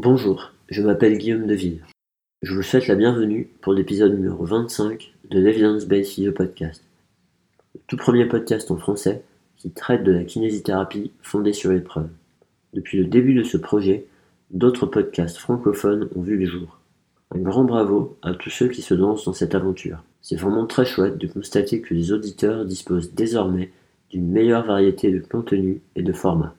Bonjour, 0.00 0.52
je 0.68 0.80
m'appelle 0.80 1.18
Guillaume 1.18 1.48
Deville. 1.48 1.82
Je 2.42 2.54
vous 2.54 2.62
souhaite 2.62 2.86
la 2.86 2.94
bienvenue 2.94 3.48
pour 3.60 3.72
l'épisode 3.72 4.14
numéro 4.14 4.44
25 4.44 5.12
de 5.28 5.40
l'Evidence 5.40 5.86
Based 5.86 6.06
Physio 6.06 6.30
Podcast. 6.30 6.84
Le 7.74 7.80
tout 7.88 7.96
premier 7.96 8.24
podcast 8.26 8.70
en 8.70 8.76
français 8.76 9.24
qui 9.56 9.72
traite 9.72 10.04
de 10.04 10.12
la 10.12 10.22
kinésithérapie 10.22 11.10
fondée 11.20 11.52
sur 11.52 11.72
l'épreuve. 11.72 12.10
Depuis 12.74 12.96
le 12.96 13.06
début 13.06 13.34
de 13.34 13.42
ce 13.42 13.56
projet, 13.56 14.06
d'autres 14.52 14.86
podcasts 14.86 15.38
francophones 15.38 16.08
ont 16.14 16.22
vu 16.22 16.36
le 16.36 16.46
jour. 16.46 16.78
Un 17.34 17.40
grand 17.40 17.64
bravo 17.64 18.16
à 18.22 18.34
tous 18.34 18.50
ceux 18.50 18.68
qui 18.68 18.82
se 18.82 18.94
lancent 18.94 19.24
dans 19.24 19.32
cette 19.32 19.56
aventure. 19.56 20.04
C'est 20.22 20.36
vraiment 20.36 20.66
très 20.66 20.84
chouette 20.84 21.18
de 21.18 21.26
constater 21.26 21.80
que 21.80 21.94
les 21.94 22.12
auditeurs 22.12 22.66
disposent 22.66 23.14
désormais 23.14 23.72
d'une 24.10 24.30
meilleure 24.30 24.64
variété 24.64 25.10
de 25.10 25.18
contenus 25.18 25.78
et 25.96 26.02
de 26.02 26.12
formats. 26.12 26.54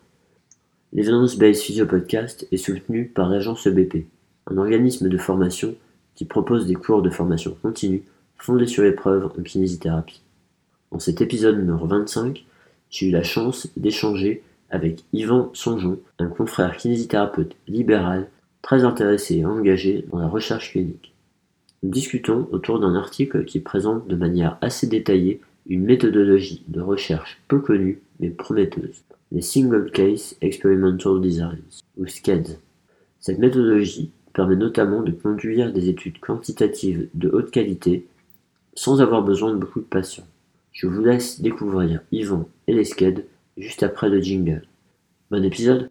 L'Evidence 0.91 1.37
Based 1.37 1.61
Physio 1.61 1.85
Podcast 1.85 2.47
est 2.51 2.57
soutenu 2.57 3.05
par 3.05 3.29
l'agence 3.29 3.67
EBP, 3.67 4.07
un 4.47 4.57
organisme 4.57 5.07
de 5.07 5.17
formation 5.19 5.75
qui 6.15 6.25
propose 6.25 6.65
des 6.65 6.73
cours 6.73 7.03
de 7.03 7.11
formation 7.11 7.55
continue 7.61 8.01
fondés 8.37 8.65
sur 8.65 8.81
l'épreuve 8.81 9.27
en 9.37 9.43
kinésithérapie. 9.43 10.23
Dans 10.91 10.97
cet 10.97 11.21
épisode 11.21 11.59
numéro 11.59 11.85
25, 11.85 12.43
j'ai 12.89 13.09
eu 13.09 13.11
la 13.11 13.21
chance 13.21 13.67
d'échanger 13.77 14.41
avec 14.71 15.03
Yvan 15.13 15.51
Sonjon, 15.53 15.99
un 16.17 16.27
confrère 16.27 16.75
kinésithérapeute 16.75 17.55
libéral 17.67 18.27
très 18.63 18.83
intéressé 18.83 19.35
et 19.35 19.45
engagé 19.45 20.07
dans 20.11 20.17
la 20.17 20.27
recherche 20.27 20.71
clinique. 20.71 21.13
Nous 21.83 21.91
discutons 21.91 22.47
autour 22.51 22.79
d'un 22.79 22.95
article 22.95 23.45
qui 23.45 23.59
présente 23.59 24.07
de 24.07 24.15
manière 24.15 24.57
assez 24.61 24.87
détaillée 24.87 25.39
une 25.67 25.83
méthodologie 25.83 26.63
de 26.67 26.81
recherche 26.81 27.39
peu 27.47 27.59
connue 27.59 28.01
mais 28.19 28.31
prometteuse 28.31 29.03
les 29.31 29.41
Single 29.41 29.91
Case 29.91 30.35
Experimental 30.41 31.21
Designs, 31.21 31.83
ou 31.97 32.07
SCEDS. 32.07 32.59
Cette 33.19 33.39
méthodologie 33.39 34.11
permet 34.33 34.55
notamment 34.55 35.01
de 35.01 35.11
conduire 35.11 35.71
des 35.71 35.89
études 35.89 36.19
quantitatives 36.19 37.09
de 37.13 37.29
haute 37.29 37.51
qualité 37.51 38.07
sans 38.73 39.01
avoir 39.01 39.23
besoin 39.23 39.53
de 39.53 39.59
beaucoup 39.59 39.81
de 39.81 39.85
patients. 39.85 40.27
Je 40.71 40.87
vous 40.87 41.03
laisse 41.03 41.41
découvrir 41.41 42.01
Yvan 42.11 42.47
et 42.67 42.73
les 42.73 42.85
SCED 42.85 43.25
juste 43.57 43.83
après 43.83 44.09
le 44.09 44.21
jingle. 44.21 44.63
Bon 45.29 45.43
épisode 45.43 45.89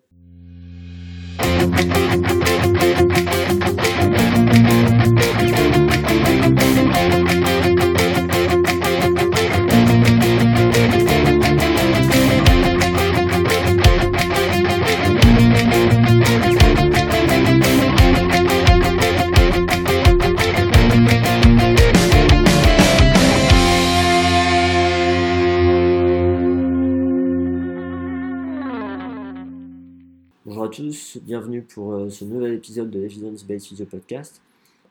tous, 31.13 31.21
bienvenue 31.23 31.63
pour 31.63 31.93
euh, 31.95 32.11
ce 32.11 32.25
nouvel 32.25 32.55
épisode 32.55 32.91
de 32.91 32.99
l'Evidence 33.01 33.45
Based 33.45 33.67
Physio 33.67 33.87
Podcast. 33.87 34.43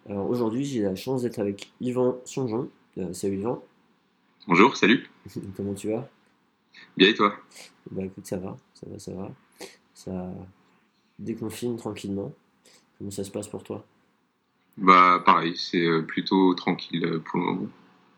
Alors 0.10 0.30
aujourd'hui, 0.30 0.64
j'ai 0.64 0.82
la 0.82 0.96
chance 0.96 1.24
d'être 1.24 1.40
avec 1.40 1.72
Yvan 1.82 2.20
Sonjon. 2.26 2.70
Euh, 2.98 3.14
salut 3.14 3.38
Yvan. 3.40 3.64
Bonjour, 4.48 4.76
salut. 4.76 5.10
Comment 5.58 5.74
tu 5.74 5.90
vas? 5.92 6.10
Bien 6.96 7.10
et 7.10 7.14
toi? 7.14 7.36
Bah 7.92 8.04
écoute, 8.06 8.26
ça 8.26 8.38
va, 8.38 8.58
ça 8.74 8.88
va, 8.90 9.00
ça 9.00 9.12
va. 9.14 9.32
Ça 9.94 10.34
déconfine 11.20 11.76
tranquillement. 11.76 12.34
Comment 12.98 13.12
ça 13.12 13.24
se 13.24 13.32
passe 13.32 13.48
pour 13.48 13.64
toi? 13.64 13.86
Bah 14.78 15.22
pareil, 15.26 15.56
c'est 15.58 15.86
euh, 15.86 16.02
plutôt 16.02 16.54
tranquille 16.54 17.22
pour 17.26 17.40
le 17.40 17.46
moment. 17.46 17.68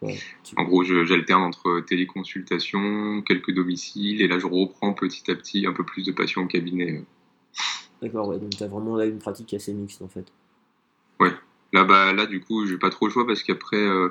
Ouais, 0.02 0.18
tu- 0.44 0.56
En 0.58 0.64
gros, 0.64 0.84
j'alterne 0.84 1.42
entre 1.42 1.82
téléconsultation, 1.82 3.22
quelques 3.24 3.52
domiciles, 3.54 4.22
et 4.22 4.28
là 4.28 4.40
je 4.40 4.48
reprends 4.48 4.94
petit 4.94 5.30
à 5.32 5.36
petit 5.36 5.66
un 5.66 5.74
peu 5.74 5.84
plus 5.84 6.06
de 6.06 6.12
patients 6.12 6.44
au 6.44 6.48
cabinet. 6.48 7.04
D'accord, 8.02 8.28
ouais, 8.28 8.40
donc 8.40 8.52
tu 8.52 8.64
as 8.64 8.68
vraiment 8.68 8.96
là 8.96 9.06
une 9.06 9.20
pratique 9.20 9.54
assez 9.54 9.74
mixte 9.74 10.02
en 10.02 10.08
fait. 10.08 10.26
Là, 11.72 11.84
bah, 11.84 12.14
là 12.14 12.26
du 12.26 12.42
coup, 12.42 12.66
j'ai 12.66 12.78
pas 12.78 12.90
trop 12.90 13.08
le 13.08 13.12
choix 13.12 13.28
parce 13.28 13.44
qu'après, 13.44 13.78
euh, 13.78 14.10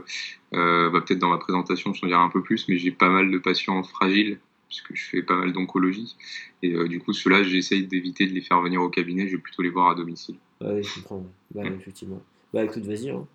euh, 0.55 0.91
bah, 0.91 1.01
peut-être 1.01 1.19
dans 1.19 1.31
ma 1.31 1.39
présentation, 1.39 1.93
je 1.93 2.01
t'en 2.01 2.07
dirai 2.07 2.21
un 2.21 2.29
peu 2.29 2.43
plus, 2.43 2.69
mais 2.69 2.79
j'ai 2.79 2.93
pas 2.93 3.09
mal 3.09 3.31
de 3.31 3.39
patients 3.39 3.83
fragiles 3.83 4.39
puisque 4.69 4.95
je 4.95 5.05
fais 5.09 5.23
pas 5.23 5.35
mal 5.35 5.53
d'oncologie. 5.53 6.15
Et 6.63 6.75
euh, 6.75 6.87
du 6.87 7.01
coup, 7.01 7.13
ceux-là, 7.13 7.43
j'essaye 7.43 7.87
d'éviter 7.87 8.27
de 8.27 8.33
les 8.33 8.43
faire 8.43 8.61
venir 8.61 8.83
au 8.83 8.91
cabinet, 8.91 9.27
je 9.27 9.37
vais 9.37 9.43
plutôt 9.43 9.63
les 9.63 9.71
voir 9.71 9.91
à 9.91 9.95
domicile. 9.95 10.37
Ouais, 10.61 10.83
je 10.83 10.95
comprends. 10.95 11.25
Bah 11.55 11.63
effectivement. 11.65 12.23
Bah 12.53 12.65
écoute, 12.65 12.85
vas-y, 12.85 13.11
hein. 13.11 13.27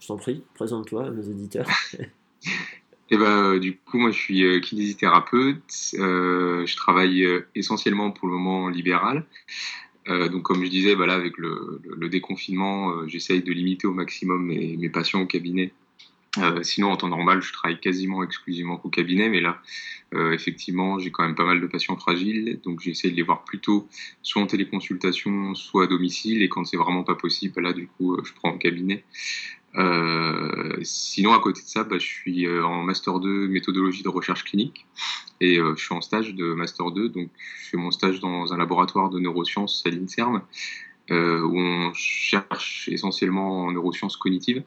Je 0.00 0.06
t'en 0.06 0.16
prie, 0.16 0.42
présente-toi 0.54 1.06
à 1.06 1.10
nos 1.10 1.22
auditeurs. 1.22 1.68
Et 3.10 3.16
ben, 3.16 3.54
euh, 3.54 3.58
du 3.58 3.76
coup, 3.76 3.98
moi, 3.98 4.10
je 4.10 4.18
suis 4.18 4.44
euh, 4.44 4.60
kinésithérapeute. 4.60 5.94
Euh, 5.94 6.66
je 6.66 6.76
travaille 6.76 7.26
essentiellement 7.54 8.10
pour 8.10 8.28
le 8.28 8.34
moment 8.34 8.64
en 8.64 8.68
libéral. 8.68 9.24
Donc, 10.08 10.44
comme 10.44 10.64
je 10.64 10.70
disais, 10.70 10.94
bah, 10.94 11.04
là, 11.06 11.14
avec 11.14 11.36
le, 11.36 11.80
déconfinement, 12.08 13.08
j'essaye 13.08 13.42
de 13.42 13.52
limiter 13.52 13.88
au 13.88 13.92
maximum 13.92 14.46
mes, 14.46 14.88
patients 14.88 15.20
au 15.20 15.26
cabinet. 15.26 15.72
Sinon, 16.62 16.92
en 16.92 16.96
temps 16.96 17.08
normal, 17.08 17.42
je 17.42 17.52
travaille 17.52 17.80
quasiment 17.80 18.22
exclusivement 18.22 18.76
qu'au 18.76 18.88
cabinet, 18.88 19.28
mais 19.28 19.40
là, 19.40 19.60
effectivement, 20.32 21.00
j'ai 21.00 21.10
quand 21.10 21.24
même 21.24 21.34
pas 21.34 21.44
mal 21.44 21.60
de 21.60 21.66
patients 21.66 21.96
fragiles, 21.96 22.60
donc 22.62 22.82
j'essaie 22.82 23.10
de 23.10 23.16
les 23.16 23.22
voir 23.22 23.42
plutôt 23.42 23.88
soit 24.22 24.40
en 24.40 24.46
téléconsultation, 24.46 25.56
soit 25.56 25.84
à 25.84 25.86
domicile, 25.88 26.40
et 26.40 26.48
quand 26.48 26.64
c'est 26.64 26.76
vraiment 26.76 27.02
pas 27.02 27.16
possible, 27.16 27.54
bah, 27.56 27.62
là, 27.62 27.72
du 27.72 27.88
coup, 27.88 28.16
je 28.22 28.32
prends 28.32 28.52
au 28.52 28.58
cabinet. 28.58 29.02
Euh, 29.76 30.78
sinon, 30.82 31.34
à 31.34 31.40
côté 31.40 31.62
de 31.62 31.66
ça, 31.66 31.84
bah, 31.84 31.98
je 31.98 32.06
suis 32.06 32.46
euh, 32.46 32.64
en 32.64 32.82
Master 32.82 33.18
2 33.18 33.48
méthodologie 33.48 34.02
de 34.02 34.08
recherche 34.08 34.44
clinique 34.44 34.86
et 35.40 35.58
euh, 35.58 35.74
je 35.76 35.84
suis 35.84 35.94
en 35.94 36.00
stage 36.00 36.34
de 36.34 36.54
Master 36.54 36.90
2. 36.90 37.10
Donc, 37.10 37.30
je 37.62 37.70
fais 37.70 37.76
mon 37.76 37.90
stage 37.90 38.20
dans 38.20 38.52
un 38.52 38.56
laboratoire 38.56 39.10
de 39.10 39.18
neurosciences 39.18 39.82
à 39.86 39.90
l'INSERM 39.90 40.42
euh, 41.10 41.40
où 41.40 41.58
on 41.58 41.92
cherche 41.94 42.88
essentiellement 42.90 43.64
en 43.64 43.72
neurosciences 43.72 44.16
cognitives. 44.16 44.62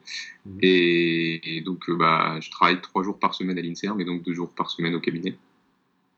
Mhm. 0.46 0.58
Et, 0.62 1.56
et 1.56 1.60
donc, 1.60 1.88
euh, 1.88 1.96
bah, 1.96 2.38
je 2.40 2.50
travaille 2.50 2.80
trois 2.80 3.02
jours 3.02 3.18
par 3.18 3.34
semaine 3.34 3.58
à 3.58 3.62
l'INSERM 3.62 4.00
et 4.00 4.04
donc 4.04 4.22
deux 4.22 4.32
jours 4.32 4.50
par 4.50 4.70
semaine 4.70 4.94
au 4.94 5.00
cabinet. 5.00 5.34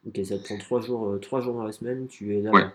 Ok, 0.07 0.21
ça 0.25 0.39
te 0.39 0.45
prend 0.45 0.59
trois 0.59 0.81
jours, 0.81 1.09
euh, 1.09 1.19
trois 1.19 1.41
jours 1.41 1.55
dans 1.55 1.65
la 1.65 1.73
semaine, 1.73 2.09
tu 2.09 2.37
es 2.37 2.41
là. 2.41 2.51
Ouais. 2.51 2.67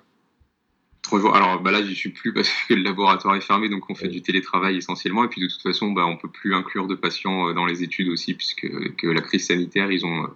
Alors 1.13 1.61
bah 1.61 1.71
là, 1.71 1.83
j'y 1.83 1.95
suis 1.95 2.09
plus 2.09 2.33
parce 2.33 2.49
que 2.67 2.73
le 2.73 2.81
laboratoire 2.81 3.35
est 3.35 3.41
fermé, 3.41 3.69
donc 3.69 3.89
on 3.89 3.95
fait 3.95 4.09
du 4.09 4.21
télétravail 4.21 4.77
essentiellement. 4.77 5.23
Et 5.23 5.29
puis 5.29 5.41
de 5.41 5.47
toute 5.47 5.61
façon, 5.61 5.91
bah, 5.91 6.05
on 6.05 6.17
peut 6.17 6.29
plus 6.29 6.53
inclure 6.53 6.87
de 6.87 6.95
patients 6.95 7.47
euh, 7.47 7.53
dans 7.53 7.65
les 7.65 7.83
études 7.83 8.09
aussi, 8.09 8.33
puisque 8.33 8.67
que 8.95 9.07
la 9.07 9.21
crise 9.21 9.47
sanitaire, 9.47 9.91
ils 9.91 10.05
ont, 10.05 10.25
euh, 10.25 10.27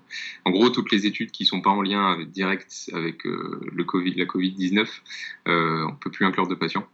en 0.45 0.51
gros, 0.51 0.69
toutes 0.69 0.91
les 0.91 1.05
études 1.05 1.31
qui 1.31 1.45
sont 1.45 1.61
pas 1.61 1.71
en 1.71 1.81
lien 1.81 2.11
avec, 2.11 2.31
direct 2.31 2.89
avec 2.93 3.25
euh, 3.25 3.59
le 3.71 3.83
Covid, 3.83 4.13
la 4.15 4.25
Covid 4.25 4.51
19, 4.51 5.03
euh, 5.47 5.85
on 5.89 5.95
peut 5.95 6.09
plus 6.09 6.25
inclure 6.25 6.47
de 6.47 6.55
patients. 6.55 6.87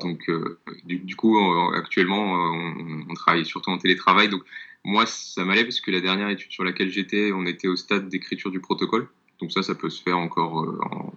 Donc 0.00 0.28
euh, 0.28 0.58
du, 0.84 0.98
du 0.98 1.16
coup, 1.16 1.36
actuellement, 1.74 2.32
on, 2.32 3.06
on 3.08 3.14
travaille 3.14 3.44
surtout 3.44 3.70
en 3.70 3.78
télétravail. 3.78 4.28
Donc 4.28 4.42
moi, 4.84 5.04
ça 5.06 5.44
m'allait 5.44 5.64
parce 5.64 5.80
que 5.80 5.90
la 5.90 6.00
dernière 6.00 6.28
étude 6.28 6.52
sur 6.52 6.64
laquelle 6.64 6.90
j'étais, 6.90 7.32
on 7.32 7.44
était 7.46 7.68
au 7.68 7.76
stade 7.76 8.08
d'écriture 8.08 8.50
du 8.50 8.60
protocole. 8.60 9.08
Donc 9.40 9.52
ça, 9.52 9.62
ça 9.62 9.74
peut 9.74 9.90
se 9.90 10.02
faire 10.02 10.18
encore 10.18 10.56
en, 10.56 11.12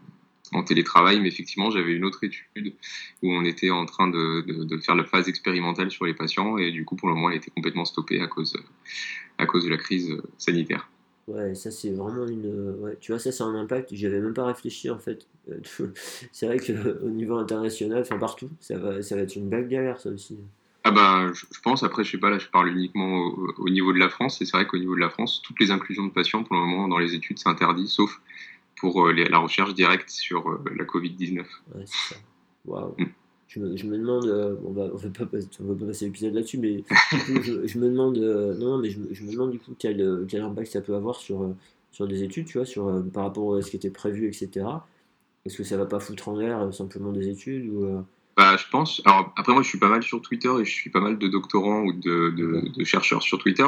en 0.53 0.63
télétravail. 0.63 1.19
Mais 1.19 1.27
effectivement, 1.27 1.69
j'avais 1.71 1.93
une 1.93 2.05
autre 2.05 2.23
étude 2.23 2.73
où 3.21 3.31
on 3.31 3.43
était 3.45 3.69
en 3.69 3.85
train 3.85 4.07
de, 4.07 4.41
de, 4.41 4.63
de 4.63 4.77
faire 4.77 4.95
la 4.95 5.03
phase 5.03 5.27
expérimentale 5.27 5.91
sur 5.91 6.05
les 6.05 6.13
patients. 6.13 6.57
Et 6.57 6.71
du 6.71 6.85
coup, 6.85 6.95
pour 6.95 7.09
le 7.09 7.15
moment, 7.15 7.29
elle 7.29 7.37
était 7.37 7.51
complètement 7.51 7.85
stoppée 7.85 8.21
à 8.21 8.27
cause, 8.27 8.55
à 9.37 9.45
cause 9.45 9.65
de 9.65 9.69
la 9.69 9.77
crise 9.77 10.17
sanitaire. 10.37 10.89
Ouais, 11.27 11.55
ça 11.55 11.71
c'est 11.71 11.91
vraiment 11.91 12.27
une. 12.27 12.75
Ouais, 12.81 12.97
tu 12.99 13.13
vois, 13.13 13.19
ça 13.19 13.31
c'est 13.31 13.43
un 13.43 13.55
impact, 13.55 13.93
j'y 13.93 14.05
avais 14.05 14.19
même 14.19 14.33
pas 14.33 14.45
réfléchi 14.45 14.89
en 14.89 14.99
fait. 14.99 15.25
C'est 16.33 16.47
vrai 16.47 16.59
qu'au 16.59 17.07
niveau 17.09 17.37
international, 17.37 18.01
enfin 18.01 18.17
partout, 18.17 18.49
ça 18.59 18.77
va, 18.77 19.01
ça 19.01 19.15
va 19.15 19.21
être 19.21 19.35
une 19.37 19.49
belle 19.49 19.69
galère 19.69 20.01
ça 20.01 20.09
aussi. 20.09 20.37
Ah 20.83 20.91
ben, 20.91 21.31
je, 21.33 21.45
je 21.49 21.61
pense, 21.61 21.83
après, 21.83 22.03
je 22.03 22.11
sais 22.11 22.17
pas, 22.17 22.29
là, 22.29 22.39
je 22.39 22.47
parle 22.49 22.67
uniquement 22.67 23.19
au, 23.19 23.53
au 23.57 23.69
niveau 23.69 23.93
de 23.93 23.99
la 23.99 24.09
France, 24.09 24.41
et 24.41 24.45
c'est 24.45 24.57
vrai 24.57 24.67
qu'au 24.67 24.77
niveau 24.77 24.95
de 24.95 24.99
la 24.99 25.09
France, 25.09 25.41
toutes 25.41 25.61
les 25.61 25.71
inclusions 25.71 26.05
de 26.05 26.11
patients, 26.11 26.43
pour 26.43 26.57
le 26.57 26.61
moment, 26.61 26.89
dans 26.89 26.97
les 26.97 27.13
études, 27.13 27.39
c'est 27.39 27.47
interdit, 27.47 27.87
sauf 27.87 28.19
pour 28.83 29.07
euh, 29.07 29.13
les- 29.13 29.29
la 29.29 29.37
recherche 29.39 29.73
directe 29.73 30.09
sur 30.09 30.49
euh, 30.49 30.61
la 30.77 30.83
Covid-19. 30.83 31.37
Ouais, 31.39 31.45
c'est 31.85 32.13
ça. 32.15 32.19
Waouh. 32.65 32.93
Mm. 32.97 33.05
Je 33.47 33.59
me, 33.61 33.77
je 33.77 33.85
me 33.85 33.97
demande, 33.97 34.25
euh, 34.25 34.55
on 34.65 34.71
va, 34.73 34.89
on 34.93 34.97
va 34.97 35.09
pas, 35.09 35.25
passer- 35.25 35.47
on 35.61 35.71
va 35.71 35.75
pas 35.79 35.85
passer 35.85 36.05
l'épisode 36.05 36.33
là-dessus, 36.33 36.57
mais 36.57 36.81
coup, 36.81 37.41
je, 37.41 37.65
je 37.65 37.77
me 37.79 37.87
demande, 37.87 38.17
euh, 38.17 38.53
non, 38.57 38.71
non, 38.71 38.77
mais 38.79 38.89
je, 38.89 38.99
me- 38.99 39.13
je 39.13 39.23
me 39.23 39.31
demande 39.31 39.51
du 39.51 39.59
coup 39.59 39.71
quel, 39.79 40.25
quel 40.27 40.41
impact 40.41 40.69
ça 40.71 40.81
peut 40.81 40.95
avoir 40.95 41.15
sur, 41.15 41.49
sur 41.93 42.05
des 42.07 42.23
études, 42.23 42.45
tu 42.47 42.57
vois, 42.57 42.65
sur, 42.65 42.87
euh, 42.89 43.01
par 43.01 43.23
rapport 43.23 43.55
à 43.55 43.61
ce 43.61 43.69
qui 43.69 43.77
était 43.77 43.89
prévu, 43.89 44.27
etc. 44.27 44.65
Est-ce 45.45 45.57
que 45.57 45.63
ça 45.63 45.77
va 45.77 45.85
pas 45.85 45.99
foutre 46.01 46.27
en 46.27 46.35
l'air 46.37 46.73
simplement 46.73 47.11
des 47.13 47.29
études 47.29 47.69
ou, 47.69 48.03
Bah, 48.35 48.57
je 48.57 48.65
pense. 48.71 49.01
Alors, 49.05 49.31
après, 49.37 49.53
moi, 49.53 49.61
je 49.61 49.67
suis 49.69 49.77
pas 49.77 49.89
mal 49.89 50.01
sur 50.01 50.19
Twitter 50.21 50.49
et 50.59 50.65
je 50.65 50.71
suis 50.71 50.89
pas 50.89 51.01
mal 51.01 51.19
de 51.19 51.27
doctorants 51.27 51.83
ou 51.83 51.93
de, 51.93 52.31
de, 52.31 52.63
de 52.75 52.83
chercheurs 52.83 53.21
sur 53.21 53.37
Twitter. 53.37 53.67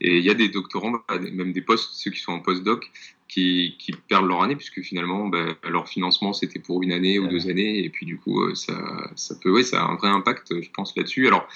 Et 0.00 0.18
il 0.18 0.24
y 0.24 0.30
a 0.30 0.34
des 0.34 0.48
doctorants, 0.48 0.92
bah, 0.92 1.18
même 1.18 1.52
des 1.52 1.62
postes, 1.62 1.90
ceux 1.94 2.12
qui 2.12 2.20
sont 2.20 2.30
en 2.32 2.40
postdoc, 2.40 2.88
qui, 3.28 3.76
qui, 3.78 3.92
perdent 3.92 4.26
leur 4.26 4.42
année, 4.42 4.56
puisque 4.56 4.82
finalement, 4.82 5.28
bah, 5.28 5.56
leur 5.64 5.88
financement, 5.88 6.32
c'était 6.32 6.58
pour 6.58 6.82
une 6.82 6.92
année 6.92 7.18
ou 7.18 7.26
deux 7.26 7.48
années, 7.48 7.84
et 7.84 7.88
puis 7.90 8.06
du 8.06 8.18
coup, 8.18 8.54
ça, 8.54 9.10
ça 9.16 9.34
peut, 9.42 9.50
ouais, 9.50 9.62
ça 9.62 9.82
a 9.82 9.86
un 9.86 9.96
vrai 9.96 10.08
impact, 10.08 10.60
je 10.62 10.70
pense, 10.70 10.94
là-dessus. 10.96 11.26
Alors, 11.26 11.48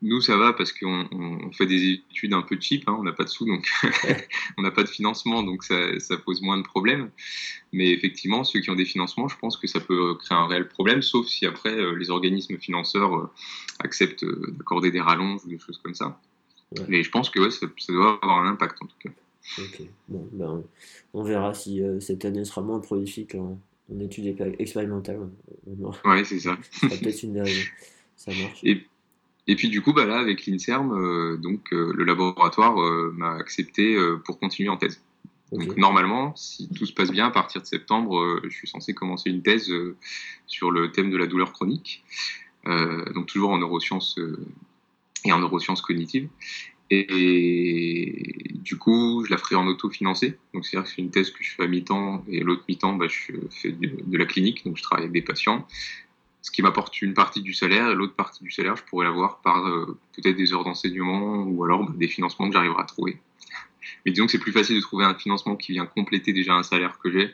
nous, 0.00 0.20
ça 0.20 0.36
va 0.36 0.52
parce 0.52 0.72
qu'on 0.72 1.06
on 1.12 1.52
fait 1.52 1.66
des 1.66 1.92
études 1.92 2.32
un 2.32 2.42
peu 2.42 2.56
cheap, 2.58 2.88
hein, 2.88 2.96
on 2.98 3.02
n'a 3.02 3.12
pas 3.12 3.24
de 3.24 3.28
sous, 3.28 3.44
donc 3.44 3.68
on 4.58 4.62
n'a 4.62 4.70
pas 4.70 4.82
de 4.82 4.88
financement, 4.88 5.42
donc 5.42 5.64
ça, 5.64 5.98
ça, 6.00 6.16
pose 6.16 6.40
moins 6.40 6.56
de 6.56 6.62
problèmes. 6.62 7.10
Mais 7.72 7.90
effectivement, 7.90 8.44
ceux 8.44 8.60
qui 8.60 8.70
ont 8.70 8.74
des 8.74 8.84
financements, 8.84 9.28
je 9.28 9.36
pense 9.36 9.56
que 9.56 9.66
ça 9.66 9.80
peut 9.80 10.14
créer 10.14 10.36
un 10.36 10.46
réel 10.46 10.68
problème, 10.68 11.02
sauf 11.02 11.26
si 11.26 11.46
après 11.46 11.74
euh, 11.74 11.96
les 11.96 12.10
organismes 12.10 12.58
financeurs 12.58 13.14
euh, 13.14 13.30
acceptent 13.80 14.24
euh, 14.24 14.54
d'accorder 14.56 14.90
des 14.90 15.00
rallonges 15.00 15.44
ou 15.44 15.48
des 15.48 15.58
choses 15.58 15.80
comme 15.82 15.94
ça. 15.94 16.20
Mais 16.88 17.02
je 17.02 17.10
pense 17.10 17.28
que 17.28 17.40
ouais, 17.40 17.50
ça, 17.50 17.66
ça, 17.76 17.92
doit 17.92 18.18
avoir 18.22 18.38
un 18.38 18.50
impact 18.50 18.78
en 18.82 18.86
tout 18.86 18.96
cas. 18.98 19.10
Ok, 19.58 19.82
bon, 20.08 20.28
ben, 20.32 20.62
on 21.14 21.22
verra 21.22 21.52
si 21.54 21.82
cette 22.00 22.24
année 22.24 22.44
sera 22.44 22.62
moins 22.62 22.80
prolifique 22.80 23.34
en, 23.34 23.58
en 23.92 24.00
études 24.00 24.36
expérimentales. 24.58 25.28
Oui, 25.66 26.24
c'est 26.24 26.38
ça. 26.38 26.56
peut-être 26.80 27.22
une 27.22 27.34
des 27.34 27.52
Ça 28.16 28.32
marche. 28.32 28.60
Et, 28.62 28.86
et 29.46 29.56
puis 29.56 29.68
du 29.68 29.82
coup, 29.82 29.92
bah 29.92 30.04
là, 30.04 30.18
avec 30.18 30.46
l'INSERM, 30.46 30.92
euh, 30.92 31.36
donc 31.36 31.72
euh, 31.72 31.92
le 31.94 32.04
laboratoire 32.04 32.80
euh, 32.80 33.12
m'a 33.16 33.32
accepté 33.32 33.96
pour 34.24 34.38
continuer 34.38 34.68
en 34.68 34.76
thèse. 34.76 35.02
Donc 35.50 35.76
normalement, 35.76 36.34
si 36.34 36.70
tout 36.70 36.86
se 36.86 36.94
passe 36.94 37.10
bien, 37.10 37.26
à 37.26 37.30
partir 37.30 37.60
de 37.60 37.66
septembre, 37.66 38.40
je 38.44 38.48
suis 38.48 38.66
censé 38.66 38.94
commencer 38.94 39.28
une 39.28 39.42
thèse 39.42 39.70
sur 40.46 40.70
le 40.70 40.90
thème 40.92 41.10
de 41.10 41.18
la 41.18 41.26
douleur 41.26 41.52
chronique, 41.52 42.02
donc 42.64 43.26
toujours 43.26 43.50
en 43.50 43.58
neurosciences 43.58 44.18
et 45.26 45.32
en 45.32 45.40
neurosciences 45.40 45.82
cognitives. 45.82 46.30
Et, 46.94 48.50
du 48.54 48.76
coup, 48.76 49.24
je 49.24 49.30
la 49.30 49.38
ferai 49.38 49.54
en 49.54 49.66
autofinancé. 49.66 50.38
Donc 50.52 50.64
c'est-à-dire 50.64 50.88
que 50.88 50.94
c'est 50.94 51.02
une 51.02 51.10
thèse 51.10 51.30
que 51.30 51.42
je 51.42 51.54
fais 51.54 51.62
à 51.62 51.66
mi-temps 51.66 52.24
et 52.28 52.40
l'autre 52.40 52.64
mi-temps, 52.68 52.94
bah, 52.94 53.06
je 53.08 53.32
fais 53.50 53.72
de, 53.72 54.18
la 54.18 54.26
clinique, 54.26 54.64
donc 54.64 54.76
je 54.76 54.82
travaille 54.82 55.04
avec 55.04 55.12
des 55.12 55.22
patients 55.22 55.66
ce 56.42 56.50
qui 56.50 56.60
m'apporte 56.60 57.00
une 57.00 57.14
partie 57.14 57.40
du 57.40 57.54
salaire 57.54 57.88
et 57.88 57.94
l'autre 57.94 58.16
partie 58.16 58.42
du 58.42 58.50
salaire, 58.50 58.76
je 58.76 58.82
pourrais 58.82 59.06
l'avoir 59.06 59.40
par 59.42 59.64
euh, 59.64 59.96
peut-être 60.12 60.36
des 60.36 60.52
heures 60.52 60.64
d'enseignement 60.64 61.44
ou 61.44 61.62
alors 61.62 61.84
bah, 61.84 61.92
des 61.96 62.08
financements 62.08 62.48
que 62.48 62.52
j'arriverai 62.52 62.82
à 62.82 62.84
trouver. 62.84 63.20
Mais 64.04 64.10
disons 64.10 64.26
que 64.26 64.32
c'est 64.32 64.40
plus 64.40 64.50
facile 64.50 64.74
de 64.74 64.80
trouver 64.80 65.04
un 65.04 65.14
financement 65.14 65.54
qui 65.54 65.70
vient 65.70 65.86
compléter 65.86 66.32
déjà 66.32 66.54
un 66.54 66.64
salaire 66.64 66.98
que 66.98 67.12
j'ai 67.12 67.32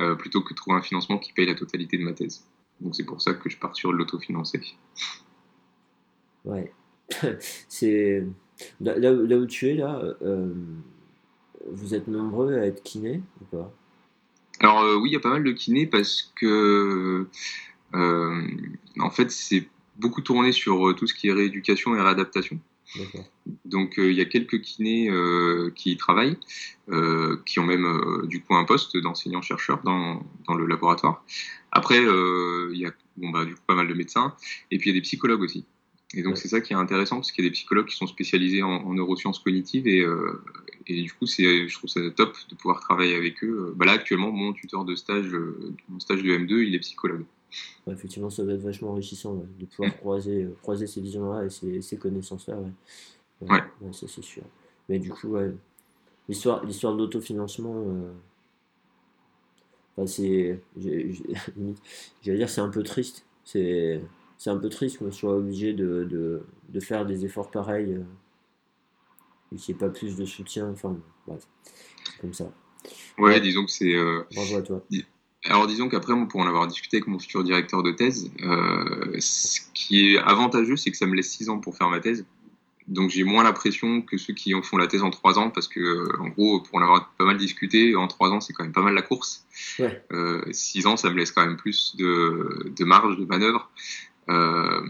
euh, 0.00 0.16
plutôt 0.16 0.40
que 0.40 0.52
de 0.52 0.56
trouver 0.56 0.76
un 0.76 0.82
financement 0.82 1.18
qui 1.18 1.32
paye 1.32 1.46
la 1.46 1.54
totalité 1.54 1.96
de 1.96 2.02
ma 2.02 2.12
thèse. 2.12 2.44
Donc 2.80 2.96
c'est 2.96 3.04
pour 3.04 3.22
ça 3.22 3.34
que 3.34 3.48
je 3.48 3.56
pars 3.56 3.76
sur 3.76 3.92
l'autofinancé. 3.92 4.60
Ouais. 6.44 6.72
c'est 7.68 8.26
là, 8.80 8.98
là, 8.98 9.36
où 9.36 9.46
tu 9.46 9.68
es 9.68 9.74
là, 9.74 10.00
euh, 10.22 10.52
vous 11.70 11.94
êtes 11.94 12.08
nombreux 12.08 12.54
à 12.54 12.66
être 12.66 12.82
kiné 12.82 13.22
ou 13.40 13.56
pas? 13.56 13.72
Alors 14.60 14.84
oui, 15.00 15.10
il 15.10 15.12
y 15.12 15.16
a 15.16 15.20
pas 15.20 15.30
mal 15.30 15.44
de 15.44 15.52
kinés 15.52 15.86
parce 15.86 16.32
que 16.36 17.26
euh, 17.94 18.42
en 18.98 19.10
fait, 19.10 19.30
c'est 19.30 19.68
beaucoup 19.96 20.22
tourné 20.22 20.52
sur 20.52 20.88
euh, 20.88 20.94
tout 20.94 21.06
ce 21.06 21.14
qui 21.14 21.28
est 21.28 21.32
rééducation 21.32 21.94
et 21.94 22.00
réadaptation. 22.00 22.58
Donc 23.64 23.98
euh, 23.98 24.10
il 24.10 24.16
y 24.16 24.20
a 24.20 24.24
quelques 24.24 24.60
kinés 24.60 25.10
qui 25.76 25.92
y 25.92 25.96
travaillent, 25.96 26.36
qui 27.46 27.60
ont 27.60 27.64
même 27.64 28.26
du 28.26 28.42
coup 28.42 28.56
un 28.56 28.64
poste 28.64 28.96
d'enseignant-chercheur 28.96 29.80
dans, 29.84 30.24
dans, 30.48 30.54
le 30.54 30.66
laboratoire. 30.66 31.24
Après, 31.70 31.98
il 31.98 32.76
y 32.76 32.86
a 32.86 32.92
bon, 33.16 33.30
bah, 33.30 33.44
du 33.44 33.54
coup, 33.54 33.60
pas 33.66 33.76
mal 33.76 33.86
de 33.86 33.94
médecins, 33.94 34.34
et 34.70 34.78
puis 34.78 34.90
il 34.90 34.94
y 34.94 34.96
a 34.96 35.00
des 35.00 35.04
psychologues 35.04 35.42
aussi. 35.42 35.64
Et 36.14 36.22
donc 36.22 36.38
c'est 36.38 36.48
ça 36.48 36.60
qui 36.60 36.72
est 36.72 36.76
intéressant, 36.76 37.16
parce 37.16 37.30
qu'il 37.30 37.44
y 37.44 37.46
a 37.46 37.50
des 37.50 37.54
psychologues 37.54 37.86
qui 37.86 37.96
sont 37.96 38.06
spécialisés 38.06 38.62
en, 38.62 38.92
neurosciences 38.92 39.38
cognitives, 39.38 39.86
et, 39.86 40.04
et 40.88 41.02
du 41.02 41.12
coup 41.12 41.26
c'est, 41.26 41.68
je 41.68 41.74
trouve 41.78 41.88
ça 41.88 42.00
top 42.10 42.36
de 42.48 42.56
pouvoir 42.56 42.80
travailler 42.80 43.14
avec 43.14 43.44
eux. 43.44 43.72
Bah, 43.76 43.86
là 43.86 43.92
actuellement, 43.92 44.32
mon 44.32 44.52
tuteur 44.52 44.84
de 44.84 44.96
stage, 44.96 45.30
mon 45.88 46.00
stage 46.00 46.22
de 46.22 46.36
M2, 46.36 46.66
il 46.66 46.74
est 46.74 46.80
psychologue 46.80 47.24
effectivement, 47.88 48.30
ça 48.30 48.44
va 48.44 48.52
être 48.52 48.60
vachement 48.60 48.90
enrichissant 48.90 49.34
de 49.58 49.66
pouvoir 49.66 49.96
croiser, 49.96 50.44
euh, 50.44 50.56
croiser 50.62 50.86
ces 50.86 51.00
visions-là 51.00 51.44
et 51.44 51.50
ces, 51.50 51.82
ces 51.82 51.96
connaissances-là. 51.96 52.58
Ouais. 53.40 53.62
ça 53.92 54.06
c'est 54.06 54.22
sûr. 54.22 54.42
Mais 54.88 54.98
du 54.98 55.10
coup, 55.10 55.36
l'histoire, 56.28 56.64
l'histoire 56.64 56.94
de 56.94 56.98
l'autofinancement, 56.98 57.84
euh, 59.98 60.06
c'est, 60.06 60.60
j'allais 62.22 62.38
dire, 62.38 62.50
c'est 62.50 62.60
un 62.60 62.68
peu 62.68 62.82
triste. 62.82 63.24
C'est, 63.44 64.00
c'est 64.40 64.48
un 64.48 64.56
peu 64.56 64.70
triste 64.70 64.96
qu'on 64.96 65.12
soit 65.12 65.36
obligé 65.36 65.74
de, 65.74 66.04
de, 66.04 66.40
de, 66.70 66.80
faire 66.80 67.04
des 67.04 67.26
efforts 67.26 67.50
pareils 67.50 67.92
euh, 67.92 68.02
et 69.52 69.56
qu'il 69.56 69.74
n'y 69.74 69.78
ait 69.78 69.86
pas 69.86 69.90
plus 69.90 70.16
de 70.16 70.24
soutien. 70.24 70.70
Enfin, 70.70 70.96
bref, 71.26 71.42
c'est 71.62 72.20
comme 72.22 72.32
ça. 72.32 72.50
Ouais, 73.18 73.38
disons 73.42 73.66
que 73.66 73.70
c'est. 73.70 73.94
Bravo 74.34 74.56
à 74.56 74.62
toi. 74.62 74.82
Alors 75.44 75.66
disons 75.66 75.90
qu'après, 75.90 76.14
pour 76.26 76.40
en 76.40 76.46
avoir 76.46 76.66
discuté 76.66 76.96
avec 76.96 77.06
mon 77.06 77.18
futur 77.18 77.44
directeur 77.44 77.82
de 77.82 77.92
thèse, 77.92 78.30
euh, 78.42 79.14
ce 79.18 79.60
qui 79.74 80.14
est 80.14 80.18
avantageux, 80.18 80.76
c'est 80.76 80.90
que 80.90 80.96
ça 80.96 81.06
me 81.06 81.14
laisse 81.14 81.30
6 81.32 81.50
ans 81.50 81.58
pour 81.58 81.76
faire 81.76 81.90
ma 81.90 82.00
thèse. 82.00 82.24
Donc 82.88 83.10
j'ai 83.10 83.24
moins 83.24 83.44
la 83.44 83.52
pression 83.52 84.00
que 84.00 84.16
ceux 84.16 84.32
qui 84.32 84.54
en 84.54 84.62
font 84.62 84.78
la 84.78 84.86
thèse 84.86 85.02
en 85.02 85.10
3 85.10 85.38
ans, 85.38 85.50
parce 85.50 85.68
que 85.68 86.18
en 86.18 86.28
gros, 86.28 86.60
pour 86.60 86.76
en 86.78 86.82
avoir 86.82 87.12
pas 87.18 87.26
mal 87.26 87.36
discuté, 87.36 87.94
en 87.94 88.08
3 88.08 88.30
ans, 88.30 88.40
c'est 88.40 88.54
quand 88.54 88.64
même 88.64 88.72
pas 88.72 88.82
mal 88.82 88.94
la 88.94 89.02
course. 89.02 89.46
Ouais. 89.78 90.02
Euh, 90.12 90.42
6 90.50 90.86
ans, 90.86 90.96
ça 90.96 91.10
me 91.10 91.16
laisse 91.16 91.30
quand 91.30 91.44
même 91.44 91.58
plus 91.58 91.94
de, 91.96 92.72
de 92.74 92.84
marge 92.84 93.18
de 93.18 93.26
manœuvre. 93.26 93.70
Euh, 94.30 94.80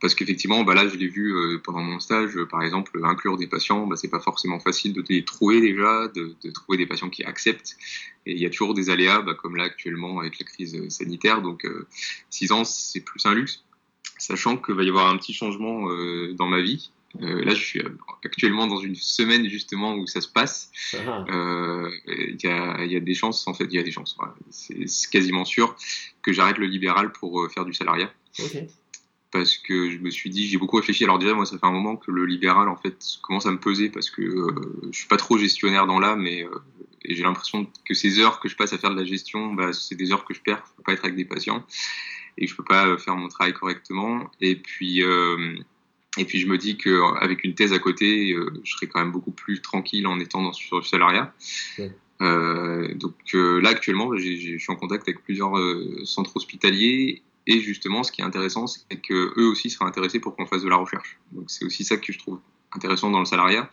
parce 0.00 0.14
qu'effectivement, 0.14 0.64
bah 0.64 0.74
là, 0.74 0.88
je 0.88 0.96
l'ai 0.96 1.08
vu 1.08 1.34
euh, 1.34 1.60
pendant 1.62 1.82
mon 1.82 2.00
stage, 2.00 2.34
euh, 2.36 2.46
par 2.46 2.62
exemple, 2.62 2.98
inclure 3.04 3.36
des 3.36 3.46
patients, 3.46 3.86
bah, 3.86 3.96
c'est 3.96 4.08
pas 4.08 4.20
forcément 4.20 4.58
facile 4.58 4.94
de 4.94 5.04
les 5.08 5.24
trouver 5.24 5.60
déjà, 5.60 6.08
de, 6.08 6.34
de, 6.42 6.50
trouver 6.50 6.78
des 6.78 6.86
patients 6.86 7.10
qui 7.10 7.22
acceptent. 7.22 7.76
Et 8.24 8.32
il 8.32 8.40
y 8.40 8.46
a 8.46 8.50
toujours 8.50 8.72
des 8.72 8.88
aléas, 8.88 9.20
bah, 9.20 9.34
comme 9.34 9.56
là 9.56 9.64
actuellement 9.64 10.20
avec 10.20 10.38
la 10.38 10.46
crise 10.46 10.88
sanitaire. 10.88 11.42
Donc, 11.42 11.66
euh, 11.66 11.86
six 12.30 12.50
ans, 12.50 12.64
c'est 12.64 13.00
plus 13.00 13.26
un 13.26 13.34
luxe, 13.34 13.62
sachant 14.16 14.56
qu'il 14.56 14.74
va 14.74 14.84
y 14.84 14.88
avoir 14.88 15.08
un 15.08 15.18
petit 15.18 15.34
changement 15.34 15.86
dans 16.32 16.46
ma 16.46 16.60
vie. 16.60 16.90
là, 17.18 17.54
je 17.54 17.62
suis 17.62 17.82
actuellement 18.24 18.66
dans 18.66 18.78
une 18.78 18.94
semaine 18.94 19.48
justement 19.48 19.96
où 19.96 20.06
ça 20.06 20.22
se 20.22 20.28
passe. 20.28 20.70
Ah. 20.94 21.24
Il 22.06 22.38
y, 22.42 22.46
a, 22.46 22.84
y, 22.84 22.96
a, 22.96 23.00
des 23.00 23.14
chances, 23.14 23.46
en 23.46 23.52
fait, 23.52 23.64
il 23.64 23.74
y 23.74 23.78
a 23.78 23.82
des 23.82 23.92
chances. 23.92 24.16
C'est 24.50 25.10
quasiment 25.10 25.44
sûr 25.44 25.76
que 26.22 26.32
j'arrête 26.32 26.56
le 26.56 26.66
libéral 26.66 27.12
pour 27.12 27.50
faire 27.50 27.66
du 27.66 27.74
salariat. 27.74 28.10
Okay 28.38 28.68
parce 29.32 29.56
que 29.56 29.90
je 29.90 29.98
me 29.98 30.10
suis 30.10 30.30
dit, 30.30 30.48
j'ai 30.48 30.58
beaucoup 30.58 30.76
réfléchi. 30.76 31.04
Alors 31.04 31.18
déjà, 31.18 31.34
moi, 31.34 31.46
ça 31.46 31.58
fait 31.58 31.66
un 31.66 31.72
moment 31.72 31.96
que 31.96 32.10
le 32.10 32.24
libéral, 32.26 32.68
en 32.68 32.76
fait, 32.76 33.04
commence 33.22 33.46
à 33.46 33.52
me 33.52 33.58
peser 33.58 33.88
parce 33.88 34.10
que 34.10 34.22
euh, 34.22 34.90
je 34.90 34.98
suis 34.98 35.08
pas 35.08 35.16
trop 35.16 35.38
gestionnaire 35.38 35.86
dans 35.86 36.00
l'âme 36.00 36.26
et, 36.26 36.42
euh, 36.44 36.50
et 37.04 37.14
j'ai 37.14 37.22
l'impression 37.22 37.66
que 37.84 37.94
ces 37.94 38.18
heures 38.18 38.40
que 38.40 38.48
je 38.48 38.56
passe 38.56 38.72
à 38.72 38.78
faire 38.78 38.90
de 38.90 38.96
la 38.96 39.04
gestion, 39.04 39.54
bah, 39.54 39.72
c'est 39.72 39.94
des 39.94 40.12
heures 40.12 40.24
que 40.24 40.34
je 40.34 40.40
perds. 40.40 40.62
Je 40.66 40.76
peux 40.76 40.82
pas 40.82 40.92
être 40.92 41.04
avec 41.04 41.16
des 41.16 41.24
patients 41.24 41.64
et 42.38 42.46
je 42.46 42.54
peux 42.54 42.64
pas 42.64 42.96
faire 42.98 43.16
mon 43.16 43.28
travail 43.28 43.52
correctement. 43.52 44.30
Et 44.40 44.56
puis, 44.56 45.02
euh, 45.02 45.56
et 46.18 46.24
puis 46.24 46.40
je 46.40 46.46
me 46.46 46.58
dis 46.58 46.76
qu'avec 46.76 47.44
une 47.44 47.54
thèse 47.54 47.72
à 47.72 47.78
côté, 47.78 48.32
euh, 48.32 48.50
je 48.64 48.72
serais 48.72 48.86
quand 48.86 49.00
même 49.00 49.12
beaucoup 49.12 49.32
plus 49.32 49.60
tranquille 49.60 50.06
en 50.06 50.18
étant 50.20 50.42
dans, 50.42 50.52
sur 50.52 50.78
le 50.78 50.82
salariat. 50.82 51.32
Euh, 52.22 52.92
donc 52.94 53.14
là, 53.32 53.70
actuellement, 53.70 54.14
je 54.16 54.58
suis 54.58 54.72
en 54.72 54.76
contact 54.76 55.08
avec 55.08 55.22
plusieurs 55.22 55.52
centres 56.04 56.36
hospitaliers 56.36 57.22
et 57.46 57.60
justement, 57.60 58.02
ce 58.02 58.12
qui 58.12 58.20
est 58.20 58.24
intéressant, 58.24 58.66
c'est 58.66 59.00
que 59.00 59.32
eux 59.38 59.46
aussi 59.48 59.70
seraient 59.70 59.86
intéressés 59.86 60.20
pour 60.20 60.36
qu'on 60.36 60.46
fasse 60.46 60.62
de 60.62 60.68
la 60.68 60.76
recherche. 60.76 61.18
Donc 61.32 61.50
c'est 61.50 61.64
aussi 61.64 61.84
ça 61.84 61.96
que 61.96 62.12
je 62.12 62.18
trouve 62.18 62.40
intéressant 62.72 63.10
dans 63.10 63.18
le 63.18 63.24
salariat, 63.24 63.68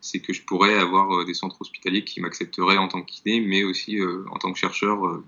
c'est 0.00 0.20
que 0.20 0.32
je 0.32 0.42
pourrais 0.42 0.74
avoir 0.74 1.20
euh, 1.20 1.24
des 1.24 1.34
centres 1.34 1.56
hospitaliers 1.60 2.04
qui 2.04 2.20
m'accepteraient 2.20 2.76
en 2.76 2.88
tant 2.88 3.02
kiné, 3.02 3.40
mais 3.40 3.64
aussi 3.64 3.98
euh, 3.98 4.24
en 4.30 4.38
tant 4.38 4.52
que 4.52 4.58
chercheur 4.58 5.06
euh, 5.06 5.24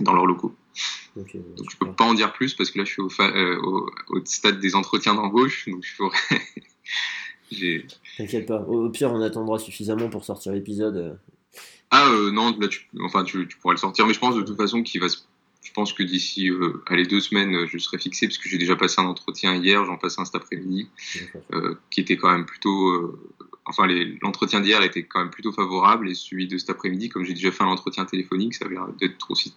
dans 0.00 0.12
leurs 0.12 0.26
locaux. 0.26 0.54
donc 1.16 1.26
je 1.26 1.76
peux 1.78 1.92
pas 1.92 2.04
en 2.04 2.14
dire 2.14 2.32
plus 2.32 2.54
parce 2.54 2.70
que 2.70 2.78
là 2.78 2.84
je 2.84 2.92
suis 2.92 3.02
au, 3.02 3.08
au, 4.08 4.24
stade 4.24 4.60
des 4.60 4.74
entretiens 4.74 5.14
d'embauche, 5.14 5.68
donc 5.68 5.84
je 5.84 5.96
pourrais. 5.96 6.18
T'inquiète 8.16 8.46
pas. 8.46 8.60
Au 8.60 8.88
pire, 8.90 9.12
on 9.12 9.20
attendra 9.22 9.58
suffisamment 9.58 10.08
pour 10.08 10.24
sortir 10.24 10.52
l'épisode. 10.52 11.18
Ah 11.90 12.08
non, 12.32 12.56
là 12.60 12.68
tu, 12.68 12.88
enfin 13.00 13.24
tu, 13.24 13.48
tu, 13.48 13.56
pourrais 13.56 13.74
le 13.74 13.80
sortir, 13.80 14.06
mais 14.06 14.14
je 14.14 14.20
pense 14.20 14.36
de 14.36 14.42
toute 14.42 14.56
façon 14.56 14.84
qu'il 14.84 15.00
va 15.00 15.08
se 15.08 15.18
je 15.62 15.72
pense 15.72 15.92
que 15.92 16.02
d'ici 16.02 16.50
euh, 16.50 16.82
les 16.90 17.06
deux 17.06 17.20
semaines, 17.20 17.54
euh, 17.54 17.66
je 17.66 17.78
serai 17.78 17.98
fixé 17.98 18.26
parce 18.26 18.38
que 18.38 18.48
j'ai 18.48 18.58
déjà 18.58 18.76
passé 18.76 19.00
un 19.00 19.04
entretien 19.04 19.54
hier, 19.54 19.84
j'en 19.84 19.98
passe 19.98 20.18
un 20.18 20.24
cet 20.24 20.34
après-midi, 20.34 20.88
euh, 21.52 21.74
qui 21.90 22.00
était 22.00 22.16
quand 22.16 22.30
même 22.30 22.46
plutôt. 22.46 22.88
Euh, 22.88 23.18
enfin, 23.66 23.86
l'entretien 24.22 24.60
d'hier 24.60 24.82
était 24.82 25.04
quand 25.04 25.20
même 25.20 25.30
plutôt 25.30 25.52
favorable 25.52 26.08
et 26.08 26.14
celui 26.14 26.48
de 26.48 26.56
cet 26.56 26.70
après-midi, 26.70 27.08
comme 27.08 27.24
j'ai 27.24 27.34
déjà 27.34 27.52
fait 27.52 27.62
un 27.62 27.68
entretien 27.68 28.04
téléphonique, 28.06 28.54
ça 28.54 28.64
avait 28.64 28.74
l'air 28.74 28.88
d'être 28.98 29.30
aussi. 29.30 29.54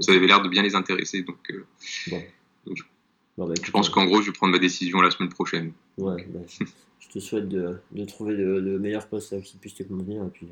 Ça 0.00 0.12
avait 0.12 0.26
l'air 0.26 0.40
de 0.40 0.48
bien 0.48 0.62
les 0.62 0.74
intéresser. 0.74 1.22
Donc, 1.22 1.36
bon. 2.08 2.22
donc 2.66 2.78
bah, 3.38 3.46
je 3.62 3.70
pense 3.70 3.88
qu'en 3.88 4.04
gros, 4.04 4.20
je 4.20 4.26
vais 4.26 4.32
prendre 4.32 4.52
ma 4.52 4.58
décision 4.58 5.00
la 5.00 5.10
semaine 5.10 5.30
prochaine. 5.30 5.72
Ouais, 5.98 6.26
bah, 6.28 6.40
je 7.00 7.08
te 7.08 7.18
souhaite 7.18 7.48
de, 7.48 7.76
de 7.92 8.04
trouver 8.04 8.34
le, 8.34 8.78
meilleur 8.78 9.08
poste 9.08 9.40
qui 9.42 9.56
puisse 9.56 9.74
te 9.74 9.82
convenir 9.82 10.22
et 10.24 10.30
puis, 10.30 10.46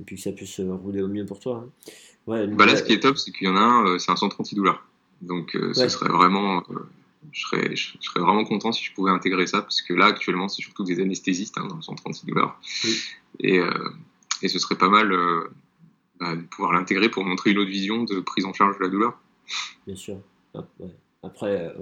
et 0.00 0.04
puis 0.04 0.16
que 0.16 0.22
ça 0.22 0.32
puisse 0.32 0.60
rouler 0.60 1.02
au 1.02 1.08
mieux 1.08 1.26
pour 1.26 1.40
toi. 1.40 1.64
Hein. 1.66 1.90
Ouais, 2.26 2.46
bah 2.46 2.66
là, 2.66 2.76
ce 2.76 2.84
qui 2.84 2.92
est 2.92 3.00
top, 3.00 3.18
c'est 3.18 3.32
qu'il 3.32 3.48
y 3.48 3.50
en 3.50 3.56
a 3.56 3.60
un, 3.60 3.86
euh, 3.86 3.98
c'est 3.98 4.12
un 4.12 4.16
centre 4.16 4.40
antidouleur. 4.40 4.86
Donc, 5.22 5.56
euh, 5.56 5.72
ce 5.74 5.88
serait 5.88 6.08
vraiment, 6.08 6.58
euh, 6.70 6.78
je, 7.32 7.40
serais, 7.40 7.74
je, 7.74 7.94
serais 8.00 8.20
vraiment 8.20 8.44
content 8.44 8.70
si 8.70 8.84
je 8.84 8.92
pouvais 8.92 9.10
intégrer 9.10 9.46
ça, 9.46 9.62
parce 9.62 9.82
que 9.82 9.92
là, 9.92 10.06
actuellement, 10.06 10.48
c'est 10.48 10.62
surtout 10.62 10.84
des 10.84 11.00
anesthésistes 11.00 11.58
hein, 11.58 11.66
dans 11.66 11.76
le 11.76 11.82
centre 11.82 12.06
antidouleur. 12.06 12.60
Oui. 12.84 13.00
Et, 13.40 13.60
et 14.42 14.48
ce 14.48 14.58
serait 14.58 14.76
pas 14.76 14.88
mal 14.88 15.10
bah, 16.20 16.36
de 16.36 16.42
pouvoir 16.42 16.72
l'intégrer 16.72 17.08
pour 17.08 17.24
montrer 17.24 17.50
une 17.50 17.58
autre 17.58 17.70
vision 17.70 18.04
de 18.04 18.20
prise 18.20 18.44
en 18.44 18.52
charge 18.52 18.78
de 18.78 18.82
la 18.82 18.88
douleur. 18.88 19.18
Bien 19.86 19.96
sûr. 19.96 20.18
Ah, 20.54 20.64
Après, 21.22 21.72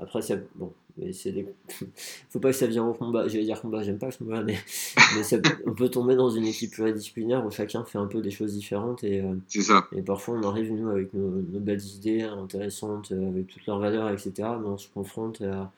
après, 0.00 0.22
ça, 0.22 0.36
bon, 0.54 0.72
mais 0.96 1.12
c'est 1.12 1.32
des... 1.32 1.46
faut 2.30 2.40
pas 2.40 2.50
que 2.50 2.56
ça 2.56 2.66
vienne 2.66 2.84
au 2.84 2.94
combat. 2.94 3.28
J'allais 3.28 3.44
dire 3.44 3.60
combat, 3.60 3.82
j'aime 3.82 3.98
pas 3.98 4.10
ce 4.10 4.22
mot 4.24 4.34
mais, 4.42 4.56
on 5.66 5.74
peut 5.74 5.88
tomber 5.88 6.16
dans 6.16 6.30
une 6.30 6.46
équipe 6.46 6.72
pluridisciplinaire 6.72 7.44
où 7.44 7.50
chacun 7.50 7.84
fait 7.84 7.98
un 7.98 8.06
peu 8.06 8.20
des 8.20 8.30
choses 8.30 8.54
différentes 8.54 9.04
et, 9.04 9.20
euh, 9.20 9.34
ça. 9.48 9.86
et 9.92 10.02
parfois 10.02 10.36
on 10.36 10.42
arrive 10.48 10.72
nous 10.72 10.88
avec 10.88 11.12
nos, 11.14 11.30
belles 11.60 11.84
idées 11.84 12.22
intéressantes, 12.22 13.12
euh, 13.12 13.28
avec 13.28 13.46
toutes 13.46 13.66
leurs 13.66 13.78
valeurs, 13.78 14.10
etc. 14.10 14.32
Mais 14.60 14.68
on 14.68 14.78
se 14.78 14.88
confronte 14.88 15.42
à... 15.42 15.70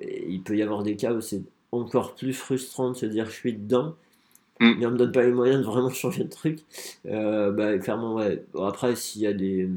il 0.00 0.42
peut 0.42 0.56
y 0.56 0.62
avoir 0.62 0.82
des 0.82 0.96
cas 0.96 1.12
où 1.12 1.20
c'est 1.20 1.42
encore 1.70 2.14
plus 2.14 2.34
frustrant 2.34 2.90
de 2.90 2.96
se 2.96 3.06
dire 3.06 3.26
je 3.26 3.32
suis 3.32 3.52
dedans. 3.52 3.94
Mm. 4.60 4.74
Mais 4.78 4.86
on 4.86 4.90
me 4.90 4.96
donne 4.96 5.12
pas 5.12 5.22
les 5.22 5.32
moyens 5.32 5.60
de 5.60 5.66
vraiment 5.66 5.90
changer 5.90 6.24
le 6.24 6.28
truc. 6.28 6.60
Euh, 7.06 7.52
bah, 7.52 7.78
clairement, 7.78 8.14
ouais. 8.14 8.44
après, 8.60 8.96
s'il 8.96 9.22
y 9.22 9.26
a 9.26 9.32
des, 9.32 9.68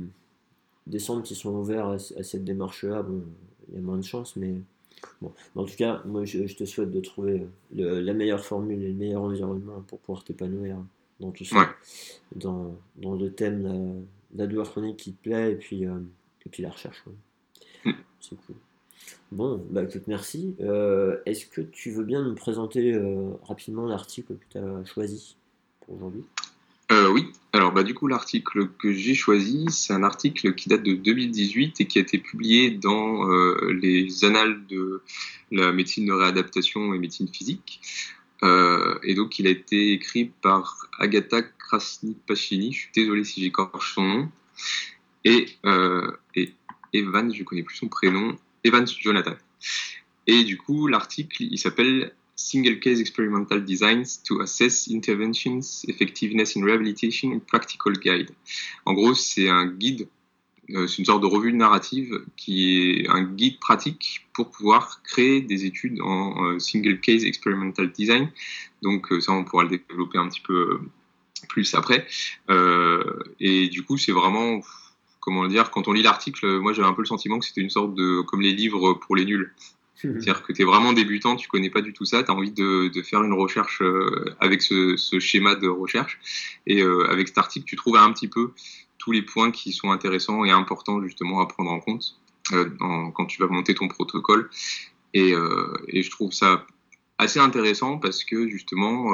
des 0.88 1.00
centres 1.00 1.24
qui 1.24 1.36
sont 1.36 1.54
ouverts 1.56 1.88
à, 1.88 2.00
cette 2.00 2.44
démarche-là, 2.44 3.04
bon, 3.04 3.24
il 3.70 3.76
y 3.76 3.78
a 3.78 3.82
moins 3.82 3.98
de 3.98 4.04
chance, 4.04 4.36
mais 4.36 4.54
bon. 5.22 5.32
en 5.56 5.66
tout 5.66 5.76
cas, 5.76 6.02
moi, 6.06 6.26
je, 6.26 6.44
te 6.54 6.66
souhaite 6.66 6.92
de 6.92 7.00
trouver 7.00 7.48
la 7.72 8.14
meilleure 8.14 8.46
formule 8.46 8.82
et 8.84 8.90
le 8.90 8.94
meilleur 8.94 9.24
environnement 9.24 9.84
pour 9.88 10.00
pouvoir 10.00 10.24
t'épanouir 10.24 10.78
dans 11.20 11.32
tout 11.32 11.46
ça, 11.46 11.74
dans, 12.36 12.76
dans, 12.98 13.16
le 13.16 13.32
thème 13.32 13.64
de 14.32 14.38
la, 14.40 14.48
douleur 14.48 14.70
chronique 14.70 14.98
qui 14.98 15.14
te 15.14 15.24
plaît 15.24 15.54
et 15.54 15.56
puis, 15.56 15.86
euh, 15.86 16.00
et 16.46 16.50
puis 16.50 16.62
la 16.62 16.70
recherche. 16.70 17.04
Mm. 17.86 17.92
C'est 18.20 18.36
cool. 18.46 18.56
Bon, 19.32 19.64
bah 19.70 19.84
écoute, 19.84 20.04
merci. 20.08 20.56
Euh, 20.62 21.20
est-ce 21.26 21.46
que 21.46 21.62
tu 21.62 21.92
veux 21.92 22.04
bien 22.04 22.24
nous 22.24 22.36
présenter 22.36 22.94
euh, 22.94 23.32
rapidement 23.44 23.86
l'article 23.86 24.36
que 24.36 24.46
tu 24.52 24.58
as 24.58 24.86
choisi 24.86 25.38
pour 25.82 25.96
aujourd'hui? 25.96 26.24
Euh, 26.92 27.10
oui, 27.10 27.32
alors 27.52 27.72
bah, 27.72 27.84
du 27.84 27.96
coup 27.96 28.08
l'article 28.08 28.70
que 28.78 28.94
j'ai 28.94 29.16
choisi, 29.16 29.66
c'est 29.70 29.94
un 29.94 30.04
article 30.04 30.54
qui 30.54 30.70
date 30.70 30.84
de 30.84 30.94
2018 30.94 31.82
et 31.82 31.88
qui 31.88 31.98
a 31.98 32.02
été 32.02 32.20
publié 32.20 32.70
dans 32.70 33.30
euh, 33.30 33.74
les 33.82 34.24
annales 34.24 34.66
de 34.68 35.02
la 35.52 35.72
médecine 35.72 36.06
de 36.06 36.12
réadaptation 36.12 36.94
et 36.94 37.00
médecine 37.00 37.28
physique. 37.28 37.82
Euh, 38.44 39.00
et 39.02 39.16
donc 39.16 39.40
il 39.40 39.48
a 39.48 39.50
été 39.50 39.94
écrit 39.94 40.32
par 40.42 40.88
Agatha 41.00 41.42
Krasny-Pachini, 41.42 42.72
je 42.72 42.80
suis 42.82 42.92
désolé 42.94 43.24
si 43.24 43.42
j'écorche 43.42 43.96
son 43.96 44.04
nom, 44.04 44.30
et, 45.24 45.48
et 46.36 46.54
Evans, 46.94 47.34
je 47.34 47.44
connais 47.44 47.64
plus 47.64 47.78
son 47.78 47.88
prénom, 47.88 48.38
Evans 48.64 48.86
Jonathan. 48.86 49.36
Et 50.28 50.44
du 50.44 50.58
coup 50.58 50.88
l'article 50.88 51.44
il 51.44 51.58
s'appelle 51.58 52.14
single 52.36 52.80
case 52.80 53.00
experimental 53.00 53.62
designs 53.62 54.22
to 54.24 54.42
assess 54.42 54.88
interventions 54.90 55.86
effectiveness 55.88 56.56
in 56.56 56.64
rehabilitation 56.64 57.32
and 57.32 57.40
practical 57.40 57.94
guide. 57.94 58.32
En 58.86 58.94
gros, 58.94 59.14
c'est 59.14 59.50
un 59.50 59.68
guide, 59.68 60.08
euh, 60.72 60.88
c'est 60.88 60.98
une 61.00 61.06
sorte 61.06 61.22
de 61.22 61.28
revue 61.28 61.54
narrative 61.54 62.26
qui 62.36 63.02
est 63.02 63.10
un 63.10 63.24
guide 63.24 63.60
pratique 63.60 64.28
pour 64.34 64.52
pouvoir 64.52 65.02
créer 65.04 65.42
des 65.42 65.66
études 65.66 66.02
en 66.02 66.46
euh, 66.46 66.60
single 66.60 67.00
case 67.00 67.24
experimental 67.24 67.92
design. 67.92 68.30
Donc 68.82 69.12
euh, 69.12 69.22
ça, 69.22 69.32
on 69.32 69.46
pourra 69.46 69.64
le 69.64 69.70
développer 69.70 70.18
un 70.18 70.28
petit 70.28 70.42
peu 70.42 70.82
plus 71.48 71.76
après. 71.76 72.08
et 73.40 73.68
du 73.70 73.84
coup, 73.84 73.98
c'est 73.98 74.12
vraiment 74.12 74.62
comment 75.20 75.48
dire, 75.48 75.72
quand 75.72 75.88
on 75.88 75.94
lit 75.94 76.04
l'article, 76.04 76.60
moi 76.60 76.74
j'avais 76.74 76.88
un 76.88 76.94
peu 76.94 77.02
le 77.02 77.08
sentiment 77.08 77.40
que 77.40 77.46
c'était 77.46 77.62
une 77.62 77.70
sorte 77.70 77.94
de, 77.96 78.22
comme 78.22 78.42
les 78.42 78.52
livres 78.52 78.94
pour 78.94 79.16
les 79.16 79.26
nuls. 79.26 79.54
C'est-à-dire 79.96 80.44
que 80.44 80.52
tu 80.52 80.62
es 80.62 80.66
vraiment 80.66 80.94
débutant, 80.94 81.36
tu 81.36 81.48
connais 81.48 81.70
pas 81.70 81.82
du 81.82 81.94
tout 81.94 82.06
ça, 82.06 82.24
tu 82.24 82.32
as 82.32 82.34
envie 82.34 82.52
de, 82.52 82.92
faire 83.02 83.24
une 83.24 83.34
recherche 83.34 83.82
euh, 83.82 84.36
avec 84.40 84.62
ce, 84.62 84.98
schéma 85.20 85.56
de 85.56 85.68
recherche. 85.68 86.20
Et 86.68 86.82
euh, 86.82 87.10
avec 87.10 87.28
cet 87.30 87.38
article, 87.38 87.66
tu 87.66 87.76
trouves 87.76 87.96
un 87.96 88.12
petit 88.12 88.28
peu 88.28 88.52
tous 88.98 89.12
les 89.12 89.22
points 89.22 89.52
qui 89.52 89.72
sont 89.72 89.92
intéressants 89.92 90.44
et 90.44 90.52
importants 90.52 91.02
justement 91.02 91.40
à 91.40 91.48
prendre 91.48 91.72
en 91.72 91.80
compte 91.80 92.20
euh, 92.54 92.70
quand 93.14 93.26
tu 93.26 93.42
vas 93.42 93.48
monter 93.48 93.74
ton 93.74 93.88
protocole. 93.88 94.50
Et, 95.14 95.34
et, 95.88 96.04
je 96.04 96.10
trouve 96.12 96.34
ça 96.34 96.68
assez 97.18 97.40
intéressant 97.40 97.98
parce 98.00 98.26
que 98.26 98.50
justement, 98.50 99.14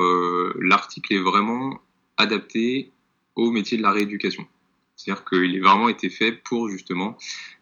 l'article 0.60 1.14
est 1.14 1.20
vraiment 1.20 1.80
adapté 2.18 2.92
au 3.36 3.52
métier 3.52 3.78
de 3.78 3.84
la 3.84 3.92
rééducation. 3.92 4.48
C'est-à-dire 5.02 5.26
qu'il 5.26 5.58
a 5.58 5.70
vraiment 5.70 5.90
été 5.90 6.10
fait 6.10 6.32
pour 6.32 6.70
justement 6.70 7.18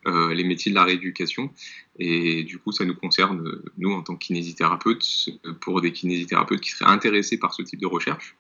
euh, 0.08 0.34
les 0.34 0.44
métiers 0.44 0.72
de 0.72 0.76
la 0.76 0.84
rééducation. 0.84 1.52
Et 1.98 2.44
du 2.44 2.58
coup, 2.58 2.72
ça 2.72 2.86
nous 2.86 2.96
concerne, 2.96 3.62
nous, 3.78 3.92
en 3.92 4.02
tant 4.02 4.16
que 4.16 4.26
kinésithérapeutes, 4.26 5.30
pour 5.62 5.82
des 5.82 5.94
kinésithérapeutes 5.94 6.60
qui 6.60 6.72
seraient 6.72 6.92
intéressés 6.92 7.38
par 7.38 7.54
ce 7.54 7.62
type 7.62 7.80
de 7.80 7.88
recherche. 7.88 8.36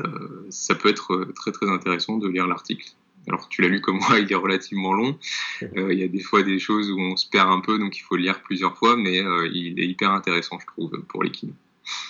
Euh, 0.00 0.46
ça 0.50 0.74
peut 0.74 0.88
être 0.88 1.28
très 1.36 1.52
très 1.52 1.68
intéressant 1.68 2.18
de 2.18 2.28
lire 2.28 2.48
l'article. 2.48 2.88
Alors 3.28 3.48
tu 3.48 3.62
l'as 3.62 3.68
lu 3.68 3.80
comme 3.80 3.98
moi, 3.98 4.18
il 4.18 4.30
est 4.30 4.36
relativement 4.36 4.92
long. 4.92 5.16
Euh, 5.62 5.92
il 5.92 5.98
y 5.98 6.02
a 6.02 6.08
des 6.08 6.20
fois 6.20 6.42
des 6.42 6.58
choses 6.58 6.90
où 6.90 6.98
on 6.98 7.16
se 7.16 7.28
perd 7.28 7.50
un 7.50 7.60
peu, 7.60 7.78
donc 7.78 7.96
il 7.96 8.00
faut 8.00 8.16
le 8.16 8.22
lire 8.22 8.42
plusieurs 8.42 8.76
fois, 8.76 8.96
mais 8.96 9.22
il 9.52 9.80
est 9.80 9.86
hyper 9.86 10.10
intéressant, 10.10 10.58
je 10.58 10.66
trouve, 10.66 10.90
pour 11.08 11.22
les 11.22 11.30
kinés. 11.30 11.54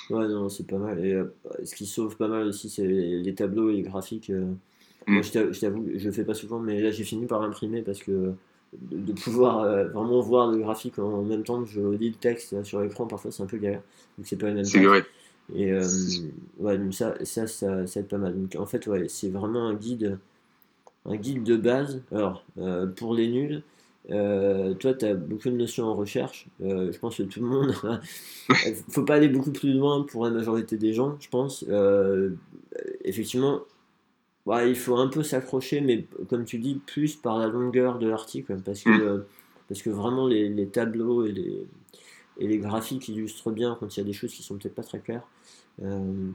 Ouais, 0.08 0.26
non, 0.26 0.48
c'est 0.48 0.66
pas 0.66 0.78
mal. 0.78 1.04
Et 1.04 1.66
ce 1.66 1.74
qui 1.74 1.84
sauve 1.84 2.16
pas 2.16 2.28
mal 2.28 2.46
aussi, 2.46 2.70
c'est 2.70 2.86
les 2.86 3.34
tableaux 3.34 3.70
et 3.70 3.74
les 3.74 3.82
graphiques. 3.82 4.30
Moi, 5.06 5.20
mm. 5.20 5.52
je 5.52 5.60
t'avoue, 5.60 5.86
je 5.94 6.04
le 6.06 6.12
fais 6.12 6.24
pas 6.24 6.34
souvent, 6.34 6.58
mais 6.58 6.80
là, 6.80 6.90
j'ai 6.90 7.04
fini 7.04 7.26
par 7.26 7.42
imprimer 7.42 7.82
parce 7.82 8.02
que 8.02 8.34
de, 8.80 9.12
pouvoir 9.12 9.60
euh, 9.60 9.88
vraiment 9.88 10.20
voir 10.20 10.50
le 10.50 10.58
graphique 10.58 10.98
en 10.98 11.22
même 11.22 11.44
temps 11.44 11.62
que 11.62 11.68
je 11.68 11.80
lis 11.80 12.10
le 12.10 12.16
texte 12.16 12.62
sur 12.64 12.80
l'écran, 12.80 13.06
parfois, 13.06 13.30
c'est 13.30 13.42
un 13.42 13.46
peu 13.46 13.58
galère. 13.58 13.82
Donc, 14.18 14.26
c'est 14.26 14.36
pas 14.36 14.48
la 14.48 14.54
même 14.54 14.66
chose. 14.66 15.02
Et 15.54 15.72
euh, 15.72 15.86
ouais, 16.58 16.78
donc 16.78 16.94
ça, 16.94 17.14
ça, 17.22 17.46
ça, 17.46 17.86
ça, 17.86 18.00
aide 18.00 18.08
pas 18.08 18.18
mal. 18.18 18.34
Donc, 18.34 18.56
en 18.56 18.66
fait, 18.66 18.86
ouais, 18.86 19.08
c'est 19.08 19.28
vraiment 19.28 19.68
un 19.68 19.74
guide, 19.74 20.18
un 21.04 21.16
guide 21.16 21.42
de 21.44 21.56
base. 21.56 22.02
Alors, 22.12 22.44
euh, 22.58 22.86
pour 22.86 23.14
les 23.14 23.28
nuls, 23.28 23.62
toi, 24.08 24.94
tu 24.94 25.04
as 25.04 25.14
beaucoup 25.14 25.50
de 25.50 25.56
notions 25.56 25.86
en 25.86 25.94
recherche. 25.94 26.48
je 26.60 26.98
pense 26.98 27.18
que 27.18 27.24
tout 27.24 27.40
le 27.40 27.46
monde. 27.46 27.74
faut 28.88 29.02
pas 29.02 29.16
aller 29.16 29.28
beaucoup 29.28 29.52
plus 29.52 29.72
loin 29.74 30.02
pour 30.02 30.24
la 30.24 30.30
majorité 30.30 30.78
des 30.78 30.94
gens, 30.94 31.16
je 31.20 31.28
pense. 31.28 31.64
effectivement, 33.04 33.60
il 34.46 34.76
faut 34.76 34.96
un 34.96 35.08
peu 35.08 35.22
s'accrocher, 35.22 35.80
mais 35.80 36.06
comme 36.28 36.44
tu 36.44 36.58
dis, 36.58 36.74
plus 36.74 37.16
par 37.16 37.38
la 37.38 37.46
longueur 37.46 37.98
de 37.98 38.06
l'article, 38.06 38.58
parce 38.64 38.82
que, 38.82 38.90
mm. 38.90 39.00
euh, 39.00 39.18
parce 39.68 39.82
que 39.82 39.90
vraiment 39.90 40.26
les, 40.26 40.68
tableaux 40.68 41.24
et 41.24 41.32
les, 41.32 41.66
et 42.38 42.46
les 42.46 42.58
graphiques 42.58 43.08
illustrent 43.08 43.50
bien 43.50 43.76
quand 43.80 43.96
il 43.96 44.00
y 44.00 44.02
a 44.02 44.04
des 44.04 44.12
choses 44.12 44.32
qui 44.32 44.42
sont 44.42 44.56
peut-être 44.56 44.74
pas 44.74 44.82
très 44.82 45.00
claires. 45.00 45.26
Euh, 45.82 46.30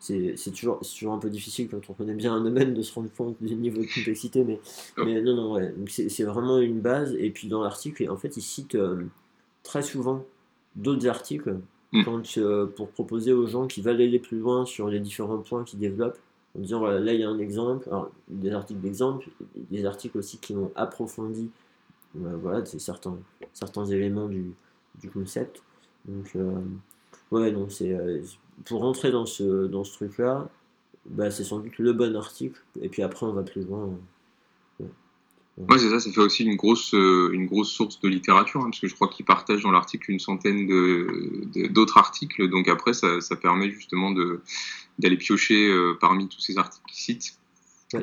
c'est 0.00 0.50
toujours, 0.50 0.80
toujours 0.80 1.14
un 1.14 1.18
peu 1.18 1.30
difficile 1.30 1.68
quand 1.70 1.80
on 1.88 1.94
connaît 1.94 2.14
bien 2.14 2.34
un 2.34 2.42
domaine 2.42 2.74
de 2.74 2.82
se 2.82 2.92
rendre 2.92 3.08
compte 3.16 3.36
du 3.40 3.54
niveau 3.54 3.80
de 3.80 3.86
complexité, 3.86 4.44
mais, 4.44 4.60
oh. 4.98 5.04
mais 5.06 5.22
non, 5.22 5.34
non, 5.34 5.52
ouais. 5.54 5.72
c'est 5.88 6.24
vraiment 6.24 6.58
une 6.58 6.80
base. 6.80 7.14
Et 7.18 7.30
puis 7.30 7.48
dans 7.48 7.62
l'article, 7.62 8.10
en 8.10 8.16
fait, 8.16 8.36
il 8.36 8.42
cite 8.42 8.74
euh, 8.74 9.04
très 9.62 9.82
souvent 9.82 10.26
d'autres 10.76 11.06
articles 11.06 11.58
mm. 11.92 12.02
pour 12.76 12.88
proposer 12.88 13.32
aux 13.32 13.46
gens 13.46 13.66
qui 13.66 13.80
veulent 13.80 14.02
aller 14.02 14.18
plus 14.18 14.40
loin 14.40 14.66
sur 14.66 14.88
les 14.88 15.00
différents 15.00 15.38
points 15.38 15.64
qu'ils 15.64 15.78
développent 15.78 16.18
en 16.56 16.60
disant 16.60 16.78
voilà, 16.78 17.00
là 17.00 17.12
il 17.12 17.20
y 17.20 17.24
a 17.24 17.28
un 17.28 17.38
exemple, 17.38 17.88
des 18.28 18.52
articles 18.52 18.80
d'exemple, 18.80 19.28
des 19.56 19.84
articles 19.84 20.18
aussi 20.18 20.38
qui 20.38 20.54
ont 20.54 20.70
approfondi 20.76 21.50
euh, 22.22 22.36
voilà, 22.40 22.64
certains, 22.64 23.18
certains 23.52 23.86
éléments 23.86 24.28
du, 24.28 24.54
concept. 25.12 25.62
Donc, 26.06 26.30
euh, 26.36 26.60
ouais, 27.30 27.50
donc 27.50 27.72
c'est 27.72 27.92
euh, 27.92 28.22
pour 28.64 28.80
rentrer 28.80 29.10
dans 29.10 29.26
ce, 29.26 29.66
dans 29.66 29.84
ce 29.84 29.92
truc-là, 29.94 30.48
bah, 31.06 31.30
c'est 31.30 31.44
sans 31.44 31.58
doute 31.58 31.76
le 31.78 31.92
bon 31.92 32.16
article, 32.16 32.62
et 32.80 32.88
puis 32.88 33.02
après 33.02 33.26
on 33.26 33.32
va 33.32 33.42
plus 33.42 33.64
loin. 33.64 33.98
Ouais, 35.56 35.78
c'est 35.78 35.88
ça, 35.88 36.00
ça 36.00 36.10
fait 36.10 36.20
aussi 36.20 36.44
une 36.44 36.56
grosse, 36.56 36.92
une 36.94 37.46
grosse 37.46 37.70
source 37.70 38.00
de 38.00 38.08
littérature, 38.08 38.60
hein, 38.60 38.70
parce 38.70 38.80
que 38.80 38.88
je 38.88 38.94
crois 38.94 39.06
qu'il 39.06 39.24
partage 39.24 39.62
dans 39.62 39.70
l'article 39.70 40.10
une 40.10 40.18
centaine 40.18 40.66
d'autres 40.66 41.94
de, 41.94 41.98
articles, 41.98 42.48
donc 42.48 42.66
après 42.66 42.92
ça, 42.92 43.20
ça 43.20 43.36
permet 43.36 43.70
justement 43.70 44.10
de, 44.10 44.40
d'aller 44.98 45.16
piocher 45.16 45.68
euh, 45.68 45.96
parmi 46.00 46.28
tous 46.28 46.40
ces 46.40 46.58
articles 46.58 46.84
cite 46.92 47.38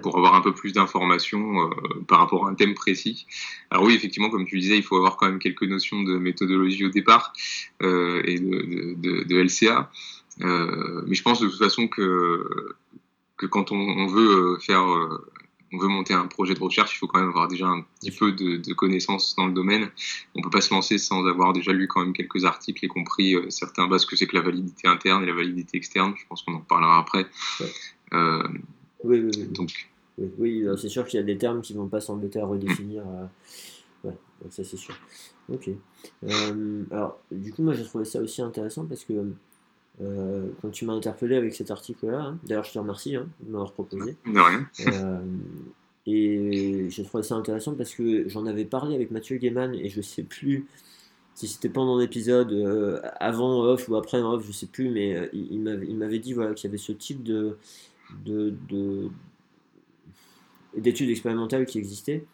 pour 0.02 0.18
avoir 0.18 0.36
un 0.36 0.42
peu 0.42 0.54
plus 0.54 0.72
d'informations 0.72 1.64
euh, 1.64 1.70
par 2.08 2.20
rapport 2.20 2.48
à 2.48 2.50
un 2.50 2.54
thème 2.54 2.74
précis. 2.74 3.26
Alors 3.70 3.84
oui, 3.84 3.94
effectivement, 3.94 4.30
comme 4.30 4.46
tu 4.46 4.58
disais, 4.58 4.78
il 4.78 4.84
faut 4.84 4.96
avoir 4.96 5.18
quand 5.18 5.26
même 5.26 5.40
quelques 5.40 5.64
notions 5.64 6.02
de 6.04 6.18
méthodologie 6.18 6.86
au 6.86 6.90
départ 6.90 7.34
euh, 7.82 8.22
et 8.24 8.40
de, 8.40 8.96
de, 8.98 9.24
de 9.24 9.36
LCA. 9.38 9.92
mais 10.40 11.16
je 11.16 11.22
pense 11.22 11.42
de 11.42 11.48
toute 11.50 11.60
façon 11.60 11.90
que, 11.90 12.76
que 13.36 13.46
quand 13.46 13.74
on, 13.74 13.80
on 13.80 14.08
veut 14.08 14.58
faire 14.60 14.86
on 15.74 15.78
veut 15.78 15.88
monter 15.88 16.14
un 16.14 16.28
projet 16.28 16.54
de 16.54 16.60
recherche, 16.60 16.96
il 16.96 16.98
faut 16.98 17.08
quand 17.08 17.20
même 17.20 17.30
avoir 17.30 17.48
déjà 17.48 17.68
un 17.68 17.86
petit 18.00 18.12
peu 18.12 18.32
de, 18.34 18.74
connaissances 18.74 19.36
dans 19.36 19.48
le 19.48 19.54
domaine. 19.54 19.90
On 20.36 20.42
peut 20.42 20.50
pas 20.50 20.62
se 20.62 20.74
lancer 20.74 20.98
sans 20.98 21.26
avoir 21.26 21.54
déjà 21.54 21.72
lu 21.72 21.88
quand 21.88 22.02
même 22.02 22.14
quelques 22.14 22.46
articles 22.46 22.84
et 22.84 22.88
compris 22.88 23.36
euh, 23.36 23.50
certains 23.50 23.88
bases 23.88 24.06
que 24.06 24.16
c'est 24.16 24.28
que 24.28 24.36
la 24.36 24.42
validité 24.42 24.88
interne 24.88 25.24
et 25.24 25.26
la 25.26 25.34
validité 25.34 25.78
externe. 25.78 26.14
Je 26.18 26.26
pense 26.28 26.44
qu'on 26.44 26.56
en 26.56 26.62
parlera 26.62 27.00
après. 27.00 27.26
Euh, 28.14 28.44
oui, 29.04 29.20
oui, 29.22 29.32
oui. 29.36 29.48
Donc. 29.48 29.88
Oui, 30.38 30.66
c'est 30.78 30.90
sûr 30.90 31.06
qu'il 31.06 31.20
y 31.20 31.24
a 31.24 31.26
des 31.26 31.38
termes 31.38 31.62
qui 31.62 31.74
vont 31.74 31.88
pas 31.88 32.02
s'embêter 32.02 32.40
à 32.40 32.46
redéfinir. 32.46 33.04
Euh, 33.08 34.08
ouais, 34.10 34.18
ça 34.50 34.64
c'est 34.64 34.78
sûr. 34.78 34.94
Ok. 35.50 35.70
alors, 36.92 37.20
du 37.32 37.52
coup, 37.54 37.64
moi 37.64 37.74
j'ai 37.74 37.84
trouvé 37.84 38.06
ça 38.06 38.20
aussi 38.20 38.42
intéressant 38.42 38.86
parce 38.86 39.04
que 39.04 39.14
quand 40.00 40.70
tu 40.72 40.86
m'as 40.86 40.94
interpellé 40.94 41.36
avec 41.36 41.54
cet 41.54 41.72
article-là. 41.72 42.22
Hein. 42.22 42.40
D'ailleurs, 42.44 42.64
je 42.64 42.74
te 42.74 42.80
remercie 42.80 43.16
hein, 43.16 43.28
de 43.42 43.52
m'avoir 43.52 43.72
proposé. 43.72 44.16
De 44.26 44.40
rien. 44.40 45.22
et 46.08 46.88
j'ai 46.90 47.04
trouvé 47.04 47.24
ça 47.24 47.36
intéressant 47.36 47.76
parce 47.76 47.94
que 47.94 48.28
j'en 48.28 48.46
avais 48.48 48.66
parlé 48.66 48.96
avec 48.96 49.12
Mathieu 49.12 49.38
Gaiman 49.38 49.76
et 49.76 49.90
je 49.90 50.02
sais 50.02 50.24
plus 50.24 50.66
si 51.36 51.48
c'était 51.48 51.70
pendant 51.70 51.98
l'épisode, 51.98 53.02
avant 53.20 53.62
off 53.62 53.88
ou 53.90 53.96
après 53.96 54.22
off, 54.22 54.46
je 54.46 54.52
sais 54.52 54.66
plus, 54.66 54.90
mais 54.90 55.30
il, 55.34 55.54
il 55.88 55.96
m'avait 55.96 56.20
dit 56.20 56.34
voilà, 56.34 56.54
qu'il 56.54 56.68
y 56.68 56.72
avait 56.72 56.78
ce 56.78 56.92
type 56.92 57.24
de, 57.24 57.58
de, 58.26 59.10
d'études 60.78 61.10
expérimentales 61.10 61.66
qui 61.66 61.78
existaient, 61.78 62.26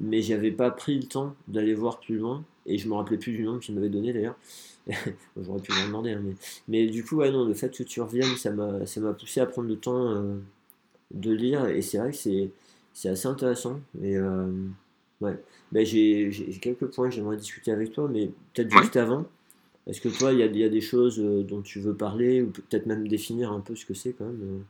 mais 0.00 0.22
j'avais 0.22 0.50
pas 0.50 0.70
pris 0.70 0.98
le 0.98 1.04
temps 1.04 1.34
d'aller 1.48 1.74
voir 1.74 2.00
plus 2.00 2.18
loin, 2.18 2.44
et 2.66 2.78
je 2.78 2.88
me 2.88 2.94
rappelais 2.94 3.18
plus 3.18 3.32
du 3.32 3.42
nom 3.42 3.58
qu'il 3.58 3.74
m'avait 3.74 3.88
donné 3.88 4.12
d'ailleurs. 4.12 4.36
J'aurais 5.36 5.60
pu 5.60 5.72
le 5.72 5.86
demander, 5.86 6.12
hein, 6.12 6.22
mais... 6.22 6.34
mais, 6.68 6.86
du 6.86 7.04
coup, 7.04 7.16
ouais, 7.16 7.30
non, 7.30 7.44
le 7.44 7.54
fait 7.54 7.76
que 7.76 7.82
tu 7.82 8.00
reviennes, 8.00 8.36
ça 8.36 8.50
m'a, 8.50 8.86
ça 8.86 9.00
m'a 9.00 9.12
poussé 9.12 9.40
à 9.40 9.46
prendre 9.46 9.68
le 9.68 9.76
temps 9.76 10.10
euh, 10.10 10.36
de 11.12 11.32
lire, 11.32 11.66
et 11.66 11.82
c'est 11.82 11.98
vrai 11.98 12.10
que 12.10 12.16
c'est, 12.16 13.08
assez 13.08 13.26
intéressant. 13.26 13.80
Et, 14.02 14.16
euh, 14.16 14.50
ouais. 15.20 15.36
Ben, 15.72 15.84
j'ai, 15.84 16.30
j'ai, 16.32 16.58
quelques 16.58 16.86
points 16.86 17.08
que 17.08 17.14
j'aimerais 17.14 17.36
discuter 17.36 17.72
avec 17.72 17.92
toi, 17.92 18.08
mais 18.10 18.30
peut-être 18.54 18.70
juste 18.70 18.96
avant. 18.96 19.26
Est-ce 19.86 20.00
que 20.00 20.08
toi, 20.08 20.32
il 20.32 20.38
y 20.38 20.42
a, 20.42 20.46
y 20.46 20.64
a, 20.64 20.68
des 20.68 20.80
choses 20.80 21.18
euh, 21.20 21.42
dont 21.42 21.62
tu 21.62 21.80
veux 21.80 21.94
parler, 21.94 22.42
ou 22.42 22.50
peut-être 22.50 22.86
même 22.86 23.08
définir 23.08 23.52
un 23.52 23.60
peu 23.60 23.74
ce 23.74 23.86
que 23.86 23.94
c'est 23.94 24.12
quand 24.12 24.26
même 24.26 24.64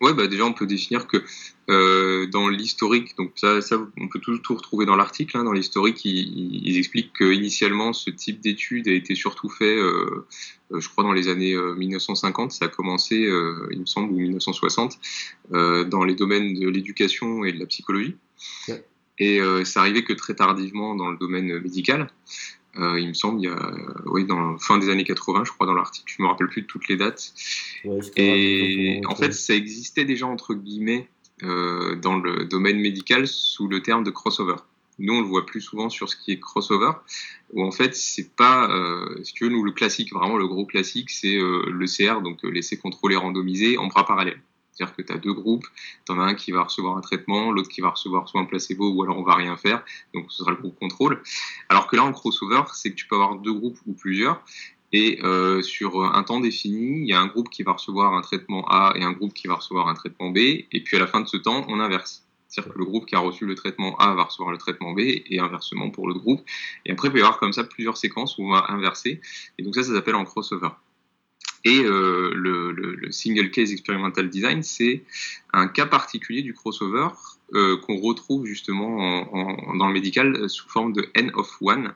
Ouais, 0.00 0.12
bah 0.12 0.26
déjà 0.26 0.44
on 0.44 0.52
peut 0.52 0.66
définir 0.66 1.06
que 1.06 1.22
euh, 1.70 2.26
dans 2.26 2.48
l'historique, 2.48 3.16
donc 3.16 3.32
ça, 3.36 3.60
ça, 3.60 3.78
on 3.96 4.08
peut 4.08 4.18
tout, 4.18 4.36
tout 4.38 4.54
retrouver 4.54 4.86
dans 4.86 4.96
l'article. 4.96 5.36
Hein, 5.36 5.44
dans 5.44 5.52
l'historique, 5.52 6.04
ils, 6.04 6.66
ils, 6.66 6.76
expliquent 6.76 7.12
qu'initialement 7.16 7.92
ce 7.92 8.10
type 8.10 8.40
d'étude 8.40 8.88
a 8.88 8.92
été 8.92 9.14
surtout 9.14 9.48
fait, 9.48 9.76
euh, 9.76 10.26
euh 10.72 10.80
je 10.80 10.88
crois 10.88 11.04
dans 11.04 11.12
les 11.12 11.28
années 11.28 11.56
1950. 11.56 12.50
Euh, 12.50 12.54
ça 12.54 12.64
a 12.66 12.68
commencé, 12.68 13.24
euh, 13.24 13.68
il 13.70 13.80
me 13.80 13.86
semble, 13.86 14.12
ou 14.12 14.16
1960, 14.16 14.98
dans 15.50 16.04
les 16.04 16.14
domaines 16.14 16.54
de 16.54 16.68
l'éducation 16.68 17.44
et 17.44 17.52
de 17.52 17.60
la 17.60 17.66
psychologie. 17.66 18.16
Ouais. 18.68 18.84
Et 19.18 19.40
ça 19.64 19.80
arrivait 19.80 20.02
que 20.02 20.12
très 20.12 20.34
tardivement 20.34 20.96
dans 20.96 21.08
le 21.08 21.16
domaine 21.16 21.60
médical. 21.60 22.08
Euh, 22.76 22.98
il 22.98 23.08
me 23.08 23.14
semble, 23.14 23.40
il 23.40 23.44
y 23.44 23.48
a, 23.48 23.72
oui, 24.06 24.24
dans 24.24 24.58
fin 24.58 24.78
des 24.78 24.88
années 24.88 25.04
80, 25.04 25.44
je 25.44 25.52
crois, 25.52 25.66
dans 25.66 25.74
l'article. 25.74 26.12
Je 26.16 26.22
me 26.22 26.28
rappelle 26.28 26.48
plus 26.48 26.62
de 26.62 26.66
toutes 26.66 26.88
les 26.88 26.96
dates. 26.96 27.32
et 28.16 29.00
en 29.06 29.14
fait, 29.14 29.32
ça 29.32 29.54
existait 29.54 30.04
déjà 30.04 30.26
entre 30.26 30.54
guillemets 30.54 31.08
euh, 31.42 31.96
dans 31.96 32.18
le 32.18 32.44
domaine 32.44 32.78
médical 32.78 33.26
sous 33.26 33.68
le 33.68 33.82
terme 33.82 34.04
de 34.04 34.10
crossover. 34.10 34.56
Nous, 34.98 35.14
on 35.14 35.20
le 35.20 35.26
voit 35.26 35.44
plus 35.44 35.60
souvent 35.60 35.88
sur 35.88 36.08
ce 36.08 36.16
qui 36.16 36.30
est 36.32 36.38
crossover, 36.38 36.92
où 37.52 37.64
en 37.64 37.72
fait, 37.72 37.94
c'est 37.96 38.34
pas, 38.36 38.70
euh, 38.70 39.22
si 39.24 39.32
tu 39.32 39.44
veux, 39.44 39.50
nous, 39.50 39.64
le 39.64 39.72
classique, 39.72 40.12
vraiment 40.12 40.36
le 40.36 40.46
gros 40.46 40.64
classique, 40.64 41.10
c'est 41.10 41.36
euh, 41.36 41.64
le 41.68 41.86
CR, 41.86 42.22
donc 42.22 42.44
euh, 42.44 42.50
laisser 42.50 42.76
contrôler 42.76 43.16
randomiser 43.16 43.76
en 43.78 43.88
bras 43.88 44.06
parallèles. 44.06 44.40
C'est-à-dire 44.74 44.96
que 44.96 45.02
tu 45.02 45.12
as 45.12 45.18
deux 45.18 45.32
groupes, 45.32 45.66
tu 46.04 46.12
en 46.12 46.18
as 46.18 46.24
un 46.24 46.34
qui 46.34 46.50
va 46.50 46.64
recevoir 46.64 46.96
un 46.96 47.00
traitement, 47.00 47.52
l'autre 47.52 47.68
qui 47.68 47.80
va 47.80 47.90
recevoir 47.90 48.28
soit 48.28 48.40
un 48.40 48.44
placebo 48.44 48.90
ou 48.90 49.02
alors 49.02 49.18
on 49.18 49.22
va 49.22 49.36
rien 49.36 49.56
faire, 49.56 49.84
donc 50.12 50.26
ce 50.30 50.38
sera 50.38 50.50
le 50.50 50.56
groupe 50.56 50.78
contrôle. 50.78 51.22
Alors 51.68 51.86
que 51.86 51.96
là 51.96 52.04
en 52.04 52.12
crossover, 52.12 52.62
c'est 52.74 52.90
que 52.90 52.96
tu 52.96 53.06
peux 53.06 53.14
avoir 53.14 53.36
deux 53.36 53.52
groupes 53.52 53.78
ou 53.86 53.92
plusieurs, 53.92 54.42
et 54.92 55.18
euh, 55.24 55.60
sur 55.62 56.04
un 56.04 56.22
temps 56.22 56.40
défini, 56.40 57.00
il 57.00 57.08
y 57.08 57.12
a 57.12 57.20
un 57.20 57.26
groupe 57.26 57.48
qui 57.50 57.62
va 57.62 57.72
recevoir 57.72 58.14
un 58.14 58.20
traitement 58.20 58.64
A 58.68 58.92
et 58.96 59.02
un 59.02 59.12
groupe 59.12 59.34
qui 59.34 59.48
va 59.48 59.54
recevoir 59.56 59.88
un 59.88 59.94
traitement 59.94 60.30
B, 60.30 60.38
et 60.38 60.84
puis 60.84 60.96
à 60.96 61.00
la 61.00 61.06
fin 61.06 61.20
de 61.20 61.26
ce 61.26 61.36
temps, 61.36 61.64
on 61.68 61.80
inverse. 61.80 62.24
C'est-à-dire 62.46 62.74
que 62.74 62.78
le 62.78 62.84
groupe 62.84 63.06
qui 63.06 63.16
a 63.16 63.18
reçu 63.18 63.46
le 63.46 63.56
traitement 63.56 63.96
A 63.96 64.14
va 64.14 64.24
recevoir 64.24 64.52
le 64.52 64.58
traitement 64.58 64.92
B 64.92 65.00
et 65.00 65.40
inversement 65.40 65.90
pour 65.90 66.06
l'autre 66.06 66.20
groupe. 66.20 66.42
Et 66.86 66.92
après, 66.92 67.08
il 67.08 67.10
peut 67.10 67.18
y 67.18 67.22
avoir 67.22 67.40
comme 67.40 67.52
ça 67.52 67.64
plusieurs 67.64 67.96
séquences 67.96 68.38
où 68.38 68.44
on 68.44 68.52
va 68.52 68.66
inverser. 68.68 69.20
Et 69.58 69.64
donc 69.64 69.74
ça, 69.74 69.82
ça 69.82 69.92
s'appelle 69.92 70.14
en 70.14 70.24
crossover. 70.24 70.68
Et 71.64 71.80
euh, 71.80 72.32
le, 72.34 72.72
le, 72.72 73.10
single 73.10 73.50
case 73.50 73.72
experimental 73.72 74.28
design, 74.28 74.62
c'est 74.62 75.02
un 75.52 75.66
cas 75.66 75.86
particulier 75.86 76.42
du 76.42 76.52
crossover 76.52 77.08
euh, 77.54 77.78
qu'on 77.78 77.96
retrouve 77.96 78.44
justement 78.44 78.98
en, 78.98 79.28
en, 79.32 79.76
dans 79.76 79.86
le 79.86 79.94
médical 79.94 80.48
sous 80.50 80.68
forme 80.68 80.92
de 80.92 81.08
N 81.14 81.30
of 81.34 81.56
one. 81.62 81.94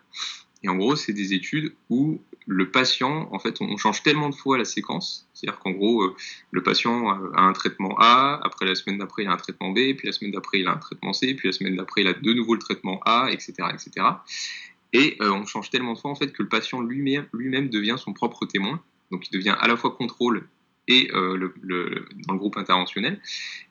Et 0.62 0.68
en 0.70 0.76
gros, 0.76 0.96
c'est 0.96 1.12
des 1.12 1.34
études 1.34 1.74
où 1.90 2.18
le 2.46 2.70
patient, 2.70 3.28
en 3.30 3.38
fait, 3.38 3.60
on 3.60 3.76
change 3.76 4.02
tellement 4.02 4.30
de 4.30 4.34
fois 4.34 4.56
la 4.56 4.64
séquence, 4.64 5.28
c'est-à-dire 5.34 5.60
qu'en 5.60 5.72
gros, 5.72 6.02
euh, 6.02 6.16
le 6.50 6.62
patient 6.62 7.10
a 7.10 7.42
un 7.42 7.52
traitement 7.52 7.94
A, 7.98 8.40
après 8.42 8.64
la 8.64 8.74
semaine 8.74 8.98
d'après, 8.98 9.24
il 9.24 9.28
a 9.28 9.32
un 9.32 9.36
traitement 9.36 9.70
B, 9.70 9.94
puis 9.96 10.06
la 10.06 10.12
semaine 10.12 10.32
d'après, 10.32 10.60
il 10.60 10.66
a 10.66 10.72
un 10.72 10.78
traitement 10.78 11.12
C, 11.12 11.34
puis 11.34 11.48
la 11.48 11.52
semaine 11.52 11.76
d'après, 11.76 12.00
il 12.00 12.08
a 12.08 12.14
de 12.14 12.32
nouveau 12.32 12.54
le 12.54 12.60
traitement 12.60 13.00
A, 13.04 13.28
etc., 13.30 13.52
etc. 13.70 14.06
Et 14.94 15.18
on 15.20 15.44
change 15.44 15.68
tellement 15.68 15.92
de 15.92 15.98
fois, 15.98 16.10
en 16.10 16.14
fait, 16.14 16.32
que 16.32 16.42
le 16.42 16.48
patient 16.48 16.80
lui-même 16.80 17.28
lui 17.34 17.68
devient 17.68 17.96
son 17.98 18.14
propre 18.14 18.46
témoin. 18.46 18.82
Donc 19.10 19.26
il 19.28 19.32
devient 19.32 19.56
à 19.58 19.68
la 19.68 19.76
fois 19.76 19.90
contrôle 19.90 20.46
et 20.88 21.10
euh, 21.12 21.36
le, 21.36 21.54
le, 21.62 22.06
dans 22.26 22.32
le 22.32 22.38
groupe 22.38 22.56
interventionnel. 22.56 23.20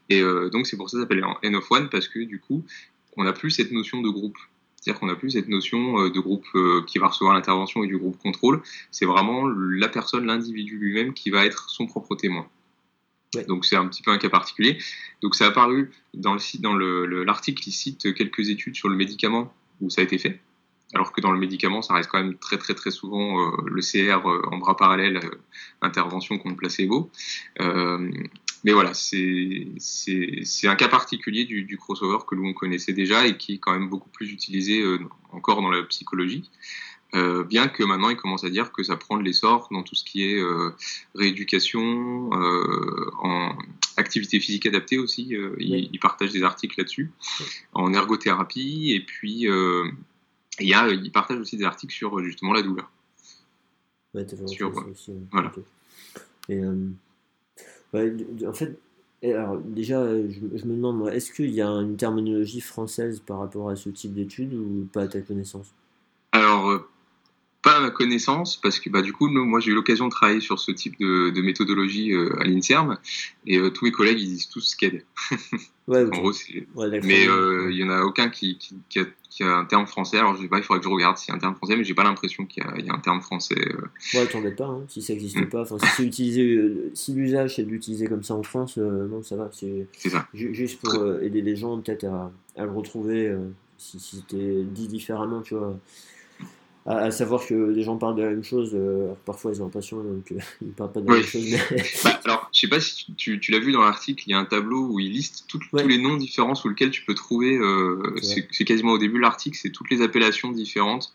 Et 0.10 0.22
euh, 0.22 0.50
donc 0.50 0.68
c'est 0.68 0.78
pour 0.78 0.90
ça 0.90 0.98
que 0.98 1.02
ça 1.02 1.04
s'appelle 1.04 1.26
N 1.44 1.56
of 1.56 1.70
One 1.72 1.90
parce 1.90 2.08
que 2.08 2.20
du 2.20 2.40
coup 2.40 2.64
on 3.18 3.24
n'a 3.24 3.34
plus 3.34 3.52
cette 3.52 3.72
notion 3.72 4.02
de 4.02 4.10
groupe. 4.10 4.38
C'est-à-dire 4.76 5.00
qu'on 5.00 5.08
n'a 5.08 5.16
plus 5.16 5.32
cette 5.32 5.50
notion 5.50 6.00
euh, 6.00 6.10
de 6.10 6.20
groupe 6.20 6.48
qui 6.86 7.00
va 7.00 7.08
recevoir 7.08 7.34
l'intervention 7.34 7.84
et 7.84 7.88
du 7.88 7.98
groupe 7.98 8.18
contrôle. 8.20 8.62
C'est 8.92 9.06
vraiment 9.06 9.48
la 9.48 9.90
personne, 9.90 10.26
l'individu 10.26 10.78
lui-même 10.78 11.14
qui 11.14 11.30
va 11.30 11.46
être 11.46 11.70
son 11.70 11.88
propre 11.88 12.16
témoin. 12.16 12.48
Ouais. 13.36 13.44
Donc 13.46 13.66
c'est 13.66 13.76
un 13.76 13.88
petit 13.88 14.04
peu 14.04 14.12
un 14.12 14.18
cas 14.18 14.30
particulier. 14.30 14.78
Donc 15.22 15.36
ça 15.36 15.46
a 15.46 15.48
apparu 15.50 15.92
dans 16.14 16.36
le 16.36 16.40
dans 16.60 16.76
l'article, 17.26 17.68
il 17.68 17.72
cite 17.72 18.14
quelques 18.14 18.50
études 18.50 18.76
sur 18.76 18.88
le 18.88 18.96
médicament 18.96 19.54
où 19.82 19.90
ça 19.90 20.02
a 20.02 20.04
été 20.04 20.18
fait 20.18 20.40
alors 20.94 21.12
que 21.12 21.22
dans 21.22 21.32
le 21.32 21.40
médicament, 21.40 21.82
ça 21.82 21.94
reste 21.94 22.10
quand 22.10 22.22
même 22.22 22.38
très 22.38 22.58
très 22.58 22.74
très 22.74 22.92
souvent 22.92 23.42
euh, 23.42 23.58
le 23.66 23.82
CR 23.82 24.26
euh, 24.28 24.42
en 24.52 24.58
bras 24.58 24.78
parallèle, 24.78 25.18
euh, 25.18 25.38
intervention 25.82 26.38
contre 26.38 26.56
placebo. 26.56 27.10
Mais 28.64 28.74
voilà, 28.74 28.94
c'est 28.94 29.68
un 30.64 30.76
cas 30.76 30.88
particulier 30.88 31.46
du, 31.46 31.64
du, 31.64 31.78
crossover 31.78 32.18
que 32.28 32.36
l'on 32.36 32.54
connaissait 32.54 32.92
déjà 32.92 33.26
et 33.28 33.38
qui 33.38 33.54
est 33.54 33.58
quand 33.60 33.72
même 33.72 33.88
beaucoup 33.88 34.10
plus 34.10 34.32
utilisé 34.32 34.84
encore 35.32 35.62
dans 35.62 35.70
la 35.70 35.84
psychologie. 35.84 36.50
Euh, 37.14 37.44
bien 37.44 37.68
que 37.68 37.84
maintenant 37.84 38.10
il 38.10 38.18
commence 38.18 38.44
à 38.44 38.50
dire 38.50 38.74
que 38.74 38.84
ça 38.84 38.98
prend 38.98 39.18
de 39.18 39.24
l'essor 39.24 39.70
dans 39.72 39.84
tout 39.84 39.96
ce 39.96 40.04
qui 40.04 40.24
est 40.24 40.42
rééducation, 41.16 42.32
en 42.32 43.56
activité 43.96 44.40
physique 44.40 44.66
adaptée 44.66 44.98
aussi, 44.98 45.38
oui. 45.38 45.56
il, 45.60 45.90
il, 45.94 46.00
partage 46.00 46.32
des 46.32 46.44
articles 46.44 46.76
là-dessus, 46.80 47.12
en 47.74 47.94
ergothérapie, 47.94 48.92
et 48.92 49.02
puis 49.02 49.48
et 50.60 50.64
il, 50.64 50.70
y 50.70 50.74
a, 50.74 50.88
il 50.90 51.12
partage 51.12 51.40
aussi 51.40 51.58
des 51.58 51.64
articles 51.64 51.94
sur 51.94 52.20
justement 52.24 52.54
la 52.54 52.62
douleur. 52.62 52.90
Ouais, 54.14 54.26
sur, 54.48 54.76
aussi, 54.76 55.12
ouais. 55.12 55.18
Voilà. 55.32 55.50
Okay. 55.50 55.62
Et, 56.50 56.64
euh, 56.64 56.90
ouais, 57.94 58.16
en 58.46 58.54
fait, 58.54 58.80
alors 59.24 59.58
déjà, 59.58 60.08
je, 60.08 60.40
je 60.56 60.66
me 60.66 60.76
demande, 60.76 61.10
est-ce 61.10 61.32
qu'il 61.32 61.52
y 61.52 61.62
a 61.62 61.68
une 61.68 61.98
terminologie 61.98 62.62
française 62.62 63.20
par 63.20 63.40
rapport 63.40 63.70
à 63.70 63.76
ce 63.76 63.90
type 63.90 64.14
d'études 64.14 64.54
ou 64.54 64.88
pas 64.92 65.04
à 65.04 65.08
ta 65.08 65.22
connaissance? 65.22 65.74
Alors, 66.32 66.70
euh, 66.70 66.90
pas 67.68 67.78
à 67.78 67.80
ma 67.82 67.90
connaissance, 67.90 68.56
parce 68.56 68.80
que 68.80 68.90
bah, 68.90 69.02
du 69.02 69.12
coup, 69.12 69.30
nous, 69.30 69.44
moi 69.44 69.60
j'ai 69.60 69.72
eu 69.72 69.76
l'occasion 69.76 70.06
de 70.06 70.12
travailler 70.12 70.40
sur 70.40 70.58
ce 70.58 70.72
type 70.72 70.98
de, 71.00 71.32
de 71.32 71.42
méthodologie 71.42 72.14
euh, 72.14 72.40
à 72.40 72.46
l'INSERM, 72.46 72.98
et 73.46 73.58
euh, 73.58 73.70
tous 73.72 73.84
mes 73.84 73.92
collègues 73.92 74.22
ils 74.22 74.28
disent 74.28 74.48
tous 74.48 74.62
SCAD. 74.62 75.04
Ouais, 75.88 76.02
okay. 76.02 76.18
en 76.18 76.22
gros, 76.22 76.34
ouais, 76.76 77.00
mais 77.02 77.24
il 77.24 77.30
euh, 77.30 77.72
y 77.72 77.82
en 77.82 77.90
a 77.90 78.02
aucun 78.02 78.28
qui, 78.28 78.58
qui, 78.58 78.76
qui, 78.90 79.00
a, 79.00 79.06
qui, 79.30 79.44
a, 79.44 79.56
un 79.56 79.64
terme 79.64 79.88
français. 79.88 80.18
Alors 80.18 80.36
je 80.36 80.42
sais 80.42 80.50
pas, 80.50 80.58
il 80.58 80.64
faudrait 80.66 80.82
que 80.82 80.84
je 80.84 80.90
regarde 80.90 81.16
s'il 81.16 81.30
y 81.30 81.32
a 81.32 81.36
un 81.36 81.40
terme 81.40 81.56
français, 81.56 81.78
mais 81.78 81.86
j'ai 81.86 81.94
pas 81.94 82.04
l'impression 82.04 82.46
qu'il 82.46 82.62
y, 82.62 82.86
y, 82.86 82.90
a 82.90 82.94
un 82.94 83.00
terme 83.00 83.22
français. 83.22 83.56
Euh... 83.58 83.88
Ouais, 84.14 84.28
t'embête 84.28 84.58
pas, 84.58 84.66
hein, 84.66 84.84
si 84.90 85.02
ça 85.02 85.14
n'existe 85.14 85.38
mm. 85.38 85.48
pas. 85.48 85.62
Enfin, 85.62 85.78
si 85.80 85.88
c'est 85.96 86.04
utilisé, 86.04 86.44
euh, 86.44 86.92
si 86.94 87.14
l'usage 87.14 87.56
c'est 87.56 87.64
de 87.64 87.70
l'utiliser 87.70 88.08
comme 88.08 88.22
ça 88.22 88.36
en 88.36 88.44
France, 88.44 88.76
non, 88.76 89.24
ça 89.24 89.38
va. 89.38 89.50
C'est 89.54 89.88
juste 90.34 90.82
pour 90.82 90.94
aider 91.22 91.42
les 91.42 91.56
gens 91.56 91.80
peut-être 91.80 92.04
à, 92.04 92.34
à, 92.58 92.66
le 92.66 92.72
retrouver 92.72 93.34
si 93.78 93.98
c'était 93.98 94.64
dit 94.66 94.90
différemment, 94.90 95.42
tu 95.42 95.56
vois 95.56 95.80
à, 96.88 96.98
à, 96.98 97.12
savoir 97.12 97.46
que 97.46 97.54
les 97.54 97.84
gens 97.84 97.98
parlent 97.98 98.16
de 98.16 98.24
la 98.24 98.30
même 98.30 98.44
chose, 98.44 98.72
euh, 98.74 99.14
parfois 99.26 99.52
ils 99.54 99.62
ont 99.62 99.66
l'impression 99.66 100.04
donc 100.04 100.32
euh, 100.32 100.40
ils 100.62 100.72
parlent 100.72 100.92
pas 100.92 101.02
de 101.02 101.08
la 101.08 101.14
oui. 101.14 101.20
même 101.20 101.28
chose. 101.28 101.46
Mais... 101.52 101.84
bah, 102.04 102.20
alors, 102.24 102.50
je 102.54 102.60
sais 102.62 102.68
pas 102.68 102.80
si 102.80 103.06
tu, 103.06 103.14
tu, 103.16 103.40
tu 103.40 103.52
l'as 103.52 103.60
vu 103.60 103.72
dans 103.72 103.82
l'article, 103.82 104.24
il 104.28 104.32
y 104.32 104.34
a 104.34 104.40
un 104.40 104.46
tableau 104.46 104.88
où 104.88 105.00
il 105.00 105.12
liste 105.12 105.46
tout, 105.48 105.60
ouais. 105.74 105.84
tous 105.84 105.88
les 105.88 106.00
noms 106.00 106.18
différents 106.18 106.56
sous 106.56 106.70
lesquels 106.70 106.92
tu 106.92 107.04
peux 107.04 107.14
trouver. 107.14 107.56
Euh, 107.58 108.16
c'est 108.22 108.66
quasiment 108.66 108.94
au 108.94 108.98
début 108.98 109.18
de 109.18 109.24
l'article, 109.24 109.58
c'est 109.62 109.72
toutes 109.72 109.92
les 109.92 110.02
appellations 110.02 110.52
différentes. 110.52 111.14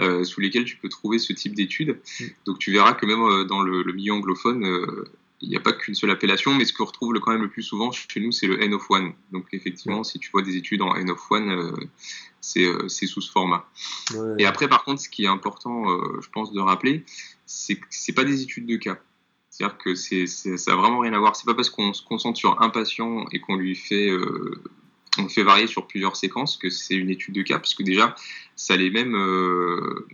Euh, 0.00 0.24
sous 0.24 0.40
lesquelles 0.40 0.64
tu 0.64 0.76
peux 0.76 0.88
trouver 0.88 1.20
ce 1.20 1.32
type 1.32 1.54
d'études. 1.54 1.98
Mm. 2.18 2.24
Donc 2.46 2.58
tu 2.58 2.72
verras 2.72 2.94
que 2.94 3.06
même 3.06 3.22
euh, 3.22 3.44
dans 3.44 3.62
le, 3.62 3.84
le 3.84 3.92
milieu 3.92 4.12
anglophone, 4.12 4.64
euh, 4.66 5.04
il 5.44 5.50
n'y 5.50 5.56
a 5.56 5.60
pas 5.60 5.72
qu'une 5.72 5.94
seule 5.94 6.10
appellation, 6.10 6.54
mais 6.54 6.64
ce 6.64 6.72
qu'on 6.72 6.86
retrouve 6.86 7.12
le, 7.12 7.20
quand 7.20 7.32
même 7.32 7.42
le 7.42 7.50
plus 7.50 7.62
souvent 7.62 7.92
chez 7.92 8.20
nous, 8.20 8.32
c'est 8.32 8.46
le 8.46 8.62
N 8.62 8.74
of 8.74 8.90
One. 8.90 9.12
Donc 9.32 9.46
effectivement, 9.52 10.02
si 10.02 10.18
tu 10.18 10.30
vois 10.30 10.42
des 10.42 10.56
études 10.56 10.82
en 10.82 10.94
N 10.94 11.10
of 11.10 11.30
One, 11.30 11.50
euh, 11.50 11.72
c'est 12.40 13.06
sous 13.06 13.20
ce 13.20 13.30
format. 13.30 13.68
Ouais. 14.14 14.36
Et 14.38 14.46
après, 14.46 14.68
par 14.68 14.84
contre, 14.84 15.00
ce 15.00 15.08
qui 15.08 15.24
est 15.24 15.28
important, 15.28 15.90
euh, 15.90 16.20
je 16.20 16.28
pense, 16.30 16.52
de 16.52 16.60
rappeler, 16.60 17.04
c'est 17.46 17.76
que 17.76 17.86
c'est 17.90 18.14
pas 18.14 18.24
des 18.24 18.42
études 18.42 18.66
de 18.66 18.76
cas. 18.76 18.98
C'est-à-dire 19.50 19.78
que 19.78 19.94
c'est, 19.94 20.26
ça 20.26 20.72
n'a 20.72 20.76
vraiment 20.76 21.00
rien 21.00 21.12
à 21.12 21.18
voir. 21.18 21.36
C'est 21.36 21.46
pas 21.46 21.54
parce 21.54 21.70
qu'on 21.70 21.92
se 21.92 22.02
concentre 22.02 22.38
sur 22.38 22.60
un 22.60 22.70
patient 22.70 23.26
et 23.30 23.40
qu'on 23.40 23.56
lui 23.56 23.76
fait 23.76 24.10
euh, 24.10 24.60
on 25.18 25.28
fait 25.28 25.42
varier 25.42 25.66
sur 25.66 25.86
plusieurs 25.86 26.16
séquences 26.16 26.56
que 26.56 26.70
c'est 26.70 26.94
une 26.94 27.10
étude 27.10 27.34
de 27.34 27.42
cas, 27.42 27.58
parce 27.58 27.74
que 27.74 27.82
déjà, 27.82 28.14
ça 28.56 28.76
les 28.76 28.90
mêmes, 28.90 29.14
euh, 29.14 30.06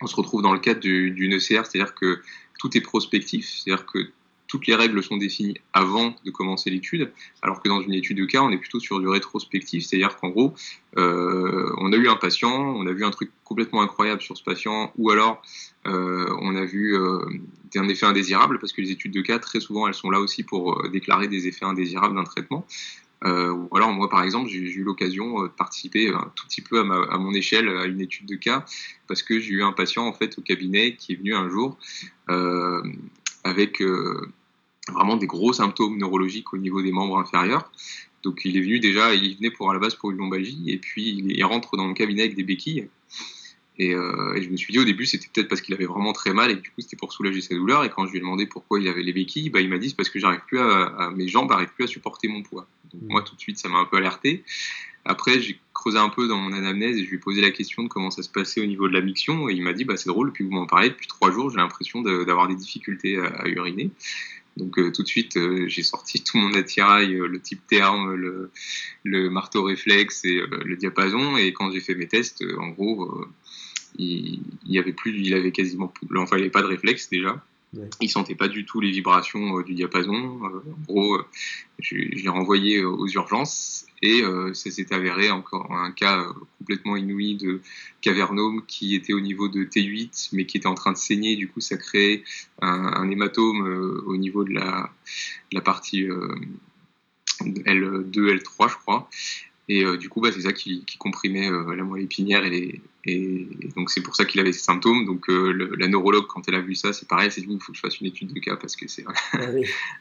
on 0.00 0.06
se 0.06 0.16
retrouve 0.16 0.42
dans 0.42 0.52
le 0.52 0.58
cadre 0.58 0.80
d'une 0.80 1.34
ECR, 1.34 1.66
c'est-à-dire 1.66 1.94
que 1.94 2.20
tout 2.58 2.76
est 2.76 2.80
prospectif, 2.80 3.48
c'est-à-dire 3.48 3.86
que 3.86 4.10
toutes 4.50 4.66
les 4.66 4.74
règles 4.74 5.00
sont 5.00 5.16
définies 5.16 5.54
avant 5.72 6.12
de 6.24 6.30
commencer 6.32 6.70
l'étude, 6.70 7.12
alors 7.40 7.62
que 7.62 7.68
dans 7.68 7.80
une 7.80 7.94
étude 7.94 8.18
de 8.18 8.24
cas, 8.24 8.42
on 8.42 8.50
est 8.50 8.58
plutôt 8.58 8.80
sur 8.80 8.98
du 8.98 9.06
rétrospectif, 9.06 9.84
c'est-à-dire 9.84 10.16
qu'en 10.16 10.30
gros, 10.30 10.54
euh, 10.98 11.72
on 11.78 11.92
a 11.92 11.96
eu 11.96 12.08
un 12.08 12.16
patient, 12.16 12.52
on 12.52 12.84
a 12.88 12.92
vu 12.92 13.04
un 13.04 13.12
truc 13.12 13.30
complètement 13.44 13.80
incroyable 13.80 14.20
sur 14.20 14.36
ce 14.36 14.42
patient, 14.42 14.92
ou 14.98 15.10
alors 15.10 15.40
euh, 15.86 16.26
on 16.40 16.56
a 16.56 16.64
vu 16.64 16.96
euh, 16.96 17.20
un 17.76 17.88
effet 17.88 18.06
indésirable, 18.06 18.58
parce 18.58 18.72
que 18.72 18.80
les 18.80 18.90
études 18.90 19.12
de 19.12 19.20
cas, 19.20 19.38
très 19.38 19.60
souvent, 19.60 19.86
elles 19.86 19.94
sont 19.94 20.10
là 20.10 20.18
aussi 20.18 20.42
pour 20.42 20.88
déclarer 20.88 21.28
des 21.28 21.46
effets 21.46 21.64
indésirables 21.64 22.16
d'un 22.16 22.24
traitement. 22.24 22.66
ou 23.24 23.76
alors 23.76 23.92
moi 23.92 24.08
par 24.08 24.22
exemple 24.22 24.48
j'ai 24.48 24.58
eu 24.58 24.82
l'occasion 24.82 25.42
de 25.42 25.48
participer 25.48 26.08
un 26.08 26.32
tout 26.34 26.46
petit 26.48 26.62
peu 26.62 26.80
à, 26.80 27.14
à, 27.14 27.18
mon 27.18 27.32
échelle 27.34 27.68
à 27.68 27.84
une 27.84 28.00
étude 28.00 28.26
de 28.26 28.34
cas 28.34 28.64
parce 29.06 29.22
que 29.22 29.38
j'ai 29.38 29.52
eu 29.58 29.62
un 29.62 29.72
patient 29.72 30.06
en 30.06 30.14
fait 30.14 30.38
au 30.38 30.42
cabinet 30.42 30.96
qui 30.96 31.12
est 31.12 31.16
venu 31.16 31.34
un 31.34 31.48
jour 31.50 31.76
avec 33.44 33.82
vraiment 34.88 35.16
des 35.16 35.26
gros 35.26 35.52
symptômes 35.52 35.98
neurologiques 35.98 36.52
au 36.52 36.58
niveau 36.58 36.82
des 36.82 36.92
membres 36.92 37.18
inférieurs. 37.18 37.70
Donc 38.22 38.42
il 38.44 38.56
est 38.56 38.60
venu 38.60 38.80
déjà, 38.80 39.14
il 39.14 39.36
venait 39.36 39.50
pour 39.50 39.70
à 39.70 39.74
la 39.74 39.78
base 39.78 39.94
pour 39.94 40.10
une 40.10 40.18
lombalgie, 40.18 40.70
et 40.70 40.78
puis 40.78 41.08
il, 41.08 41.44
rentre 41.44 41.76
dans 41.76 41.86
le 41.86 41.94
cabinet 41.94 42.22
avec 42.22 42.36
des 42.36 42.44
béquilles. 42.44 42.88
Euh, 43.80 44.34
et, 44.34 44.42
je 44.42 44.50
me 44.50 44.58
suis 44.58 44.72
dit 44.72 44.78
au 44.78 44.84
début 44.84 45.06
c'était 45.06 45.28
peut-être 45.32 45.48
parce 45.48 45.62
qu'il 45.62 45.74
avait 45.74 45.86
vraiment 45.86 46.12
très 46.12 46.34
mal 46.34 46.50
et 46.50 46.56
du 46.56 46.68
coup 46.68 46.82
c'était 46.82 46.96
pour 46.96 47.12
soulager 47.12 47.40
sa 47.40 47.54
douleur. 47.54 47.82
Et 47.84 47.90
quand 47.90 48.06
je 48.06 48.10
lui 48.10 48.18
ai 48.18 48.20
demandé 48.20 48.46
pourquoi 48.46 48.78
il 48.78 48.88
avait 48.88 49.02
les 49.02 49.14
béquilles, 49.14 49.48
bah, 49.48 49.60
il 49.60 49.70
m'a 49.70 49.78
dit 49.78 49.88
c'est 49.90 49.96
parce 49.96 50.10
que 50.10 50.18
j'arrive 50.18 50.42
plus 50.46 50.58
à, 50.58 51.10
mes 51.16 51.28
jambes 51.28 51.48
n'arrivent 51.48 51.72
plus 51.74 51.84
à 51.84 51.86
supporter 51.86 52.28
mon 52.28 52.42
poids. 52.42 52.66
Donc 52.92 53.02
moi 53.08 53.22
tout 53.22 53.34
de 53.34 53.40
suite 53.40 53.58
ça 53.58 53.70
m'a 53.70 53.78
un 53.78 53.86
peu 53.86 53.96
alerté. 53.96 54.44
Après 55.06 55.40
j'ai 55.40 55.58
creusé 55.72 55.96
un 55.96 56.10
peu 56.10 56.28
dans 56.28 56.36
mon 56.36 56.52
anamnèse 56.52 56.98
et 56.98 57.04
je 57.04 57.08
lui 57.08 57.16
ai 57.16 57.20
posé 57.20 57.40
la 57.40 57.52
question 57.52 57.82
de 57.82 57.88
comment 57.88 58.10
ça 58.10 58.22
se 58.22 58.28
passait 58.28 58.60
au 58.60 58.66
niveau 58.66 58.86
de 58.86 58.92
la 58.92 59.00
miction 59.00 59.48
et 59.48 59.54
il 59.54 59.62
m'a 59.62 59.72
dit 59.72 59.84
bah 59.84 59.96
c'est 59.96 60.10
drôle 60.10 60.28
depuis 60.28 60.44
que 60.44 60.50
vous 60.50 60.56
m'en 60.56 60.66
parlez 60.66 60.90
depuis 60.90 61.06
trois 61.06 61.30
jours 61.30 61.48
j'ai 61.48 61.56
l'impression 61.56 62.02
d'avoir 62.02 62.48
des 62.48 62.56
difficultés 62.56 63.16
à 63.16 63.48
uriner. 63.48 63.90
Donc 64.56 64.78
euh, 64.78 64.90
tout 64.90 65.02
de 65.02 65.08
suite, 65.08 65.36
euh, 65.36 65.68
j'ai 65.68 65.82
sorti 65.82 66.22
tout 66.22 66.36
mon 66.36 66.52
attirail, 66.54 67.14
euh, 67.14 67.26
le 67.26 67.40
type 67.40 67.66
terme, 67.66 68.14
le, 68.14 69.30
marteau 69.30 69.62
réflexe 69.62 70.24
et 70.24 70.40
le 70.64 70.76
diapason. 70.76 71.36
Et 71.36 71.52
quand 71.52 71.70
j'ai 71.70 71.80
fait 71.80 71.94
mes 71.94 72.08
tests, 72.08 72.44
en 72.58 72.68
gros, 72.68 73.24
il, 73.96 74.40
il, 74.66 74.78
avait 74.78 74.92
plus, 74.92 75.18
il 75.18 75.34
avait 75.34 75.52
quasiment, 75.52 75.92
enfin, 76.16 76.36
il 76.36 76.42
avait 76.42 76.50
pas 76.50 76.62
de 76.62 76.66
réflexe 76.66 77.08
déjà. 77.08 77.42
Il 78.00 78.10
sentait 78.10 78.34
pas 78.34 78.48
du 78.48 78.64
tout 78.64 78.80
les 78.80 78.90
vibrations 78.90 79.60
du 79.60 79.74
diapason. 79.74 80.12
en 80.12 80.82
gros, 80.88 81.18
je, 81.78 81.96
je 81.96 82.22
l'ai 82.22 82.28
renvoyé 82.28 82.84
aux 82.84 83.06
urgences 83.06 83.86
et 84.02 84.22
euh, 84.22 84.54
ça 84.54 84.70
s'est 84.70 84.92
avéré 84.94 85.30
encore 85.30 85.72
un 85.72 85.92
cas 85.92 86.20
euh, 86.20 86.32
complètement 86.58 86.96
inouï 86.96 87.36
de 87.36 87.60
cavernome 88.00 88.64
qui 88.66 88.94
était 88.94 89.12
au 89.12 89.20
niveau 89.20 89.48
de 89.48 89.64
T8, 89.64 90.30
mais 90.32 90.46
qui 90.46 90.56
était 90.56 90.66
en 90.66 90.74
train 90.74 90.92
de 90.92 90.96
saigner. 90.96 91.36
Du 91.36 91.48
coup, 91.48 91.60
ça 91.60 91.76
créait 91.76 92.24
un, 92.62 93.10
hématome 93.10 93.66
euh, 93.66 94.02
au 94.06 94.16
niveau 94.16 94.44
de 94.44 94.54
la 94.54 94.90
partie 95.62 96.06
L2, 97.40 98.10
L3, 98.10 98.70
je 98.70 98.76
crois. 98.76 99.08
Et 99.68 99.84
euh, 99.84 99.96
du 99.96 100.08
coup, 100.08 100.20
bah, 100.20 100.30
c'est 100.32 100.40
ça 100.40 100.52
qui, 100.52 100.84
comprimait 100.98 101.48
euh, 101.48 101.74
la 101.76 101.84
moelle 101.84 102.02
épinière 102.02 102.44
et, 102.44 102.80
et, 103.04 103.48
donc 103.76 103.90
c'est 103.90 104.02
pour 104.02 104.16
ça 104.16 104.24
qu'il 104.24 104.40
avait 104.40 104.52
ces 104.52 104.60
symptômes. 104.60 105.06
Donc 105.06 105.28
euh, 105.30 105.76
la 105.78 105.86
neurologue, 105.86 106.26
quand 106.26 106.48
elle 106.48 106.56
a 106.56 106.60
vu 106.60 106.74
ça, 106.74 106.92
c'est 106.92 107.06
pareil, 107.06 107.26
elle 107.26 107.32
s'est 107.32 107.40
dit 107.40 107.46
il 107.50 107.60
faut 107.60 107.72
que 107.72 107.76
je 107.76 107.82
fasse 107.82 108.00
une 108.00 108.08
étude 108.08 108.32
de 108.32 108.40
cas 108.40 108.56
parce 108.56 108.74
que 108.74 108.88
c'est 108.88 109.04
un, 109.32 109.52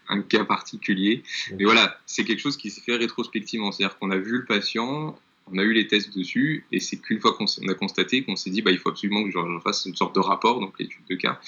ah 0.07 0.17
cas 0.27 0.43
particulier. 0.43 1.23
Mais 1.57 1.65
voilà, 1.65 1.99
c'est 2.05 2.23
quelque 2.23 2.39
chose 2.39 2.57
qui 2.57 2.71
s'est 2.71 2.81
fait 2.81 2.95
rétrospectivement, 2.95 3.71
c'est-à-dire 3.71 3.97
qu'on 3.99 4.09
a 4.09 4.17
vu 4.17 4.39
le 4.39 4.45
patient, 4.45 5.17
on 5.51 5.57
a 5.57 5.63
eu 5.63 5.73
les 5.73 5.87
tests 5.87 6.15
dessus, 6.17 6.65
et 6.71 6.79
c'est 6.79 6.97
qu'une 6.97 7.19
fois 7.19 7.33
qu'on 7.33 7.45
a 7.45 7.73
constaté 7.73 8.23
qu'on 8.23 8.35
s'est 8.35 8.49
dit, 8.49 8.61
bah, 8.61 8.71
il 8.71 8.77
faut 8.77 8.89
absolument 8.89 9.23
que 9.23 9.31
je 9.31 9.39
fasse 9.63 9.85
une 9.85 9.95
sorte 9.95 10.15
de 10.15 10.19
rapport, 10.19 10.59
donc 10.59 10.79
l'étude 10.79 11.05
de 11.09 11.15
cas. 11.15 11.39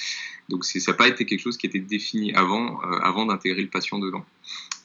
Donc 0.49 0.65
ça 0.65 0.79
n'a 0.91 0.97
pas 0.97 1.07
été 1.07 1.25
quelque 1.25 1.39
chose 1.39 1.57
qui 1.57 1.67
était 1.67 1.79
défini 1.79 2.33
avant, 2.33 2.81
euh, 2.83 2.99
avant 2.99 3.25
d'intégrer 3.25 3.61
le 3.61 3.69
patient 3.69 3.99
dedans. 3.99 4.25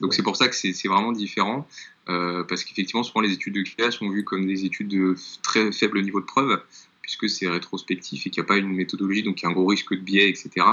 Donc 0.01 0.13
c'est 0.13 0.23
pour 0.23 0.35
ça 0.35 0.47
que 0.47 0.55
c'est 0.55 0.87
vraiment 0.87 1.11
différent, 1.11 1.67
euh, 2.09 2.43
parce 2.43 2.63
qu'effectivement, 2.63 3.03
souvent 3.03 3.21
les 3.21 3.33
études 3.33 3.55
de 3.55 3.63
cas 3.63 3.91
sont 3.91 4.09
vues 4.09 4.23
comme 4.23 4.45
des 4.45 4.65
études 4.65 4.87
de 4.87 5.15
très 5.43 5.71
faible 5.71 6.01
niveau 6.01 6.21
de 6.21 6.25
preuve, 6.25 6.61
puisque 7.01 7.29
c'est 7.29 7.47
rétrospectif 7.47 8.27
et 8.27 8.29
qu'il 8.29 8.41
n'y 8.41 8.45
a 8.45 8.47
pas 8.47 8.57
une 8.57 8.67
méthodologie, 8.67 9.23
donc 9.23 9.41
il 9.41 9.43
y 9.43 9.47
a 9.47 9.49
un 9.49 9.53
gros 9.53 9.65
risque 9.65 9.93
de 9.93 10.01
biais, 10.01 10.29
etc. 10.29 10.65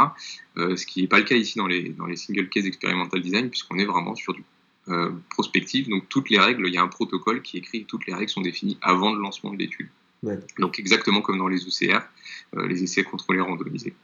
Euh, 0.57 0.77
ce 0.77 0.85
qui 0.85 1.01
n'est 1.01 1.09
pas 1.09 1.19
le 1.19 1.25
cas 1.25 1.37
ici 1.37 1.59
dans 1.59 1.69
les, 1.69 1.91
dans 1.91 2.07
les 2.07 2.17
single 2.17 2.49
case 2.49 2.67
experimental 2.67 3.23
design, 3.23 3.51
puisqu'on 3.51 3.79
est 3.79 3.85
vraiment 3.85 4.17
sur 4.17 4.35
du 4.35 4.43
euh, 4.91 5.13
prospective. 5.31 5.89
Donc 5.89 6.11
toutes 6.11 6.29
les 6.29 6.39
règles, 6.39 6.69
il 6.69 6.75
y 6.75 6.77
a 6.77 6.83
un 6.83 6.89
protocole 6.89 7.41
qui 7.41 7.57
écrit, 7.57 7.87
toutes 7.87 8.07
les 8.07 8.13
règles 8.13 8.29
sont 8.29 8.43
définies 8.43 8.77
avant 8.83 9.15
le 9.15 9.23
lancement 9.23 9.51
de 9.51 9.57
l'étude. 9.57 9.89
Donc 10.59 10.79
exactement 10.79 11.23
comme 11.23 11.39
dans 11.39 11.49
les 11.49 11.67
OCR, 11.67 12.03
euh, 12.57 12.67
les 12.67 12.83
essais 12.83 13.03
contrôlés 13.03 13.41
randomisés. 13.41 13.95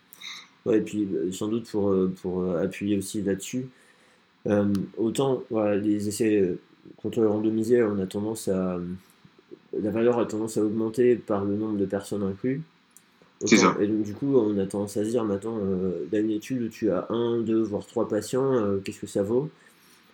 Ouais, 0.65 0.79
et 0.79 0.81
puis 0.81 1.07
euh, 1.13 1.31
sans 1.33 1.49
doute 1.49 1.71
pour, 1.71 1.95
pour 2.23 2.57
appuyer 2.57 2.97
aussi 2.97 3.21
là-dessus, 3.21 3.67
autant 4.97 5.45
voilà, 5.51 5.77
les 5.77 6.09
essais 6.09 6.57
contrôlés 6.97 7.29
randomisés, 7.29 7.83
on 7.83 7.99
a 7.99 8.07
tendance 8.07 8.49
à 8.49 8.81
la 9.79 9.91
valeur 9.91 10.19
a 10.19 10.25
tendance 10.25 10.57
à 10.57 10.63
augmenter 10.65 11.15
par 11.15 11.45
le 11.45 11.57
nombre 11.57 11.77
de 11.77 11.85
personnes 11.85 12.23
incluses. 12.23 12.63
C'est 13.45 13.59
ça. 13.59 13.77
Et 13.81 13.87
donc, 13.87 14.03
du 14.03 14.15
coup, 14.15 14.35
on 14.37 14.57
a 14.59 14.67
tendance 14.67 14.97
à 14.97 15.05
se 15.05 15.11
dire 15.11 15.25
maintenant, 15.25 15.59
dans 16.11 16.19
une 16.19 16.31
étude 16.31 16.63
où 16.63 16.69
tu 16.69 16.91
as 16.91 17.07
un, 17.11 17.41
deux, 17.41 17.63
voire 17.63 17.87
trois 17.87 18.09
patients, 18.09 18.79
qu'est-ce 18.83 19.01
que 19.01 19.07
ça 19.07 19.23
vaut? 19.23 19.51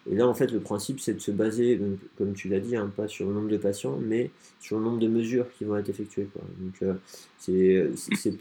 Et 0.08 0.14
là, 0.14 0.28
en 0.28 0.34
fait, 0.34 0.52
le 0.52 0.60
principe, 0.60 1.00
c'est 1.00 1.14
de 1.14 1.18
se 1.18 1.32
baser, 1.32 1.80
comme 2.16 2.32
tu 2.34 2.48
l'as 2.48 2.60
dit, 2.60 2.76
hein, 2.76 2.92
pas 2.94 3.08
sur 3.08 3.26
le 3.26 3.34
nombre 3.34 3.48
de 3.48 3.56
patients, 3.56 3.98
mais 4.00 4.30
sur 4.60 4.78
le 4.78 4.84
nombre 4.84 4.98
de 4.98 5.08
mesures 5.08 5.46
qui 5.58 5.64
vont 5.64 5.76
être 5.76 5.88
effectuées. 5.88 6.28
Donc, 6.60 6.82
euh, 6.82 7.90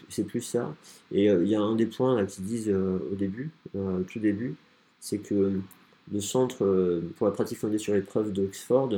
c'est 0.08 0.24
plus 0.28 0.42
ça. 0.42 0.76
Et 1.12 1.30
euh, 1.30 1.44
il 1.44 1.50
y 1.50 1.56
a 1.56 1.62
un 1.62 1.76
des 1.76 1.88
points 1.88 2.24
qui 2.26 2.42
disent 2.42 2.70
euh, 2.70 3.00
au 3.12 3.16
début, 3.16 3.50
au 3.74 4.02
tout 4.08 4.20
début, 4.20 4.56
c'est 5.00 5.18
que 5.18 5.60
le 6.14 6.22
Centre 6.22 7.02
pour 7.18 7.26
la 7.26 7.34
pratique 7.34 7.58
fondée 7.58 7.80
sur 7.80 7.96
l'épreuve 7.96 8.32
d'Oxford 8.32 8.92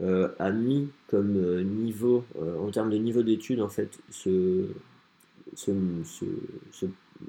a 0.00 0.50
mis 0.50 0.88
comme 1.08 1.62
niveau, 1.62 2.24
en 2.40 2.70
termes 2.70 2.90
de 2.90 2.96
niveau 2.96 3.22
d'étude, 3.22 3.60
en 3.60 3.68
fait, 3.68 3.98
ce, 4.10 4.64
ce, 5.54 5.72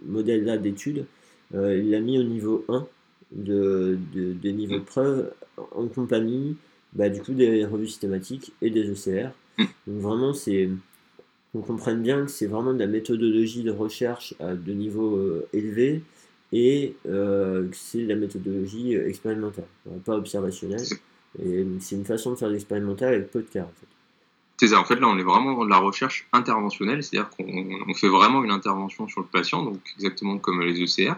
modèle-là 0.06 0.58
d'étude, 0.58 1.06
il 1.54 1.90
l'a 1.90 2.00
mis 2.00 2.18
au 2.18 2.24
niveau 2.24 2.64
1 2.70 2.88
de, 3.32 3.98
de, 4.14 4.50
niveau 4.50 4.80
de 4.80 4.84
preuve 4.84 5.32
en 5.76 5.88
compagnie 5.88 6.58
bah, 6.94 7.10
du 7.10 7.22
coup 7.22 7.34
des 7.34 7.66
revues 7.66 7.88
systématiques 7.88 8.54
et 8.62 8.70
des 8.70 8.90
ECR. 8.90 9.30
Donc 9.58 10.02
vraiment, 10.02 10.34
c'est 10.34 10.70
qu'on 11.52 11.62
comprenne 11.62 12.02
bien 12.02 12.26
que 12.26 12.32
c'est 12.32 12.48
vraiment 12.48 12.74
de 12.74 12.80
la 12.80 12.88
méthodologie 12.88 13.64
de 13.64 13.72
recherche 13.72 14.34
de 14.40 14.74
niveau 14.74 15.16
euh, 15.16 15.48
élevé 15.54 16.02
et 16.52 16.96
euh, 17.08 17.68
que 17.68 17.76
c'est 17.76 18.04
de 18.04 18.10
la 18.10 18.16
méthodologie 18.16 18.96
expérimentale, 18.96 19.66
pas 20.06 20.16
observationnelle. 20.16 20.86
Et 21.44 21.66
c'est 21.80 21.96
une 21.96 22.06
façon 22.06 22.32
de 22.32 22.36
faire 22.36 22.50
l'expérimental 22.50 23.14
avec 23.14 23.32
peu 23.32 23.42
de 23.42 23.48
cas. 23.48 23.68
C'est 24.58 24.68
ça, 24.68 24.80
en 24.80 24.84
fait 24.84 25.00
là 25.00 25.08
on 25.08 25.18
est 25.18 25.24
vraiment 25.24 25.54
dans 25.54 25.64
de 25.64 25.70
la 25.70 25.78
recherche 25.78 26.28
interventionnelle, 26.34 27.04
c'est-à-dire 27.04 27.30
qu'on 27.30 27.94
fait 27.94 28.10
vraiment 28.10 28.44
une 28.44 28.52
intervention 28.52 29.08
sur 29.08 29.22
le 29.22 29.28
patient, 29.28 29.64
donc 29.64 29.80
exactement 29.96 30.38
comme 30.38 30.62
les 30.62 30.82
ECR. 30.82 31.16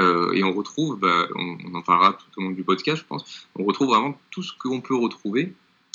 Euh, 0.00 0.32
et 0.32 0.42
on 0.42 0.52
retrouve, 0.52 0.98
bah, 0.98 1.28
on, 1.34 1.74
en 1.74 1.82
parlera 1.82 2.14
tout 2.14 2.40
au 2.40 2.42
long 2.42 2.50
du 2.50 2.64
podcast, 2.64 3.02
je 3.02 3.06
pense, 3.06 3.46
on 3.54 3.64
retrouve 3.64 3.88
vraiment 3.88 4.18
tout 4.30 4.42
ce 4.42 4.52
qu'on 4.58 4.80
peut 4.80 4.96
retrouver 4.96 5.52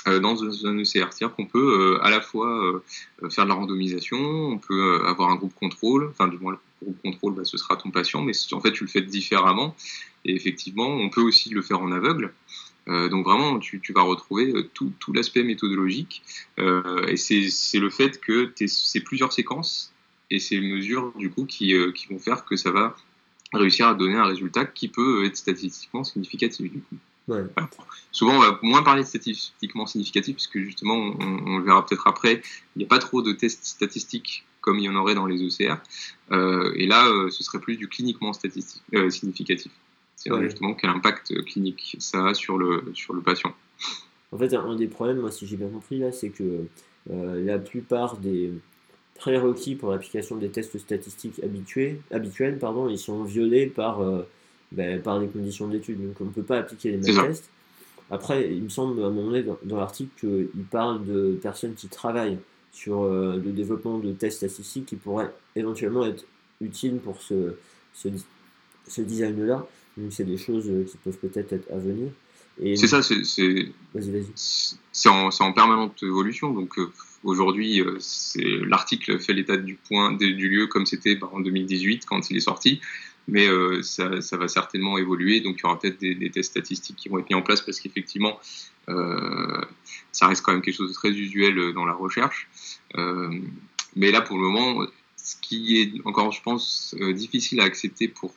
euh, 0.07 0.19
dans 0.19 0.43
un 0.43 0.77
ECR. 0.77 1.11
C'est-à-dire 1.11 1.33
qu'on 1.35 1.47
peut 1.47 1.97
euh, 1.97 2.03
à 2.03 2.11
la 2.11 2.21
fois 2.21 2.81
faire 3.29 3.45
de 3.45 3.49
la 3.49 3.55
randomisation, 3.55 4.17
on 4.17 4.57
peut 4.59 5.01
avoir 5.05 5.29
un 5.29 5.35
groupe 5.35 5.55
contrôle, 5.55 6.09
enfin 6.11 6.27
du 6.27 6.37
moins 6.37 6.53
le 6.53 6.59
groupe 6.83 7.01
contrôle, 7.01 7.33
bah, 7.33 7.45
ce 7.45 7.57
sera 7.57 7.77
ton 7.77 7.89
patient, 7.89 8.21
mais 8.21 8.33
en 8.51 8.61
fait 8.61 8.71
tu 8.71 8.83
le 8.83 8.89
fais 8.89 9.01
différemment. 9.01 9.75
Et 10.23 10.35
effectivement, 10.35 10.89
on 10.89 11.09
peut 11.09 11.21
aussi 11.21 11.49
le 11.49 11.61
faire 11.61 11.81
en 11.81 11.91
aveugle. 11.91 12.33
donc 12.87 13.25
vraiment, 13.25 13.59
tu, 13.59 13.81
vas 13.93 14.01
retrouver 14.01 14.53
tout, 14.73 14.91
l'aspect 15.13 15.43
méthodologique. 15.43 16.23
et 16.57 17.17
c'est 17.17 17.79
le 17.79 17.89
fait 17.89 18.19
que 18.19 18.51
c'est 18.67 19.01
plusieurs 19.01 19.33
séquences 19.33 19.93
et 20.31 20.39
ces 20.39 20.59
mesures 20.59 21.13
du 21.15 21.29
coup 21.29 21.45
qui, 21.45 21.75
qui, 21.93 22.07
vont 22.07 22.17
faire 22.17 22.45
que 22.45 22.55
ça 22.55 22.71
va 22.71 22.95
réussir 23.57 23.87
à 23.87 23.93
donner 23.93 24.15
un 24.15 24.25
résultat 24.25 24.65
qui 24.65 24.87
peut 24.87 25.25
être 25.25 25.37
statistiquement 25.37 26.03
significatif. 26.03 26.71
Du 26.71 26.79
coup. 26.79 26.95
souvent, 28.11 28.35
on 28.35 28.39
va 28.39 28.59
moins 28.61 28.83
parler 28.83 29.03
de 29.03 29.07
statistiquement 29.07 29.85
significatif, 29.85 30.35
puisque 30.35 30.59
justement, 30.59 31.15
on, 31.19 31.57
le 31.57 31.63
verra 31.63 31.85
peut-être 31.85 32.07
après, 32.07 32.41
il 32.75 32.79
n'y 32.79 32.85
a 32.85 32.87
pas 32.87 32.99
trop 32.99 33.21
de 33.21 33.31
tests 33.31 33.65
statistiques 33.65 34.45
comme 34.61 34.79
il 34.79 34.85
y 34.85 34.89
en 34.89 34.95
aurait 34.95 35.13
dans 35.13 35.27
les 35.27 35.43
ECR. 35.43 35.75
Euh, 36.31 36.73
et 36.75 36.87
là, 36.87 37.07
euh, 37.07 37.29
ce 37.29 37.43
serait 37.43 37.59
plus 37.59 37.77
du 37.77 37.87
cliniquement 37.87 38.33
statistique, 38.33 38.81
euh, 38.95 39.11
significatif. 39.11 39.71
C'est 40.15 40.31
justement 40.41 40.73
quel 40.73 40.89
impact 40.89 41.43
clinique 41.43 41.97
ça 41.99 42.29
a 42.29 42.33
sur 42.33 42.57
le, 42.57 42.83
sur 42.95 43.13
le 43.13 43.21
patient. 43.21 43.53
En 44.31 44.37
fait, 44.39 44.55
un 44.55 44.75
des 44.75 44.87
problèmes, 44.87 45.19
moi, 45.19 45.29
si 45.29 45.45
j'ai 45.45 45.55
bien 45.55 45.69
compris, 45.69 45.99
là, 45.99 46.11
c'est 46.11 46.29
que 46.29 46.65
la 47.07 47.59
plupart 47.59 48.17
des, 48.17 48.51
prérequis 49.15 49.75
pour 49.75 49.91
l'application 49.91 50.35
des 50.35 50.49
tests 50.49 50.77
statistiques 50.77 51.41
habitués, 51.43 52.01
habituels, 52.11 52.57
pardon, 52.59 52.89
ils 52.89 52.99
sont 52.99 53.23
violés 53.23 53.67
par, 53.67 54.01
euh, 54.01 54.27
ben, 54.71 55.01
par 55.01 55.19
les 55.19 55.27
conditions 55.27 55.67
d'étude. 55.67 56.05
Donc 56.05 56.19
on 56.21 56.25
ne 56.25 56.29
peut 56.29 56.43
pas 56.43 56.59
appliquer 56.59 56.91
les 56.91 56.97
mêmes 56.97 57.27
tests. 57.27 57.49
Après, 58.11 58.51
il 58.51 58.63
me 58.63 58.69
semble 58.69 59.01
à 59.01 59.07
un 59.07 59.09
moment 59.09 59.31
donné 59.31 59.43
dans, 59.63 59.77
l'article 59.77 60.11
qu'il 60.19 60.63
parle 60.69 61.05
de 61.05 61.39
personnes 61.41 61.73
qui 61.73 61.87
travaillent 61.87 62.37
sur 62.71 63.05
le 63.05 63.51
développement 63.51 63.97
de 63.97 64.11
tests 64.11 64.37
statistiques 64.37 64.85
qui 64.85 64.95
pourraient 64.95 65.31
éventuellement 65.55 66.05
être 66.05 66.23
utiles 66.61 66.97
pour 66.97 67.19
ce, 67.21 67.55
ce, 67.93 68.09
ce 68.87 69.01
design-là. 69.01 69.65
Donc 69.97 70.11
c'est 70.11 70.25
des 70.25 70.37
choses 70.37 70.69
qui 70.87 70.97
peuvent 70.97 71.17
peut-être 71.17 71.53
être 71.53 71.71
à 71.71 71.77
venir. 71.77 72.11
C'est 72.57 72.87
ça, 72.87 73.01
c'est 73.01 75.09
en, 75.09 75.29
en, 75.39 75.53
permanente 75.53 76.01
évolution. 76.03 76.53
Donc 76.53 76.79
euh, 76.79 76.89
aujourd'hui, 77.23 77.81
euh, 77.81 77.99
l'article 78.65 79.19
fait 79.19 79.33
l'état 79.33 79.57
du 79.57 79.75
point, 79.75 80.13
du 80.13 80.49
lieu 80.49 80.67
comme 80.67 80.85
c'était 80.85 81.19
en 81.21 81.41
2018 81.41 82.05
quand 82.05 82.29
il 82.29 82.37
est 82.37 82.41
sorti, 82.41 82.79
mais 83.27 83.47
euh, 83.47 83.81
ça, 83.81 84.21
ça, 84.21 84.37
va 84.37 84.47
certainement 84.47 84.97
évoluer. 84.97 85.41
Donc 85.41 85.57
il 85.57 85.63
y 85.63 85.65
aura 85.65 85.77
peut-être 85.77 85.99
des, 85.99 86.15
des, 86.15 86.31
tests 86.31 86.51
statistiques 86.51 86.95
qui 86.95 87.09
vont 87.09 87.19
être 87.19 87.29
mis 87.29 87.35
en 87.35 87.41
place 87.41 87.61
parce 87.61 87.81
qu'effectivement, 87.81 88.39
ça 90.11 90.27
reste 90.27 90.43
quand 90.43 90.53
même 90.53 90.61
quelque 90.61 90.75
chose 90.75 90.89
de 90.89 90.95
très 90.95 91.09
usuel 91.09 91.73
dans 91.73 91.85
la 91.85 91.93
recherche. 91.93 92.47
mais 93.95 94.11
là, 94.11 94.21
pour 94.21 94.37
le 94.37 94.43
moment, 94.43 94.85
ce 95.17 95.35
qui 95.41 95.81
est 95.81 95.91
encore, 96.05 96.31
je 96.31 96.41
pense, 96.41 96.95
difficile 97.13 97.59
à 97.59 97.65
accepter 97.65 98.07
pour 98.07 98.33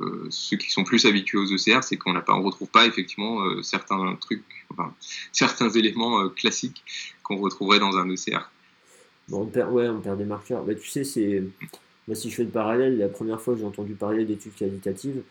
euh, 0.00 0.26
ceux 0.30 0.56
qui 0.56 0.70
sont 0.70 0.84
plus 0.84 1.06
habitués 1.06 1.38
aux 1.38 1.46
ECR, 1.46 1.82
c'est 1.82 1.96
qu'on 1.96 2.12
ne 2.12 2.44
retrouve 2.44 2.68
pas 2.68 2.86
effectivement 2.86 3.42
euh, 3.42 3.62
certains 3.62 4.16
trucs, 4.16 4.44
enfin, 4.70 4.94
certains 5.32 5.68
éléments 5.70 6.20
euh, 6.20 6.28
classiques 6.28 6.82
qu'on 7.22 7.38
retrouverait 7.38 7.78
dans 7.78 7.96
un 7.96 8.08
ECR. 8.08 8.50
Bon, 9.28 9.42
on 9.42 9.46
perd, 9.46 9.72
ouais, 9.72 9.88
on 9.88 10.00
perd 10.00 10.18
des 10.18 10.24
marqueurs. 10.24 10.64
Bah, 10.64 10.74
tu 10.74 10.88
sais, 10.88 11.04
c'est. 11.04 11.42
Moi, 12.08 12.16
si 12.16 12.30
je 12.30 12.36
fais 12.36 12.44
le 12.44 12.50
parallèle, 12.50 12.98
la 12.98 13.08
première 13.08 13.40
fois 13.40 13.54
que 13.54 13.60
j'ai 13.60 13.66
entendu 13.66 13.94
parler 13.94 14.24
d'études 14.24 14.54
qualitatives, 14.54 15.22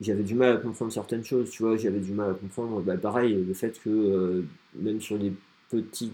j'avais 0.00 0.24
du 0.24 0.34
mal 0.34 0.56
à 0.56 0.56
comprendre 0.56 0.92
certaines 0.92 1.24
choses. 1.24 1.50
Tu 1.50 1.62
vois, 1.62 1.76
j'avais 1.76 2.00
du 2.00 2.12
mal 2.12 2.32
à 2.32 2.34
comprendre, 2.34 2.80
bah, 2.82 2.96
pareil, 2.96 3.34
le 3.34 3.54
fait 3.54 3.80
que 3.82 4.44
même 4.74 5.00
sur 5.00 5.18
des 5.18 5.32
petits, 5.70 6.12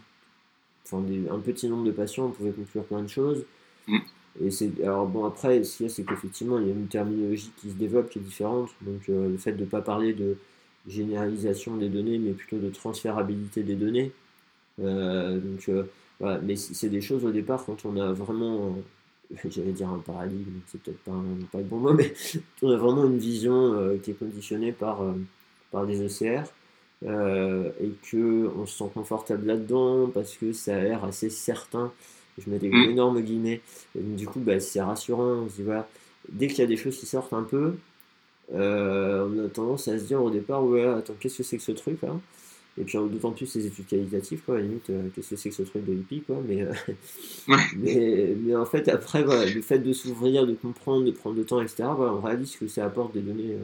enfin, 0.85 1.03
un 1.31 1.39
petit 1.39 1.69
nombre 1.69 1.85
de 1.85 1.93
patients, 1.93 2.27
on 2.27 2.31
pouvait 2.31 2.53
conclure 2.53 2.85
plein 2.85 3.03
de 3.03 3.09
choses. 3.09 3.45
Alors 4.83 5.07
bon, 5.07 5.25
après, 5.25 5.65
ce 5.65 5.77
qu'il 5.77 5.87
y 5.87 5.89
a, 5.89 5.93
c'est 5.93 6.05
qu'effectivement, 6.05 6.59
il 6.59 6.69
y 6.69 6.71
a 6.71 6.73
une 6.73 6.87
terminologie 6.87 7.51
qui 7.57 7.71
se 7.71 7.75
développe 7.75 8.09
qui 8.11 8.19
est 8.19 8.23
différente. 8.23 8.71
Donc, 8.83 9.09
euh, 9.09 9.29
le 9.29 9.37
fait 9.37 9.53
de 9.53 9.61
ne 9.61 9.67
pas 9.67 9.81
parler 9.81 10.13
de 10.13 10.37
généralisation 10.87 11.77
des 11.77 11.89
données, 11.89 12.19
mais 12.19 12.33
plutôt 12.33 12.59
de 12.59 12.71
transférabilité 12.71 13.63
des 13.63 13.75
données. 13.75 14.13
Euh, 14.81 15.39
donc, 15.39 15.69
euh, 15.69 15.85
voilà. 16.21 16.39
Mais 16.41 16.57
c'est 16.57 16.89
des 16.89 17.01
choses 17.01 17.25
au 17.25 17.33
départ, 17.33 17.65
quand 17.65 17.85
on 17.85 17.97
a 17.97 18.13
vraiment, 18.13 18.77
j'allais 19.51 19.73
dire 19.73 19.89
un 19.89 19.99
paradigme, 19.99 20.61
c'est 20.67 20.81
peut-être 20.81 21.01
pas, 21.01 21.13
le 21.55 21.65
bon 21.65 21.79
mot, 21.79 21.93
mais 21.93 22.15
on 22.63 22.71
a 22.71 22.77
vraiment 22.77 23.07
une 23.07 23.19
vision 23.19 23.99
qui 24.03 24.13
est 24.13 24.19
conditionnée 24.19 24.73
par, 24.73 25.03
par 25.73 25.87
des 25.87 26.01
ECR. 26.01 26.45
et 27.03 27.93
qu'on 28.11 28.67
se 28.67 28.79
sent 28.79 28.91
confortable 28.95 29.47
là-dedans 29.47 30.11
parce 30.15 30.37
que 30.37 30.53
ça 30.53 30.77
a 30.77 30.81
l'air 30.81 31.05
assez 31.05 31.31
certain 31.31 31.93
je 32.39 32.51
mets 32.51 32.59
des 32.59 32.71
mm. 32.71 32.91
énormes 32.91 33.21
guillemets. 33.21 33.61
du 33.95 34.27
coup, 34.27 34.41
bah, 34.41 34.61
c'est 34.61 34.81
rassurant. 34.81 35.45
On 35.45 35.49
se 35.49 35.57
dit, 35.57 35.63
voilà, 35.63 35.89
dès 36.31 36.47
qu'il 36.49 36.59
y 36.59 36.63
a 36.63 36.67
des 36.67 36.77
choses 36.77 36.97
qui 36.99 37.07
sortent 37.07 37.33
un 37.33 37.43
peu, 37.43 37.75
euh, 38.55 39.29
on 39.29 39.45
a 39.45 39.49
tendance 39.49 39.89
à 39.89 39.99
se 39.99 40.05
dire 40.05 40.23
au 40.23 40.31
départ, 40.31 40.65
ouais, 40.65 40.85
attends, 40.85 41.15
qu'est-ce 41.19 41.39
que 41.39 41.43
c'est 41.43 41.57
que 41.57 41.63
ce 41.63 41.73
truc 41.73 42.01
là? 42.03 42.19
Et 42.81 42.85
puis 42.85 42.97
d'autant 42.97 43.33
plus 43.33 43.47
ces 43.47 43.67
études 43.67 43.87
qualitatives, 43.87 44.41
quoi, 44.45 44.55
à 44.55 44.59
la 44.59 44.65
limite, 44.65 44.89
euh, 44.91 45.09
qu'est-ce 45.15 45.31
que 45.31 45.37
c'est 45.37 45.49
que 45.49 45.55
ce 45.57 45.63
truc 45.63 45.85
de 45.85 45.95
hippie, 45.95 46.23
quoi. 46.23 46.37
Mais, 46.47 46.63
euh, 46.63 46.73
mais, 47.77 48.37
mais, 48.41 48.55
en 48.55 48.65
fait, 48.65 48.89
après, 48.89 49.25
voilà, 49.25 49.47
le 49.47 49.63
fait 49.63 49.81
de 49.81 49.93
s'ouvrir, 49.93 50.47
de 50.47 50.55
comprendre, 50.55 51.05
de 51.05 51.11
prendre 51.11 51.37
le 51.37 51.45
temps, 51.45 51.61
etc., 51.61 51.89
voilà, 51.97 52.15
on 52.15 52.21
réalise 52.21 52.57
que 52.57 52.69
ça 52.69 52.85
apporte 52.85 53.15
des 53.15 53.21
données 53.21 53.57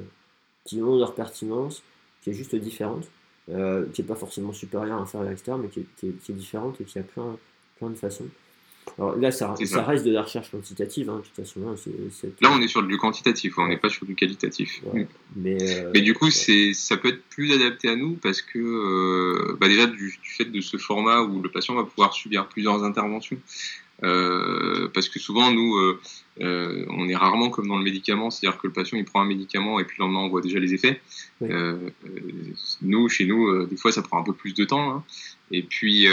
qui 0.64 0.82
ont 0.82 0.98
leur 0.98 1.14
pertinence, 1.14 1.84
qui 2.22 2.30
est 2.30 2.32
juste 2.32 2.56
différente, 2.56 3.08
qui 3.46 3.52
n'est 3.54 4.08
pas 4.08 4.16
forcément 4.16 4.52
supérieure, 4.52 5.00
inférieure, 5.00 5.30
etc., 5.30 5.52
mais 5.62 5.68
qui 5.68 5.80
est, 5.80 5.87
qui, 5.96 6.08
est, 6.08 6.12
qui 6.24 6.32
est, 6.32 6.34
différente 6.34 6.80
et 6.80 6.84
qui 6.84 6.98
a 6.98 7.04
plein, 7.04 7.37
plein 7.78 7.90
de 7.90 7.94
façons. 7.94 8.26
Alors 8.99 9.16
là, 9.16 9.33
ça, 9.33 9.55
ça, 9.64 9.83
reste 9.83 10.05
de 10.05 10.12
la 10.12 10.23
recherche 10.23 10.51
quantitative, 10.51 11.11
hein, 11.11 11.16
de 11.16 11.23
toute 11.23 11.35
façon. 11.35 11.61
Hein, 11.66 11.75
là, 12.40 12.51
on 12.53 12.61
est 12.61 12.68
sur 12.68 12.83
du 12.83 12.97
quantitatif, 12.97 13.59
on 13.59 13.66
n'est 13.66 13.77
pas 13.77 13.88
sur 13.88 14.07
du 14.07 14.14
qualitatif. 14.14 14.83
Mais, 15.35 15.59
euh, 15.61 15.90
Mais, 15.92 16.01
du 16.01 16.14
coup, 16.14 16.31
c'est, 16.31 16.73
ça 16.75 16.97
peut 16.97 17.09
être 17.09 17.23
plus 17.29 17.53
adapté 17.53 17.88
à 17.88 17.97
nous 17.97 18.14
parce 18.14 18.40
que, 18.40 18.59
euh, 18.59 19.57
bah 19.61 19.68
déjà, 19.68 19.87
du, 19.87 20.18
fait 20.23 20.44
de 20.44 20.61
ce 20.61 20.77
format 20.77 21.23
où 21.23 21.42
le 21.42 21.51
patient 21.51 21.75
va 21.75 21.85
pouvoir 21.85 22.12
subir 22.12 22.49
plusieurs 22.49 22.85
interventions. 22.85 23.38
Euh, 24.03 24.88
parce 24.92 25.09
que 25.09 25.18
souvent, 25.18 25.51
nous, 25.51 25.77
on 26.38 27.09
est 27.09 27.16
rarement 27.16 27.51
comme 27.51 27.66
dans 27.66 27.79
le 27.79 27.85
médicament, 27.85 28.31
c'est-à-dire 28.31 28.61
que 28.61 28.66
le 28.68 28.73
patient 28.73 28.97
il 28.97 29.05
prend 29.05 29.23
un 29.23 29.27
médicament 29.27 29.81
et 29.81 29.85
puis 29.85 29.97
le 29.99 30.05
lendemain 30.05 30.20
on 30.20 30.29
voit 30.29 30.40
déjà 30.40 30.59
les 30.61 30.75
effets. 30.75 31.01
nous, 32.83 33.09
chez 33.09 33.27
nous, 33.27 33.66
des 33.66 33.77
fois 33.77 33.90
ça 33.90 34.03
prend 34.03 34.20
un 34.20 34.25
peu 34.25 34.35
plus 34.35 34.55
de 34.55 34.64
temps. 34.64 34.90
Hein. 34.90 35.05
Et 35.51 35.62
puis, 35.62 36.07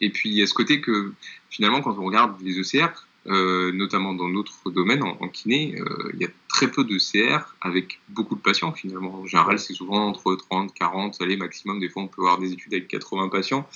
et 0.00 0.10
puis 0.10 0.30
il 0.30 0.36
y 0.36 0.42
a 0.42 0.46
ce 0.46 0.54
côté 0.54 0.80
que 0.80 1.12
finalement, 1.50 1.80
quand 1.80 1.98
on 1.98 2.04
regarde 2.04 2.40
les 2.42 2.58
ECR, 2.58 2.88
euh, 3.26 3.70
notamment 3.72 4.14
dans 4.14 4.28
notre 4.28 4.70
domaine 4.70 5.02
en, 5.02 5.28
kiné, 5.28 5.74
euh, 5.78 6.10
il 6.14 6.20
y 6.20 6.24
a 6.24 6.28
très 6.48 6.70
peu 6.70 6.84
de 6.84 6.96
CR 6.96 7.54
avec 7.60 8.00
beaucoup 8.08 8.34
de 8.34 8.40
patients 8.40 8.72
finalement. 8.72 9.20
En 9.20 9.26
général, 9.26 9.58
c'est 9.58 9.74
souvent 9.74 10.06
entre 10.06 10.34
30, 10.34 10.72
40, 10.72 11.20
allez, 11.20 11.36
maximum. 11.36 11.80
Des 11.80 11.90
fois, 11.90 12.02
on 12.02 12.08
peut 12.08 12.22
avoir 12.22 12.38
des 12.38 12.52
études 12.52 12.72
avec 12.72 12.88
80 12.88 13.28
patients, 13.28 13.68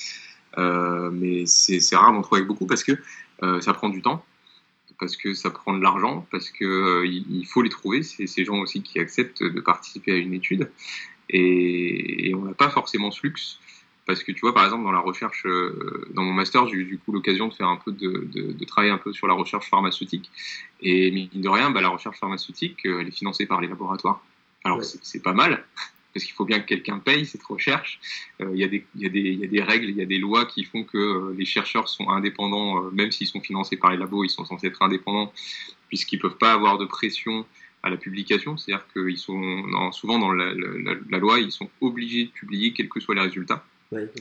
euh, 0.56 1.10
mais 1.12 1.44
c'est 1.46 1.78
rare 1.94 2.12
d'en 2.12 2.22
trouver 2.22 2.40
avec 2.40 2.48
beaucoup 2.48 2.66
parce 2.66 2.84
que 2.84 2.92
ça 3.60 3.74
prend 3.74 3.90
du 3.90 4.00
temps, 4.00 4.24
parce 4.98 5.18
que 5.18 5.34
ça 5.34 5.50
prend 5.50 5.76
de 5.76 5.82
l'argent, 5.82 6.26
parce 6.30 6.48
que 6.50 7.04
il 7.04 7.46
faut 7.46 7.60
les 7.60 7.68
trouver. 7.68 8.02
C'est 8.02 8.26
ces 8.26 8.46
gens 8.46 8.58
aussi 8.60 8.82
qui 8.82 8.98
acceptent 8.98 9.42
de 9.42 9.60
participer 9.60 10.12
à 10.12 10.16
une 10.16 10.32
étude, 10.32 10.70
et, 11.28 12.30
et 12.30 12.34
on 12.34 12.44
n'a 12.44 12.54
pas 12.54 12.70
forcément 12.70 13.10
ce 13.10 13.20
luxe 13.24 13.58
parce 14.06 14.22
que 14.22 14.32
tu 14.32 14.40
vois, 14.40 14.52
par 14.52 14.64
exemple, 14.64 14.84
dans 14.84 14.92
la 14.92 15.00
recherche, 15.00 15.46
euh, 15.46 16.06
dans 16.12 16.22
mon 16.22 16.32
master, 16.32 16.68
j'ai 16.68 16.76
eu 16.76 16.84
du 16.84 16.98
coup 16.98 17.12
l'occasion 17.12 17.48
de 17.48 17.54
faire 17.54 17.68
un 17.68 17.76
peu 17.76 17.92
de, 17.92 18.28
de, 18.32 18.52
de, 18.52 18.64
travailler 18.64 18.92
un 18.92 18.98
peu 18.98 19.12
sur 19.12 19.26
la 19.26 19.34
recherche 19.34 19.70
pharmaceutique. 19.70 20.30
Et 20.82 21.10
mine 21.10 21.28
de 21.34 21.48
rien, 21.48 21.70
bah, 21.70 21.80
la 21.80 21.88
recherche 21.88 22.18
pharmaceutique, 22.18 22.84
euh, 22.84 23.00
elle 23.00 23.08
est 23.08 23.16
financée 23.16 23.46
par 23.46 23.60
les 23.60 23.68
laboratoires. 23.68 24.22
Alors 24.64 24.82
c'est 24.82 25.22
pas 25.22 25.34
mal, 25.34 25.64
parce 26.14 26.24
qu'il 26.24 26.34
faut 26.34 26.46
bien 26.46 26.60
que 26.60 26.66
quelqu'un 26.66 26.98
paye 26.98 27.26
cette 27.26 27.42
recherche. 27.42 27.98
Euh, 28.40 28.50
il 28.54 28.60
y, 28.60 28.64
y, 28.64 29.04
y, 29.04 29.44
a 29.44 29.46
des 29.46 29.62
règles, 29.62 29.90
il 29.90 29.96
y 29.96 30.02
a 30.02 30.06
des 30.06 30.18
lois 30.18 30.46
qui 30.46 30.64
font 30.64 30.84
que 30.84 31.34
les 31.36 31.44
chercheurs 31.44 31.88
sont 31.88 32.08
indépendants, 32.08 32.82
même 32.92 33.10
s'ils 33.10 33.26
sont 33.26 33.40
financés 33.40 33.76
par 33.76 33.90
les 33.90 33.98
labos, 33.98 34.24
ils 34.24 34.30
sont 34.30 34.44
censés 34.44 34.68
être 34.68 34.82
indépendants, 34.82 35.32
puisqu'ils 35.88 36.18
peuvent 36.18 36.38
pas 36.38 36.52
avoir 36.52 36.78
de 36.78 36.86
pression 36.86 37.44
à 37.82 37.90
la 37.90 37.98
publication, 37.98 38.56
c'est-à-dire 38.56 38.86
qu'ils 38.94 39.18
sont 39.18 39.92
souvent 39.92 40.18
dans 40.18 40.32
la, 40.32 40.54
la, 40.54 40.94
la, 41.10 41.18
loi, 41.18 41.40
ils 41.40 41.52
sont 41.52 41.68
obligés 41.82 42.24
de 42.24 42.30
publier 42.30 42.72
quels 42.72 42.88
que 42.88 43.00
soient 43.00 43.14
les 43.14 43.20
résultats. 43.20 43.62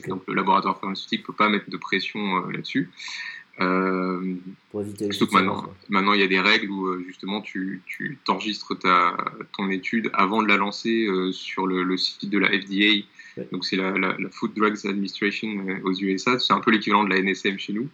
Donc 0.08 0.22
le 0.26 0.34
laboratoire 0.34 0.78
pharmaceutique 0.78 1.20
ne 1.20 1.26
peut 1.26 1.32
pas 1.32 1.48
mettre 1.48 1.70
de 1.70 1.76
pression 1.76 2.38
euh, 2.38 2.52
là-dessus. 2.52 2.90
Euh, 3.60 4.34
maintenant, 5.32 5.64
maintenant, 5.88 6.12
il 6.12 6.20
y 6.20 6.24
a 6.24 6.26
des 6.26 6.40
règles 6.40 6.70
où 6.70 6.86
euh, 6.86 7.04
justement 7.06 7.40
tu, 7.40 7.82
tu 7.86 8.18
enregistres 8.26 8.76
ta, 8.78 9.16
ton 9.56 9.70
étude 9.70 10.10
avant 10.12 10.42
de 10.42 10.48
la 10.48 10.56
lancer 10.56 11.06
euh, 11.06 11.30
sur 11.30 11.66
le, 11.66 11.96
site 11.96 12.28
de 12.28 12.38
la 12.38 12.48
FDA. 12.48 13.06
Donc 13.52 13.64
c'est 13.64 13.76
la, 13.76 13.92
la, 13.92 14.16
Food 14.30 14.54
Drugs 14.54 14.86
Administration 14.86 15.66
aux 15.84 15.92
USA. 15.92 16.38
C'est 16.38 16.52
un 16.52 16.60
peu 16.60 16.72
l'équivalent 16.72 17.04
de 17.04 17.10
la 17.10 17.20
NSM 17.20 17.58
chez 17.58 17.72
nous. 17.72 17.88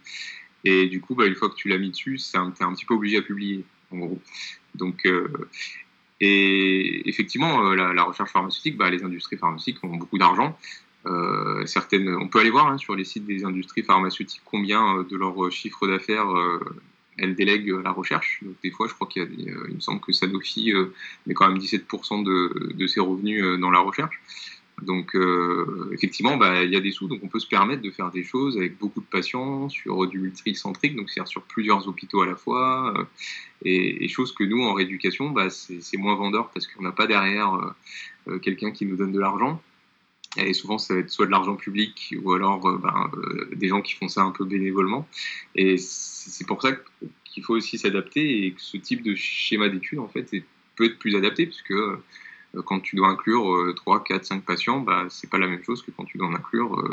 Et 0.63 0.87
du 0.87 0.99
coup, 0.99 1.15
bah, 1.15 1.25
une 1.25 1.35
fois 1.35 1.49
que 1.49 1.55
tu 1.55 1.67
l'as 1.67 1.77
mis 1.77 1.91
dessus, 1.91 2.17
tu 2.17 2.35
es 2.35 2.39
un 2.39 2.51
petit 2.51 2.85
peu 2.85 2.93
obligé 2.95 3.17
à 3.17 3.21
publier, 3.21 3.63
en 3.91 3.97
gros. 3.97 4.19
Donc, 4.75 5.07
et 6.19 7.09
effectivement, 7.09 7.73
la, 7.73 7.93
la, 7.93 8.03
recherche 8.03 8.31
pharmaceutique, 8.31 8.77
bah, 8.77 8.89
les 8.89 9.03
industries 9.03 9.37
pharmaceutiques 9.37 9.83
ont 9.83 9.95
beaucoup 9.95 10.19
d'argent. 10.19 10.57
Euh, 11.07 11.65
certaines, 11.65 12.09
on 12.15 12.27
peut 12.27 12.39
aller 12.39 12.51
voir 12.51 12.67
hein, 12.67 12.77
sur 12.77 12.95
les 12.95 13.05
sites 13.05 13.25
des 13.25 13.43
industries 13.43 13.83
pharmaceutiques 13.83 14.41
combien 14.45 14.97
euh, 14.97 15.03
de 15.03 15.17
leur 15.17 15.51
chiffre 15.51 15.87
d'affaires 15.87 16.29
euh, 16.29 16.59
elles 17.17 17.35
délèguent 17.35 17.75
la 17.83 17.91
recherche. 17.91 18.39
Donc, 18.43 18.55
des 18.63 18.71
fois, 18.71 18.87
je 18.87 18.93
crois 18.93 19.07
qu'il 19.07 19.23
y 19.23 19.25
a 19.25 19.27
des, 19.27 19.53
il 19.69 19.75
me 19.75 19.79
semble 19.79 19.99
que 19.99 20.11
Sanofi 20.11 20.73
met 21.27 21.33
quand 21.33 21.47
même 21.47 21.57
17% 21.57 22.23
de, 22.23 22.73
de, 22.73 22.87
ses 22.87 22.99
revenus 22.99 23.59
dans 23.59 23.69
la 23.69 23.79
recherche. 23.79 24.19
Donc, 24.81 25.15
effectivement, 25.91 26.37
bah, 26.37 26.63
il 26.63 26.71
y 26.71 26.75
a 26.75 26.79
des 26.79 26.91
sous, 26.91 27.07
donc 27.07 27.19
on 27.21 27.27
peut 27.27 27.39
se 27.39 27.47
permettre 27.47 27.83
de 27.83 27.91
faire 27.91 28.09
des 28.09 28.23
choses 28.23 28.57
avec 28.57 28.79
beaucoup 28.79 29.01
de 29.01 29.05
patients 29.05 29.69
sur 29.69 30.07
du 30.07 30.17
multicentrique, 30.17 30.95
donc 30.95 31.09
c'est-à-dire 31.09 31.27
sur 31.27 31.43
plusieurs 31.43 31.87
hôpitaux 31.87 32.21
à 32.21 32.25
la 32.25 32.35
fois, 32.35 32.93
et, 33.63 34.03
et 34.03 34.07
choses 34.07 34.31
que 34.31 34.43
nous, 34.43 34.63
en 34.63 34.73
rééducation, 34.73 35.29
bah, 35.29 35.49
c'est 35.51 35.97
moins 35.97 36.15
vendeur 36.15 36.49
parce 36.49 36.65
qu'on 36.65 36.81
n'a 36.81 36.93
pas 36.93 37.05
derrière 37.05 37.75
quelqu'un 38.41 38.71
qui 38.71 38.85
nous 38.85 38.95
donne 38.95 39.11
de 39.11 39.19
l'argent. 39.19 39.61
Et 40.37 40.53
souvent, 40.53 40.77
ça 40.77 40.93
va 40.93 41.01
être 41.01 41.09
soit 41.09 41.25
de 41.25 41.31
l'argent 41.31 41.55
public 41.55 42.15
ou 42.23 42.31
alors 42.31 42.65
euh, 42.65 42.77
ben, 42.77 43.11
euh, 43.15 43.49
des 43.53 43.67
gens 43.67 43.81
qui 43.81 43.95
font 43.95 44.07
ça 44.07 44.21
un 44.21 44.31
peu 44.31 44.45
bénévolement. 44.45 45.07
Et 45.55 45.77
c'est 45.77 46.47
pour 46.47 46.61
ça 46.61 46.71
qu'il 47.25 47.43
faut 47.43 47.53
aussi 47.53 47.77
s'adapter 47.77 48.45
et 48.45 48.51
que 48.53 48.61
ce 48.61 48.77
type 48.77 49.03
de 49.03 49.13
schéma 49.15 49.67
d'études, 49.67 49.99
en 49.99 50.07
fait, 50.07 50.29
peut 50.75 50.85
être 50.85 50.99
plus 50.99 51.15
adapté, 51.15 51.45
puisque 51.45 51.71
euh, 51.71 52.01
quand 52.65 52.79
tu 52.81 52.95
dois 52.95 53.07
inclure 53.07 53.73
3, 53.75 54.03
4, 54.03 54.25
5 54.25 54.43
patients, 54.43 54.79
bah, 54.79 55.05
c'est 55.09 55.29
pas 55.29 55.37
la 55.37 55.47
même 55.47 55.63
chose 55.63 55.81
que 55.81 55.91
quand 55.91 56.03
tu 56.03 56.17
dois 56.17 56.27
en 56.27 56.33
inclure 56.33 56.83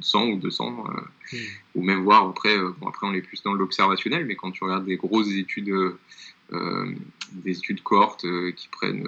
100 0.00 0.26
ou 0.28 0.36
200, 0.36 0.70
mmh. 0.70 1.36
ou 1.74 1.82
même 1.82 2.04
voir 2.04 2.28
après, 2.28 2.56
bon, 2.58 2.86
après 2.86 3.06
on 3.06 3.14
est 3.14 3.22
plus 3.22 3.42
dans 3.42 3.52
l'observationnel, 3.52 4.26
mais 4.26 4.36
quand 4.36 4.52
tu 4.52 4.62
regardes 4.62 4.86
des 4.86 4.96
grosses 4.96 5.32
études 5.32 5.74
euh, 6.54 6.94
des 7.32 7.58
études 7.58 7.82
cohortes 7.82 8.24
euh, 8.24 8.52
qui 8.52 8.68
prennent 8.68 9.06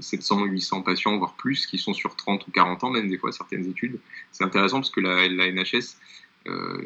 700, 0.00 0.42
euh, 0.42 0.46
800 0.46 0.82
patients, 0.82 1.18
voire 1.18 1.34
plus, 1.34 1.66
qui 1.66 1.76
sont 1.76 1.92
sur 1.92 2.14
30 2.14 2.46
ou 2.46 2.52
40 2.52 2.84
ans, 2.84 2.90
même 2.90 3.08
des 3.08 3.18
fois 3.18 3.32
certaines 3.32 3.68
études. 3.68 3.98
C'est 4.30 4.44
intéressant 4.44 4.76
parce 4.76 4.90
que 4.90 5.00
la, 5.00 5.28
la 5.28 5.50
NHS 5.50 5.96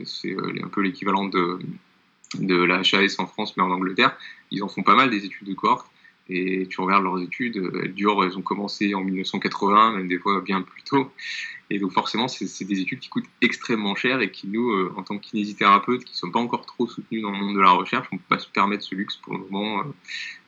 c'est 0.04 0.34
un 0.34 0.68
peu 0.68 0.80
l'équivalent 0.80 1.26
de, 1.26 1.60
de 2.34 2.56
la 2.56 2.80
HAS 2.80 3.16
en 3.18 3.26
France, 3.26 3.56
mais 3.56 3.62
en 3.62 3.70
Angleterre. 3.70 4.16
Ils 4.50 4.64
en 4.64 4.68
font 4.68 4.82
pas 4.82 4.96
mal 4.96 5.08
des 5.08 5.24
études 5.24 5.46
de 5.46 5.54
cohorte. 5.54 5.86
Et 6.28 6.66
tu 6.68 6.80
regardes 6.80 7.04
leurs 7.04 7.20
études, 7.20 7.60
elles 7.82 7.94
durent, 7.94 8.24
elles 8.24 8.38
ont 8.38 8.42
commencé 8.42 8.94
en 8.94 9.02
1980, 9.02 9.96
même 9.96 10.08
des 10.08 10.18
fois 10.18 10.40
bien 10.40 10.62
plus 10.62 10.82
tôt. 10.82 11.10
Et 11.72 11.78
donc 11.78 11.92
forcément, 11.92 12.28
c'est 12.28 12.64
des 12.64 12.80
études 12.80 13.00
qui 13.00 13.08
coûtent 13.08 13.28
extrêmement 13.40 13.94
cher 13.94 14.20
et 14.20 14.30
qui 14.30 14.46
nous, 14.46 14.70
euh, 14.72 14.92
en 14.96 15.02
tant 15.02 15.16
que 15.16 15.22
kinésithérapeutes, 15.22 16.04
qui 16.04 16.12
ne 16.12 16.16
sommes 16.16 16.32
pas 16.32 16.38
encore 16.38 16.66
trop 16.66 16.86
soutenus 16.86 17.22
dans 17.22 17.30
le 17.30 17.38
monde 17.38 17.56
de 17.56 17.60
la 17.60 17.70
recherche, 17.70 18.06
on 18.12 18.16
ne 18.16 18.20
peut 18.20 18.36
pas 18.36 18.38
se 18.38 18.48
permettre 18.48 18.84
ce 18.84 18.94
luxe 18.94 19.16
pour 19.16 19.34
le 19.34 19.40
moment 19.48 19.82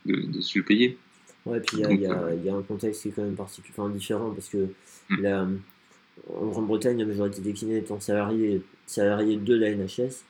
euh, 0.06 0.26
de, 0.26 0.40
se 0.40 0.58
le 0.58 0.64
payer. 0.64 0.98
Ouais, 1.46 1.60
puis 1.60 1.78
il 1.78 2.00
y, 2.00 2.06
euh, 2.06 2.34
y, 2.44 2.48
a 2.48 2.54
un 2.54 2.62
contexte 2.62 3.02
qui 3.02 3.08
est 3.08 3.12
quand 3.12 3.22
même 3.22 3.36
particulièrement 3.36 3.94
différent 3.94 4.30
parce 4.30 4.48
que 4.48 4.68
mm. 5.08 5.58
en 6.28 6.46
Grande-Bretagne, 6.46 6.98
la 6.98 7.06
majorité 7.06 7.40
des 7.40 7.52
kinés 7.52 7.78
étant 7.78 8.00
salariés, 8.00 8.62
salariés 8.86 9.36
de 9.36 9.54
la 9.54 9.74
NHS, 9.74 10.24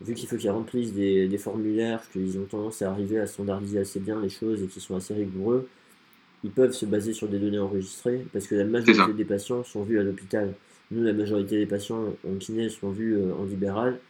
vu 0.00 0.14
qu'il 0.14 0.28
faut 0.28 0.36
qu'ils 0.36 0.50
remplissent 0.50 0.94
des, 0.94 1.28
des 1.28 1.38
formulaires, 1.38 2.02
qu'ils 2.12 2.38
ont 2.38 2.44
tendance 2.44 2.82
à 2.82 2.90
arriver 2.90 3.18
à 3.18 3.26
standardiser 3.26 3.78
assez 3.78 4.00
bien 4.00 4.20
les 4.20 4.30
choses 4.30 4.62
et 4.62 4.66
qui 4.66 4.80
sont 4.80 4.96
assez 4.96 5.14
rigoureux, 5.14 5.68
ils 6.42 6.50
peuvent 6.50 6.72
se 6.72 6.86
baser 6.86 7.12
sur 7.12 7.28
des 7.28 7.38
données 7.38 7.58
enregistrées 7.58 8.24
parce 8.32 8.46
que 8.46 8.54
la 8.54 8.64
majorité 8.64 9.12
des 9.12 9.24
patients 9.24 9.62
sont 9.64 9.82
vus 9.82 9.98
à 9.98 10.02
l'hôpital. 10.02 10.54
Nous, 10.90 11.02
la 11.02 11.12
majorité 11.12 11.58
des 11.58 11.66
patients 11.66 12.14
en 12.26 12.34
kiné 12.36 12.68
sont 12.68 12.90
vus 12.90 13.16
euh, 13.16 13.34
en 13.34 13.44
libéral. 13.44 14.00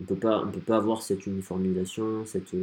On 0.00 0.04
peut 0.04 0.16
pas, 0.16 0.42
on 0.44 0.50
peut 0.50 0.60
pas 0.60 0.76
avoir 0.76 1.02
cette 1.02 1.26
uniformisation, 1.26 2.24
cette, 2.24 2.54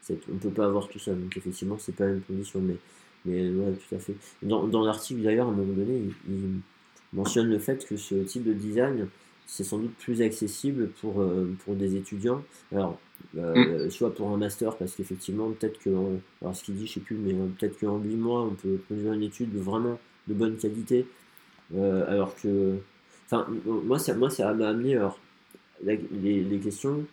cette, 0.00 0.22
on 0.32 0.36
peut 0.36 0.50
pas 0.50 0.66
avoir 0.66 0.88
tout 0.88 0.98
ça. 0.98 1.12
Donc 1.12 1.36
effectivement, 1.36 1.76
c'est 1.78 1.94
pas 1.94 2.04
la 2.04 2.12
même 2.12 2.22
condition, 2.22 2.60
mais, 2.60 2.76
mais 3.24 3.50
ouais, 3.50 3.72
tout 3.72 3.94
à 3.94 3.98
fait. 3.98 4.14
Dans, 4.42 4.66
dans 4.66 4.84
l'article 4.84 5.22
d'ailleurs, 5.22 5.48
à 5.48 5.50
un 5.50 5.54
moment 5.54 5.72
donné, 5.72 5.98
il, 6.28 6.34
il, 6.34 6.60
mentionne 7.12 7.48
le 7.48 7.58
fait 7.58 7.84
que 7.84 7.96
ce 7.96 8.14
type 8.14 8.44
de 8.44 8.52
design 8.52 9.08
c'est 9.50 9.64
sans 9.64 9.78
doute 9.78 9.94
plus 9.96 10.22
accessible 10.22 10.90
pour, 11.00 11.20
euh, 11.20 11.52
pour 11.64 11.74
des 11.74 11.96
étudiants. 11.96 12.44
Alors, 12.72 13.00
euh, 13.36 13.86
mm. 13.86 13.90
soit 13.90 14.14
pour 14.14 14.28
un 14.28 14.36
master, 14.36 14.76
parce 14.76 14.94
qu'effectivement, 14.94 15.50
peut-être 15.50 15.80
que, 15.80 15.90
alors 16.40 16.54
ce 16.54 16.62
qu'il 16.62 16.76
dit, 16.76 16.86
je 16.86 16.94
sais 16.94 17.00
plus, 17.00 17.16
mais 17.16 17.34
euh, 17.34 17.48
peut-être 17.58 17.78
qu'en 17.80 17.98
8 17.98 18.14
mois, 18.14 18.42
on 18.42 18.54
peut 18.54 18.76
produire 18.86 19.12
une 19.12 19.24
étude 19.24 19.52
vraiment 19.56 19.98
de 20.28 20.34
bonne 20.34 20.56
qualité. 20.56 21.04
alors 21.76 22.36
que, 22.36 22.76
enfin, 23.26 23.48
moi, 23.64 23.98
ça 23.98 24.14
moi, 24.14 24.30
ça 24.30 24.54
m'a 24.54 24.68
amené, 24.68 24.94
alors, 24.94 25.18
les, 25.82 25.98
les, 26.44 26.58
questions, 26.58 27.04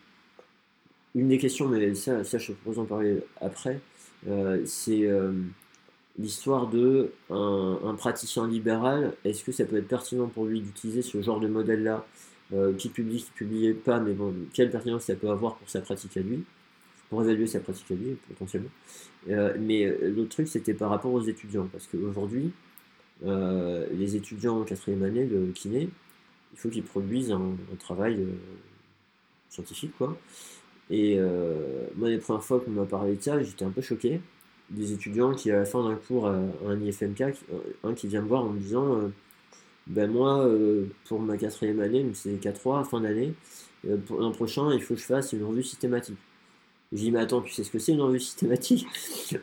une 1.16 1.30
des 1.30 1.40
questions, 1.40 1.68
mais 1.68 1.96
ça, 1.96 2.24
ça 2.24 2.38
je 2.38 2.52
propose 2.52 2.76
d'en 2.76 2.86
parler 2.86 3.18
après, 3.42 3.80
c'est 4.66 5.10
l'histoire 6.18 6.68
de 6.68 7.12
un, 7.30 7.96
praticien 7.98 8.48
libéral, 8.48 9.14
est-ce 9.24 9.44
que 9.44 9.52
ça 9.52 9.66
peut 9.66 9.78
être 9.78 9.88
pertinent 9.88 10.28
pour 10.28 10.46
lui 10.46 10.62
d'utiliser 10.62 11.02
ce 11.02 11.22
genre 11.22 11.40
de 11.40 11.48
modèle-là, 11.48 12.06
euh, 12.54 12.74
qui 12.74 12.90
publie, 12.90 13.24
qui 13.24 13.32
publiait 13.32 13.74
pas, 13.74 14.00
mais 14.00 14.14
bon, 14.14 14.34
quelle 14.54 14.72
pertinence 14.72 15.04
ça 15.04 15.16
peut 15.16 15.30
avoir 15.30 15.56
pour 15.58 15.70
sa 15.70 15.82
pratique 15.82 16.16
à 16.18 16.22
lui, 16.22 16.44
pour 17.10 17.22
évaluer 17.22 17.46
sa 17.46 17.60
pratique 17.60 17.92
à 17.92 17.94
lui, 17.96 18.18
potentiellement. 18.30 18.70
Euh, 19.30 19.56
mais 19.60 19.86
euh, 19.86 20.14
l'autre 20.16 20.30
truc, 20.30 20.48
c'était 20.48 20.74
par 20.74 20.90
rapport 20.90 21.12
aux 21.12 21.22
étudiants, 21.22 21.68
parce 21.72 21.88
qu'aujourd'hui, 21.88 22.52
les 23.22 24.16
étudiants 24.16 24.62
en 24.62 24.64
quatrième 24.64 25.02
année 25.04 25.26
de 25.26 25.52
kiné, 25.52 25.90
il 26.54 26.58
faut 26.58 26.70
qu'ils 26.70 26.84
produisent 26.84 27.32
un, 27.32 27.56
travail 27.80 28.24
scientifique, 29.50 29.92
quoi. 29.98 30.16
Et 30.92 31.20
moi, 31.96 32.10
les 32.10 32.20
premières 32.20 32.44
fois 32.44 32.60
qu'on 32.60 32.70
m'a 32.70 32.86
parlé 32.86 33.16
de 33.16 33.22
ça, 33.22 33.42
j'étais 33.42 33.66
un 33.66 33.72
peu 33.72 33.82
choqué, 33.82 34.22
des 34.70 34.92
étudiants 34.94 35.34
qui, 35.34 35.52
à 35.52 35.58
la 35.58 35.66
fin 35.66 35.88
d'un 35.88 35.96
cours, 35.96 36.28
euh, 36.28 36.46
un 36.68 36.80
IFMK, 36.80 37.24
un 37.84 37.94
qui 37.94 38.08
vient 38.08 38.22
me 38.22 38.28
voir 38.28 38.44
en 38.44 38.50
me 38.50 38.60
disant 38.60 38.96
euh, 38.96 39.08
Ben 39.88 40.12
moi, 40.12 40.46
euh, 40.46 40.86
pour 41.08 41.20
ma 41.20 41.38
quatrième 41.38 41.80
année, 41.80 42.06
c'est 42.14 42.36
K3, 42.42 42.86
fin 42.86 43.02
d'année, 43.02 43.34
pour 44.06 44.20
l'an 44.20 44.32
prochain, 44.32 44.74
il 44.74 44.82
faut 44.82 44.96
que 44.96 45.00
je 45.00 45.06
fasse 45.06 45.34
une 45.34 45.44
revue 45.44 45.64
systématique. 45.64 46.18
Je 46.94 46.98
dis, 46.98 47.12
mais 47.12 47.20
attends, 47.20 47.42
tu 47.42 47.54
sais 47.54 47.66
ce 47.66 47.72
que 47.72 47.80
c'est 47.80 47.92
une 47.92 48.02
revue 48.02 48.20
systématique? 48.20 48.88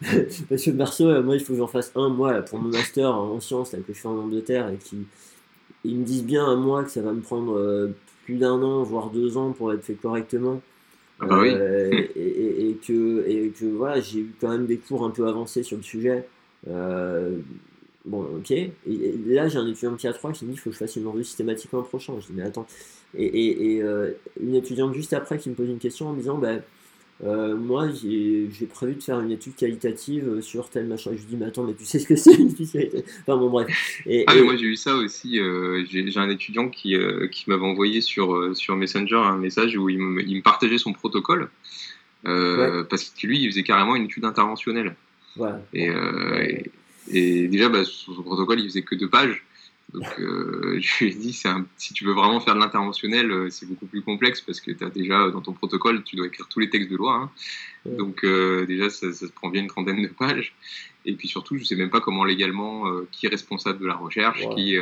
Parce 0.49 0.65
que 0.65 0.71
perso, 0.71 1.23
moi, 1.23 1.37
il 1.37 1.41
faut 1.41 1.53
que 1.53 1.59
j'en 1.59 1.67
fasse 1.67 1.93
un, 1.95 2.09
moi, 2.09 2.41
pour 2.41 2.59
mon 2.59 2.71
master 2.71 3.15
en 3.15 3.39
sciences, 3.39 3.71
que 3.71 3.77
je 3.89 3.93
fais 3.93 4.09
en 4.09 4.19
Angleterre, 4.19 4.71
et 4.71 4.77
qui 4.77 5.07
ils 5.85 5.99
me 5.99 6.05
disent 6.05 6.25
bien 6.25 6.51
à 6.51 6.57
moi 6.57 6.85
que 6.85 6.91
ça 6.91 7.03
va 7.03 7.13
me 7.13 7.21
prendre 7.21 7.93
plus 8.25 8.37
d'un 8.37 8.63
an, 8.63 8.83
voire 8.83 9.11
deux 9.11 9.37
ans 9.37 9.53
pour 9.53 9.73
être 9.75 9.85
fait 9.85 9.95
correctement. 9.95 10.63
Ah 11.25 11.37
bah 11.37 11.43
euh, 11.43 11.91
et, 12.17 12.77
que, 12.87 13.29
et 13.29 13.49
que 13.51 13.65
voilà, 13.67 14.01
j'ai 14.01 14.21
eu 14.21 14.35
quand 14.41 14.49
même 14.49 14.67
des 14.67 14.79
cours 14.79 15.05
un 15.05 15.11
peu 15.11 15.27
avancés 15.27 15.63
sur 15.63 15.77
le 15.77 15.83
sujet. 15.83 16.27
Euh, 16.69 17.39
bon, 18.05 18.23
ok. 18.39 18.51
Et, 18.51 18.73
là, 19.27 19.49
j'ai 19.49 19.59
un 19.59 19.67
étudiant 19.67 19.93
de 19.93 20.13
3 20.13 20.33
qui 20.33 20.45
me 20.45 20.51
dit 20.51 20.55
qu'il 20.55 20.63
faut 20.63 20.71
que 20.71 20.75
je 20.75 20.79
fasse 20.79 20.97
une 20.97 21.07
revue 21.07 21.25
systématique 21.25 21.73
l'an 21.73 21.83
prochain. 21.83 22.15
Je 22.21 22.27
dis, 22.27 22.33
mais 22.35 22.43
attends. 22.43 22.67
Et, 23.17 23.81
euh, 23.83 24.13
une 24.41 24.55
étudiante 24.55 24.95
juste 24.95 25.13
après 25.13 25.39
qui 25.39 25.49
me 25.51 25.55
pose 25.55 25.69
une 25.69 25.79
question 25.79 26.09
en 26.09 26.13
me 26.13 26.19
disant, 26.19 26.39
bah, 26.39 26.57
euh, 27.23 27.57
moi, 27.57 27.89
j'ai 27.91 28.49
prévu 28.67 28.97
de 28.97 29.03
faire 29.03 29.21
une 29.21 29.31
étude 29.31 29.55
qualitative 29.55 30.41
sur 30.41 30.69
tel 30.69 30.87
machin. 30.87 31.11
Je 31.13 31.19
lui 31.19 31.27
dis, 31.31 31.37
mais 31.37 31.47
attends, 31.47 31.63
mais 31.63 31.75
tu 31.75 31.85
sais 31.85 31.99
ce 31.99 32.07
que 32.07 32.17
c'est 32.17 32.35
une 32.35 32.51
étude 32.51 32.71
qualitative 32.71 33.05
Enfin 33.23 33.37
bon, 33.37 33.51
bref. 33.51 34.03
Et, 34.07 34.25
ah, 34.27 34.35
mais 34.35 34.43
moi, 34.43 34.57
j'ai 34.57 34.67
eu 34.67 34.77
ça 34.77 34.95
aussi. 34.97 35.39
Euh, 35.39 35.85
j'ai 35.89 36.19
un 36.19 36.31
étudiant 36.31 36.69
qui, 36.69 36.97
euh, 36.97 37.29
qui 37.29 37.49
m'avait 37.49 37.65
envoyé 37.65 38.01
sur, 38.01 38.57
sur 38.57 38.77
Messenger 38.77 39.17
un 39.17 39.37
message 39.37 39.77
où 39.77 39.89
il 39.89 39.99
me, 39.99 40.23
il 40.23 40.37
me 40.37 40.43
partageait 40.43 40.79
son 40.79 40.93
protocole. 40.93 41.49
Parce 42.25 43.11
que 43.11 43.27
lui, 43.27 43.41
il 43.41 43.51
faisait 43.51 43.63
carrément 43.63 43.97
une 43.97 44.05
étude 44.05 44.25
interventionnelle. 44.25 44.97
Et, 45.73 45.91
et, 47.11 47.49
déjà, 47.49 47.69
bah, 47.69 47.85
son 47.85 48.23
protocole, 48.23 48.61
il 48.61 48.65
faisait 48.65 48.83
que 48.83 48.95
deux 48.95 49.09
pages. 49.09 49.45
Donc, 49.93 50.19
euh, 50.19 50.79
je 50.81 51.05
lui 51.05 51.13
ai 51.13 51.15
dit, 51.15 51.33
si 51.33 51.95
tu 51.95 52.05
veux 52.05 52.13
vraiment 52.13 52.41
faire 52.41 52.55
de 52.55 52.61
l'interventionnel, 52.61 53.31
euh, 53.31 53.51
c'est 53.51 53.67
beaucoup 53.67 53.87
plus 53.87 54.03
complexe 54.03 54.41
parce 54.41 54.61
que 54.61 54.71
tu 54.73 54.85
as 54.85 54.91
déjà 54.91 55.31
dans 55.31 55.41
ton 55.41 55.53
protocole, 55.53 56.03
tu 56.03 56.17
dois 56.17 56.27
écrire 56.27 56.49
tous 56.49 56.61
les 56.61 56.71
textes 56.71 56.91
de 56.91 56.97
loi. 56.97 57.15
Hein. 57.15 57.31
Donc, 57.85 58.25
euh, 58.25 58.67
déjà, 58.67 58.91
ça, 58.91 59.13
ça, 59.13 59.29
te 59.29 59.33
prend 59.33 59.51
bien 59.51 59.63
une 59.63 59.69
trentaine 59.69 60.03
de 60.03 60.09
pages. 60.09 60.55
Et 61.07 61.15
puis 61.15 61.29
surtout, 61.29 61.59
je 61.59 61.65
sais 61.65 61.77
même 61.77 61.91
pas 61.91 62.01
comment 62.01 62.25
légalement, 62.25 62.91
qui 63.13 63.27
est 63.27 63.29
responsable 63.29 63.79
de 63.79 63.87
la 63.87 63.95
recherche. 63.95 64.41
Qui, 64.57 64.79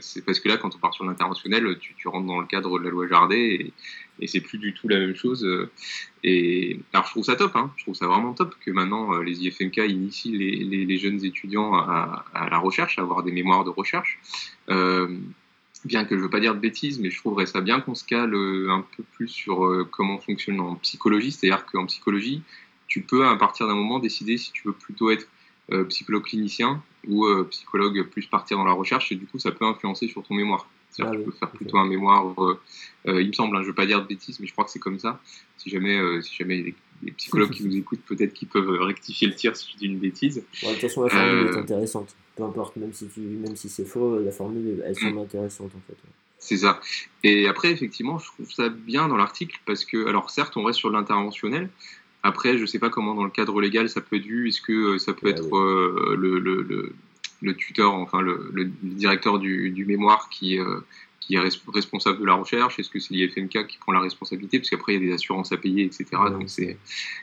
c'est 0.00 0.24
parce 0.24 0.40
que 0.40 0.48
là, 0.48 0.56
quand 0.56 0.74
on 0.74 0.78
part 0.78 0.92
sur 0.92 1.04
l'interventionnel, 1.04 1.78
tu, 1.78 1.94
tu, 1.94 2.08
rentres 2.08 2.26
dans 2.26 2.40
le 2.40 2.46
cadre 2.48 2.76
de 2.80 2.84
la 2.84 2.90
loi 2.90 3.06
Jardet 3.06 3.54
et, 3.54 3.72
et 4.20 4.26
c'est 4.26 4.40
plus 4.40 4.58
du 4.58 4.74
tout 4.74 4.88
la 4.88 4.98
même 4.98 5.16
chose. 5.16 5.46
Et 6.22 6.78
alors, 6.92 7.06
je 7.06 7.10
trouve 7.10 7.24
ça 7.24 7.36
top. 7.36 7.56
Hein. 7.56 7.72
Je 7.76 7.84
trouve 7.84 7.94
ça 7.94 8.06
vraiment 8.06 8.32
top 8.34 8.54
que 8.64 8.70
maintenant 8.70 9.18
les 9.18 9.44
IFMK 9.44 9.78
initient 9.88 10.32
les, 10.32 10.98
jeunes 10.98 11.24
étudiants 11.24 11.74
à, 11.74 12.24
la 12.50 12.58
recherche, 12.58 12.98
à 12.98 13.02
avoir 13.02 13.22
des 13.22 13.32
mémoires 13.32 13.64
de 13.64 13.70
recherche. 13.70 14.18
Euh, 14.68 15.16
bien 15.84 16.04
que 16.04 16.10
je 16.10 16.16
ne 16.16 16.24
veux 16.24 16.30
pas 16.30 16.40
dire 16.40 16.54
de 16.54 16.60
bêtises, 16.60 17.00
mais 17.00 17.10
je 17.10 17.18
trouverais 17.18 17.46
ça 17.46 17.60
bien 17.60 17.80
qu'on 17.80 17.94
se 17.94 18.04
cale 18.04 18.34
euh, 18.34 18.70
un 18.70 18.84
peu 18.96 19.02
plus 19.14 19.28
sur 19.28 19.64
euh, 19.64 19.88
comment 19.90 20.18
fonctionne 20.18 20.60
en 20.60 20.74
psychologie. 20.76 21.32
C'est-à-dire 21.32 21.64
qu'en 21.64 21.86
psychologie, 21.86 22.42
tu 22.86 23.00
peux 23.00 23.26
à 23.26 23.36
partir 23.36 23.66
d'un 23.66 23.74
moment 23.74 23.98
décider 23.98 24.36
si 24.36 24.52
tu 24.52 24.62
veux 24.66 24.74
plutôt 24.74 25.10
être 25.10 25.26
psychologue 25.88 26.24
clinicien 26.24 26.82
ou 27.06 27.28
psychologue 27.44 28.02
plus 28.08 28.26
partir 28.26 28.56
dans 28.56 28.64
la 28.64 28.72
recherche, 28.72 29.12
et 29.12 29.14
du 29.14 29.24
coup, 29.24 29.38
ça 29.38 29.52
peut 29.52 29.64
influencer 29.64 30.08
sur 30.08 30.24
ton 30.24 30.34
mémoire. 30.34 30.68
C'est-à-dire 30.90 31.12
que 31.12 31.24
tu 31.24 31.30
peux 31.30 31.36
faire 31.36 31.50
plutôt 31.50 31.78
un 31.78 31.86
mémoire, 31.86 32.34
il 33.06 33.28
me 33.28 33.32
semble, 33.32 33.56
hein, 33.56 33.60
je 33.60 33.66
ne 33.66 33.68
veux 33.68 33.74
pas 33.74 33.86
dire 33.86 34.02
de 34.02 34.06
bêtises, 34.06 34.40
mais 34.40 34.46
je 34.46 34.52
crois 34.52 34.64
que 34.64 34.70
c'est 34.70 34.78
comme 34.78 34.98
ça. 34.98 35.20
Si 35.56 35.70
jamais, 35.70 35.98
si 36.22 36.34
jamais 36.34 36.74
les 37.02 37.12
psychologues 37.12 37.50
qui 37.50 37.64
nous 37.66 37.76
écoutent, 37.76 38.02
peut-être 38.06 38.32
qu'ils 38.32 38.48
peuvent 38.48 38.70
rectifier 38.80 39.28
le 39.28 39.34
tir 39.34 39.56
si 39.56 39.72
je 39.72 39.76
dis 39.78 39.86
une 39.86 39.98
bêtise. 39.98 40.36
de 40.36 40.68
toute 40.68 40.80
façon, 40.80 41.04
la 41.04 41.10
formule 41.10 41.46
est 41.46 41.56
intéressante 41.56 42.14
peu 42.40 42.46
importe, 42.46 42.76
même 42.76 42.92
si, 42.92 43.08
même 43.18 43.56
si 43.56 43.68
c'est 43.68 43.84
faux, 43.84 44.18
la 44.18 44.30
formule, 44.30 44.82
elle 44.86 44.96
semble 44.96 45.16
mm. 45.16 45.18
intéressante 45.18 45.72
en 45.76 45.80
fait. 45.86 45.96
C'est 46.38 46.56
ça. 46.56 46.80
Et 47.22 47.46
après, 47.46 47.70
effectivement, 47.70 48.18
je 48.18 48.26
trouve 48.26 48.50
ça 48.50 48.70
bien 48.70 49.08
dans 49.08 49.16
l'article 49.16 49.60
parce 49.66 49.84
que, 49.84 50.06
alors 50.06 50.30
certes, 50.30 50.56
on 50.56 50.64
reste 50.64 50.78
sur 50.78 50.90
l'interventionnel. 50.90 51.68
Après, 52.22 52.56
je 52.56 52.62
ne 52.62 52.66
sais 52.66 52.78
pas 52.78 52.88
comment 52.88 53.14
dans 53.14 53.24
le 53.24 53.30
cadre 53.30 53.60
légal 53.60 53.88
ça 53.88 54.00
peut 54.00 54.16
être 54.16 54.24
vu. 54.24 54.48
Est-ce 54.48 54.62
que 54.62 54.72
euh, 54.72 54.98
ça 54.98 55.12
peut 55.12 55.28
être 55.28 55.54
euh, 55.54 56.16
le, 56.18 56.38
le, 56.38 56.62
le, 56.62 56.94
tuteur, 57.56 57.94
enfin 57.94 58.20
le, 58.20 58.70
directeur 58.82 59.38
du, 59.38 59.70
du 59.70 59.84
mémoire 59.84 60.28
qui, 60.28 60.58
euh, 60.58 60.80
qui 61.20 61.34
est 61.34 61.40
responsable 61.72 62.18
de 62.18 62.24
la 62.24 62.34
recherche 62.34 62.78
Est-ce 62.78 62.90
que 62.90 62.98
c'est 62.98 63.14
l'IFMK 63.14 63.66
qui 63.66 63.78
prend 63.78 63.92
la 63.92 64.00
responsabilité? 64.00 64.58
Parce 64.58 64.70
qu'après, 64.70 64.94
il 64.94 65.02
y 65.02 65.04
a 65.04 65.08
des 65.08 65.14
assurances 65.14 65.52
à 65.52 65.56
payer, 65.56 65.84
etc. 65.84 66.06
donc, 66.30 66.48
il 66.58 66.76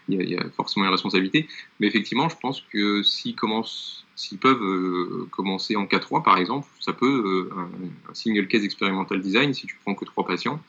y, 0.10 0.16
y, 0.16 0.38
a 0.38 0.50
forcément 0.52 0.86
une 0.86 0.92
responsabilité. 0.92 1.48
Mais 1.80 1.88
effectivement, 1.88 2.30
je 2.30 2.38
pense 2.38 2.62
que 2.72 3.04
s'ils 3.04 3.36
peuvent 3.36 4.64
euh, 4.64 5.28
commencer 5.32 5.76
en 5.76 5.86
K3 5.86 6.24
par 6.24 6.38
exemple, 6.38 6.68
ça 6.80 6.94
peut, 6.94 7.50
euh, 7.54 7.62
un, 8.10 8.14
single 8.14 8.48
case 8.48 8.64
experimental 8.64 9.22
design, 9.22 9.54
si 9.54 9.68
tu 9.68 9.78
prends 9.84 9.96
que 9.96 10.06
trois 10.06 10.26
patients, 10.26 10.62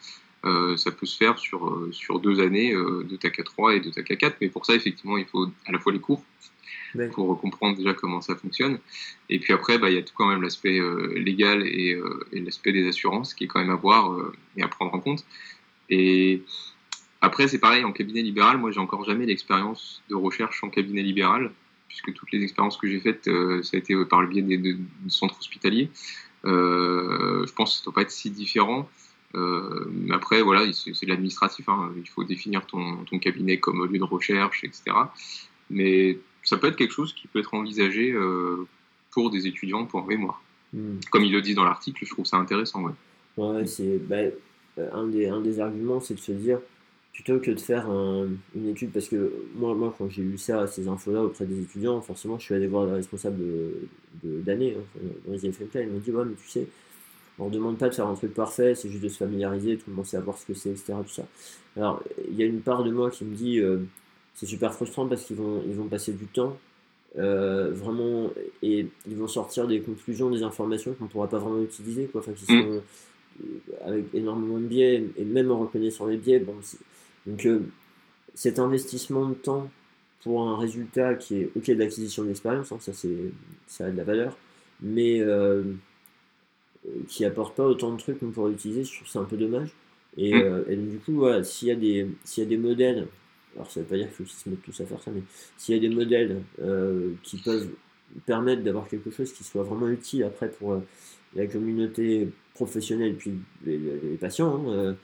euh, 0.44 0.76
ça 0.76 0.90
peut 0.90 1.06
se 1.06 1.16
faire 1.16 1.38
sur, 1.38 1.88
sur 1.92 2.20
deux 2.20 2.40
années 2.40 2.72
de 2.72 3.16
ta 3.16 3.28
K3 3.28 3.76
et 3.76 3.80
de 3.80 3.90
ta 3.90 4.02
K4, 4.02 4.34
mais 4.40 4.48
pour 4.48 4.66
ça 4.66 4.74
effectivement 4.74 5.16
il 5.16 5.26
faut 5.26 5.46
à 5.66 5.72
la 5.72 5.78
fois 5.78 5.92
les 5.92 6.00
cours 6.00 6.22
pour 7.12 7.38
comprendre 7.38 7.76
déjà 7.76 7.92
comment 7.92 8.22
ça 8.22 8.34
fonctionne, 8.34 8.78
et 9.28 9.38
puis 9.38 9.52
après 9.52 9.78
bah, 9.78 9.90
il 9.90 9.96
y 9.96 9.98
a 9.98 10.02
tout 10.02 10.14
quand 10.16 10.28
même 10.28 10.42
l'aspect 10.42 10.80
légal 11.16 11.66
et, 11.66 12.00
et 12.32 12.40
l'aspect 12.40 12.72
des 12.72 12.88
assurances 12.88 13.34
qui 13.34 13.44
est 13.44 13.46
quand 13.46 13.60
même 13.60 13.70
à 13.70 13.76
voir 13.76 14.16
et 14.56 14.62
à 14.62 14.68
prendre 14.68 14.94
en 14.94 15.00
compte. 15.00 15.24
Et 15.90 16.42
après 17.20 17.48
c'est 17.48 17.58
pareil 17.58 17.84
en 17.84 17.92
cabinet 17.92 18.22
libéral, 18.22 18.58
moi 18.58 18.70
j'ai 18.70 18.80
encore 18.80 19.04
jamais 19.04 19.26
l'expérience 19.26 20.02
de 20.08 20.14
recherche 20.14 20.64
en 20.64 20.70
cabinet 20.70 21.02
libéral 21.02 21.50
puisque 21.88 22.12
toutes 22.12 22.30
les 22.32 22.42
expériences 22.42 22.76
que 22.76 22.86
j'ai 22.86 23.00
faites, 23.00 23.26
euh, 23.28 23.62
ça 23.62 23.76
a 23.76 23.78
été 23.78 23.96
par 24.04 24.20
le 24.20 24.28
biais 24.28 24.42
des, 24.42 24.76
centres 25.08 25.38
hospitaliers. 25.38 25.90
Euh, 26.44 27.46
je 27.46 27.52
pense 27.52 27.70
que 27.70 27.76
ça 27.76 27.82
ne 27.82 27.84
doit 27.86 27.94
pas 27.94 28.02
être 28.02 28.10
si 28.10 28.30
différent. 28.30 28.88
Mais 29.34 30.14
après, 30.14 30.42
voilà, 30.42 30.64
c'est 30.72 31.04
de 31.04 31.10
l'administratif. 31.10 31.68
Hein. 31.68 31.92
Il 31.96 32.08
faut 32.08 32.24
définir 32.24 32.66
ton, 32.66 33.04
ton, 33.04 33.18
cabinet 33.18 33.58
comme 33.58 33.84
lieu 33.84 33.98
de 33.98 34.04
recherche, 34.04 34.64
etc. 34.64 34.96
Mais 35.70 36.18
ça 36.42 36.56
peut 36.56 36.68
être 36.68 36.76
quelque 36.76 36.94
chose 36.94 37.12
qui 37.12 37.28
peut 37.28 37.40
être 37.40 37.54
envisagé 37.54 38.14
pour 39.10 39.30
des 39.30 39.46
étudiants 39.46 39.84
pour 39.84 40.06
mémoire. 40.06 40.42
Hmm. 40.72 40.98
Comme 41.10 41.24
ils 41.24 41.32
le 41.32 41.42
disent 41.42 41.56
dans 41.56 41.64
l'article, 41.64 42.04
je 42.04 42.10
trouve 42.10 42.26
ça 42.26 42.36
intéressant. 42.36 42.82
Ouais, 42.82 42.92
ouais 43.36 43.66
c'est 43.66 43.98
bah, 43.98 44.16
un, 44.92 45.06
des, 45.06 45.28
un 45.28 45.40
des 45.40 45.60
arguments, 45.60 46.00
c'est 46.00 46.14
de 46.14 46.20
se 46.20 46.32
dire 46.32 46.60
plutôt 47.18 47.40
que 47.40 47.50
de 47.50 47.58
faire 47.58 47.88
une 48.54 48.68
étude, 48.68 48.92
parce 48.92 49.08
que 49.08 49.32
moi, 49.56 49.74
moi 49.74 49.92
quand 49.98 50.08
j'ai 50.08 50.22
lu 50.22 50.38
ça, 50.38 50.68
ces 50.68 50.86
infos-là 50.86 51.24
auprès 51.24 51.46
des 51.46 51.60
étudiants, 51.60 52.00
forcément, 52.00 52.38
je 52.38 52.44
suis 52.44 52.54
allé 52.54 52.68
voir 52.68 52.86
le 52.86 52.92
responsable 52.92 53.42
d'année 54.22 54.70
de, 54.70 54.76
hein, 54.76 55.10
dans 55.26 55.32
les 55.32 55.46
IFMK, 55.46 55.74
il 55.74 55.88
m'a 55.88 55.98
dit, 55.98 56.12
ouais, 56.12 56.24
mais 56.24 56.36
tu 56.40 56.48
sais, 56.48 56.68
on 57.38 57.46
ne 57.46 57.54
demande 57.54 57.78
pas 57.78 57.88
de 57.88 57.94
faire 57.94 58.06
un 58.06 58.14
truc 58.14 58.34
parfait, 58.34 58.74
c'est 58.74 58.88
juste 58.88 59.02
de 59.02 59.08
se 59.08 59.18
familiariser, 59.18 59.76
tout 59.76 59.90
le 59.90 59.96
monde 59.96 60.06
sait 60.06 60.16
savoir 60.16 60.36
ce 60.38 60.46
que 60.46 60.54
c'est, 60.54 60.70
etc. 60.70 60.94
Tout 61.06 61.12
ça. 61.12 61.24
Alors, 61.76 62.02
il 62.28 62.36
y 62.36 62.42
a 62.42 62.46
une 62.46 62.60
part 62.60 62.84
de 62.84 62.90
moi 62.90 63.10
qui 63.10 63.24
me 63.24 63.34
dit, 63.34 63.58
euh, 63.58 63.78
c'est 64.34 64.46
super 64.46 64.72
frustrant 64.72 65.06
parce 65.06 65.24
qu'ils 65.24 65.36
vont, 65.36 65.62
ils 65.66 65.74
vont 65.74 65.86
passer 65.86 66.12
du 66.12 66.26
temps, 66.26 66.56
euh, 67.16 67.70
vraiment, 67.72 68.30
et 68.62 68.86
ils 69.08 69.16
vont 69.16 69.26
sortir 69.26 69.66
des 69.66 69.80
conclusions, 69.80 70.30
des 70.30 70.42
informations 70.42 70.94
qu'on 70.94 71.04
ne 71.04 71.08
pourra 71.08 71.28
pas 71.28 71.38
vraiment 71.38 71.62
utiliser, 71.62 72.06
quoi, 72.06 72.20
enfin, 72.20 72.32
qui 72.32 72.44
mm. 72.44 72.62
sont 72.62 72.70
euh, 72.70 73.60
avec 73.84 74.04
énormément 74.14 74.58
de 74.58 74.66
biais, 74.66 75.04
et 75.16 75.24
même 75.24 75.50
en 75.50 75.58
reconnaissant 75.58 76.06
les 76.06 76.16
biais, 76.16 76.38
bon, 76.38 76.54
donc 77.26 77.46
euh, 77.46 77.60
cet 78.34 78.58
investissement 78.58 79.28
de 79.28 79.34
temps 79.34 79.70
pour 80.22 80.42
un 80.42 80.56
résultat 80.56 81.14
qui 81.14 81.36
est 81.36 81.50
ok 81.56 81.66
de 81.68 81.74
l'acquisition 81.74 82.24
d'expérience, 82.24 82.72
hein, 82.72 82.78
ça 82.80 82.92
c'est 82.92 83.32
ça 83.66 83.86
a 83.86 83.90
de 83.90 83.96
la 83.96 84.04
valeur, 84.04 84.36
mais 84.80 85.20
qui 87.08 87.24
apporte 87.24 87.56
pas 87.56 87.64
autant 87.64 87.92
de 87.92 87.98
trucs 87.98 88.20
qu'on 88.20 88.30
pourrait 88.30 88.52
utiliser, 88.52 88.84
je 88.84 88.94
trouve 88.94 89.08
ça 89.08 89.20
un 89.20 89.24
peu 89.24 89.36
dommage. 89.36 89.70
Et, 90.16 90.34
mm. 90.34 90.40
euh, 90.42 90.76
du 90.76 90.98
coup, 90.98 91.24
s'il 91.42 91.68
y 91.68 91.70
a 91.70 91.74
des 91.74 92.08
s'il 92.24 92.44
y 92.44 92.46
a 92.46 92.48
des 92.48 92.56
modèles, 92.56 93.06
alors 93.54 93.70
ça 93.70 93.80
veut 93.80 93.86
pas 93.86 93.96
dire 93.96 94.06
qu'il 94.06 94.14
faut 94.14 94.24
qu'ils 94.24 94.38
se 94.38 94.48
mettent 94.48 94.62
tous 94.62 94.80
à 94.80 94.86
faire 94.86 95.02
ça, 95.02 95.10
mais 95.10 95.22
s'il 95.56 95.74
y 95.74 95.78
a 95.78 95.80
des 95.80 95.94
modèles 95.94 96.42
qui 97.22 97.38
peuvent 97.38 97.68
permettre 98.26 98.62
d'avoir 98.62 98.88
quelque 98.88 99.10
chose 99.10 99.32
qui 99.32 99.44
soit 99.44 99.62
vraiment 99.62 99.88
utile 99.88 100.24
après 100.24 100.50
pour 100.50 100.80
la 101.34 101.46
communauté 101.46 102.28
professionnelle 102.54 103.16
puis 103.16 103.34
les, 103.64 103.78
patients. 104.20 104.64
Hein, 104.70 104.96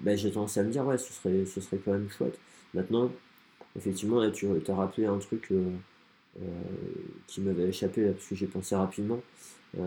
ben, 0.00 0.16
j'ai 0.16 0.30
tendance 0.30 0.56
à 0.56 0.62
me 0.62 0.70
dire, 0.70 0.86
ouais, 0.86 0.98
ce 0.98 1.12
serait, 1.12 1.44
ce 1.46 1.60
serait 1.60 1.78
quand 1.84 1.92
même 1.92 2.08
chouette. 2.10 2.38
Maintenant, 2.74 3.10
effectivement, 3.76 4.20
là, 4.20 4.30
tu 4.30 4.46
as 4.46 4.74
rappelé 4.74 5.06
un 5.06 5.18
truc 5.18 5.48
euh, 5.52 5.70
euh, 6.40 6.42
qui 7.26 7.40
m'avait 7.40 7.68
échappé, 7.68 8.10
parce 8.10 8.26
que 8.26 8.34
j'ai 8.34 8.46
pensé 8.46 8.74
rapidement. 8.74 9.20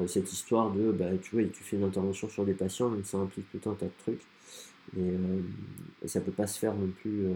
Cette 0.08 0.32
histoire 0.32 0.72
de, 0.72 0.92
bah, 0.92 1.06
tu 1.22 1.36
vois, 1.36 1.44
tu 1.46 1.64
fais 1.64 1.76
une 1.76 1.84
intervention 1.84 2.30
sur 2.30 2.46
des 2.46 2.54
patients, 2.54 2.90
mais 2.90 3.04
ça 3.04 3.18
implique 3.18 3.46
tout 3.52 3.70
un 3.70 3.74
tas 3.74 3.88
de 3.88 3.92
trucs. 4.04 4.22
Et, 4.98 5.14
et 6.04 6.08
ça 6.08 6.22
peut 6.22 6.32
pas 6.32 6.48
se 6.48 6.60
faire 6.60 6.76
non 6.76 6.90
plus. 7.02 7.28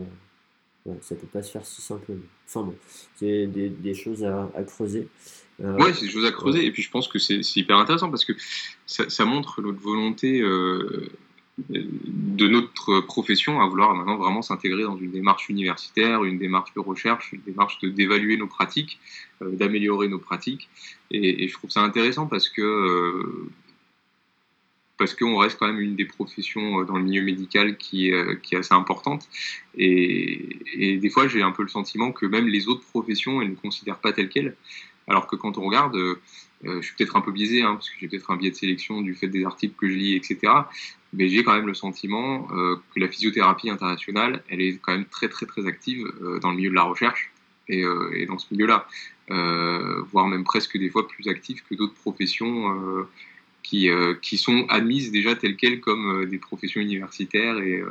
Ouais, 0.86 0.98
ça 1.02 1.16
peut 1.16 1.28
pas 1.28 1.42
se 1.42 1.52
faire 1.52 1.66
si 1.66 1.82
simplement. 1.82 2.20
Enfin 2.46 2.64
bon, 2.64 2.76
c'est 3.16 3.48
des, 3.48 3.70
des, 3.70 3.94
choses 3.94 4.24
à, 4.24 4.52
à 4.54 4.64
creuser. 4.64 5.08
Euh, 5.64 5.78
ouais, 5.78 5.94
c'est 5.94 6.06
des 6.06 6.12
choses 6.12 6.26
à 6.26 6.32
creuser. 6.32 6.66
Et 6.66 6.72
puis 6.72 6.84
je 6.84 6.92
pense 6.92 7.08
que 7.08 7.20
c'est 7.20 7.40
hyper 7.56 7.78
intéressant 7.78 8.10
parce 8.10 8.26
que 8.26 8.34
ça, 8.86 9.10
ça 9.10 9.24
montre 9.24 9.62
notre 9.62 9.80
volonté 9.80 10.42
euh, 10.42 11.10
de 11.58 12.48
notre 12.48 13.02
profession 13.02 13.62
à 13.62 13.68
vouloir 13.68 13.94
maintenant 13.94 14.18
vraiment 14.18 14.42
s'intégrer 14.42 14.84
dans 14.84 14.98
une 14.98 15.12
démarche 15.12 15.50
universitaire, 15.50 16.24
une 16.24 16.40
démarche 16.40 16.74
de 16.74 16.80
recherche, 16.80 17.32
une 17.32 17.42
démarche 17.42 17.80
d'évaluer 17.82 18.38
nos 18.38 18.48
pratiques, 18.48 19.00
euh, 19.42 19.52
d'améliorer 19.52 20.08
nos 20.08 20.20
pratiques. 20.20 20.70
Et, 21.12 21.48
je 21.48 21.54
trouve 21.54 21.70
ça 21.70 21.82
intéressant 21.82 22.26
parce 22.26 22.50
que 22.50 22.62
euh, 22.62 23.50
parce 24.98 25.16
qu'on 25.16 25.38
reste 25.38 25.60
quand 25.60 25.68
même 25.68 25.80
une 25.80 25.96
des 25.96 26.06
professions 26.06 26.82
euh, 26.82 26.86
dans 26.86 26.98
le 26.98 27.04
milieu 27.04 27.22
médical 27.22 27.78
qui, 27.78 28.12
qui 28.42 28.56
est 28.56 28.58
assez 28.58 28.74
importante. 28.74 29.28
Et, 29.76 30.60
et 30.74 30.98
des 30.98 31.10
fois, 31.10 31.28
j'ai 31.28 31.44
un 31.44 31.52
peu 31.52 31.62
le 31.62 31.70
sentiment 31.70 32.12
que 32.12 32.26
même 32.26 32.48
les 32.48 32.68
autres 32.68 32.86
professions, 32.86 33.42
elles 33.42 33.52
ne 33.52 33.56
considèrent 33.56 34.00
pas 34.00 34.12
telles 34.12 34.30
quelles. 34.30 34.56
Alors 35.08 35.28
que 35.28 35.36
quand 35.36 35.58
on 35.58 35.66
regarde, 35.66 35.98
je 36.64 36.82
suis 36.82 36.96
peut-être 36.96 37.18
un 37.18 37.22
peu 37.22 37.32
biaisé, 37.32 37.62
hein, 37.62 37.74
parce 37.74 37.90
que 37.90 37.96
j'ai 38.00 38.08
peut-être 38.08 38.32
un 38.32 38.38
biais 38.38 38.52
de 38.52 38.56
sélection 38.56 39.02
du 39.02 39.14
fait 39.16 39.28
des 39.28 39.44
articles 39.44 39.76
que 39.76 39.90
je 39.90 39.96
lis, 39.96 40.16
etc 40.16 40.54
mais 41.14 41.30
j'ai 41.30 41.44
quand 41.44 41.54
même 41.54 41.68
le 41.68 41.74
sentiment 41.74 42.48
euh, 42.52 42.76
que 42.94 43.00
la 43.00 43.08
physiothérapie 43.08 43.70
internationale, 43.70 44.44
elle 44.50 44.62
est 44.62 44.80
quand 44.82 44.92
même 44.92 45.06
très 45.06 45.30
très 45.30 45.46
très 45.46 45.66
active 45.68 46.06
euh, 46.22 46.40
dans 46.40 46.50
le 46.50 46.58
milieu 46.58 46.70
de 46.70 46.76
la 46.76 46.84
recherche 46.84 47.32
et, 47.70 47.84
euh, 47.84 48.26
dans 48.28 48.38
ce 48.38 48.48
milieu-là, 48.52 48.88
voire 50.12 50.28
même 50.28 50.44
presque 50.44 50.78
des 50.78 50.90
fois 50.90 51.08
plus 51.08 51.28
active 51.28 51.64
que 51.70 51.76
d'autres 51.76 51.94
professions 51.94 53.08
qui, 53.64 53.90
qui 54.22 54.38
sont 54.38 54.66
admises 54.68 55.12
déjà 55.12 55.34
telles 55.36 55.56
quelles 55.56 55.80
comme 55.80 56.26
des 56.26 56.38
professions 56.38 56.82
universitaires 56.82 57.58
et 57.60 57.82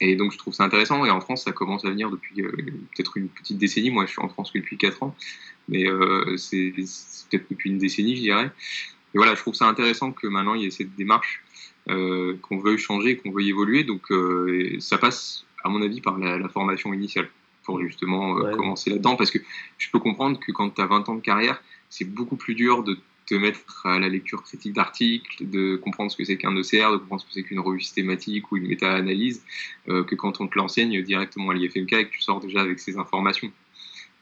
et 0.00 0.14
donc 0.14 0.30
je 0.32 0.38
trouve 0.38 0.54
ça 0.54 0.62
intéressant. 0.62 1.04
Et 1.04 1.10
en 1.10 1.20
France, 1.20 1.42
ça 1.44 1.52
commence 1.52 1.84
à 1.84 1.90
venir 1.90 2.10
depuis 2.10 2.42
peut-être 2.42 3.16
une 3.16 3.28
petite 3.28 3.58
décennie. 3.58 3.90
Moi, 3.90 4.06
je 4.06 4.12
suis 4.12 4.22
en 4.22 4.28
France 4.28 4.52
depuis 4.54 4.76
4 4.78 5.02
ans, 5.02 5.16
mais 5.68 5.86
c'est 6.36 6.72
peut-être 7.30 7.46
depuis 7.50 7.70
une 7.70 7.78
décennie, 7.78 8.14
je 8.14 8.22
dirais. 8.22 8.52
Et 9.14 9.18
voilà, 9.18 9.34
je 9.34 9.40
trouve 9.40 9.54
ça 9.54 9.66
intéressant 9.66 10.12
que 10.12 10.28
maintenant 10.28 10.54
il 10.54 10.62
y 10.62 10.66
ait 10.66 10.70
cette 10.70 10.94
démarche 10.94 11.42
qu'on 11.88 12.58
veut 12.58 12.76
changer, 12.76 13.16
qu'on 13.16 13.30
veut 13.30 13.42
évoluer. 13.42 13.84
Donc 13.84 14.10
euh, 14.10 14.76
ça 14.80 14.98
passe, 14.98 15.44
à 15.64 15.68
mon 15.68 15.82
avis, 15.82 16.00
par 16.00 16.18
la, 16.18 16.48
formation 16.48 16.92
initiale 16.92 17.28
pour 17.64 17.80
justement 17.80 18.38
euh, 18.38 18.54
commencer 18.56 18.90
là-dedans. 18.90 19.16
Parce 19.16 19.30
que 19.30 19.38
je 19.78 19.90
peux 19.90 19.98
comprendre 19.98 20.38
que 20.38 20.52
quand 20.52 20.70
tu 20.70 20.80
as 20.80 20.86
20 20.86 21.08
ans 21.08 21.14
de 21.14 21.20
carrière, 21.20 21.62
c'est 21.88 22.04
beaucoup 22.04 22.36
plus 22.36 22.54
dur 22.54 22.82
de 22.82 22.98
te 23.26 23.34
mettre 23.34 23.84
à 23.86 23.98
la 23.98 24.08
lecture 24.08 24.42
critique 24.44 24.72
d'articles, 24.72 25.48
de 25.48 25.74
comprendre 25.74 26.12
ce 26.12 26.16
que 26.16 26.24
c'est 26.24 26.36
qu'un 26.36 26.54
ECR, 26.54 26.92
de 26.92 26.96
comprendre 26.98 27.22
ce 27.22 27.26
que 27.26 27.32
c'est 27.32 27.42
qu'une 27.42 27.58
revue 27.58 27.80
systématique 27.80 28.52
ou 28.52 28.56
une 28.56 28.68
méta-analyse, 28.68 29.42
que 29.88 30.14
quand 30.14 30.40
on 30.40 30.46
te 30.46 30.56
l'enseigne 30.56 31.02
directement 31.02 31.50
à 31.50 31.54
l'IFMK 31.54 31.92
et 31.92 32.04
que 32.06 32.10
tu 32.12 32.20
sors 32.20 32.38
déjà 32.38 32.60
avec 32.60 32.78
ces 32.78 32.98
informations. 32.98 33.50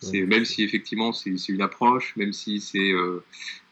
C'est 0.04 0.26
même 0.26 0.44
si 0.44 0.62
effectivement 0.62 1.12
c'est 1.12 1.48
une 1.48 1.62
approche, 1.62 2.14
même 2.16 2.32
si 2.32 2.60
c'est 2.60 2.92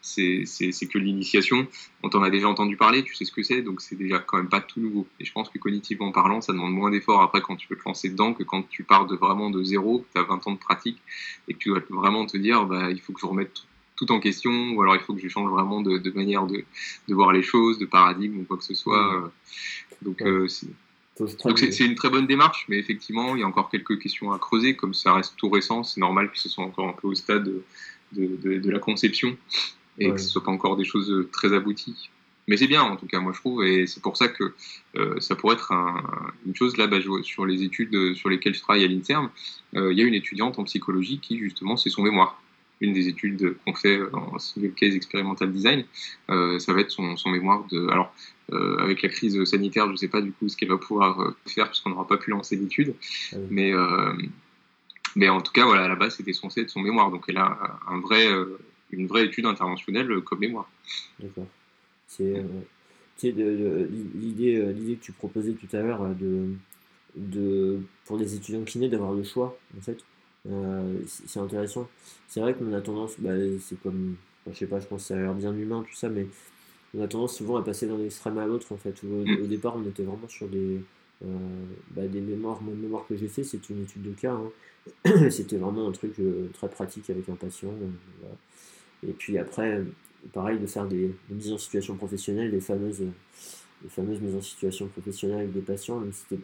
c'est 0.03 0.89
que 0.89 0.99
l'initiation. 0.99 1.67
On 2.03 2.09
t'en 2.09 2.23
a 2.23 2.31
déjà 2.31 2.49
entendu 2.49 2.77
parler, 2.77 3.03
tu 3.05 3.15
sais 3.15 3.25
ce 3.25 3.33
que 3.33 3.43
c'est, 3.43 3.63
donc 3.63 3.81
c'est 3.81 3.97
déjà 3.97 4.19
quand 4.19 4.37
même 4.37 4.49
pas 4.49 4.61
tout 4.61 4.81
nouveau. 4.81 5.07
Et 5.21 5.25
je 5.25 5.33
pense 5.33 5.49
que 5.49 5.59
cognitivement 5.59 6.11
parlant, 6.11 6.41
ça 6.41 6.53
demande 6.53 6.73
moins 6.73 6.91
d'efforts 6.91 7.23
après 7.23 7.41
quand 7.41 7.57
tu 7.57 7.69
veux 7.69 7.77
te 7.77 7.85
lancer 7.87 8.09
dedans 8.09 8.35
que 8.35 8.43
quand 8.43 8.69
tu 8.69 8.83
pars 8.83 9.07
de 9.07 9.17
vraiment 9.17 9.51
de 9.51 9.63
zéro, 9.63 10.01
que 10.01 10.07
tu 10.15 10.19
as 10.19 10.25
20 10.25 10.47
ans 10.47 10.53
de 10.53 10.59
pratique 10.59 10.99
et 11.49 11.55
que 11.55 11.59
tu 11.59 11.69
dois 11.69 11.83
vraiment 11.91 12.27
te 12.27 12.37
dire 12.37 12.67
bah, 12.67 12.91
il 12.91 13.01
faut 13.01 13.13
que 13.13 13.21
je 13.21 13.27
remette 13.27 13.53
tout, 13.97 14.11
en 14.11 14.19
question 14.19 14.73
ou 14.73 14.83
alors 14.83 14.97
il 14.97 15.01
faut 15.01 15.15
que 15.15 15.21
je 15.21 15.29
change 15.29 15.49
vraiment 15.49 15.81
de, 15.81 16.11
manière 16.11 16.47
de, 16.49 16.65
de, 17.07 17.15
voir 17.15 17.33
les 17.33 17.43
choses, 17.43 17.79
de 17.79 17.87
paradigme 17.87 18.41
ou 18.41 18.45
quoi 18.45 18.57
que 18.57 18.65
ce 18.65 18.75
soit. 18.75 19.13
Mmh. 19.13 19.31
Donc 20.03 20.23
euh, 20.23 20.49
donc 21.19 21.59
c'est 21.59 21.85
une 21.85 21.95
très 21.95 22.11
bonne 22.11 22.27
démarche, 22.27 22.65
mais 22.69 22.79
effectivement, 22.79 23.37
il 23.37 23.41
y 23.41 23.43
a 23.43 23.47
encore 23.47 23.69
quelques 23.69 23.99
questions 23.99 24.33
à 24.33 24.39
creuser. 24.39 24.77
Comme 24.77 24.95
ça 24.95 25.13
reste 25.13 25.35
tout 25.37 25.51
récent, 25.51 25.83
c'est 25.85 26.01
normal 26.01 26.31
que 26.31 26.39
ce 26.39 26.49
soit 26.49 26.65
encore 26.65 26.89
un 26.89 26.95
peu 26.95 27.09
au 27.09 27.15
stade 27.15 27.45
de, 28.13 28.37
de 28.43 28.71
la 28.71 28.79
conception 28.79 29.37
et 29.99 30.11
que 30.11 30.19
ce 30.19 30.29
soit 30.29 30.43
pas 30.43 30.51
encore 30.51 30.77
des 30.77 30.85
choses 30.85 31.29
très 31.33 31.53
abouties. 31.53 32.11
Mais 32.49 32.57
c'est 32.57 32.67
bien 32.67 32.83
en 32.83 32.97
tout 32.97 33.07
cas, 33.07 33.21
moi 33.21 33.33
je 33.33 33.39
trouve, 33.39 33.65
et 33.65 33.87
c'est 33.87 34.03
pour 34.03 34.17
ça 34.17 34.29
que 34.29 34.53
euh, 34.97 35.21
ça 35.21 35.37
pourrait 35.37 35.55
être 35.55 35.73
une 36.45 36.57
chose 36.57 36.77
là, 36.77 36.87
bah, 36.89 36.99
sur 37.23 37.47
les 37.47 37.63
études 37.63 38.15
sur 38.15 38.29
lesquelles 38.29 38.55
je 38.55 38.61
travaille 38.61 38.85
à 38.85 38.89
l'INSERM, 38.89 39.31
euh, 39.77 39.93
il 39.93 39.99
y 39.99 40.03
a 40.03 40.05
une 40.05 40.15
étudiante 40.15 40.59
en 40.59 40.65
psychologie 40.65 41.21
qui 41.21 41.39
justement 41.39 41.77
c'est 41.77 41.91
son 41.91 42.03
mémoire. 42.03 42.41
Une 42.81 42.93
des 42.93 43.07
études 43.07 43.55
qu'on 43.65 43.75
fait 43.75 44.01
en 44.13 44.41
single 44.41 44.73
case 44.75 44.97
experimental 44.97 45.53
design, 45.53 45.85
euh, 46.31 46.59
ça 46.59 46.73
va 46.73 46.81
être 46.81 46.91
son, 46.91 47.17
son, 47.17 47.31
mémoire 47.31 47.65
de. 47.71 47.87
Alors 47.89 48.13
avec 48.79 49.03
la 49.03 49.09
crise 49.09 49.43
sanitaire, 49.45 49.87
je 49.87 49.93
ne 49.93 49.97
sais 49.97 50.09
pas 50.09 50.21
du 50.21 50.33
coup 50.33 50.49
ce 50.49 50.57
qu'elle 50.57 50.69
va 50.69 50.79
pouvoir 50.79 51.35
faire 51.47 51.69
puisqu'on 51.69 51.91
n'aura 51.91 52.07
pas 52.07 52.17
pu 52.17 52.31
lancer 52.31 52.57
d'études, 52.57 52.95
ah 53.33 53.37
mais 53.51 53.73
mais 55.15 55.29
en 55.29 55.41
tout 55.41 55.53
cas 55.53 55.65
voilà, 55.65 55.85
à 55.85 55.89
la 55.89 55.97
base 55.97 56.17
c'était 56.17 56.33
censé 56.33 56.63
être 56.63 56.71
son 56.71 56.81
mémoire, 56.81 57.11
donc 57.11 57.25
elle 57.29 57.39
a 57.39 57.79
un 57.89 58.01
vrai 58.01 58.27
une 58.91 59.07
vraie 59.07 59.27
étude 59.27 59.47
interventionnelle 59.47 60.21
comme 60.21 60.41
mémoire. 60.41 60.71
D'accord. 61.19 61.47
C'est 62.07 62.45
euh, 63.41 63.87
l'idée, 64.15 64.57
euh, 64.57 64.73
l'idée 64.73 64.97
que 64.97 65.05
tu 65.05 65.13
proposais 65.13 65.53
tout 65.53 65.75
à 65.75 65.81
l'heure 65.81 66.03
euh, 66.03 66.13
de, 66.15 66.49
de, 67.17 67.81
pour 68.05 68.19
les 68.19 68.35
étudiants 68.35 68.63
kinés 68.65 68.89
d'avoir 68.89 69.13
le 69.13 69.25
choix, 69.25 69.59
en 69.77 69.81
fait, 69.81 69.99
c'est 71.07 71.39
intéressant. 71.39 71.89
C'est 72.29 72.41
vrai 72.41 72.55
qu'on 72.55 72.73
a 72.73 72.81
tendance, 72.81 73.15
bah, 73.19 73.31
c'est 73.61 73.81
comme, 73.81 74.17
je 74.51 74.57
sais 74.57 74.67
pas, 74.67 74.81
je 74.81 74.87
pense 74.87 75.03
que 75.03 75.09
ça 75.09 75.15
a 75.15 75.19
l'air 75.19 75.35
bien 75.35 75.55
humain 75.57 75.85
tout 75.89 75.95
ça, 75.95 76.09
mais 76.09 76.27
on 76.95 77.03
a 77.03 77.09
tendance 77.09 77.37
souvent 77.37 77.57
à 77.57 77.63
passer 77.63 77.87
d'un 77.87 78.03
extrême 78.05 78.39
à 78.39 78.47
l'autre 78.47 78.73
en 78.73 78.77
fait. 78.77 79.03
Au, 79.05 79.25
mm. 79.25 79.47
départ, 79.47 79.77
on 79.77 79.85
était 79.87 80.03
vraiment 80.03 80.29
sur 80.29 80.49
des, 80.49 80.81
bah, 81.91 82.07
des 82.07 82.21
mémoires. 82.21 82.61
Mon 82.63 82.75
mémoire 82.75 83.07
que 83.07 83.17
j'ai 83.17 83.29
fait, 83.29 83.45
c'est 83.45 83.71
une 83.71 83.83
étude 83.83 84.03
de 84.03 84.13
cas. 84.13 84.35
Hein. 84.35 85.31
C'était 85.31 85.57
vraiment 85.57 85.89
un 85.89 85.93
truc 85.93 86.15
très 86.53 86.69
pratique 86.69 87.09
avec 87.11 87.29
un 87.29 87.37
patient. 87.37 87.73
Et 89.07 89.13
puis 89.13 89.39
après, 89.39 89.83
pareil, 90.33 90.59
de 90.59 90.67
faire 90.67 90.87
des, 90.87 91.15
mises 91.31 91.53
en 91.53 91.59
situation 91.59 91.97
professionnelle, 91.97 92.51
des 92.51 92.61
fameuses, 92.61 93.03
les 93.83 93.89
fameuses 93.89 94.21
mises 94.21 94.37
en 94.37 94.43
situation 94.43 94.87
professionnelle 94.89 95.41
avec 95.41 95.53
des 95.53 95.61
patients, 95.61 95.99
mais 95.99 96.13
c'était 96.13 96.41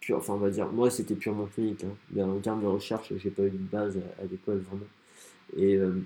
pur, 0.00 0.18
enfin 0.18 0.34
on 0.34 0.38
va 0.38 0.50
dire, 0.50 0.70
moi 0.70 0.90
c'était 0.90 1.14
purement 1.14 1.46
clinique. 1.46 1.84
Hein. 1.84 2.22
en 2.22 2.40
termes 2.40 2.62
de 2.62 2.66
recherche, 2.66 3.12
j'ai 3.16 3.30
pas 3.30 3.44
eu 3.44 3.50
de 3.50 3.56
base 3.56 3.98
à, 4.18 4.24
l'école 4.24 4.58
vraiment. 4.58 4.86
Et 5.56 5.76
euh, 5.76 6.02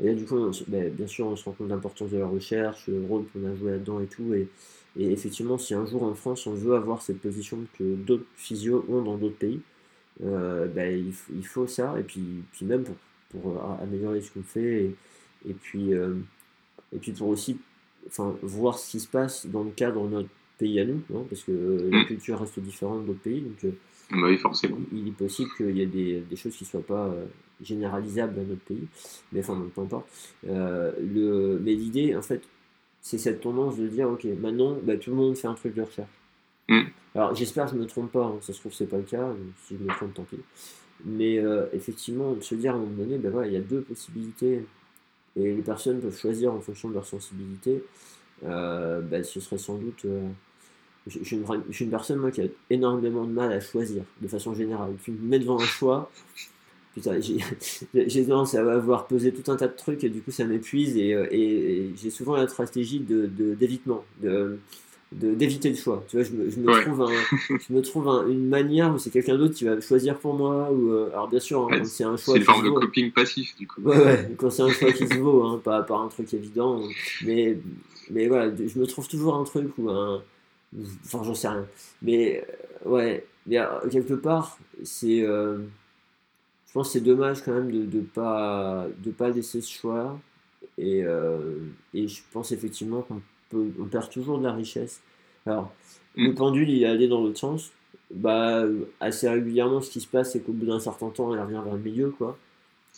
Et 0.00 0.06
là, 0.06 0.14
du 0.14 0.24
coup, 0.24 0.50
ben, 0.68 0.92
bien 0.92 1.06
sûr, 1.06 1.26
on 1.26 1.36
se 1.36 1.44
rend 1.44 1.52
compte 1.52 1.68
de 1.68 1.72
l'importance 1.72 2.10
de 2.10 2.18
la 2.18 2.26
recherche, 2.26 2.86
le 2.88 3.04
rôle 3.04 3.24
qu'on 3.26 3.44
a 3.44 3.54
joué 3.54 3.72
là-dedans 3.72 4.00
et 4.00 4.06
tout. 4.06 4.34
Et, 4.34 4.48
et, 4.98 5.12
effectivement, 5.12 5.58
si 5.58 5.74
un 5.74 5.86
jour 5.86 6.02
en 6.02 6.14
France, 6.14 6.46
on 6.46 6.54
veut 6.54 6.74
avoir 6.74 7.02
cette 7.02 7.20
position 7.20 7.58
que 7.78 7.94
d'autres 7.94 8.26
physios 8.36 8.84
ont 8.88 9.02
dans 9.02 9.16
d'autres 9.16 9.38
pays, 9.38 9.60
ben, 10.20 10.70
il, 10.76 11.12
il, 11.36 11.46
faut 11.46 11.66
ça. 11.66 11.94
Et 11.98 12.02
puis, 12.02 12.42
puis 12.52 12.66
même 12.66 12.84
pour, 12.84 12.96
pour 13.30 13.62
améliorer 13.82 14.20
ce 14.20 14.32
qu'on 14.32 14.42
fait. 14.42 14.84
Et, 14.84 14.96
et 15.48 15.54
puis, 15.54 15.92
et 15.92 16.98
puis 16.98 17.12
pour 17.12 17.28
aussi 17.28 17.58
enfin, 18.08 18.34
voir 18.42 18.78
ce 18.78 18.90
qui 18.90 19.00
se 19.00 19.08
passe 19.08 19.46
dans 19.46 19.62
le 19.62 19.70
cadre 19.70 20.04
de 20.06 20.14
notre 20.14 20.28
pays 20.58 20.80
à 20.80 20.84
nous, 20.84 21.02
hein, 21.14 21.24
parce 21.28 21.42
que 21.42 21.52
euh, 21.52 21.90
la 21.90 22.02
mm. 22.02 22.06
culture 22.06 22.40
reste 22.40 22.58
différente 22.60 23.06
d'autres 23.06 23.20
pays. 23.20 23.42
Donc, 23.42 23.64
euh, 23.64 23.70
bah 24.10 24.28
oui, 24.28 24.38
forcément. 24.38 24.78
Il, 24.92 25.08
est 25.08 25.12
possible 25.12 25.50
qu'il 25.56 25.76
y 25.76 25.82
ait 25.82 25.86
des, 25.86 26.20
des, 26.20 26.36
choses 26.36 26.56
qui 26.56 26.64
ne 26.64 26.68
soient 26.68 26.86
pas 26.86 27.14
euh, 27.60 27.64
généralisables 27.64 28.34
dans 28.34 28.44
notre 28.44 28.62
pays, 28.62 28.86
mais 29.32 29.40
enfin, 29.40 29.60
peu 29.74 29.80
importe. 29.80 30.08
le, 30.44 31.58
mais 31.62 31.74
l'idée, 31.74 32.16
en 32.16 32.22
fait, 32.22 32.42
c'est 33.00 33.18
cette 33.18 33.40
tendance 33.40 33.76
de 33.76 33.86
dire, 33.86 34.08
ok, 34.08 34.24
maintenant, 34.40 34.76
bah, 34.82 34.96
tout 34.96 35.10
le 35.10 35.16
monde 35.16 35.36
fait 35.36 35.48
un 35.48 35.54
truc 35.54 35.74
de 35.74 35.82
recherche. 35.82 36.08
Mm. 36.68 36.82
Alors, 37.14 37.34
j'espère 37.34 37.66
que 37.66 37.72
je 37.72 37.76
ne 37.76 37.82
me 37.82 37.86
trompe 37.86 38.12
pas, 38.12 38.24
hein, 38.24 38.38
ça 38.40 38.52
se 38.52 38.60
trouve, 38.60 38.72
c'est 38.72 38.86
pas 38.86 38.98
le 38.98 39.04
cas, 39.04 39.32
si 39.66 39.76
je 39.76 39.82
me 39.82 39.88
trompe, 39.88 40.14
tant 40.14 40.24
pis. 40.24 40.36
Mais 41.04 41.40
effectivement, 41.72 42.34
se 42.40 42.56
dire 42.56 42.72
à 42.72 42.76
un 42.76 42.80
moment 42.80 43.04
donné, 43.04 43.18
ben 43.18 43.30
voilà, 43.30 43.46
il 43.46 43.52
y 43.52 43.56
a 43.56 43.60
deux 43.60 43.82
possibilités 43.82 44.64
et 45.38 45.54
les 45.54 45.62
personnes 45.62 46.00
peuvent 46.00 46.16
choisir 46.16 46.52
en 46.52 46.60
fonction 46.60 46.88
de 46.88 46.94
leur 46.94 47.06
sensibilité, 47.06 47.84
euh, 48.44 49.00
ben, 49.00 49.22
ce 49.22 49.40
serait 49.40 49.58
sans 49.58 49.76
doute. 49.76 50.04
Euh, 50.04 50.28
je, 51.06 51.22
suis 51.22 51.36
une, 51.36 51.90
personne 51.90 52.18
moi, 52.18 52.30
qui 52.30 52.42
a 52.42 52.46
énormément 52.70 53.24
de 53.24 53.32
mal 53.32 53.52
à 53.52 53.60
choisir, 53.60 54.02
de 54.20 54.28
façon 54.28 54.54
générale. 54.54 54.94
Tu 55.02 55.12
me 55.12 55.28
mets 55.28 55.38
devant 55.38 55.60
un 55.60 55.64
choix, 55.64 56.10
j'ai 57.94 58.26
tendance 58.26 58.54
à 58.54 58.60
avoir 58.72 59.06
pesé 59.06 59.32
tout 59.32 59.50
un 59.50 59.56
tas 59.56 59.68
de 59.68 59.76
trucs 59.76 60.02
et 60.04 60.08
du 60.08 60.20
coup 60.20 60.30
ça 60.30 60.44
m'épuise 60.44 60.96
et, 60.96 61.14
euh, 61.14 61.26
et, 61.30 61.92
j'ai 62.00 62.10
souvent 62.10 62.36
la 62.36 62.48
stratégie 62.48 63.00
d'évitement. 63.00 64.04
De, 64.22 64.58
d'éviter 65.12 65.70
le 65.70 65.76
choix. 65.76 66.04
Tu 66.08 66.16
vois, 66.16 66.24
je 66.24 66.32
me, 66.32 66.50
je 66.50 66.60
me 66.60 66.82
trouve, 66.82 67.02
un, 67.02 67.08
je 67.68 67.72
me 67.72 67.80
trouve 67.80 68.08
une 68.28 68.48
manière 68.48 68.94
où 68.94 68.98
c'est 68.98 69.10
quelqu'un 69.10 69.36
d'autre 69.36 69.54
qui 69.54 69.64
va 69.64 69.80
choisir 69.80 70.18
pour 70.18 70.34
moi. 70.34 70.70
Ou, 70.70 70.92
euh, 70.92 71.10
alors 71.12 71.28
bien 71.28 71.40
sûr, 71.40 71.68
hein, 71.72 71.84
c'est 71.84 72.04
un 72.04 72.16
choix. 72.16 72.34
C'est 72.34 72.40
une 72.40 72.44
forme 72.44 72.64
de 72.64 72.70
coping 72.70 73.12
passif 73.12 73.56
du 73.56 73.66
coup. 73.66 73.80
Ouais, 73.82 73.96
ouais, 73.96 74.34
quand 74.36 74.50
c'est 74.50 74.62
un 74.62 74.70
choix 74.70 74.92
qui 74.92 75.06
se 75.06 75.14
vaut, 75.14 75.44
hein, 75.44 75.60
pas, 75.62 75.82
pas 75.82 75.96
un 75.96 76.08
truc 76.08 76.32
évident. 76.34 76.82
Mais, 77.24 77.58
mais 78.10 78.28
voilà, 78.28 78.54
je 78.54 78.78
me 78.78 78.86
trouve 78.86 79.08
toujours 79.08 79.34
un 79.36 79.44
truc 79.44 79.70
ou 79.78 79.88
un. 79.90 80.22
Enfin, 81.06 81.22
j'en 81.24 81.34
sais 81.34 81.48
rien. 81.48 81.66
Mais 82.02 82.44
euh, 82.84 82.88
ouais, 82.88 83.26
mais, 83.46 83.58
quelque 83.90 84.14
part, 84.14 84.58
c'est. 84.82 85.22
Euh, 85.22 85.58
je 86.68 86.72
pense 86.72 86.88
que 86.88 86.92
c'est 86.94 87.04
dommage 87.04 87.42
quand 87.42 87.52
même 87.52 87.72
de 87.72 87.78
ne 87.78 87.86
de 87.86 88.00
pas, 88.00 88.86
de 88.98 89.10
pas 89.10 89.30
laisser 89.30 89.60
ce 89.60 89.72
choix. 89.72 90.18
Et, 90.76 91.04
et 91.94 92.08
je 92.08 92.22
pense 92.30 92.52
effectivement 92.52 93.02
qu'on 93.02 93.20
on 93.52 93.84
perd 93.86 94.10
toujours 94.10 94.38
de 94.38 94.44
la 94.44 94.52
richesse. 94.52 95.00
Alors, 95.46 95.72
mm. 96.16 96.26
le 96.26 96.34
pendule, 96.34 96.70
il 96.70 96.82
est 96.82 96.86
allé 96.86 97.08
dans 97.08 97.22
l'autre 97.22 97.38
sens. 97.38 97.72
Bah, 98.10 98.64
assez 99.00 99.28
régulièrement, 99.28 99.80
ce 99.80 99.90
qui 99.90 100.00
se 100.00 100.06
passe, 100.06 100.32
c'est 100.32 100.40
qu'au 100.40 100.52
bout 100.52 100.66
d'un 100.66 100.80
certain 100.80 101.10
temps, 101.10 101.34
il 101.34 101.40
revient 101.40 101.60
vers 101.64 101.74
le 101.74 101.80
milieu, 101.80 102.10
quoi. 102.10 102.38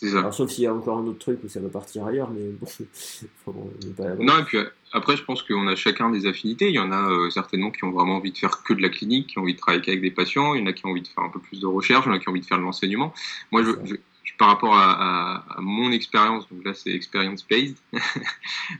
Alors, 0.03 0.33
sauf 0.33 0.49
s'il 0.49 0.63
y 0.63 0.67
a 0.67 0.73
encore 0.73 0.97
un 0.97 1.05
autre 1.05 1.19
truc 1.19 1.39
où 1.43 1.47
ça 1.47 1.59
va 1.59 1.69
partir 1.69 2.05
ailleurs, 2.05 2.31
mais 2.31 2.41
bon, 2.59 3.71
Non, 4.19 4.39
et 4.39 4.43
puis 4.43 4.57
après, 4.93 5.15
je 5.15 5.23
pense 5.23 5.43
qu'on 5.43 5.67
a 5.67 5.75
chacun 5.75 6.09
des 6.09 6.25
affinités. 6.25 6.69
Il 6.69 6.75
y 6.75 6.79
en 6.79 6.91
a 6.91 7.09
euh, 7.11 7.29
certainement 7.29 7.69
qui 7.69 7.83
ont 7.83 7.91
vraiment 7.91 8.15
envie 8.15 8.31
de 8.31 8.37
faire 8.37 8.63
que 8.63 8.73
de 8.73 8.81
la 8.81 8.89
clinique, 8.89 9.27
qui 9.27 9.37
ont 9.37 9.43
envie 9.43 9.53
de 9.53 9.59
travailler 9.59 9.83
avec 9.87 10.01
des 10.01 10.11
patients. 10.11 10.55
Il 10.55 10.61
y 10.61 10.63
en 10.63 10.67
a 10.67 10.73
qui 10.73 10.85
ont 10.85 10.89
envie 10.89 11.03
de 11.03 11.07
faire 11.07 11.23
un 11.23 11.29
peu 11.29 11.39
plus 11.39 11.59
de 11.59 11.67
recherche, 11.67 12.05
il 12.05 12.09
y 12.09 12.11
en 12.11 12.15
a 12.15 12.19
qui 12.19 12.27
ont 12.27 12.31
envie 12.31 12.41
de 12.41 12.45
faire 12.45 12.57
de 12.57 12.63
l'enseignement. 12.63 13.13
Moi, 13.51 13.63
je, 13.63 13.95
par 14.37 14.47
rapport 14.47 14.75
à, 14.75 15.45
mon 15.59 15.91
expérience, 15.91 16.49
donc 16.49 16.65
là 16.65 16.73
c'est 16.73 16.89
experience-based, 16.89 17.77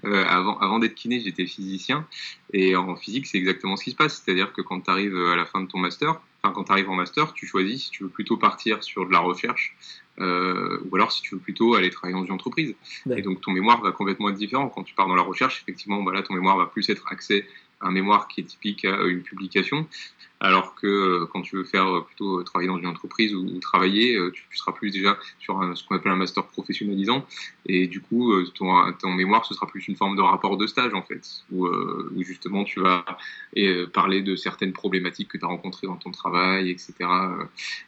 euh, 0.06 0.26
avant, 0.28 0.58
avant 0.58 0.80
d'être 0.80 0.96
kiné, 0.96 1.20
j'étais 1.20 1.46
physicien, 1.46 2.08
et 2.52 2.76
en 2.76 2.96
physique 2.96 3.28
c'est 3.28 3.38
exactement 3.38 3.76
ce 3.76 3.84
qui 3.84 3.92
se 3.92 3.96
passe, 3.96 4.24
c'est-à-dire 4.24 4.54
que 4.54 4.64
quand 4.64 4.82
tu 4.82 4.90
arrives 4.90 5.16
à 5.16 5.36
la 5.36 5.46
fin 5.46 5.62
de 5.62 5.68
ton 5.68 5.78
master, 5.78 6.20
enfin 6.44 6.54
quand 6.54 6.64
tu 6.66 6.72
arrives 6.72 6.90
en 6.90 6.96
master, 6.96 7.34
tu 7.34 7.46
choisis 7.46 7.86
si 7.86 7.92
tu 7.92 8.04
veux 8.04 8.10
plutôt 8.10 8.38
partir 8.38 8.84
sur 8.84 9.06
de 9.06 9.12
la 9.12 9.20
recherche, 9.20 9.76
euh, 10.20 10.80
ou 10.90 10.96
alors 10.96 11.12
si 11.12 11.22
tu 11.22 11.36
veux 11.36 11.42
plutôt 11.42 11.76
aller 11.76 11.90
travailler 11.90 12.20
dans 12.20 12.26
une 12.26 12.34
entreprise. 12.34 12.76
Et 13.16 13.22
donc 13.22 13.42
ton 13.42 13.52
mémoire 13.52 13.82
va 13.82 13.92
complètement 13.92 14.30
être 14.30 14.38
différent. 14.38 14.70
Quand 14.70 14.84
tu 14.84 14.94
pars 14.94 15.08
dans 15.08 15.16
la 15.16 15.24
recherche, 15.24 15.62
effectivement, 15.62 16.02
bah 16.04 16.14
là, 16.14 16.24
ton 16.24 16.34
mémoire 16.34 16.58
va 16.58 16.66
plus 16.66 16.90
être 16.90 17.06
axé 17.12 17.46
un 17.82 17.92
mémoire 17.92 18.28
qui 18.28 18.42
est 18.42 18.46
typique 18.46 18.86
à 18.86 19.04
une 19.04 19.22
publication. 19.22 19.88
Alors 20.44 20.74
que 20.74 20.88
euh, 20.88 21.28
quand 21.32 21.44
tu 21.44 21.56
veux 21.56 21.64
faire 21.64 21.88
euh, 21.88 22.02
plutôt 22.02 22.40
euh, 22.40 22.44
travailler 22.44 22.68
dans 22.68 22.80
une 22.80 22.88
entreprise 22.88 23.36
ou, 23.36 23.60
travailler, 23.60 24.18
tu, 24.34 24.58
seras 24.58 24.72
plus 24.72 24.90
déjà 24.90 25.18
sur 25.40 25.62
ce 25.76 25.84
qu'on 25.86 25.96
appelle 25.96 26.12
un 26.12 26.16
master 26.16 26.48
professionnalisant. 26.48 27.26
Et 27.68 27.88
du 27.88 28.02
coup, 28.02 28.34
ton, 28.56 29.14
mémoire, 29.14 29.46
ce 29.46 29.54
sera 29.54 29.68
plus 29.68 29.88
une 29.88 29.96
forme 29.96 30.16
de 30.18 30.22
rapport 30.22 30.58
de 30.58 30.66
stage, 30.66 30.96
en 30.96 31.04
fait, 31.04 31.44
où, 31.52 31.70
justement 32.20 32.64
tu 32.64 32.80
vas 32.80 33.06
parler 33.94 34.22
de 34.22 34.36
certaines 34.36 34.74
problématiques 34.74 35.30
que 35.30 35.38
tu 35.38 35.46
as 35.46 35.48
rencontrées 35.48 35.88
dans 35.88 35.96
ton 35.96 36.12
travail, 36.12 36.72
etc. 36.72 36.94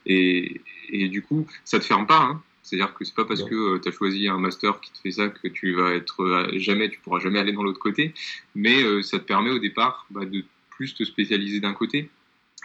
Et, 0.05 0.61
du 1.09 1.23
coup, 1.23 1.47
ça 1.65 1.79
te 1.79 1.85
ferme 1.85 2.05
pas. 2.05 2.21
Hein. 2.21 2.43
C'est-à-dire 2.64 2.93
que 2.93 3.03
c'est 3.05 3.16
pas 3.16 3.26
parce 3.26 3.43
que 3.43 3.78
tu 3.78 3.89
as 3.89 3.91
choisi 3.91 4.28
un 4.28 4.39
master 4.39 4.80
qui 4.80 4.91
te 4.91 4.97
fait 4.97 5.11
ça 5.11 5.28
que 5.28 5.47
tu 5.47 5.74
vas 5.74 5.93
être 5.93 6.49
jamais, 6.53 6.89
tu 6.89 6.99
pourras 6.99 7.20
jamais 7.20 7.39
aller 7.39 7.51
dans 7.51 7.64
l'autre 7.64 7.80
côté, 7.80 8.14
mais 8.55 9.03
ça 9.03 9.20
te 9.20 9.26
permet 9.26 9.49
au 9.49 9.59
départ 9.59 10.05
bah, 10.09 10.26
de 10.26 10.43
plus 10.70 10.95
te 10.95 11.03
spécialiser 11.03 11.59
d'un 11.59 11.74
côté 11.74 12.09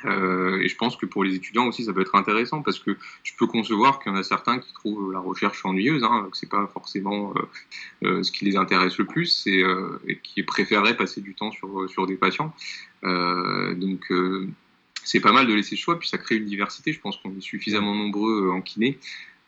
euh, 0.05 0.61
et 0.61 0.69
je 0.69 0.77
pense 0.77 0.97
que 0.97 1.07
pour 1.07 1.25
les 1.25 1.35
étudiants 1.35 1.67
aussi, 1.67 1.85
ça 1.85 1.93
peut 1.93 2.01
être 2.01 2.15
intéressant 2.15 2.63
parce 2.63 2.79
que 2.79 2.97
je 3.25 3.33
peux 3.37 3.47
concevoir 3.47 3.99
qu'il 3.99 4.13
y 4.13 4.15
en 4.15 4.19
a 4.19 4.23
certains 4.23 4.59
qui 4.59 4.73
trouvent 4.73 5.13
la 5.13 5.19
recherche 5.19 5.65
ennuyeuse, 5.65 6.05
hein, 6.05 6.29
que 6.31 6.37
c'est 6.37 6.49
pas 6.49 6.69
forcément 6.69 7.33
euh, 7.35 7.43
euh, 8.05 8.23
ce 8.23 8.31
qui 8.31 8.45
les 8.45 8.57
intéresse 8.57 8.97
le 8.99 9.07
plus, 9.07 9.47
et, 9.47 9.65
et 10.07 10.19
qui 10.19 10.43
préféreraient 10.43 10.97
passer 10.97 11.21
du 11.21 11.35
temps 11.35 11.51
sur, 11.51 11.89
sur 11.91 12.07
des 12.07 12.17
patients. 12.17 12.55
donc 13.03 14.13
c'est 15.05 15.21
pas 15.21 15.33
mal 15.33 15.47
de 15.47 15.55
laisser 15.55 15.75
le 15.75 15.81
choix, 15.81 15.99
puis 15.99 16.09
ça 16.09 16.19
crée 16.19 16.37
une 16.37 16.45
diversité. 16.45 16.93
Je 16.93 17.01
pense 17.01 17.17
qu'on 17.17 17.35
est 17.37 17.41
suffisamment 17.41 17.95
nombreux 17.95 18.51
en 18.51 18.61
kiné 18.61 18.99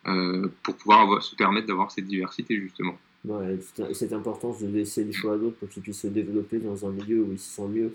pour 0.03 0.75
pouvoir 0.75 1.21
se 1.21 1.35
permettre 1.35 1.67
d'avoir 1.67 1.91
cette 1.91 2.07
diversité 2.07 2.59
justement. 2.59 2.95
Ouais, 3.23 3.59
cette 3.93 4.13
importance 4.13 4.61
de 4.61 4.67
laisser 4.67 5.03
le 5.03 5.11
choix 5.11 5.33
à 5.33 5.37
d'autres 5.37 5.57
pour 5.57 5.69
qu'ils 5.69 5.83
puissent 5.83 6.01
se 6.01 6.07
développer 6.07 6.57
dans 6.57 6.87
un 6.87 6.91
milieu 6.91 7.21
où 7.21 7.31
ils 7.31 7.39
se 7.39 7.55
sentent 7.55 7.71
mieux. 7.71 7.93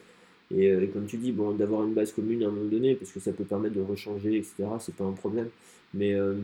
Euh, 0.54 0.82
et, 0.82 0.88
comme 0.88 1.06
tu 1.06 1.16
dis, 1.16 1.32
bon, 1.32 1.52
d'avoir 1.52 1.84
une 1.84 1.94
base 1.94 2.12
commune 2.12 2.42
à 2.44 2.46
un 2.46 2.50
moment 2.50 2.70
donné, 2.70 2.94
parce 2.94 3.10
que 3.10 3.20
ça 3.20 3.32
peut 3.32 3.44
permettre 3.44 3.74
de 3.74 3.80
rechanger, 3.80 4.36
etc., 4.36 4.68
c'est 4.78 4.94
pas 4.94 5.04
un 5.04 5.12
problème. 5.12 5.48
Mais, 5.94 6.14
euh, 6.14 6.34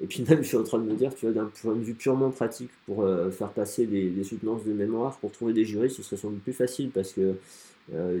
et 0.00 0.06
puis 0.06 0.24
même, 0.26 0.38
je 0.42 0.48
suis 0.48 0.56
en 0.56 0.64
train 0.64 0.78
de 0.78 0.84
me 0.84 0.94
dire, 0.94 1.14
tu 1.14 1.26
vois, 1.26 1.34
d'un 1.34 1.50
point 1.60 1.74
de 1.74 1.82
vue 1.82 1.94
purement 1.94 2.30
pratique, 2.30 2.70
pour 2.86 3.02
euh, 3.02 3.30
faire 3.30 3.50
passer 3.50 3.86
des, 3.86 4.08
des, 4.08 4.24
soutenances 4.24 4.64
de 4.64 4.72
mémoire, 4.72 5.18
pour 5.18 5.32
trouver 5.32 5.52
des 5.52 5.64
jurys, 5.64 5.90
ce 5.90 6.02
serait 6.02 6.16
sans 6.16 6.30
doute 6.30 6.42
plus 6.42 6.52
facile, 6.52 6.90
parce 6.90 7.12
que 7.12 7.34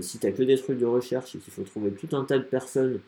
si 0.00 0.18
tu 0.18 0.26
as 0.26 0.32
que 0.32 0.42
des 0.42 0.56
trucs 0.58 0.80
de 0.80 0.84
recherche 0.84 1.36
et 1.36 1.38
qu'il 1.38 1.52
faut 1.52 1.62
trouver 1.62 1.92
tout 1.92 2.16
un 2.16 2.24
tas 2.24 2.38
de 2.38 2.44
personnes 2.44 2.98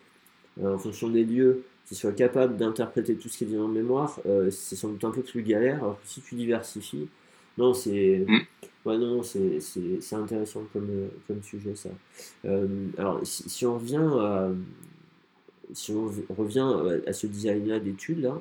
en 0.63 0.79
fonction 0.79 1.09
des 1.09 1.25
lieux 1.25 1.65
qui 1.87 1.95
soient 1.95 2.13
capables 2.13 2.57
d'interpréter 2.57 3.17
tout 3.17 3.29
ce 3.29 3.39
qui 3.39 3.45
est 3.45 3.49
dit 3.49 3.59
en 3.59 3.69
mémoire, 3.69 4.21
c'est 4.51 4.77
sans 4.77 4.89
doute 4.89 5.05
un 5.05 5.11
peu 5.11 5.23
plus 5.23 5.43
galère. 5.43 5.77
Alors 5.79 6.01
que 6.01 6.07
si 6.07 6.21
tu 6.21 6.35
diversifies, 6.37 7.09
non, 7.59 7.75
c'est. 7.75 8.25
Mm. 8.27 8.41
Ouais, 8.85 8.99
non, 8.99 9.23
c'est 9.23 9.61
intéressant 10.13 10.65
comme, 10.73 11.09
comme 11.29 11.43
sujet, 11.43 11.77
ça. 11.77 11.91
Euh, 12.45 12.89
alors, 12.99 13.21
si, 13.23 13.65
on 13.65 13.75
revient 13.75 14.09
à, 14.19 14.51
si 15.73 15.93
on 15.93 16.11
revient 16.35 17.01
à 17.07 17.13
ce 17.13 17.29
design-là 17.29 17.79
d'études, 17.79 18.23
là, 18.23 18.41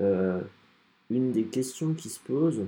euh, 0.00 0.40
une 1.10 1.30
des 1.30 1.44
questions 1.44 1.94
qui 1.94 2.08
se 2.08 2.18
posent, 2.18 2.64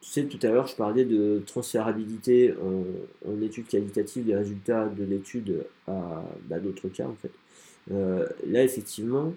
tu 0.00 0.08
sais, 0.08 0.24
tout 0.26 0.38
à 0.46 0.50
l'heure, 0.50 0.68
je 0.68 0.76
parlais 0.76 1.04
de 1.04 1.42
transférabilité 1.46 2.54
en, 2.62 2.84
en 3.28 3.42
études 3.42 3.66
qualitatives 3.66 4.24
des 4.24 4.36
résultats 4.36 4.86
de 4.86 5.02
l'étude 5.02 5.64
à 5.88 6.24
bah, 6.48 6.60
d'autres 6.60 6.88
cas, 6.88 7.08
en 7.08 7.16
fait. 7.16 7.32
Euh, 7.90 8.26
là, 8.46 8.62
effectivement, 8.62 9.34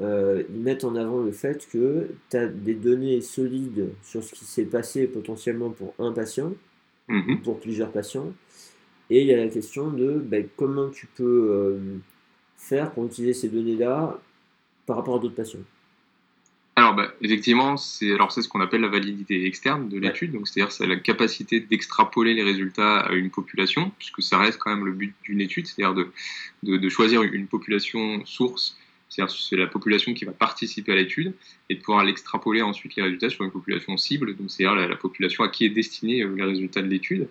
euh, 0.00 0.42
ils 0.50 0.60
mettent 0.60 0.84
en 0.84 0.94
avant 0.94 1.22
le 1.22 1.32
fait 1.32 1.66
que 1.70 2.08
tu 2.30 2.36
as 2.36 2.46
des 2.46 2.74
données 2.74 3.20
solides 3.20 3.88
sur 4.02 4.22
ce 4.22 4.32
qui 4.32 4.44
s'est 4.44 4.64
passé 4.64 5.06
potentiellement 5.06 5.70
pour 5.70 5.94
un 5.98 6.12
patient, 6.12 6.52
mhm. 7.08 7.30
ou 7.30 7.38
pour 7.38 7.60
plusieurs 7.60 7.90
patients. 7.90 8.32
Et 9.08 9.22
il 9.22 9.26
y 9.26 9.34
a 9.34 9.36
la 9.36 9.48
question 9.48 9.90
de 9.90 10.14
ben, 10.14 10.46
comment 10.56 10.90
tu 10.90 11.06
peux 11.06 11.48
euh, 11.50 11.78
faire 12.56 12.90
pour 12.92 13.06
utiliser 13.06 13.34
ces 13.34 13.48
données-là 13.48 14.18
par 14.84 14.96
rapport 14.96 15.16
à 15.16 15.18
d'autres 15.18 15.34
patients. 15.34 15.60
Alors, 16.78 16.94
bah, 16.94 17.10
effectivement, 17.22 17.78
c'est 17.78 18.12
alors 18.12 18.32
c'est 18.32 18.42
ce 18.42 18.48
qu'on 18.48 18.60
appelle 18.60 18.82
la 18.82 18.88
validité 18.88 19.46
externe 19.46 19.88
de 19.88 19.98
l'étude. 19.98 20.32
Donc, 20.32 20.46
c'est-à-dire 20.46 20.70
c'est 20.72 20.86
la 20.86 20.96
capacité 20.96 21.58
d'extrapoler 21.60 22.34
les 22.34 22.42
résultats 22.42 22.98
à 22.98 23.12
une 23.12 23.30
population, 23.30 23.92
puisque 23.98 24.22
ça 24.22 24.38
reste 24.38 24.58
quand 24.58 24.70
même 24.70 24.84
le 24.84 24.92
but 24.92 25.14
d'une 25.22 25.40
étude, 25.40 25.66
c'est-à-dire 25.66 25.94
de, 25.94 26.12
de, 26.62 26.76
de, 26.76 26.88
choisir 26.90 27.22
une 27.22 27.46
population 27.46 28.24
source 28.26 28.76
c'est-à-dire 29.08 29.34
c'est 29.34 29.56
la 29.56 29.66
population 29.66 30.14
qui 30.14 30.24
va 30.24 30.32
participer 30.32 30.92
à 30.92 30.96
l'étude 30.96 31.34
et 31.68 31.76
de 31.76 31.80
pouvoir 31.80 32.04
l'extrapoler 32.04 32.62
ensuite 32.62 32.96
les 32.96 33.02
résultats 33.02 33.30
sur 33.30 33.44
une 33.44 33.50
population 33.50 33.96
cible, 33.96 34.36
donc 34.36 34.50
c'est-à-dire 34.50 34.88
la, 34.88 34.96
population 34.96 35.44
à 35.44 35.48
qui 35.48 35.64
est 35.64 35.70
destiné 35.70 36.22
euh, 36.22 36.34
les 36.34 36.44
résultats 36.44 36.82
de 36.82 36.88
l'étude. 36.88 37.28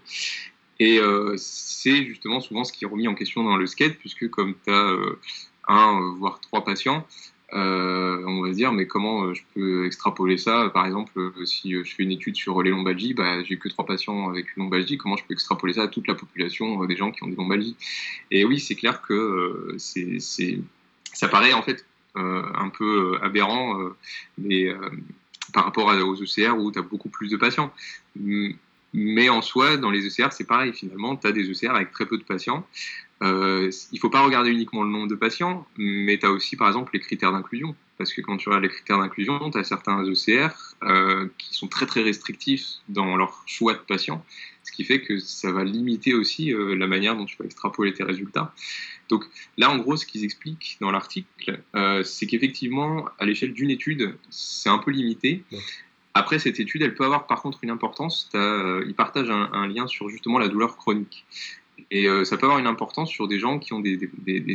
Et 0.80 1.00
euh, 1.00 1.36
c'est 1.38 2.06
justement 2.06 2.40
souvent 2.40 2.64
ce 2.64 2.74
qui 2.74 2.86
est 2.86 2.88
remis 2.88 3.08
en 3.08 3.16
question 3.16 3.44
dans 3.44 3.58
le 3.58 3.66
skate, 3.68 3.98
puisque 3.98 4.30
comme 4.30 4.56
tu 4.64 4.72
as 4.72 4.92
euh, 4.92 5.20
un, 5.68 6.16
voire 6.18 6.40
trois 6.40 6.64
patients, 6.64 7.06
euh, 7.54 8.24
on 8.26 8.42
va 8.42 8.52
se 8.52 8.56
dire, 8.56 8.72
mais 8.72 8.88
comment 8.88 9.34
je 9.34 9.44
peux 9.54 9.86
extrapoler 9.86 10.38
ça? 10.38 10.70
Par 10.74 10.86
exemple, 10.86 11.32
si 11.46 11.74
je 11.74 11.84
fais 11.84 12.04
une 12.04 12.12
étude 12.12 12.36
sur 12.36 12.62
les 12.62 12.72
lombalgies, 12.72 13.14
bah, 13.14 13.44
j'ai 13.44 13.58
que 13.58 13.70
trois 13.70 13.86
patients 13.86 14.30
avec 14.30 14.56
une 14.56 14.64
lombalgie, 14.64 14.98
comment 14.98 15.16
je 15.16 15.24
peux 15.26 15.34
extrapoler 15.34 15.74
ça 15.74 15.84
à 15.84 15.88
toute 15.88 16.08
la 16.08 16.16
population 16.16 16.84
des 16.86 16.96
gens 16.96 17.12
qui 17.12 17.24
ont 17.24 17.28
des 17.28 17.36
lombalgies? 17.36 17.76
Et 18.32 18.46
oui, 18.46 18.60
c'est 18.60 18.76
clair 18.76 19.02
que 19.02 19.76
ça 19.78 21.28
paraît 21.28 21.54
en 21.54 21.62
fait 21.62 21.86
un 22.16 22.70
peu 22.70 23.18
aberrant, 23.22 23.80
mais 24.38 24.74
par 25.54 25.66
rapport 25.66 25.88
aux 25.88 26.16
ECR 26.16 26.58
où 26.58 26.72
tu 26.72 26.80
as 26.80 26.82
beaucoup 26.82 27.10
plus 27.10 27.30
de 27.30 27.38
patients. 27.38 27.72
Mais 28.96 29.28
en 29.28 29.42
soi, 29.42 29.76
dans 29.76 29.92
les 29.92 30.08
ECR, 30.08 30.32
c'est 30.32 30.48
pareil. 30.48 30.72
Finalement, 30.72 31.18
tu 31.18 31.28
as 31.28 31.34
des 31.34 31.50
ECR 31.50 31.72
avec 31.72 31.92
très 31.92 32.06
peu 32.06 32.18
de 32.18 32.24
patients. 32.24 32.66
Euh, 33.24 33.72
il 33.92 33.96
ne 33.96 34.00
faut 34.00 34.10
pas 34.10 34.22
regarder 34.22 34.52
uniquement 34.52 34.84
le 34.84 34.90
nombre 34.90 35.08
de 35.08 35.16
patients, 35.16 35.66
mais 35.78 36.18
tu 36.18 36.26
as 36.26 36.32
aussi, 36.32 36.56
par 36.56 36.68
exemple, 36.68 36.92
les 36.94 37.00
critères 37.00 37.32
d'inclusion. 37.32 37.76
Parce 37.98 38.14
que 38.14 38.20
quand 38.20 38.36
tu 38.36 38.50
regardes 38.50 38.64
les 38.64 38.70
critères 38.70 38.98
d'inclusion, 39.00 39.50
tu 39.52 39.58
as 39.58 39.64
certains 39.64 40.04
ECR 40.04 40.50
euh, 40.84 41.30
qui 41.38 41.56
sont 41.56 41.68
très 41.68 41.86
très 41.86 42.04
restrictifs 42.04 42.66
dans 42.90 43.16
leur 43.16 43.42
choix 43.46 43.74
de 43.74 43.80
patients, 43.80 44.26
ce 44.64 44.74
qui 44.74 44.84
fait 44.84 45.00
que 45.00 45.18
ça 45.18 45.54
va 45.54 45.64
limiter 45.64 46.14
aussi 46.14 46.54
euh, 46.54 46.76
la 46.76 46.88
manière 46.88 47.16
dont 47.16 47.24
tu 47.24 47.38
vas 47.38 47.46
extrapoler 47.46 47.94
tes 47.94 48.04
résultats. 48.04 48.54
Donc 49.08 49.24
là, 49.58 49.72
en 49.72 49.78
gros, 49.78 49.96
ce 49.96 50.06
qu'ils 50.06 50.26
expliquent 50.26 50.78
dans 50.82 50.92
l'article, 50.92 51.62
c'est 52.04 52.26
qu'effectivement, 52.26 53.08
à 53.20 53.26
l'échelle 53.26 53.54
d'une 53.54 53.70
étude, 53.70 54.18
c'est 54.30 54.70
un 54.70 54.80
peu 54.80 54.92
limité. 54.92 55.44
Après, 56.16 56.40
cette 56.40 56.60
étude, 56.60 56.82
elle 56.82 56.96
peut 56.96 57.06
avoir 57.06 57.28
par 57.28 57.42
contre 57.42 57.60
une 57.62 57.70
importance. 57.70 58.30
Ils 58.34 58.96
partagent 58.98 59.30
un, 59.30 59.68
lien 59.68 59.86
sur 59.86 60.10
justement 60.10 60.40
la 60.40 60.48
douleur 60.48 60.76
chronique. 60.76 61.24
Et 61.92 62.08
euh, 62.08 62.24
ça 62.24 62.38
peut 62.38 62.46
avoir 62.46 62.60
une 62.60 62.68
importance 62.68 63.10
sur 63.10 63.28
des 63.28 63.40
gens 63.40 63.60
qui 63.60 63.74
ont 63.74 63.80
des, 63.80 63.98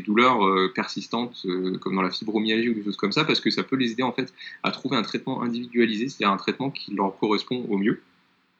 douleurs 0.04 0.44
euh, 0.46 0.72
persistantes, 0.74 1.46
comme 1.80 1.94
dans 1.94 2.02
la 2.02 2.10
fibromyalgie 2.10 2.70
ou 2.70 2.74
des 2.74 2.84
choses 2.84 2.96
comme 2.96 3.12
ça, 3.12 3.24
parce 3.24 3.40
que 3.40 3.50
ça 3.50 3.62
peut 3.62 3.76
les 3.76 3.92
aider 3.92 4.02
en 4.02 4.12
fait 4.12 4.32
à 4.62 4.70
trouver 4.70 4.96
un 4.96 5.02
traitement 5.02 5.42
individualisé, 5.42 6.08
c'est-à-dire 6.08 6.32
un 6.32 6.38
traitement 6.38 6.70
qui 6.70 6.94
leur 6.94 7.16
correspond 7.18 7.64
au 7.68 7.78
mieux. 7.78 8.00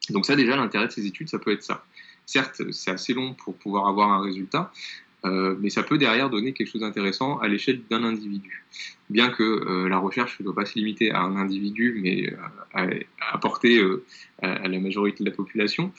Donc 0.09 0.25
ça, 0.25 0.35
déjà, 0.35 0.55
l'intérêt 0.55 0.87
de 0.87 0.91
ces 0.91 1.05
études, 1.05 1.29
ça 1.29 1.39
peut 1.39 1.51
être 1.51 1.63
ça. 1.63 1.83
Certes, 2.25 2.61
c'est 2.71 2.91
assez 2.91 3.13
long 3.13 3.33
pour 3.33 3.55
pouvoir 3.55 3.87
avoir 3.87 4.11
un 4.11 4.21
résultat, 4.21 4.71
euh, 5.23 5.55
mais 5.59 5.69
ça 5.69 5.83
peut 5.83 5.97
derrière 5.97 6.29
donner 6.29 6.53
quelque 6.53 6.67
chose 6.67 6.81
d'intéressant 6.81 7.37
à 7.39 7.47
l'échelle 7.47 7.81
d'un 7.89 8.03
individu. 8.03 8.65
Bien 9.09 9.29
que 9.29 9.43
euh, 9.43 9.89
la 9.89 9.97
recherche 9.97 10.39
ne 10.39 10.45
doit 10.45 10.55
pas 10.55 10.65
se 10.65 10.75
limiter 10.75 11.11
à 11.11 11.21
un 11.21 11.35
individu, 11.35 11.99
mais 12.01 12.31
euh, 12.31 12.99
à, 13.19 13.33
apporter 13.33 13.81
à, 14.41 14.67
la 14.67 14.79
majorité 14.79 15.23
de 15.23 15.29
la 15.29 15.35
population. 15.35 15.91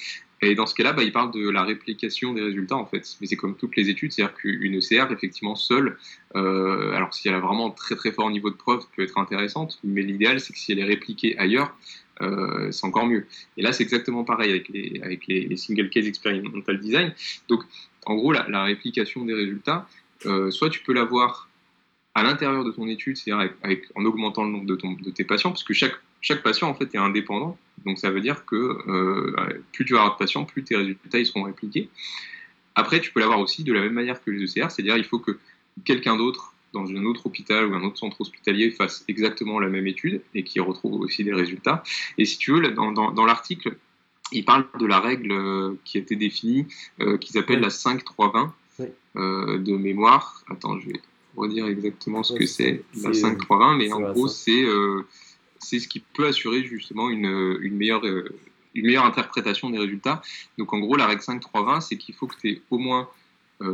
Et 0.44 0.56
dans 0.56 0.66
ce 0.66 0.74
cas-là, 0.74 0.92
bah, 0.92 1.04
il 1.04 1.12
parle 1.12 1.30
de 1.30 1.48
la 1.48 1.62
réplication 1.62 2.34
des 2.34 2.42
résultats, 2.42 2.76
en 2.76 2.86
fait. 2.86 3.16
Mais 3.20 3.28
c'est 3.28 3.36
comme 3.36 3.56
toutes 3.56 3.76
les 3.76 3.88
études, 3.90 4.10
c'est-à-dire 4.10 4.34
qu'une 4.34 4.76
ECR, 4.76 5.12
effectivement, 5.12 5.54
seule, 5.54 5.96
alors 6.34 7.14
si 7.14 7.28
elle 7.28 7.34
a 7.34 7.38
vraiment 7.40 7.70
très 7.70 7.94
très 7.94 8.10
fort 8.10 8.28
niveau 8.28 8.50
de 8.50 8.56
preuve, 8.56 8.80
peut 8.96 9.04
être 9.04 9.18
intéressante, 9.18 9.78
mais 9.84 10.02
l'idéal, 10.02 10.40
c'est 10.40 10.52
que 10.52 10.58
si 10.58 10.72
elle 10.72 10.80
est 10.80 10.84
répliquée 10.84 11.38
ailleurs, 11.38 11.76
c'est 12.18 12.84
encore 12.84 13.06
mieux. 13.06 13.26
Et 13.56 13.62
là, 13.62 13.72
c'est 13.72 13.84
exactement 13.84 14.24
pareil 14.24 14.50
avec 14.50 14.68
les, 14.68 15.00
avec 15.04 15.28
les, 15.28 15.56
single 15.56 15.90
case 15.90 16.08
experimental 16.08 16.80
design. 16.80 17.14
Donc, 17.48 17.62
en 18.06 18.14
gros, 18.14 18.32
la, 18.32 18.64
réplication 18.64 19.24
des 19.24 19.34
résultats, 19.34 19.88
euh, 20.26 20.50
soit 20.50 20.70
tu 20.70 20.80
peux 20.80 20.92
l'avoir 20.92 21.48
à 22.14 22.22
l'intérieur 22.22 22.64
de 22.64 22.70
ton 22.70 22.86
étude, 22.88 23.16
c'est-à-dire 23.16 23.52
en 23.94 24.04
augmentant 24.04 24.44
le 24.44 24.50
nombre 24.50 24.66
de, 24.66 25.10
tes 25.10 25.24
patients, 25.24 25.50
parce 25.50 25.64
que 25.64 25.72
chaque, 25.72 26.42
patient 26.42 26.68
en 26.68 26.74
fait 26.74 26.94
est 26.94 26.98
indépendant. 26.98 27.56
Donc 27.84 27.98
ça 27.98 28.10
veut 28.10 28.20
dire 28.20 28.44
que 28.44 28.56
euh, 28.56 29.62
plus 29.72 29.84
tu 29.84 29.94
auras 29.94 30.10
de 30.10 30.16
patients, 30.16 30.44
plus 30.44 30.62
tes 30.62 30.76
résultats 30.76 31.24
seront 31.24 31.44
répliqués. 31.44 31.88
Après, 32.74 33.00
tu 33.00 33.12
peux 33.12 33.20
l'avoir 33.20 33.40
aussi 33.40 33.64
de 33.64 33.72
la 33.72 33.80
même 33.80 33.92
manière 33.92 34.22
que 34.22 34.30
les 34.30 34.44
ECR, 34.44 34.70
c'est-à-dire 34.70 34.96
il 34.96 35.04
faut 35.04 35.18
que 35.18 35.38
quelqu'un 35.84 36.16
d'autre 36.16 36.54
dans 36.72 36.88
un 36.88 37.04
autre 37.04 37.26
hôpital 37.26 37.66
ou 37.66 37.74
un 37.74 37.82
autre 37.82 37.98
centre 37.98 38.20
hospitalier 38.20 38.70
fasse 38.70 39.04
exactement 39.08 39.60
la 39.60 39.68
même 39.68 39.86
étude 39.86 40.22
et 40.34 40.42
qui 40.42 40.58
retrouve 40.58 41.00
aussi 41.00 41.22
des 41.22 41.34
résultats. 41.34 41.82
Et 42.16 42.24
si 42.24 42.38
tu 42.38 42.52
veux, 42.52 42.70
dans 42.70 43.26
l'article, 43.26 43.76
il 44.32 44.44
parle 44.44 44.66
de 44.78 44.86
la 44.86 45.00
règle 45.00 45.32
euh, 45.32 45.74
qui 45.84 45.98
a 45.98 46.00
été 46.00 46.16
définie, 46.16 46.66
euh, 47.00 47.18
qu'ils 47.18 47.38
appellent 47.38 47.60
la 47.60 47.68
5-3-20 47.68 48.50
euh, 49.16 49.58
de 49.58 49.76
mémoire. 49.76 50.42
Attends, 50.48 50.78
je 50.78 50.88
vais 50.88 51.00
redire 51.36 51.66
exactement 51.66 52.22
ce 52.22 52.34
que 52.34 52.46
c'est, 52.46 52.84
la 53.02 53.10
5-3-20, 53.10 53.76
mais 53.78 53.92
en 53.92 54.00
gros, 54.00 54.28
c'est 54.28 54.64
c'est 55.58 55.78
ce 55.78 55.86
qui 55.86 56.00
peut 56.00 56.26
assurer 56.26 56.64
justement 56.64 57.08
une, 57.08 57.58
une 57.60 57.76
meilleure, 57.76 58.04
une 58.04 58.84
meilleure 58.84 59.04
interprétation 59.04 59.70
des 59.70 59.78
résultats. 59.78 60.20
Donc 60.58 60.72
en 60.72 60.80
gros, 60.80 60.96
la 60.96 61.06
règle 61.06 61.22
5-3-20, 61.22 61.80
c'est 61.80 61.96
qu'il 61.96 62.16
faut 62.16 62.26
que 62.26 62.34
tu 62.36 62.50
aies 62.50 62.62
au 62.70 62.78
moins 62.78 63.08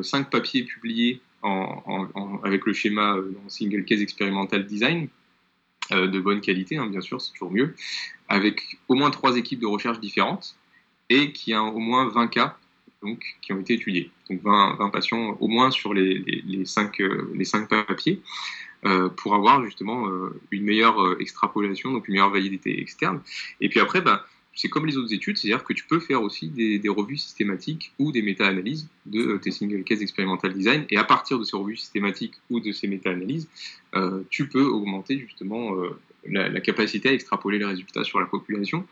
5 0.03 0.29
papiers 0.31 0.65
publiés 0.65 1.23
en, 1.43 2.41
avec 2.45 2.67
le 2.67 2.75
schéma 2.75 3.17
Single 3.49 3.85
Case 3.87 4.03
Experimental 4.03 4.67
Design, 4.67 5.09
de 5.91 6.20
bonne 6.20 6.41
qualité, 6.41 6.76
hein, 6.76 6.86
bien 6.86 7.01
sûr, 7.01 7.20
c'est 7.20 7.32
toujours 7.32 7.51
mieux, 7.51 7.74
avec 8.28 8.78
au 8.89 8.95
moins 8.95 9.11
trois 9.11 9.36
équipes 9.36 9.61
de 9.61 9.66
recherche 9.66 10.01
différentes 10.01 10.57
et 11.09 11.32
qui 11.32 11.53
a 11.53 11.62
au 11.62 11.78
moins 11.78 12.09
20 12.09 12.28
cas 12.28 12.57
donc, 13.03 13.22
qui 13.41 13.53
ont 13.53 13.61
été 13.61 13.74
étudiés. 13.74 14.11
Donc 14.28 14.43
20, 14.43 14.76
20 14.78 14.91
patients 14.91 15.36
au 15.41 15.49
moins 15.49 15.70
sur 15.70 15.95
les, 15.95 16.18
les, 16.18 16.43
les, 16.47 16.64
5, 16.64 16.99
les 17.34 17.45
5 17.45 17.68
papiers 17.68 18.20
euh, 18.84 19.09
pour 19.09 19.34
avoir 19.34 19.64
justement 19.64 20.09
euh, 20.09 20.41
une 20.53 20.62
meilleure 20.62 21.03
euh, 21.03 21.18
extrapolation, 21.18 21.91
donc 21.91 22.07
une 22.07 22.12
meilleure 22.12 22.30
validité 22.30 22.80
externe. 22.80 23.20
Et 23.61 23.68
puis 23.68 23.80
après, 23.80 24.01
bah, 24.01 24.24
c'est 24.61 24.69
comme 24.69 24.87
les 24.87 24.97
autres 24.97 25.15
études, 25.15 25.39
c'est-à-dire 25.39 25.63
que 25.63 25.73
tu 25.73 25.85
peux 25.85 26.01
faire 26.01 26.21
aussi 26.21 26.49
des, 26.49 26.89
revues 26.89 27.17
systématiques 27.17 27.93
ou 28.01 28.11
des 28.11 28.23
méta-analyses 28.23 28.89
de 29.07 29.37
tes 29.37 29.53
single 29.53 29.85
case 29.85 30.03
experimental 30.03 30.53
design. 30.53 30.85
Et 30.91 30.97
à 30.97 31.05
partir 31.05 31.39
de 31.39 31.45
ces 31.45 31.57
revues 31.57 31.77
systématiques 31.77 32.35
ou 32.51 32.59
de 32.59 32.73
ces 32.73 32.89
méta-analyses, 32.89 33.49
tu 34.31 34.49
peux 34.49 34.65
augmenter 34.65 35.21
justement 35.21 35.77
la, 36.27 36.61
capacité 36.61 37.09
à 37.09 37.13
extrapoler 37.13 37.59
les 37.59 37.65
résultats 37.65 38.05
sur 38.05 38.21
la 38.21 38.27
population. 38.27 38.87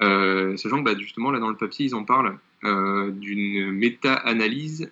Euh, 0.00 0.56
sachant 0.56 0.78
que 0.78 0.84
bah, 0.84 0.98
justement, 0.98 1.30
là 1.30 1.38
dans 1.38 1.50
le 1.50 1.56
papier, 1.56 1.86
ils 1.86 1.94
en 1.94 2.04
parlent 2.04 2.38
euh, 2.64 3.10
d'une 3.10 3.72
méta-analyse 3.72 4.90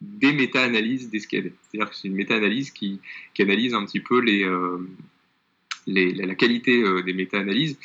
des 0.00 0.32
méta-analyses 0.32 1.10
des 1.10 1.18
SCAD. 1.18 1.52
C'est-à-dire 1.62 1.90
que 1.90 1.96
c'est 1.96 2.08
une 2.08 2.14
méta-analyse 2.14 2.70
qui, 2.70 3.00
analyse 3.40 3.74
un 3.74 3.84
petit 3.84 4.00
peu 4.00 4.22
euh, 4.24 4.78
la 5.86 6.34
qualité 6.34 6.82
des 7.04 7.12
méta-analyses 7.12 7.78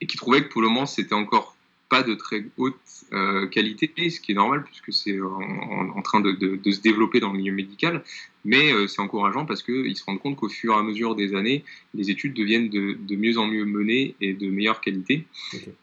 et 0.00 0.06
qui 0.06 0.16
trouvait 0.16 0.42
que 0.42 0.48
pour 0.48 0.62
le 0.62 0.68
moment, 0.68 0.86
c'était 0.86 1.14
encore 1.14 1.56
pas 1.88 2.02
de 2.02 2.14
très 2.14 2.44
haute 2.56 2.74
euh, 3.12 3.46
qualité, 3.46 4.10
ce 4.10 4.20
qui 4.20 4.32
est 4.32 4.34
normal 4.34 4.64
puisque 4.64 4.92
c'est 4.92 5.18
en, 5.20 6.02
train 6.02 6.20
de, 6.20 6.58
se 6.70 6.80
développer 6.80 7.20
dans 7.20 7.32
le 7.32 7.38
milieu 7.38 7.52
médical, 7.52 8.02
mais 8.44 8.72
euh, 8.72 8.86
c'est 8.88 9.00
encourageant 9.00 9.46
parce 9.46 9.62
qu'ils 9.62 9.96
se 9.96 10.04
rendent 10.04 10.20
compte 10.20 10.36
qu'au 10.36 10.48
fur 10.48 10.74
et 10.74 10.76
à 10.76 10.82
mesure 10.82 11.14
des 11.14 11.34
années, 11.34 11.64
les 11.94 12.10
études 12.10 12.34
deviennent 12.34 12.68
de, 12.68 13.16
mieux 13.16 13.38
en 13.38 13.46
mieux 13.46 13.64
menées 13.64 14.16
et 14.20 14.32
de 14.32 14.48
meilleure 14.50 14.80
qualité. 14.80 15.26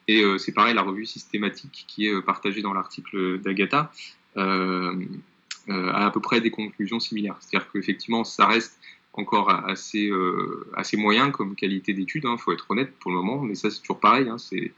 Et 0.08 0.22
euh, 0.22 0.38
c'est 0.38 0.52
pareil, 0.52 0.74
la 0.74 0.82
revue 0.82 1.06
systématique 1.06 1.86
qui 1.88 2.08
est 2.08 2.22
partagée 2.22 2.62
dans 2.62 2.74
l'article 2.74 3.40
d'Agatha 3.40 3.92
a 4.36 6.06
à 6.06 6.12
peu 6.12 6.20
près 6.20 6.42
des 6.42 6.52
conclusions 6.52 7.00
similaires. 7.00 7.38
C'est-à-dire 7.40 7.72
qu'effectivement, 7.72 8.26
ça 8.26 8.48
reste 8.48 8.78
encore 9.14 9.50
assez, 9.50 10.10
euh, 10.10 10.68
assez 10.76 10.98
moyen 10.98 11.30
comme 11.30 11.56
qualité 11.56 11.94
d'étude, 11.94 12.24
il 12.26 12.30
hein, 12.30 12.38
faut 12.38 12.52
être 12.52 12.66
honnête 12.70 12.94
pour 13.00 13.12
le 13.12 13.18
moment, 13.18 13.42
mais 13.42 13.56
ça 13.56 13.70
c'est 13.70 13.80
toujours 13.80 14.00
pareil, 14.00 14.28
hein, 14.28 14.38
c'est 14.38 14.74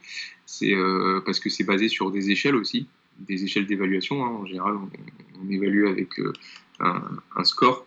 euh, 0.74 1.20
parce 1.24 1.40
que 1.40 1.48
c'est 1.48 1.64
basé 1.64 1.88
sur 1.88 2.10
des 2.10 2.30
échelles 2.30 2.54
aussi, 2.54 2.86
des 3.18 3.44
échelles 3.44 3.66
d'évaluation, 3.66 4.24
hein, 4.24 4.28
en 4.28 4.46
général 4.46 4.76
on, 4.76 5.50
évalue 5.50 5.86
avec 5.86 6.18
euh, 6.20 6.32
un, 6.80 7.44
score, 7.44 7.86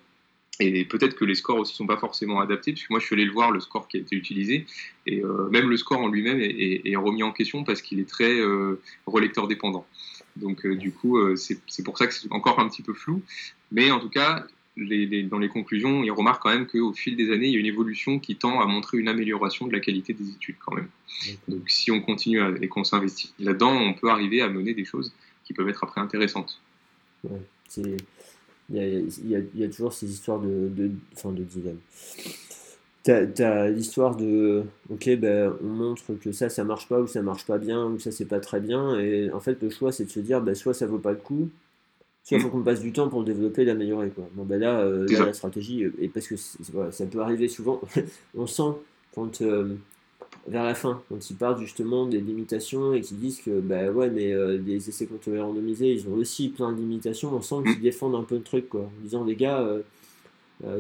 et 0.60 0.86
peut-être 0.86 1.16
que 1.16 1.24
les 1.24 1.36
scores 1.36 1.60
aussi 1.60 1.76
sont 1.76 1.86
pas 1.86 1.97
forcément 1.97 2.39
adaptés, 2.41 2.74
puisque 2.74 2.89
moi 2.89 3.00
je 3.00 3.06
suis 3.06 3.16
allé 3.16 3.26
le 3.26 3.32
voir, 3.32 3.52
le 3.52 3.60
score 3.60 3.88
qui 3.88 3.97
a 3.97 4.00
été 4.00 4.16
utilisé, 4.16 4.66
et 5.06 5.22
même 5.52 5.70
le 5.70 5.78
score 5.78 6.00
en 6.00 6.08
lui-même 6.08 6.39
est, 6.41 6.95
remis 6.95 7.24
en 7.24 7.32
question 7.32 7.64
parce 7.64 7.82
qu'il 7.82 8.00
est 8.00 8.10
très 8.10 8.39
relecteur 9.06 9.47
dépendant. 9.47 9.88
Donc 10.36 10.68
du 10.68 10.91
coup, 10.91 11.18
c'est 11.38 11.84
pour 11.84 11.97
ça 11.97 12.08
que 12.08 12.14
c'est 12.14 12.30
encore 12.32 12.60
un 12.60 12.68
petit 12.68 12.82
peu 12.82 12.93
flou. 12.93 13.22
Mais 13.72 13.89
en 13.91 14.00
tout 14.00 14.10
cas, 14.10 14.45
dans 15.30 15.40
les 15.40 15.50
conclusions, 15.50 16.04
il 16.04 16.12
remarque 16.12 16.42
quand 16.42 16.50
même 16.50 16.68
qu'au 16.68 16.94
fil 16.94 17.16
des 17.16 17.32
années, 17.32 17.48
il 17.48 17.54
y 17.54 17.58
a 17.58 17.60
une 17.60 17.66
évolution 17.66 18.20
qui 18.20 18.36
tend 18.36 18.60
à 18.62 18.66
montrer 18.66 18.98
une 18.98 19.08
amélioration 19.08 19.68
de 19.68 19.74
la 19.74 19.80
qualité 19.80 20.14
des 20.14 20.30
études 20.30 20.56
quand 20.64 20.76
même. 20.76 20.90
Donc 21.48 21.70
si 21.70 21.92
on 21.92 22.02
continue 22.02 22.42
et 22.62 22.68
qu'on 22.68 22.84
s'investit 22.84 23.34
là-dedans, 23.40 23.74
on 23.74 23.94
peut 23.94 24.10
arriver 24.10 24.42
à 24.42 24.50
mener 24.50 24.74
des 24.74 24.86
choses 24.86 25.14
qui 25.44 25.54
peuvent 25.54 25.70
être 25.70 25.84
après 25.84 26.02
intéressantes. 26.02 26.62
il, 27.78 27.98
y 28.72 29.64
a, 29.64 29.68
toujours 29.68 29.94
ces 29.94 30.12
histoires 30.12 30.40
de, 30.40 30.70
de, 30.70 30.92
enfin 31.16 31.32
de 31.32 31.44
design. 31.44 31.78
Tu 33.04 33.12
as, 33.12 33.70
l'histoire 33.70 34.16
de, 34.16 34.64
ok, 34.90 35.10
ben, 35.18 35.54
on 35.64 35.68
montre 35.68 36.14
que 36.22 36.32
ça, 36.32 36.50
ça 36.50 36.64
marche 36.64 36.88
pas, 36.88 37.00
ou 37.00 37.08
ça 37.08 37.22
marche 37.22 37.46
pas 37.46 37.58
bien, 37.58 37.86
ou 37.86 37.98
ça, 37.98 38.12
c'est 38.12 38.26
pas 38.26 38.40
très 38.40 38.60
bien. 38.60 39.00
Et 39.00 39.32
en 39.32 39.40
fait, 39.40 39.62
le 39.62 39.70
choix, 39.70 39.92
c'est 39.92 40.06
de 40.06 40.10
se 40.10 40.20
dire, 40.20 40.42
ben, 40.42 40.54
soit 40.54 40.74
ça 40.74 40.86
vaut 40.86 41.00
pas 41.00 41.12
le 41.12 41.18
coup, 41.18 41.50
il 42.32 42.39
faut 42.39 42.49
qu'on 42.49 42.61
passe 42.61 42.82
du 42.82 42.91
temps 42.91 43.09
pour 43.09 43.20
le 43.20 43.26
développer 43.26 43.63
et 43.63 43.65
l'améliorer. 43.65 44.09
Quoi. 44.09 44.28
Bon, 44.34 44.43
ben 44.43 44.59
là, 44.59 44.80
euh, 44.80 45.07
la 45.07 45.34
stratégie, 45.34 45.84
euh, 45.84 45.93
et 45.99 46.07
parce 46.07 46.28
que 46.28 46.36
ça 46.38 47.05
peut 47.05 47.20
arriver 47.22 47.47
souvent, 47.47 47.82
on 48.36 48.47
sent 48.47 48.72
quand, 49.15 49.41
euh, 49.41 49.76
vers 50.47 50.63
la 50.63 50.76
fin, 50.76 51.01
quand 51.09 51.30
ils 51.30 51.36
parlent 51.36 51.59
justement 51.59 52.05
des 52.05 52.20
limitations 52.20 52.93
et 52.93 53.01
qu'ils 53.01 53.17
disent 53.17 53.41
que, 53.41 53.59
bah 53.59 53.89
ouais, 53.91 54.09
mais 54.09 54.34
les 54.59 54.89
essais 54.89 55.05
contrôlés 55.05 55.39
randomisés, 55.39 55.91
ils 55.91 56.07
ont 56.07 56.13
aussi 56.13 56.49
plein 56.49 56.72
de 56.72 56.78
limitations, 56.78 57.34
on 57.34 57.41
sent 57.41 57.55
qu'ils 57.63 57.80
mm. 57.80 57.82
défendent 57.82 58.15
un 58.15 58.24
peu 58.24 58.36
le 58.36 58.43
truc, 58.43 58.70
quoi, 58.70 58.82
en 58.82 59.03
disant, 59.03 59.24
les 59.24 59.36
gars, 59.36 59.67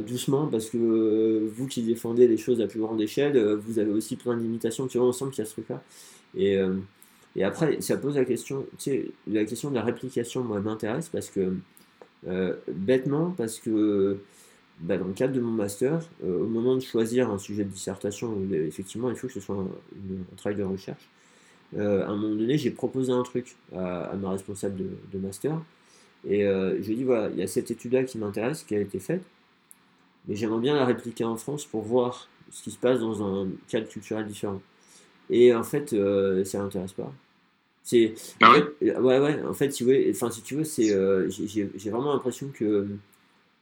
doucement, 0.07 0.47
parce 0.47 0.69
que 0.69 1.49
vous 1.55 1.67
qui 1.67 1.81
défendez 1.81 2.27
les 2.27 2.37
choses 2.37 2.61
à 2.61 2.67
plus 2.67 2.79
grande 2.79 3.01
échelle, 3.01 3.39
vous 3.55 3.79
avez 3.79 3.91
aussi 3.91 4.15
plein 4.15 4.37
d'imitations. 4.37 4.87
Tu 4.87 4.97
vois, 4.97 5.07
on 5.07 5.11
sent 5.11 5.25
qu'il 5.31 5.39
y 5.39 5.41
a 5.41 5.45
ce 5.45 5.53
truc-là. 5.53 5.81
Et, 6.35 6.59
et 7.35 7.43
après, 7.43 7.79
ça 7.81 7.97
pose 7.97 8.15
la 8.15 8.25
question, 8.25 8.65
tu 8.77 8.91
sais, 8.91 9.05
la 9.27 9.45
question 9.45 9.69
de 9.69 9.75
la 9.75 9.83
réplication, 9.83 10.43
moi, 10.43 10.59
m'intéresse 10.59 11.09
parce 11.09 11.29
que, 11.29 11.55
bêtement, 12.67 13.31
parce 13.37 13.59
que 13.59 14.17
bah, 14.81 14.97
dans 14.97 15.05
le 15.05 15.13
cadre 15.13 15.33
de 15.33 15.39
mon 15.39 15.51
master, 15.51 16.01
au 16.23 16.47
moment 16.47 16.75
de 16.75 16.81
choisir 16.81 17.29
un 17.29 17.37
sujet 17.37 17.63
de 17.63 17.69
dissertation, 17.69 18.35
effectivement, 18.51 19.09
il 19.09 19.15
faut 19.15 19.27
que 19.27 19.33
ce 19.33 19.39
soit 19.39 19.55
un, 19.55 20.35
travail 20.37 20.57
de 20.57 20.63
recherche, 20.63 21.07
à 21.77 21.81
un 21.81 22.15
moment 22.15 22.35
donné, 22.35 22.57
j'ai 22.57 22.71
proposé 22.71 23.11
un 23.11 23.23
truc 23.23 23.55
à, 23.75 24.15
ma 24.19 24.31
responsable 24.31 24.83
de 25.11 25.19
master. 25.19 25.61
Et 26.27 26.41
je 26.41 26.85
lui 26.85 26.93
ai 26.93 26.95
dit, 26.95 27.03
voilà, 27.03 27.29
il 27.29 27.37
y 27.37 27.43
a 27.43 27.47
cette 27.47 27.71
étude-là 27.71 28.03
qui 28.03 28.17
m'intéresse, 28.17 28.63
qui 28.63 28.75
a 28.75 28.79
été 28.79 28.99
faite 28.99 29.23
mais 30.27 30.35
j'aimerais 30.35 30.59
bien 30.59 30.75
la 30.75 30.85
répliquer 30.85 31.23
en 31.23 31.35
France 31.35 31.65
pour 31.65 31.81
voir 31.81 32.27
ce 32.51 32.63
qui 32.63 32.71
se 32.71 32.77
passe 32.77 32.99
dans 32.99 33.23
un 33.23 33.47
cadre 33.67 33.87
culturel 33.87 34.25
différent. 34.25 34.61
Et 35.29 35.53
en 35.53 35.63
fait, 35.63 35.93
euh, 35.93 36.43
ça 36.43 36.59
l'intéresse 36.59 36.93
pas. 36.93 37.13
C'est, 37.83 38.13
ah 38.41 38.51
ouais, 38.51 38.63
euh, 38.83 39.01
ouais, 39.01 39.19
ouais, 39.19 39.41
en 39.43 39.53
fait, 39.53 39.71
si, 39.71 39.83
enfin, 40.11 40.29
si 40.29 40.43
tu 40.43 40.55
veux, 40.55 40.63
c'est, 40.63 40.93
euh, 40.93 41.27
j'ai, 41.29 41.65
vraiment 41.89 42.13
l'impression 42.13 42.49
que 42.53 42.87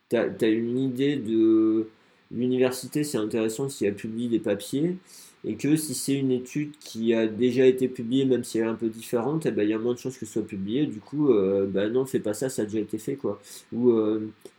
tu 0.09 0.17
as, 0.17 0.47
une 0.49 0.77
idée 0.77 1.15
de 1.15 1.87
l'université, 2.31 3.05
c'est 3.05 3.17
intéressant 3.17 3.69
si 3.69 3.85
elle 3.85 3.95
publie 3.95 4.27
des 4.27 4.39
papiers, 4.39 4.97
et 5.45 5.55
que 5.55 5.77
si 5.77 5.93
c'est 5.93 6.13
une 6.13 6.31
étude 6.31 6.73
qui 6.79 7.13
a 7.13 7.25
déjà 7.25 7.65
été 7.65 7.87
publiée, 7.87 8.25
même 8.25 8.43
si 8.43 8.57
elle 8.57 8.65
est 8.65 8.69
un 8.69 8.75
peu 8.75 8.89
différente, 8.89 9.45
eh 9.45 9.51
ben, 9.51 9.63
il 9.63 9.69
y 9.69 9.73
a 9.73 9.79
moins 9.79 9.93
de 9.93 9.99
chances 9.99 10.17
que 10.17 10.25
ce 10.25 10.33
soit 10.33 10.45
publié. 10.45 10.87
Du 10.87 10.99
coup, 10.99 11.31
euh, 11.31 11.65
bah 11.65 11.87
non, 11.87 12.05
fais 12.05 12.19
pas 12.19 12.33
ça, 12.33 12.49
ça 12.49 12.63
a 12.63 12.65
déjà 12.65 12.79
été 12.79 12.97
fait, 12.97 13.15
quoi. 13.15 13.39
Ou 13.71 13.93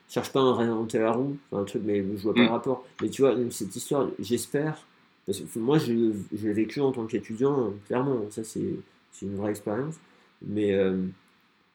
cherche 0.09 0.33
pas 0.33 0.41
à 0.41 0.55
réinventer 0.55 0.99
la 0.99 1.13
roue, 1.13 1.37
un 1.53 1.65
truc, 1.65 1.83
mais 1.85 1.99
je 1.99 2.23
vois 2.23 2.33
pas 2.33 2.41
le 2.41 2.47
mm. 2.47 2.53
rapport. 2.53 2.87
Mais 3.03 3.11
tu 3.11 3.21
vois, 3.21 3.37
cette 3.51 3.77
histoire, 3.77 4.09
j'espère, 4.19 4.88
parce 5.29 5.41
que 5.41 5.59
moi, 5.59 5.77
je, 5.77 5.93
l'ai 5.93 6.53
vécu 6.55 6.81
en 6.81 6.91
tant 6.91 7.05
qu'étudiant, 7.05 7.75
clairement, 7.87 8.23
ça 8.31 8.43
c'est 8.45 8.63
une 9.21 9.37
vraie 9.37 9.51
expérience, 9.51 9.97
mais 10.41 10.73
euh, 10.73 11.03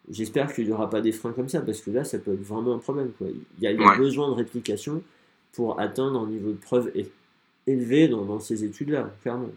j'espère 0.10 0.52
qu'il 0.52 0.66
n'y 0.66 0.72
aura 0.72 0.90
pas 0.90 1.02
des 1.02 1.12
freins 1.12 1.34
comme 1.34 1.50
ça, 1.50 1.62
parce 1.62 1.80
que 1.82 1.92
là, 1.92 2.04
ça 2.04 2.18
peut 2.18 2.34
être 2.34 2.42
vraiment 2.42 2.74
un 2.74 2.80
problème. 2.80 3.12
Quoi. 3.16 3.28
Il 3.60 3.64
y 3.64 3.68
a, 3.68 3.96
besoin 3.96 4.30
de 4.30 4.34
réplication 4.34 5.04
pour 5.52 5.80
atteindre 5.80 6.22
un 6.22 6.28
niveau 6.28 6.50
de 6.50 6.58
preuve 6.58 6.92
élevé 7.68 8.08
dans, 8.08 8.26
dans 8.26 8.40
ces 8.40 8.64
études-là, 8.64 9.14
clairement. 9.22 9.52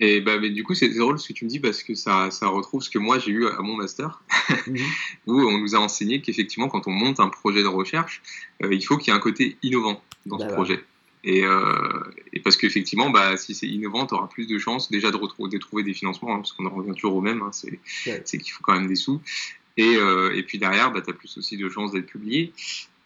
Et 0.00 0.20
bah, 0.20 0.40
mais 0.40 0.50
du 0.50 0.64
coup, 0.64 0.74
c'est 0.74 0.88
drôle 0.88 1.20
ce 1.20 1.28
que 1.28 1.34
tu 1.34 1.44
me 1.44 1.50
dis 1.50 1.60
parce 1.60 1.84
que 1.84 1.94
ça, 1.94 2.32
ça 2.32 2.48
retrouve 2.48 2.82
ce 2.82 2.90
que 2.90 2.98
moi 2.98 3.20
j'ai 3.20 3.30
eu 3.30 3.46
à 3.46 3.62
mon 3.62 3.76
master, 3.76 4.24
mhm. 4.66 4.76
où 5.28 5.40
on 5.40 5.58
nous 5.58 5.76
a 5.76 5.78
enseigné 5.78 6.20
qu'effectivement, 6.20 6.68
quand 6.68 6.88
on 6.88 6.90
monte 6.90 7.20
un 7.20 7.28
projet 7.28 7.62
de 7.62 7.68
recherche, 7.68 8.22
euh, 8.64 8.74
il 8.74 8.84
faut 8.84 8.96
qu'il 8.96 9.12
y 9.12 9.14
ait 9.14 9.16
un 9.16 9.22
côté 9.22 9.56
innovant 9.62 10.02
dans 10.26 10.40
ce 10.40 10.46
projet. 10.46 10.82
Et, 11.22 11.44
euh, 11.44 12.00
et, 12.32 12.40
parce 12.40 12.56
qu'effectivement, 12.56 13.10
bah, 13.10 13.36
si 13.36 13.54
c'est 13.54 13.66
innovant, 13.66 14.06
tu 14.06 14.14
auras 14.14 14.26
plus 14.26 14.46
de 14.46 14.58
chances 14.58 14.90
déjà 14.90 15.10
de, 15.10 15.16
retrouver, 15.16 15.50
de 15.50 15.58
trouver 15.58 15.82
des 15.82 15.92
financements, 15.92 16.34
hein, 16.34 16.38
parce 16.38 16.52
qu'on 16.52 16.66
en 16.66 16.70
revient 16.70 16.94
toujours 16.94 17.16
au 17.16 17.20
même, 17.20 17.42
hein, 17.42 17.50
c'est 17.52 18.38
qu'il 18.38 18.52
faut 18.52 18.62
quand 18.62 18.72
même 18.72 18.86
des 18.86 18.96
sous. 18.96 19.20
Et, 19.76 19.96
euh, 19.96 20.34
et 20.34 20.42
puis 20.42 20.58
derrière, 20.58 20.92
bah, 20.92 21.00
tu 21.02 21.10
as 21.10 21.12
plus 21.12 21.36
aussi 21.36 21.56
de 21.56 21.68
chances 21.68 21.92
d'être 21.92 22.06
publié. 22.06 22.52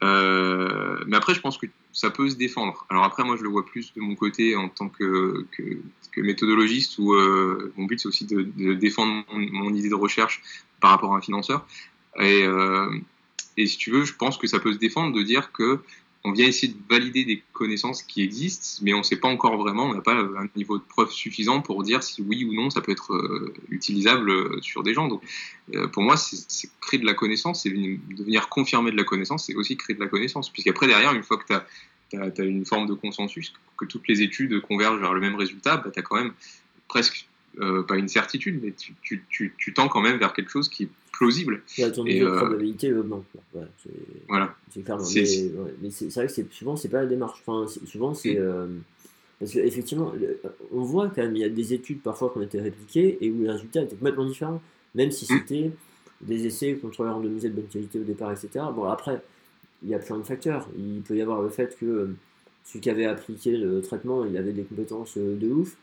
Euh, 0.03 1.03
mais 1.07 1.17
après, 1.17 1.35
je 1.35 1.41
pense 1.41 1.59
que 1.59 1.67
ça 1.93 2.11
peut 2.11 2.29
se 2.29 2.37
défendre. 2.37 2.87
Alors 2.91 3.05
après, 3.05 3.25
moi, 3.25 3.37
je 3.37 3.43
le 3.43 3.49
vois 3.49 3.65
plus 3.65 3.93
de 3.95 4.01
mon 4.01 4.15
côté 4.15 4.57
en 4.57 4.69
tant 4.69 4.89
que, 4.89 5.47
que, 5.53 6.21
méthodologiste, 6.21 6.99
où 6.99 7.15
euh, 7.15 7.73
mon 7.77 7.87
but, 7.87 8.01
c'est 8.01 8.09
aussi 8.09 8.27
de, 8.27 8.75
défendre 8.75 9.25
mon, 9.33 9.73
idée 9.75 9.89
de 9.89 9.95
recherche 9.95 10.43
par 10.81 10.91
rapport 10.91 11.15
à 11.15 11.19
un 11.19 11.21
financeur. 11.21 11.67
Et, 12.21 12.45
euh, 12.45 12.91
et 13.57 13.67
si 13.67 13.79
tu 13.79 13.91
veux, 13.91 14.05
je 14.05 14.15
pense 14.15 14.37
que 14.37 14.47
ça 14.47 14.59
peut 14.59 14.73
se 14.73 14.79
défendre 14.79 15.15
de 15.15 15.23
dire 15.23 15.53
que 15.53 15.81
on 16.27 16.33
vient 16.33 16.47
essayer 16.47 16.73
de 16.73 16.79
valider 16.89 17.25
des 17.27 17.43
connaissances 17.53 18.03
qui 18.03 18.23
existent, 18.23 18.83
mais 18.83 18.95
on 18.95 18.99
ne 18.99 19.03
sait 19.03 19.17
pas 19.17 19.29
encore 19.29 19.59
vraiment, 19.59 19.85
on 19.85 19.95
n'a 19.95 20.01
pas 20.01 20.15
un 20.15 20.49
niveau 20.57 20.79
de 20.79 20.83
preuve 20.83 21.11
suffisant 21.11 21.61
pour 21.61 21.83
dire 21.83 22.03
si 22.03 22.23
oui 22.23 22.47
ou 22.47 22.55
non 22.55 22.71
ça 22.71 22.81
peut 22.81 22.93
être 22.93 23.13
euh, 23.13 23.53
utilisable 23.69 24.31
euh, 24.31 24.59
sur 24.63 24.83
des 24.83 24.95
gens. 24.95 25.07
Donc, 25.07 25.23
euh, 25.75 25.87
pour 25.87 26.03
moi, 26.03 26.17
c'est 26.17 26.71
créer 26.81 26.99
de 26.99 27.05
la 27.05 27.13
connaissance, 27.13 27.65
c'est 27.65 27.71
devenir 27.71 28.49
confirmer 28.49 28.91
de 28.91 28.97
la 28.97 29.05
connaissance, 29.05 29.47
c'est 29.47 29.55
aussi 29.55 29.77
créer 29.77 29.95
de 29.95 30.01
la 30.01 30.09
connaissance. 30.09 30.51
Puisqu'après, 30.51 30.87
derrière, 30.87 31.13
une 31.13 31.23
fois 31.23 31.37
que 31.37 31.45
tu 31.47 31.53
as, 31.53 32.45
une 32.45 32.65
forme 32.65 32.87
de 32.87 32.95
consensus, 32.95 33.53
que 33.77 33.85
toutes 33.85 34.09
les 34.09 34.23
études 34.23 34.61
convergent 34.63 35.01
vers 35.01 35.13
le 35.13 35.21
même 35.21 35.35
résultat, 35.35 35.77
bah, 35.77 35.91
tu 35.93 35.99
as 35.99 36.03
quand 36.03 36.17
même 36.17 36.33
presque, 36.89 37.27
pas 37.57 37.97
une 37.97 38.09
certitude, 38.09 38.61
mais 38.63 38.73
tu, 38.73 39.25
tu, 39.29 39.75
tends 39.75 39.89
quand 39.89 40.01
même 40.01 40.17
vers 40.19 40.33
quelque 40.33 40.51
chose 40.51 40.69
qui 40.69 40.89
plausible. 41.17 41.63
Et 41.79 41.85
à 41.85 41.91
ton 41.91 42.05
niveau 42.05 42.31
de 42.31 42.37
probabilité 42.37 42.93
augmente. 42.93 43.25
voilà. 44.29 44.55
C'est 44.71 44.85
Mais, 45.83 45.91
c'est 45.91 46.15
vrai 46.15 46.27
que 46.27 46.55
souvent, 46.55 46.77
c'est 46.77 46.89
pas 46.89 47.01
la 47.01 47.07
démarche. 47.07 47.43
Enfin, 47.47 47.67
souvent, 47.87 48.15
c'est. 48.15 48.35
Mm. 48.35 48.39
Euh, 48.39 48.67
parce 49.39 49.53
qu'effectivement, 49.53 50.13
on 50.73 50.83
voit 50.83 51.09
quand 51.09 51.23
même, 51.23 51.35
il 51.35 51.43
y 51.43 51.45
a 51.45 51.49
des 51.49 51.75
études 51.75 52.01
parfois 52.01 52.31
qui 52.31 52.39
ont 52.39 52.43
été 52.43 52.61
répliquées 52.61 53.19
et 53.21 53.31
où 53.31 53.43
les 53.43 53.51
résultats 53.51 53.83
étaient 53.83 53.97
complètement 53.97 54.25
différents, 54.25 54.63
même 54.95 55.11
si 55.11 55.25
mm. 55.25 55.39
c'était 55.39 55.71
des 56.21 56.47
essais 56.47 56.75
contre 56.75 57.05
de 57.21 57.29
musée 57.29 57.49
de 57.49 57.55
bonne 57.55 57.67
qualité 57.67 57.99
au 57.99 58.05
départ, 58.05 58.33
etc. 58.33 58.65
Bon, 58.75 58.85
après, 58.85 59.21
il 59.83 59.89
y 59.89 59.95
a 59.95 59.99
plein 59.99 60.19
de 60.19 60.23
facteurs. 60.23 60.69
Il 60.79 61.03
peut 61.03 61.17
y 61.17 61.23
avoir 61.23 61.43
le 61.43 61.49
fait 61.49 61.77
que 61.79 61.85
euh, 61.85 62.17
celui 62.65 62.81
qui 62.81 62.91
avait 62.91 63.07
appliqué 63.07 63.57
le 63.57 63.83
traitement, 63.83 64.25
il 64.25 64.37
avait 64.37 64.53
des 64.53 64.63
compétences 64.63 65.17
euh, 65.19 65.37
de 65.37 65.49
ouf, 65.49 65.77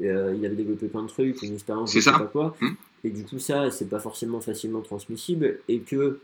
il 0.00 0.08
avait 0.08 0.56
développé 0.56 0.88
plein 0.88 1.02
de 1.02 1.08
trucs, 1.08 1.42
une 1.42 1.54
expérience, 1.54 1.92
je 1.92 2.00
sais 2.00 2.10
pas 2.10 2.26
quoi. 2.26 2.56
Mm 2.60 2.70
et 3.04 3.10
du 3.10 3.24
coup 3.24 3.38
ça 3.38 3.70
c'est 3.70 3.88
pas 3.88 4.00
forcément 4.00 4.40
facilement 4.40 4.80
transmissible. 4.80 5.60
Et 5.68 5.80
que 5.80 6.18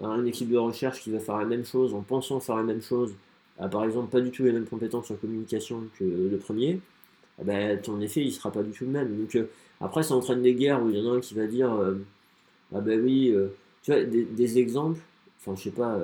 une 0.00 0.26
équipe 0.26 0.50
de 0.50 0.58
recherche 0.58 1.00
qui 1.00 1.10
va 1.10 1.18
faire 1.18 1.38
la 1.38 1.46
même 1.46 1.64
chose 1.64 1.94
en 1.94 2.02
pensant 2.02 2.38
faire 2.40 2.56
la 2.56 2.62
même 2.62 2.82
chose 2.82 3.14
a 3.58 3.68
par 3.68 3.84
exemple 3.84 4.10
pas 4.10 4.20
du 4.20 4.30
tout 4.30 4.44
les 4.44 4.52
mêmes 4.52 4.66
compétences 4.66 5.10
en 5.10 5.16
communication 5.16 5.84
que 5.98 6.04
le 6.04 6.36
premier 6.36 6.80
eh 7.40 7.44
ben, 7.44 7.80
ton 7.80 8.00
effet 8.00 8.22
il 8.22 8.32
sera 8.32 8.50
pas 8.50 8.62
du 8.62 8.70
tout 8.72 8.84
le 8.84 8.90
même. 8.90 9.16
Donc 9.16 9.34
euh, 9.36 9.48
après 9.80 10.02
ça 10.02 10.14
entraîne 10.14 10.42
des 10.42 10.54
guerres 10.54 10.82
où 10.82 10.90
il 10.90 10.98
y 10.98 11.06
en 11.06 11.12
a 11.12 11.16
un 11.16 11.20
qui 11.20 11.34
va 11.34 11.46
dire 11.46 11.72
euh, 11.72 11.94
ah 12.74 12.80
ben 12.80 13.00
oui 13.02 13.30
euh, 13.30 13.48
tu 13.82 13.92
vois 13.92 14.02
des, 14.04 14.58
exemples 14.58 15.00
enfin 15.40 15.54
je 15.56 15.64
sais 15.64 15.70
pas 15.70 16.00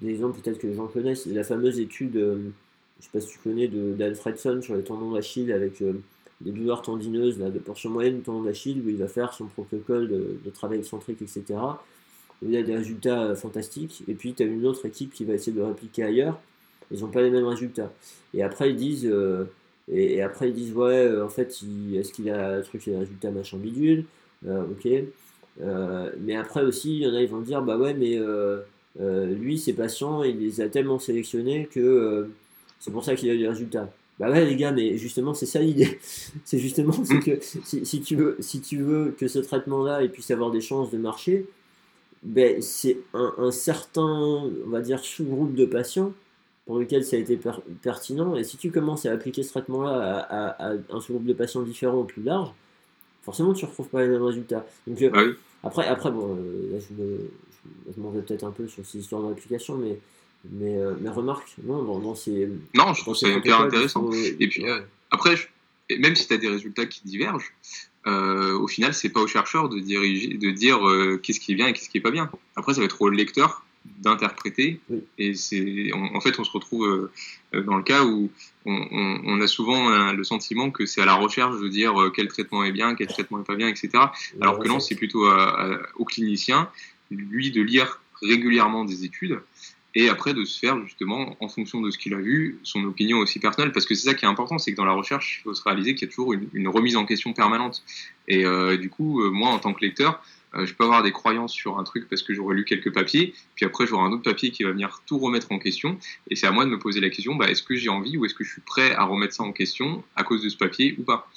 des 0.00 0.10
exemples 0.10 0.40
peut-être 0.40 0.58
que 0.58 0.66
les 0.66 0.74
gens 0.74 0.86
connaissent 0.86 1.26
la 1.26 1.44
fameuse 1.44 1.78
étude 1.78 2.14
je 2.14 3.04
sais 3.04 3.10
pas 3.12 3.20
si 3.20 3.28
tu 3.28 3.38
connais 3.38 3.68
d'Alfredson 3.68 4.62
sur 4.62 4.74
les 4.74 4.82
tendons 4.82 5.12
d'Achille 5.12 5.52
avec 5.52 5.82
des 6.40 6.52
douleurs 6.52 6.82
tendineuses 6.82 7.38
là, 7.38 7.50
de 7.50 7.58
portion 7.58 7.90
moyenne 7.90 8.16
du 8.16 8.22
tendon 8.22 8.42
d'Achille, 8.42 8.82
où 8.84 8.88
il 8.88 8.96
va 8.96 9.08
faire 9.08 9.34
son 9.34 9.46
protocole 9.46 10.08
de, 10.08 10.50
travail 10.50 10.78
excentrique, 10.78 11.20
etc. 11.22 11.44
il 12.42 12.56
a 12.56 12.62
des 12.62 12.76
résultats 12.76 13.22
euh, 13.24 13.34
fantastiques. 13.34 14.02
Et 14.08 14.14
puis, 14.14 14.32
tu 14.34 14.42
as 14.42 14.46
une 14.46 14.66
autre 14.66 14.86
équipe 14.86 15.12
qui 15.12 15.24
va 15.24 15.34
essayer 15.34 15.56
de 15.56 15.62
répliquer 15.62 16.04
ailleurs. 16.04 16.40
Ils 16.90 17.00
n'ont 17.00 17.10
pas 17.10 17.22
les 17.22 17.30
mêmes 17.30 17.46
résultats. 17.46 17.92
Et 18.34 18.42
après, 18.42 18.70
ils 18.70 18.76
disent, 18.76 19.06
euh, 19.06 19.44
et, 19.88 20.22
après, 20.22 20.48
ils 20.48 20.54
disent 20.54 20.72
ouais, 20.72 21.06
euh, 21.06 21.24
en 21.24 21.28
fait, 21.28 21.62
est-ce 21.94 22.12
qu'il 22.12 22.30
a 22.30 22.56
un 22.56 22.62
truc, 22.62 22.84
des 22.84 22.96
résultats 22.96 23.30
machin 23.30 23.58
bidule? 23.58 24.04
Ok. 24.46 24.88
mais 26.18 26.34
après 26.34 26.62
aussi, 26.62 26.96
il 26.96 27.02
y 27.02 27.06
en 27.06 27.14
a, 27.14 27.20
ils 27.20 27.28
vont 27.28 27.40
dire 27.40 27.60
bah 27.60 27.76
ouais, 27.76 27.92
mais 27.92 28.18
lui, 28.98 29.58
ses 29.58 29.74
patients, 29.74 30.22
il 30.22 30.38
les 30.38 30.62
a 30.62 30.70
tellement 30.70 30.98
sélectionnés 30.98 31.68
que 31.70 32.30
c'est 32.78 32.90
pour 32.90 33.04
ça 33.04 33.14
qu'il 33.14 33.28
a 33.30 33.36
des 33.36 33.46
résultats. 33.46 33.92
Bah 34.20 34.30
ouais 34.30 34.44
les 34.44 34.54
gars, 34.54 34.70
mais 34.70 34.98
justement 34.98 35.32
c'est 35.32 35.46
ça 35.46 35.60
l'idée. 35.60 35.98
c'est 36.44 36.58
justement 36.58 36.92
que 36.92 37.38
si, 37.40 38.02
tu 38.02 38.16
veux, 38.16 38.36
si 38.40 38.60
tu 38.60 38.76
veux 38.76 39.16
que 39.18 39.26
ce 39.28 39.38
traitement-là 39.38 40.06
puisse 40.08 40.30
avoir 40.30 40.50
des 40.50 40.60
chances 40.60 40.90
de 40.90 40.98
marcher, 40.98 41.46
ben, 42.22 42.60
c'est 42.60 42.98
un, 43.14 43.50
certain, 43.50 44.02
on 44.02 44.68
va 44.68 44.82
dire, 44.82 45.02
sous-groupe 45.02 45.54
de 45.54 45.64
patients 45.64 46.12
pour 46.66 46.78
lequel 46.78 47.02
ça 47.02 47.16
a 47.16 47.18
été 47.18 47.40
pertinent. 47.80 48.36
Et 48.36 48.44
si 48.44 48.58
tu 48.58 48.70
commences 48.70 49.06
à 49.06 49.12
appliquer 49.12 49.42
ce 49.42 49.48
traitement-là 49.52 50.26
à, 50.28 50.72
un 50.90 51.00
sous-groupe 51.00 51.24
de 51.24 51.32
patients 51.32 51.62
différent 51.62 52.04
plus 52.04 52.22
large, 52.22 52.52
forcément 53.22 53.54
tu 53.54 53.64
ne 53.64 53.70
retrouves 53.70 53.88
pas 53.88 54.02
les 54.02 54.08
mêmes 54.08 54.22
résultats. 54.22 54.66
Donc, 54.86 55.00
euh, 55.00 55.10
ah 55.14 55.66
après, 55.66 55.86
après, 55.86 56.10
bon, 56.10 56.36
euh, 56.36 56.72
là, 56.72 56.78
je, 56.78 58.00
m'en 58.00 58.10
vais 58.10 58.20
peut-être 58.20 58.44
un 58.44 58.50
peu 58.50 58.68
sur 58.68 58.84
ces 58.84 58.98
histoires 58.98 59.22
d'application, 59.22 59.78
mais 59.78 59.98
mais, 60.48 60.76
euh, 60.76 60.94
mais 61.00 61.10
remarque, 61.10 61.54
non, 61.64 61.98
dans, 61.98 62.14
ces. 62.14 62.48
Non, 62.74 62.94
je 62.94 63.02
trouve 63.02 63.14
c'est 63.14 63.32
hyper 63.32 63.60
intéressant. 63.60 64.10
Et 64.12 64.48
puis, 64.48 64.66
euh, 64.66 64.80
après, 65.10 65.34
même 65.98 66.16
si 66.16 66.26
tu 66.26 66.34
as 66.34 66.38
des 66.38 66.48
résultats 66.48 66.86
qui 66.86 67.02
divergent, 67.04 67.52
euh, 68.06 68.58
au 68.58 68.66
final, 68.66 68.94
c'est 68.94 69.10
pas 69.10 69.20
au 69.20 69.26
chercheur 69.26 69.68
de, 69.68 69.78
diriger, 69.78 70.34
de 70.34 70.50
dire 70.50 70.80
qu'est-ce 71.22 71.40
qui 71.40 71.52
est 71.52 71.56
bien 71.56 71.66
et 71.66 71.72
qu'est-ce 71.72 71.90
qui 71.90 71.98
est 71.98 72.02
pas 72.02 72.10
bien. 72.10 72.30
Après, 72.56 72.74
ça 72.74 72.80
va 72.80 72.86
être 72.86 73.02
au 73.02 73.10
lecteur 73.10 73.64
d'interpréter. 73.98 74.80
Et 75.18 75.34
c'est, 75.34 75.90
en 75.92 76.20
fait, 76.20 76.38
on 76.38 76.44
se 76.44 76.52
retrouve 76.52 77.10
dans 77.52 77.76
le 77.76 77.82
cas 77.82 78.04
où 78.04 78.30
on, 78.64 79.40
a 79.40 79.46
souvent 79.46 80.12
le 80.12 80.24
sentiment 80.24 80.70
que 80.70 80.86
c'est 80.86 81.02
à 81.02 81.06
la 81.06 81.14
recherche 81.14 81.60
de 81.60 81.68
dire 81.68 82.10
quel 82.14 82.28
traitement 82.28 82.64
est 82.64 82.72
bien, 82.72 82.94
quel 82.94 83.08
traitement 83.08 83.40
est 83.40 83.46
pas 83.46 83.56
bien, 83.56 83.68
etc. 83.68 83.90
Alors 84.40 84.58
que 84.58 84.68
non, 84.68 84.80
c'est 84.80 84.94
plutôt 84.94 85.26
au 85.96 86.04
clinicien, 86.06 86.70
lui, 87.10 87.50
de 87.50 87.60
lire 87.60 88.00
régulièrement 88.22 88.84
des 88.84 89.04
études 89.04 89.40
et 89.94 90.08
après 90.08 90.34
de 90.34 90.44
se 90.44 90.58
faire 90.58 90.80
justement, 90.82 91.36
en 91.40 91.48
fonction 91.48 91.80
de 91.80 91.90
ce 91.90 91.98
qu'il 91.98 92.14
a 92.14 92.18
vu, 92.18 92.58
son 92.62 92.84
opinion 92.84 93.18
aussi 93.18 93.38
personnelle, 93.38 93.72
parce 93.72 93.86
que 93.86 93.94
c'est 93.94 94.08
ça 94.08 94.14
qui 94.14 94.24
est 94.24 94.28
important, 94.28 94.58
c'est 94.58 94.72
que 94.72 94.76
dans 94.76 94.84
la 94.84 94.92
recherche, 94.92 95.40
il 95.40 95.42
faut 95.42 95.54
se 95.54 95.62
réaliser 95.62 95.94
qu'il 95.94 96.06
y 96.06 96.10
a 96.10 96.14
toujours 96.14 96.32
une, 96.32 96.68
remise 96.68 96.96
en 96.96 97.04
question 97.04 97.32
permanente. 97.32 97.82
Et 98.28 98.44
euh, 98.44 98.76
du 98.76 98.88
coup, 98.88 99.22
euh, 99.22 99.30
moi, 99.30 99.50
en 99.50 99.58
tant 99.58 99.72
que 99.72 99.84
lecteur, 99.84 100.22
euh, 100.54 100.66
je 100.66 100.74
peux 100.74 100.84
avoir 100.84 101.02
des 101.02 101.12
croyances 101.12 101.52
sur 101.52 101.78
un 101.78 101.84
truc 101.84 102.08
parce 102.08 102.22
que 102.22 102.34
j'aurais 102.34 102.54
lu 102.54 102.64
quelques 102.64 102.92
papiers, 102.92 103.34
puis 103.54 103.64
après 103.64 103.86
j'aurai 103.86 104.04
un 104.04 104.12
autre 104.12 104.22
papier 104.22 104.50
qui 104.50 104.64
va 104.64 104.70
venir 104.70 105.02
tout 105.06 105.18
remettre 105.18 105.52
en 105.52 105.58
question, 105.58 105.98
et 106.28 106.36
c'est 106.36 106.46
à 106.46 106.52
moi 106.52 106.64
de 106.64 106.70
me 106.70 106.78
poser 106.78 107.00
la 107.00 107.10
question, 107.10 107.36
bah, 107.36 107.48
est-ce 107.50 107.62
que 107.62 107.76
j'ai 107.76 107.88
envie 107.88 108.16
ou 108.16 108.24
est-ce 108.24 108.34
que 108.34 108.44
je 108.44 108.52
suis 108.52 108.62
prêt 108.62 108.92
à 108.92 109.04
remettre 109.04 109.34
ça 109.34 109.42
en 109.42 109.52
question 109.52 110.02
à 110.16 110.24
cause 110.24 110.42
de 110.42 110.48
ce 110.48 110.56
papier 110.56 110.96
ou 110.98 111.02
pas? 111.02 111.28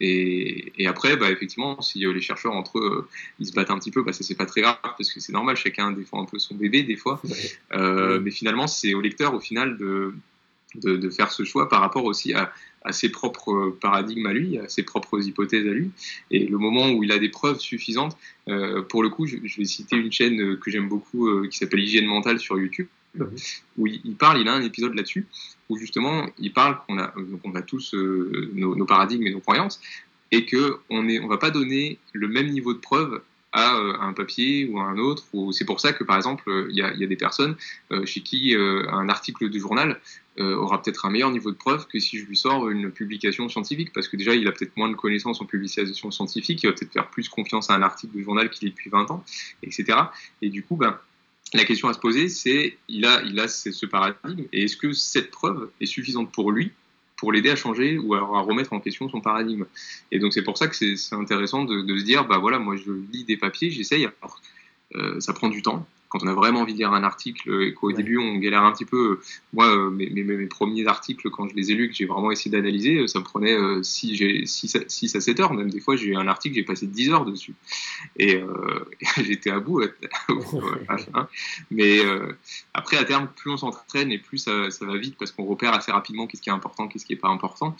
Et, 0.00 0.72
et, 0.78 0.86
après, 0.86 1.16
bah, 1.16 1.30
effectivement, 1.30 1.80
si 1.80 2.00
les 2.00 2.20
chercheurs 2.20 2.52
entre 2.52 2.78
eux, 2.78 3.08
ils 3.38 3.46
se 3.46 3.52
battent 3.52 3.70
un 3.70 3.78
petit 3.78 3.90
peu, 3.90 4.02
bah, 4.02 4.12
ça 4.12 4.22
c'est 4.22 4.36
pas 4.36 4.46
très 4.46 4.60
grave 4.60 4.78
parce 4.82 5.12
que 5.12 5.20
c'est 5.20 5.32
normal, 5.32 5.56
chacun 5.56 5.90
défend 5.92 6.22
un 6.22 6.24
peu 6.24 6.38
son 6.38 6.54
bébé 6.54 6.82
des 6.82 6.96
fois. 6.96 7.20
Euh, 7.72 8.20
mais 8.20 8.30
finalement, 8.30 8.66
c'est 8.66 8.94
au 8.94 9.00
lecteur 9.00 9.34
au 9.34 9.40
final 9.40 9.76
de, 9.76 10.14
de, 10.76 10.96
de, 10.96 11.10
faire 11.10 11.32
ce 11.32 11.44
choix 11.44 11.68
par 11.68 11.80
rapport 11.80 12.04
aussi 12.04 12.32
à, 12.32 12.52
à, 12.82 12.92
ses 12.92 13.08
propres 13.08 13.76
paradigmes 13.80 14.26
à 14.26 14.32
lui, 14.32 14.58
à 14.58 14.68
ses 14.68 14.82
propres 14.82 15.26
hypothèses 15.26 15.66
à 15.66 15.72
lui. 15.72 15.90
Et 16.30 16.46
le 16.46 16.58
moment 16.58 16.90
où 16.90 17.02
il 17.02 17.12
a 17.12 17.18
des 17.18 17.28
preuves 17.28 17.58
suffisantes, 17.58 18.16
euh, 18.48 18.82
pour 18.82 19.02
le 19.02 19.08
coup, 19.08 19.26
je, 19.26 19.36
je, 19.44 19.56
vais 19.56 19.64
citer 19.64 19.96
une 19.96 20.12
chaîne 20.12 20.56
que 20.58 20.70
j'aime 20.70 20.88
beaucoup 20.88 21.28
euh, 21.28 21.48
qui 21.48 21.58
s'appelle 21.58 21.80
Hygiène 21.80 22.06
Mentale 22.06 22.38
sur 22.38 22.58
YouTube, 22.58 22.86
mhm. 23.14 23.36
où 23.76 23.86
il, 23.86 24.16
parle, 24.16 24.40
il 24.40 24.48
a 24.48 24.54
un 24.54 24.62
épisode 24.62 24.94
là-dessus, 24.94 25.26
où 25.68 25.76
justement 25.76 26.26
il 26.38 26.52
parle 26.52 26.78
qu'on 26.86 26.98
a, 26.98 27.12
on 27.44 27.54
a 27.54 27.62
tous 27.62 27.94
euh, 27.94 28.50
nos, 28.54 28.86
paradigmes 28.86 29.26
et 29.26 29.30
nos 29.30 29.40
croyances, 29.40 29.80
et 30.30 30.46
qu'on 30.46 31.02
ne 31.02 31.20
on 31.20 31.28
va 31.28 31.38
pas 31.38 31.50
donner 31.50 31.98
le 32.12 32.28
même 32.28 32.48
niveau 32.48 32.74
de 32.74 32.78
preuve 32.78 33.22
à, 33.52 33.76
euh, 33.76 33.94
un 34.00 34.12
papier 34.12 34.66
ou 34.66 34.78
à 34.78 34.84
un 34.84 34.98
autre. 34.98 35.24
C'est 35.52 35.64
pour 35.64 35.80
ça 35.80 35.92
que, 35.92 36.04
par 36.04 36.16
exemple, 36.16 36.66
il 36.70 36.76
y 36.76 36.82
a, 36.82 37.06
des 37.06 37.16
personnes 37.16 37.56
euh, 37.90 38.04
chez 38.04 38.20
qui 38.20 38.54
euh, 38.54 38.86
un 38.90 39.08
article 39.08 39.50
de 39.50 39.58
journal 39.58 40.00
aura 40.40 40.80
peut-être 40.80 41.04
un 41.04 41.10
meilleur 41.10 41.32
niveau 41.32 41.50
de 41.50 41.56
preuve 41.56 41.88
que 41.88 41.98
si 41.98 42.16
je 42.16 42.24
lui 42.24 42.36
sors 42.36 42.70
une 42.70 42.92
publication 42.92 43.48
scientifique, 43.48 43.92
parce 43.92 44.06
que 44.06 44.16
déjà, 44.16 44.36
il 44.36 44.46
a 44.46 44.52
peut-être 44.52 44.76
moins 44.76 44.88
de 44.88 44.94
connaissances 44.94 45.40
en 45.40 45.46
publication 45.46 46.12
scientifique, 46.12 46.62
il 46.62 46.68
va 46.68 46.74
peut-être 46.74 46.92
faire 46.92 47.10
plus 47.10 47.28
confiance 47.28 47.70
à 47.70 47.74
un 47.74 47.82
article 47.82 48.16
de 48.16 48.22
journal 48.22 48.48
qu'il 48.48 48.66
lit 48.66 48.70
depuis 48.70 48.88
20 48.88 49.10
ans, 49.10 49.24
etc. 49.64 49.98
Et 50.40 50.48
du 50.48 50.62
coup, 50.62 50.76
ben, 50.76 50.96
la 51.54 51.64
question 51.64 51.88
à 51.88 51.94
se 51.94 51.98
poser, 51.98 52.28
c'est 52.28 52.76
il 52.88 53.04
a, 53.06 53.22
il 53.22 53.48
ce 53.48 53.86
paradigme, 53.86 54.44
et 54.52 54.64
est-ce 54.64 54.76
que 54.76 54.92
cette 54.92 55.30
preuve 55.30 55.70
est 55.80 55.86
suffisante 55.86 56.32
pour 56.32 56.52
lui 56.52 56.72
pour 57.16 57.32
l'aider 57.32 57.50
à 57.50 57.56
changer 57.56 57.98
ou 57.98 58.14
à, 58.14 58.18
à, 58.18 58.40
remettre 58.40 58.72
en 58.72 58.80
question 58.80 59.08
son 59.08 59.20
paradigme? 59.20 59.64
Et 60.12 60.18
donc 60.18 60.32
c'est 60.32 60.42
pour 60.42 60.56
ça 60.58 60.68
que 60.68 60.76
c'est 60.76 61.14
intéressant 61.14 61.64
de, 61.64 61.80
de, 61.82 61.98
se 61.98 62.04
dire, 62.04 62.26
bah 62.26 62.38
voilà, 62.38 62.58
moi 62.58 62.76
je 62.76 62.92
lis 63.12 63.24
des 63.24 63.36
papiers, 63.36 63.70
j'essaye, 63.70 64.04
alors 64.04 64.40
euh, 64.94 65.18
ça 65.20 65.32
prend 65.32 65.48
du 65.48 65.62
temps, 65.62 65.86
quand 66.08 66.22
on 66.22 66.26
a 66.26 66.34
vraiment 66.34 66.60
envie 66.60 66.72
de 66.72 66.78
lire 66.78 66.92
un 66.92 67.04
article 67.04 67.62
et 67.62 67.74
qu'au 67.74 67.88
ouais. 67.88 67.94
début 67.94 68.18
on 68.18 68.36
galère 68.38 68.62
un 68.62 68.72
petit 68.72 68.84
peu, 68.84 69.20
moi 69.52 69.90
mes, 69.90 70.08
mes, 70.10 70.22
mes, 70.22 70.46
premiers 70.46 70.86
articles 70.86 71.30
quand 71.30 71.48
je 71.48 71.54
les 71.54 71.70
ai 71.70 71.74
lus, 71.74 71.88
que 71.88 71.94
j'ai 71.94 72.06
vraiment 72.06 72.30
essayé 72.30 72.50
d'analyser, 72.50 73.06
ça 73.06 73.18
me 73.18 73.24
prenait 73.24 73.56
6, 73.82 74.74
euh, 74.74 75.16
à 75.16 75.20
7 75.20 75.40
heures, 75.40 75.52
même 75.52 75.70
des 75.70 75.80
fois 75.80 75.96
j'ai 75.96 76.06
eu 76.06 76.16
un 76.16 76.26
article, 76.26 76.54
j'ai 76.54 76.62
passé 76.62 76.86
10 76.86 77.10
heures 77.10 77.24
dessus. 77.24 77.54
Et 78.16 78.36
euh, 78.36 78.84
j'étais 79.22 79.50
à 79.50 79.60
bout. 79.60 79.82
Mais 81.70 82.04
euh, 82.04 82.32
après 82.74 82.96
à 82.96 83.04
terme, 83.04 83.28
plus 83.36 83.50
on 83.50 83.56
s'entraîne 83.56 84.10
et 84.10 84.18
plus 84.18 84.38
ça, 84.38 84.70
ça, 84.70 84.86
va 84.86 84.96
vite 84.96 85.16
parce 85.18 85.32
qu'on 85.32 85.44
repère 85.44 85.74
assez 85.74 85.92
rapidement 85.92 86.26
qu'est-ce 86.26 86.42
qui 86.42 86.50
est 86.50 86.52
important, 86.52 86.88
qu'est-ce 86.88 87.04
qui 87.04 87.12
n'est 87.12 87.18
pas 87.18 87.28
important. 87.28 87.76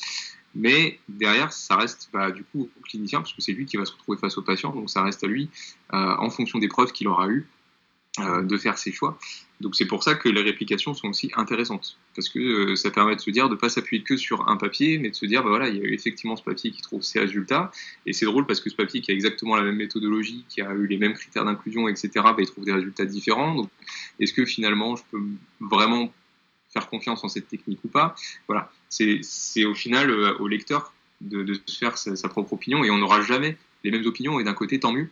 Mais 0.55 0.99
derrière, 1.09 1.53
ça 1.53 1.77
reste 1.77 2.09
bah, 2.13 2.31
du 2.31 2.43
coup 2.43 2.69
au 2.79 2.83
clinicien, 2.83 3.21
parce 3.21 3.33
que 3.33 3.43
c'est 3.43 3.53
lui 3.53 3.67
qui 3.67 3.77
va 3.77 3.85
se 3.85 3.93
retrouver 3.93 4.19
face 4.19 4.39
au 4.39 4.43
patient, 4.43 4.71
donc 4.71 4.91
ça 4.91 5.03
reste 5.03 5.23
à 5.23 5.27
lui, 5.27 5.51
en 5.91 6.31
fonction 6.31 6.59
des 6.59 6.69
preuves 6.69 6.93
qu'il 6.93 7.07
aura 7.07 7.29
eues, 7.29 7.47
euh, 7.58 7.58
de 8.19 8.57
faire 8.57 8.79
ses 8.79 8.91
choix. 8.91 9.19
Donc 9.61 9.75
c'est 9.75 9.87
pour 9.87 10.05
ça 10.05 10.15
que 10.15 10.29
les 10.29 10.43
réplications 10.43 10.95
sont 10.95 11.09
aussi 11.09 11.31
intéressantes, 11.35 11.99
parce 12.15 12.29
que 12.29 12.39
euh, 12.39 12.77
ça 12.77 12.91
permet 12.91 13.17
de 13.17 13.21
se 13.21 13.31
dire 13.31 13.49
de 13.49 13.55
ne 13.55 13.59
pas 13.59 13.69
s'appuyer 13.69 14.03
que 14.05 14.17
sur 14.17 14.49
un 14.49 14.57
papier, 14.57 14.99
mais 14.99 15.11
de 15.11 15.15
se 15.15 15.27
dire, 15.27 15.43
bah 15.43 15.49
voilà, 15.49 15.69
il 15.69 15.77
y 15.77 15.81
a 15.81 15.89
effectivement 15.89 16.37
ce 16.37 16.45
papier 16.45 16.71
qui 16.71 16.81
trouve 16.81 17.03
ces 17.03 17.19
résultats, 17.19 17.73
et 18.07 18.13
c'est 18.13 18.25
drôle 18.25 18.47
parce 18.47 18.61
que 18.61 18.71
ce 18.71 18.77
papier 18.77 19.01
qui 19.01 19.11
a 19.11 19.15
exactement 19.15 19.57
la 19.57 19.63
même 19.63 19.77
méthodologie, 19.77 20.45
qui 20.49 20.63
a 20.63 20.73
eu 20.75 20.87
les 20.87 20.97
mêmes 20.97 21.15
critères 21.15 21.45
d'inclusion, 21.45 21.89
etc., 21.89 22.11
bah, 22.15 22.37
il 22.39 22.47
trouve 22.47 22.65
des 22.65 22.73
résultats 22.73 23.05
différents. 23.05 23.55
Donc 23.57 23.71
est-ce 24.21 24.33
que 24.33 24.45
finalement 24.45 24.95
je 24.95 25.03
peux 25.11 25.23
vraiment 25.61 26.13
faire 26.73 26.87
confiance 26.87 27.25
en 27.25 27.29
cette 27.29 27.49
technique 27.49 27.81
ou 27.85 27.89
pas? 27.89 28.15
Voilà, 28.47 28.71
c'est 28.89 29.65
au 29.65 29.75
final 29.75 30.11
euh, 30.11 30.37
au 30.39 30.47
lecteur 30.47 30.93
de, 31.21 31.61
se 31.67 31.79
faire 31.79 31.99
sa 31.99 32.29
propre 32.29 32.53
opinion, 32.53 32.85
et 32.85 32.91
on 32.91 32.99
n'aura 32.99 33.23
jamais 33.23 33.57
les 33.83 33.91
mêmes 33.91 34.07
opinions, 34.07 34.39
et 34.39 34.45
d'un 34.45 34.55
côté, 34.55 34.79
tant 34.79 34.93
mieux 34.93 35.11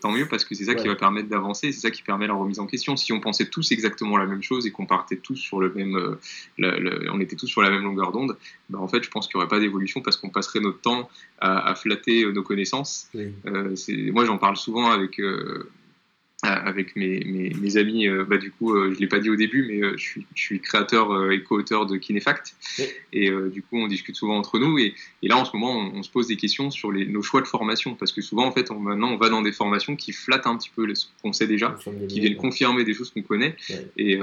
tant 0.00 0.12
mieux 0.12 0.26
parce 0.28 0.44
que 0.44 0.54
c'est 0.54 0.64
ça 0.64 0.72
ouais. 0.72 0.76
qui 0.76 0.88
va 0.88 0.94
permettre 0.96 1.28
d'avancer, 1.28 1.72
c'est 1.72 1.80
ça 1.80 1.90
qui 1.90 2.02
permet 2.02 2.26
la 2.26 2.34
remise 2.34 2.58
en 2.58 2.66
question. 2.66 2.96
Si 2.96 3.12
on 3.12 3.20
pensait 3.20 3.46
tous 3.46 3.72
exactement 3.72 4.16
la 4.16 4.26
même 4.26 4.42
chose 4.42 4.66
et 4.66 4.70
qu'on 4.70 4.86
partait 4.86 5.16
tous 5.16 5.36
sur 5.36 5.60
le 5.60 5.72
même, 5.74 5.96
euh, 5.96 6.18
le, 6.56 6.78
le, 6.78 7.10
on 7.12 7.20
était 7.20 7.36
tous 7.36 7.46
sur 7.46 7.62
la 7.62 7.70
même 7.70 7.82
longueur 7.82 8.12
d'onde, 8.12 8.36
ben 8.70 8.78
en 8.78 8.88
fait, 8.88 9.02
je 9.02 9.10
pense 9.10 9.28
qu'il 9.28 9.38
n'y 9.38 9.42
aurait 9.42 9.50
pas 9.50 9.60
d'évolution 9.60 10.00
parce 10.00 10.16
qu'on 10.16 10.30
passerait 10.30 10.60
notre 10.60 10.80
temps 10.80 11.08
à, 11.40 11.68
à 11.68 11.74
flatter 11.74 12.30
nos 12.32 12.42
connaissances. 12.42 13.08
Oui. 13.14 13.32
Euh, 13.46 13.74
moi, 14.12 14.24
j'en 14.24 14.38
parle 14.38 14.56
souvent 14.56 14.90
avec 14.90 15.18
euh, 15.20 15.70
avec 16.42 16.94
mes, 16.94 17.24
mes, 17.24 17.50
mes 17.50 17.76
amis. 17.76 18.06
Euh, 18.06 18.24
bah, 18.24 18.36
du 18.36 18.52
coup, 18.52 18.72
euh, 18.72 18.92
je 18.94 19.00
l'ai 19.00 19.08
pas 19.08 19.18
dit 19.18 19.28
au 19.28 19.34
début, 19.34 19.66
mais 19.66 19.82
euh, 19.82 19.94
je, 19.96 20.02
suis, 20.02 20.26
je 20.34 20.40
suis 20.40 20.60
créateur 20.60 21.32
et 21.32 21.42
co-auteur 21.42 21.86
de 21.86 21.96
Kinefact. 21.96 22.54
Oui. 22.78 22.84
Et 23.12 23.30
du 23.50 23.62
coup, 23.62 23.76
on 23.76 23.88
discute 23.88 24.14
souvent 24.14 24.36
entre 24.36 24.58
nous. 24.58 24.78
Et, 24.78 24.94
et 25.22 25.28
là, 25.28 25.36
en 25.36 25.44
ce 25.44 25.56
moment, 25.56 25.76
on, 25.76 25.98
on, 25.98 26.02
se 26.02 26.10
pose 26.10 26.28
des 26.28 26.36
questions 26.36 26.70
sur 26.70 26.92
les, 26.92 27.06
nos 27.06 27.22
choix 27.22 27.40
de 27.40 27.46
formation. 27.46 27.94
Parce 27.94 28.12
que 28.12 28.20
souvent, 28.20 28.46
en 28.46 28.52
fait, 28.52 28.70
on, 28.70 28.78
maintenant, 28.78 29.10
on 29.10 29.16
va 29.16 29.30
dans 29.30 29.42
des 29.42 29.50
formations 29.50 29.96
qui 29.96 30.12
flattent 30.12 30.46
un 30.46 30.56
petit 30.56 30.70
peu 30.74 30.94
ce 30.94 31.06
qu'on 31.22 31.32
sait 31.32 31.48
déjà, 31.48 31.76
qui 32.08 32.20
viennent 32.20 32.36
confirmer 32.36 32.84
des 32.84 32.94
choses 32.94 33.10
qu'on 33.10 33.22
connaît. 33.22 33.56
Et, 33.96 34.18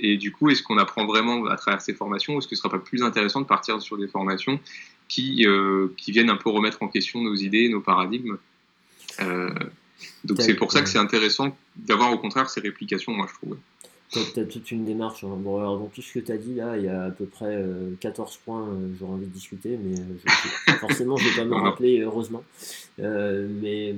et 0.00 0.16
du 0.18 0.32
coup, 0.32 0.50
est-ce 0.50 0.62
qu'on 0.62 0.76
apprend 0.76 1.06
vraiment 1.06 1.46
à 1.46 1.56
travers 1.56 1.80
ces 1.80 1.94
formations 1.94 2.34
ou 2.34 2.38
est-ce 2.38 2.48
que 2.48 2.56
ce 2.56 2.62
sera 2.62 2.70
pas 2.70 2.78
plus 2.78 3.02
intéressant 3.02 3.40
de 3.40 3.46
partir 3.46 3.80
sur 3.80 3.96
des 3.96 4.08
formations 4.08 4.60
qui, 5.08 5.46
qui 5.96 6.12
viennent 6.12 6.30
un 6.30 6.36
peu 6.36 6.50
remettre 6.50 6.82
en 6.82 6.88
question 6.88 7.22
nos 7.22 7.34
idées, 7.34 7.70
nos 7.70 7.80
paradigmes 7.80 8.36
donc 10.24 10.40
c'est 10.40 10.54
pour 10.54 10.72
ça 10.72 10.82
que 10.82 10.88
c'est 10.88 10.98
intéressant 10.98 11.56
d'avoir 11.76 12.12
au 12.12 12.18
contraire 12.18 12.48
ces 12.50 12.60
réplications, 12.60 13.12
moi 13.12 13.26
je 13.28 13.34
trouve. 13.34 13.58
Tu 14.10 14.18
as, 14.18 14.44
toute 14.44 14.70
une 14.70 14.86
démarche. 14.86 15.22
Hein. 15.24 15.36
Bon, 15.38 15.58
alors, 15.58 15.78
dans 15.78 15.86
tout 15.86 16.00
ce 16.00 16.14
que 16.14 16.18
tu 16.18 16.32
as 16.32 16.38
dit 16.38 16.54
là, 16.54 16.78
il 16.78 16.84
y 16.84 16.88
a 16.88 17.04
à 17.04 17.10
peu 17.10 17.26
près 17.26 17.56
euh, 17.56 17.90
14 18.00 18.38
points, 18.38 18.66
euh, 18.66 18.88
j'aurais 18.98 19.12
envie 19.12 19.26
de 19.26 19.32
discuter, 19.32 19.76
mais 19.76 19.98
euh, 19.98 20.04
je, 20.66 20.72
forcément 20.80 21.16
je 21.18 21.26
ne 21.26 21.30
vais 21.30 21.36
pas 21.36 21.44
me 21.44 21.54
rappeler, 21.54 22.00
heureusement. 22.00 22.42
Euh, 23.00 23.46
mais 23.60 23.94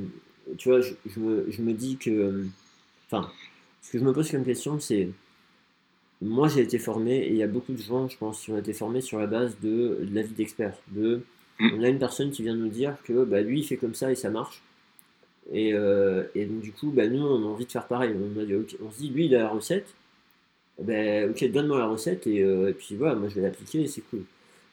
tu 0.59 0.69
vois, 0.69 0.81
je, 0.81 0.95
je, 1.07 1.21
me, 1.21 1.47
je 1.51 1.63
me 1.63 1.73
dis 1.73 1.97
que. 1.97 2.45
Enfin, 3.07 3.31
ce 3.83 3.93
que 3.93 3.99
je 3.99 4.05
me 4.05 4.13
pose 4.13 4.31
comme 4.31 4.45
question, 4.45 4.81
c'est. 4.81 5.11
Moi 6.23 6.49
j'ai 6.49 6.61
été 6.61 6.79
formé, 6.79 7.19
et 7.19 7.31
il 7.31 7.37
y 7.37 7.43
a 7.43 7.47
beaucoup 7.47 7.73
de 7.73 7.81
gens, 7.81 8.09
je 8.09 8.17
pense, 8.19 8.43
qui 8.43 8.51
ont 8.51 8.59
été 8.59 8.73
formés 8.73 9.01
sur 9.01 9.19
la 9.19 9.27
base 9.27 9.57
de, 9.63 10.01
de 10.03 10.09
l'avis 10.13 10.35
d'expert. 10.35 10.75
De, 10.89 11.23
mm. 11.61 11.71
on 11.79 11.83
a 11.85 11.89
une 11.89 11.99
personne 12.01 12.31
qui 12.31 12.43
vient 12.43 12.55
nous 12.55 12.69
dire 12.69 12.97
que 13.05 13.25
bah, 13.25 13.41
lui 13.41 13.61
il 13.61 13.65
fait 13.65 13.77
comme 13.77 13.95
ça 13.95 14.11
et 14.11 14.17
ça 14.17 14.29
marche. 14.29 14.61
Et, 15.53 15.73
euh, 15.75 16.25
et, 16.35 16.47
donc, 16.47 16.61
du 16.61 16.73
coup, 16.73 16.91
bah, 16.91 17.07
nous, 17.09 17.23
on 17.23 17.43
a 17.43 17.47
envie 17.47 17.67
de 17.67 17.73
faire 17.73 17.87
pareil. 17.87 18.15
On, 18.15 18.91
se 18.91 18.99
dit, 18.99 19.09
lui, 19.09 19.27
il 19.27 19.35
a 19.35 19.41
la 19.41 19.49
recette. 19.49 19.95
Ben, 20.81 21.31
ok, 21.31 21.51
donne-moi 21.51 21.79
la 21.79 21.87
recette 21.89 22.27
et, 22.27 22.43
euh, 22.43 22.71
et, 22.71 22.73
puis 22.73 22.97
voilà, 22.97 23.15
moi 23.15 23.29
je 23.29 23.35
vais 23.35 23.43
l'appliquer 23.43 23.83
et 23.83 23.87
c'est 23.87 24.01
cool. 24.01 24.23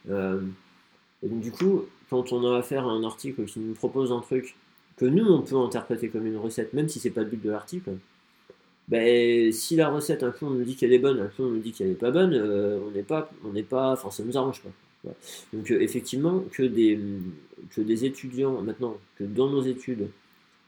Euh, 0.08 0.40
et 1.22 1.28
donc, 1.28 1.40
du 1.40 1.50
coup, 1.50 1.84
quand 2.08 2.32
on 2.32 2.50
a 2.50 2.58
affaire 2.58 2.86
à 2.86 2.90
un 2.90 3.04
article 3.04 3.44
qui 3.44 3.60
nous 3.60 3.74
propose 3.74 4.10
un 4.10 4.20
truc 4.20 4.56
que 4.96 5.04
nous, 5.04 5.26
on 5.26 5.42
peut 5.42 5.56
interpréter 5.56 6.08
comme 6.08 6.26
une 6.26 6.38
recette, 6.38 6.72
même 6.72 6.88
si 6.88 6.98
c'est 6.98 7.10
pas 7.10 7.20
le 7.22 7.26
but 7.26 7.42
de 7.42 7.50
l'article, 7.50 7.90
ben, 8.88 9.52
si 9.52 9.76
la 9.76 9.90
recette, 9.90 10.22
un 10.22 10.30
coup, 10.30 10.46
on 10.46 10.50
nous 10.50 10.64
dit 10.64 10.76
qu'elle 10.76 10.94
est 10.94 10.98
bonne, 10.98 11.20
un 11.20 11.26
coup, 11.26 11.42
on 11.42 11.50
nous 11.50 11.58
dit 11.58 11.72
qu'elle 11.72 11.90
est 11.90 11.94
pas 11.94 12.10
bonne, 12.10 12.34
on 12.34 12.90
n'est 12.90 13.02
pas, 13.02 13.30
on 13.44 13.52
n'est 13.52 13.62
pas, 13.62 13.92
enfin, 13.92 14.10
ça 14.10 14.22
nous 14.22 14.38
arrange 14.38 14.62
pas. 14.62 15.10
Donc, 15.52 15.70
effectivement, 15.70 16.42
que 16.52 16.62
des, 16.62 16.98
que 17.74 17.82
des 17.82 18.06
étudiants, 18.06 18.62
maintenant, 18.62 18.96
que 19.16 19.24
dans 19.24 19.50
nos 19.50 19.62
études, 19.62 20.08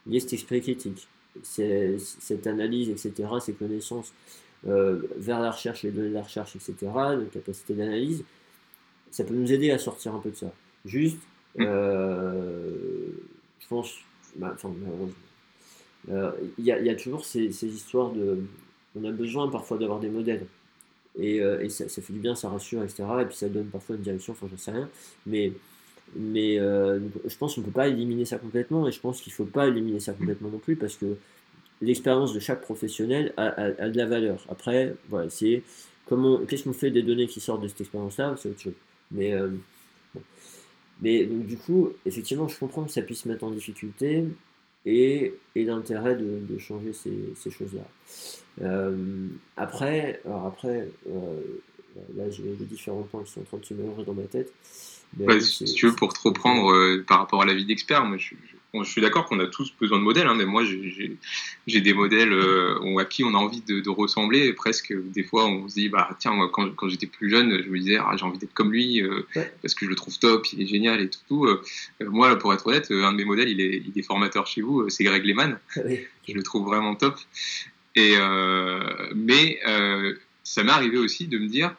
il 0.07 0.13
y 0.13 0.17
a 0.17 0.19
cet 0.19 0.33
esprit 0.33 0.61
critique, 0.61 1.07
cette 1.43 2.47
analyse, 2.47 2.89
etc., 2.89 3.29
ces 3.39 3.53
connaissances 3.53 4.13
euh, 4.67 5.01
vers 5.17 5.39
la 5.39 5.51
recherche, 5.51 5.83
les 5.83 5.91
données 5.91 6.09
de 6.09 6.13
la 6.13 6.23
recherche, 6.23 6.55
etc., 6.55 6.75
de 6.81 7.25
capacité 7.31 7.73
d'analyse, 7.73 8.23
ça 9.09 9.23
peut 9.23 9.33
nous 9.33 9.51
aider 9.51 9.71
à 9.71 9.77
sortir 9.77 10.13
un 10.13 10.19
peu 10.19 10.29
de 10.29 10.35
ça. 10.35 10.51
Juste, 10.85 11.17
mm. 11.55 11.63
euh, 11.65 13.07
je 13.59 13.67
pense, 13.67 13.95
bah, 14.35 14.51
enfin, 14.53 14.73
malheureusement, 14.79 15.13
euh, 16.09 16.31
il 16.57 16.65
y, 16.65 16.67
y, 16.67 16.89
a 16.89 16.95
toujours 16.95 17.25
ces, 17.25 17.51
ces, 17.51 17.67
histoires 17.67 18.11
de. 18.11 18.39
On 18.95 19.03
a 19.03 19.11
besoin 19.11 19.49
parfois 19.49 19.77
d'avoir 19.77 19.99
des 19.99 20.09
modèles. 20.09 20.45
Et, 21.17 21.37
et 21.37 21.69
ça, 21.69 21.89
ça, 21.89 22.01
fait 22.01 22.13
du 22.13 22.19
bien, 22.19 22.35
ça 22.35 22.49
rassure, 22.49 22.83
etc. 22.83 23.03
Et 23.21 23.25
puis 23.25 23.35
ça 23.35 23.49
donne 23.49 23.67
parfois 23.67 23.97
une 23.97 24.01
direction, 24.01 24.33
enfin, 24.33 24.47
j'en 24.49 24.57
sais 24.57 24.71
rien. 24.71 24.89
Mais 25.25 25.51
mais 26.15 26.59
euh, 26.59 26.99
je 27.25 27.37
pense 27.37 27.55
qu'on 27.55 27.61
ne 27.61 27.65
peut 27.65 27.71
pas 27.71 27.87
éliminer 27.87 28.25
ça 28.25 28.37
complètement 28.37 28.87
et 28.87 28.91
je 28.91 28.99
pense 28.99 29.21
qu'il 29.21 29.31
ne 29.31 29.35
faut 29.35 29.45
pas 29.45 29.67
éliminer 29.67 29.99
ça 29.99 30.13
complètement 30.13 30.49
non 30.49 30.59
plus 30.59 30.75
parce 30.75 30.95
que 30.95 31.17
l'expérience 31.81 32.33
de 32.33 32.39
chaque 32.39 32.61
professionnel 32.61 33.33
a, 33.37 33.89
de 33.89 33.97
la 33.97 34.05
valeur. 34.05 34.45
Après, 34.49 34.95
voilà, 35.09 35.29
c'est 35.29 35.63
comment, 36.05 36.39
qu'est-ce 36.45 36.65
qu'on 36.65 36.73
fait 36.73 36.91
des 36.91 37.01
données 37.01 37.27
qui 37.27 37.39
sortent 37.39 37.63
de 37.63 37.67
cette 37.67 37.81
expérience-là, 37.81 38.35
c'est 38.37 38.49
autre 38.49 38.61
chose. 38.61 38.73
Mais, 39.11 39.33
euh, 39.33 39.49
bon. 40.13 40.21
mais 41.01 41.25
donc, 41.25 41.45
du 41.45 41.57
coup, 41.57 41.89
effectivement, 42.05 42.47
je 42.47 42.59
comprends 42.59 42.83
que 42.83 42.91
ça 42.91 43.01
puisse 43.01 43.25
mettre 43.25 43.43
en 43.43 43.51
difficulté 43.51 44.25
et, 44.85 45.33
et 45.55 45.63
l'intérêt 45.65 46.15
de, 46.15 46.57
changer 46.57 46.93
ces, 46.93 47.49
choses-là. 47.49 47.87
Euh, 48.61 49.27
après, 49.57 50.21
alors 50.25 50.45
après, 50.45 50.87
là 52.15 52.29
j'ai 52.29 52.43
différents 52.65 53.03
points 53.03 53.23
qui 53.23 53.31
sont 53.31 53.41
en 53.41 53.45
train 53.45 53.57
de 53.57 53.65
se 53.65 53.73
mélanger 53.73 54.05
dans 54.05 54.13
ma 54.13 54.23
tête. 54.23 54.53
Ouais, 55.19 55.41
si 55.41 55.65
tu 55.73 55.87
veux, 55.87 55.95
pour 55.95 56.13
te 56.13 56.19
reprendre 56.21 56.71
euh, 56.71 57.03
par 57.05 57.19
rapport 57.19 57.41
à 57.41 57.45
l'avis 57.45 57.65
d'expert, 57.65 58.05
moi 58.05 58.17
je, 58.17 58.29
je, 58.29 58.55
je 58.73 58.89
suis 58.89 59.01
d'accord 59.01 59.25
qu'on 59.25 59.39
a 59.39 59.47
tous 59.47 59.73
besoin 59.79 59.99
de 59.99 60.03
modèles, 60.03 60.27
hein, 60.27 60.35
mais 60.35 60.45
moi 60.45 60.63
j'ai 60.63 61.81
des 61.81 61.93
modèles 61.93 62.31
euh, 62.31 62.97
à 62.97 63.05
qui 63.05 63.23
on 63.23 63.33
a 63.33 63.37
envie 63.37 63.61
de, 63.61 63.89
ressembler. 63.89 64.45
Et 64.45 64.53
presque 64.53 64.93
des 64.93 65.23
fois, 65.23 65.47
on 65.47 65.67
se 65.67 65.75
dit 65.75 65.89
bah 65.89 66.09
tiens, 66.19 66.31
moi 66.31 66.49
quand, 66.51 66.73
quand 66.75 66.87
j'étais 66.87 67.07
plus 67.07 67.29
jeune, 67.29 67.61
je 67.61 67.69
me 67.69 67.79
disais 67.79 67.97
ah, 67.97 68.15
j'ai 68.15 68.23
envie 68.23 68.37
d'être 68.37 68.53
comme 68.53 68.71
lui 68.71 69.01
euh, 69.01 69.25
parce 69.61 69.75
que 69.75 69.85
je 69.85 69.89
le 69.89 69.95
trouve 69.95 70.17
top, 70.17 70.47
il 70.53 70.61
est 70.61 70.67
génial 70.67 71.01
et 71.01 71.09
tout. 71.27 71.45
Euh, 71.45 71.61
moi, 72.01 72.35
pour 72.37 72.53
être 72.53 72.65
honnête, 72.67 72.89
un 72.91 73.11
de 73.11 73.17
mes 73.17 73.25
modèles, 73.25 73.49
il 73.49 73.59
est, 73.59 73.83
il 73.85 73.99
est 73.99 74.03
formateur 74.03 74.47
chez 74.47 74.61
vous, 74.61 74.89
c'est 74.89 75.03
Greg 75.03 75.25
Lehman. 75.25 75.59
Ah 75.75 75.81
je 76.27 76.33
le 76.33 76.43
trouve 76.43 76.65
vraiment 76.65 76.95
top. 76.95 77.17
Et 77.95 78.15
mais 79.15 79.59
ça 80.43 80.63
m'est 80.63 80.71
arrivé 80.71 80.97
aussi 80.97 81.27
de 81.27 81.37
me 81.37 81.47
dire 81.47 81.75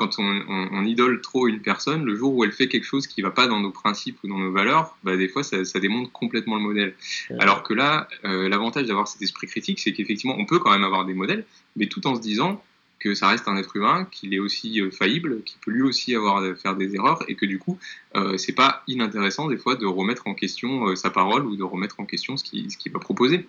quand 0.00 0.18
on, 0.18 0.82
idole 0.86 1.20
trop 1.20 1.46
une 1.46 1.60
personne, 1.60 2.06
le 2.06 2.16
jour 2.16 2.34
où 2.34 2.42
elle 2.42 2.52
fait 2.52 2.68
quelque 2.68 2.84
chose 2.84 3.06
qui 3.06 3.20
ne 3.20 3.26
va 3.26 3.32
pas 3.32 3.46
dans 3.46 3.60
nos 3.60 3.70
principes 3.70 4.16
ou 4.24 4.28
dans 4.28 4.38
nos 4.38 4.50
valeurs, 4.50 4.96
bah, 5.04 5.14
des 5.14 5.28
fois 5.28 5.42
ça, 5.42 5.78
démontre 5.78 6.10
complètement 6.10 6.56
le 6.56 6.62
modèle. 6.62 6.94
Alors 7.38 7.62
que 7.62 7.74
là, 7.74 8.08
euh, 8.24 8.48
l'avantage 8.48 8.86
d'avoir 8.86 9.08
cet 9.08 9.20
esprit 9.20 9.46
critique, 9.46 9.78
c'est 9.78 9.92
qu'effectivement 9.92 10.36
on 10.38 10.46
peut 10.46 10.58
quand 10.58 10.70
même 10.70 10.84
avoir 10.84 11.04
des 11.04 11.12
modèles, 11.12 11.44
mais 11.76 11.86
tout 11.86 12.06
en 12.06 12.14
se 12.14 12.22
disant 12.22 12.64
que 12.98 13.14
ça 13.14 13.28
reste 13.28 13.46
un 13.46 13.58
être 13.58 13.76
humain, 13.76 14.08
qu'il 14.10 14.32
est 14.32 14.38
aussi 14.38 14.80
euh, 14.80 14.90
faillible, 14.90 15.42
qu'il 15.44 15.60
peut 15.60 15.70
lui 15.70 15.82
aussi 15.82 16.14
avoir 16.14 16.42
faire 16.56 16.76
des 16.76 16.94
erreurs, 16.94 17.22
et 17.28 17.34
que 17.34 17.44
du 17.44 17.58
coup, 17.58 17.78
euh, 18.16 18.38
c'est 18.38 18.54
pas 18.54 18.82
inintéressant 18.88 19.48
des 19.48 19.58
fois 19.58 19.76
de 19.76 19.84
remettre 19.84 20.28
en 20.28 20.34
question 20.34 20.96
sa 20.96 21.10
parole 21.10 21.44
ou 21.44 21.56
de 21.56 21.62
remettre 21.62 22.00
en 22.00 22.06
question 22.06 22.38
ce 22.38 22.44
qu'il 22.44 22.70
ce 22.70 22.90
va 22.90 23.00
proposer. 23.00 23.46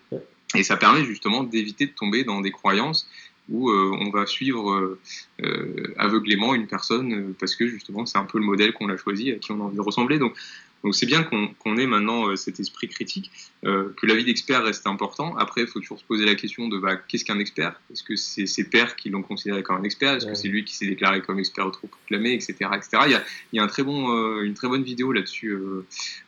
Et 0.54 0.64
ça 0.64 0.76
permet 0.76 1.06
justement 1.06 1.44
d'éviter 1.44 1.86
de 1.86 1.92
tomber 1.92 2.26
dans 2.26 2.42
des 2.42 2.52
croyances 2.52 3.08
où 3.50 3.70
euh, 3.70 3.98
on 4.00 4.10
va 4.10 4.26
suivre 4.26 4.72
euh, 4.72 5.00
euh, 5.44 5.94
aveuglément 5.98 6.54
une 6.54 6.68
personne 6.68 7.34
parce 7.40 7.56
que 7.56 7.68
justement 7.68 8.06
c'est 8.06 8.18
un 8.18 8.26
peu 8.26 8.40
le 8.40 8.46
modèle 8.46 8.74
qu'on 8.74 8.90
a 8.90 8.98
choisi, 8.98 9.32
à 9.32 9.36
qui 9.36 9.52
on 9.52 9.60
a 9.62 9.64
envie 9.64 9.76
de 9.76 9.82
ressembler. 9.82 10.20
Donc 10.20 10.36
donc 10.84 10.96
c'est 10.96 11.06
bien 11.06 11.24
qu'on 11.24 11.78
ait 11.78 11.88
maintenant 11.88 12.36
cet 12.36 12.60
esprit 12.60 12.88
critique, 12.88 13.32
que 13.64 14.06
l'avis 14.06 14.26
d'expert 14.26 14.64
reste 14.64 14.88
important. 14.88 15.36
Après, 15.38 15.62
il 15.62 15.68
faut 15.68 15.80
toujours 15.80 16.00
se 16.00 16.04
poser 16.06 16.26
la 16.26 16.36
question 16.36 16.68
de 16.68 16.80
bah, 16.80 16.96
qu'est-ce 16.96 17.26
qu'un 17.26 17.40
expert? 17.40 17.80
Est-ce 17.92 18.04
que 18.04 18.16
c'est 18.16 18.48
ses 18.48 18.64
pairs 18.64 18.96
qui 18.96 19.10
l'ont 19.10 19.22
considéré 19.22 19.62
comme 19.64 19.78
un 19.78 19.84
expert? 19.84 20.16
Est-ce 20.16 20.26
que 20.26 20.34
c'est 20.34 20.48
lui 20.48 20.64
qui 20.66 20.76
s'est 20.76 20.88
déclaré 20.88 21.22
comme 21.22 21.40
expert 21.40 21.68
autoproclamé, 21.68 22.34
etc., 22.34 22.56
etc. 22.76 22.90
Il 23.06 23.12
y 23.12 23.16
a, 23.16 23.24
il 23.54 23.58
y 23.58 23.60
a 23.60 23.64
un 23.64 23.68
très 23.68 23.84
bon, 23.84 24.42
une 24.42 24.54
très 24.54 24.68
bonne 24.68 24.84
vidéo 24.84 25.12
là-dessus. 25.12 25.56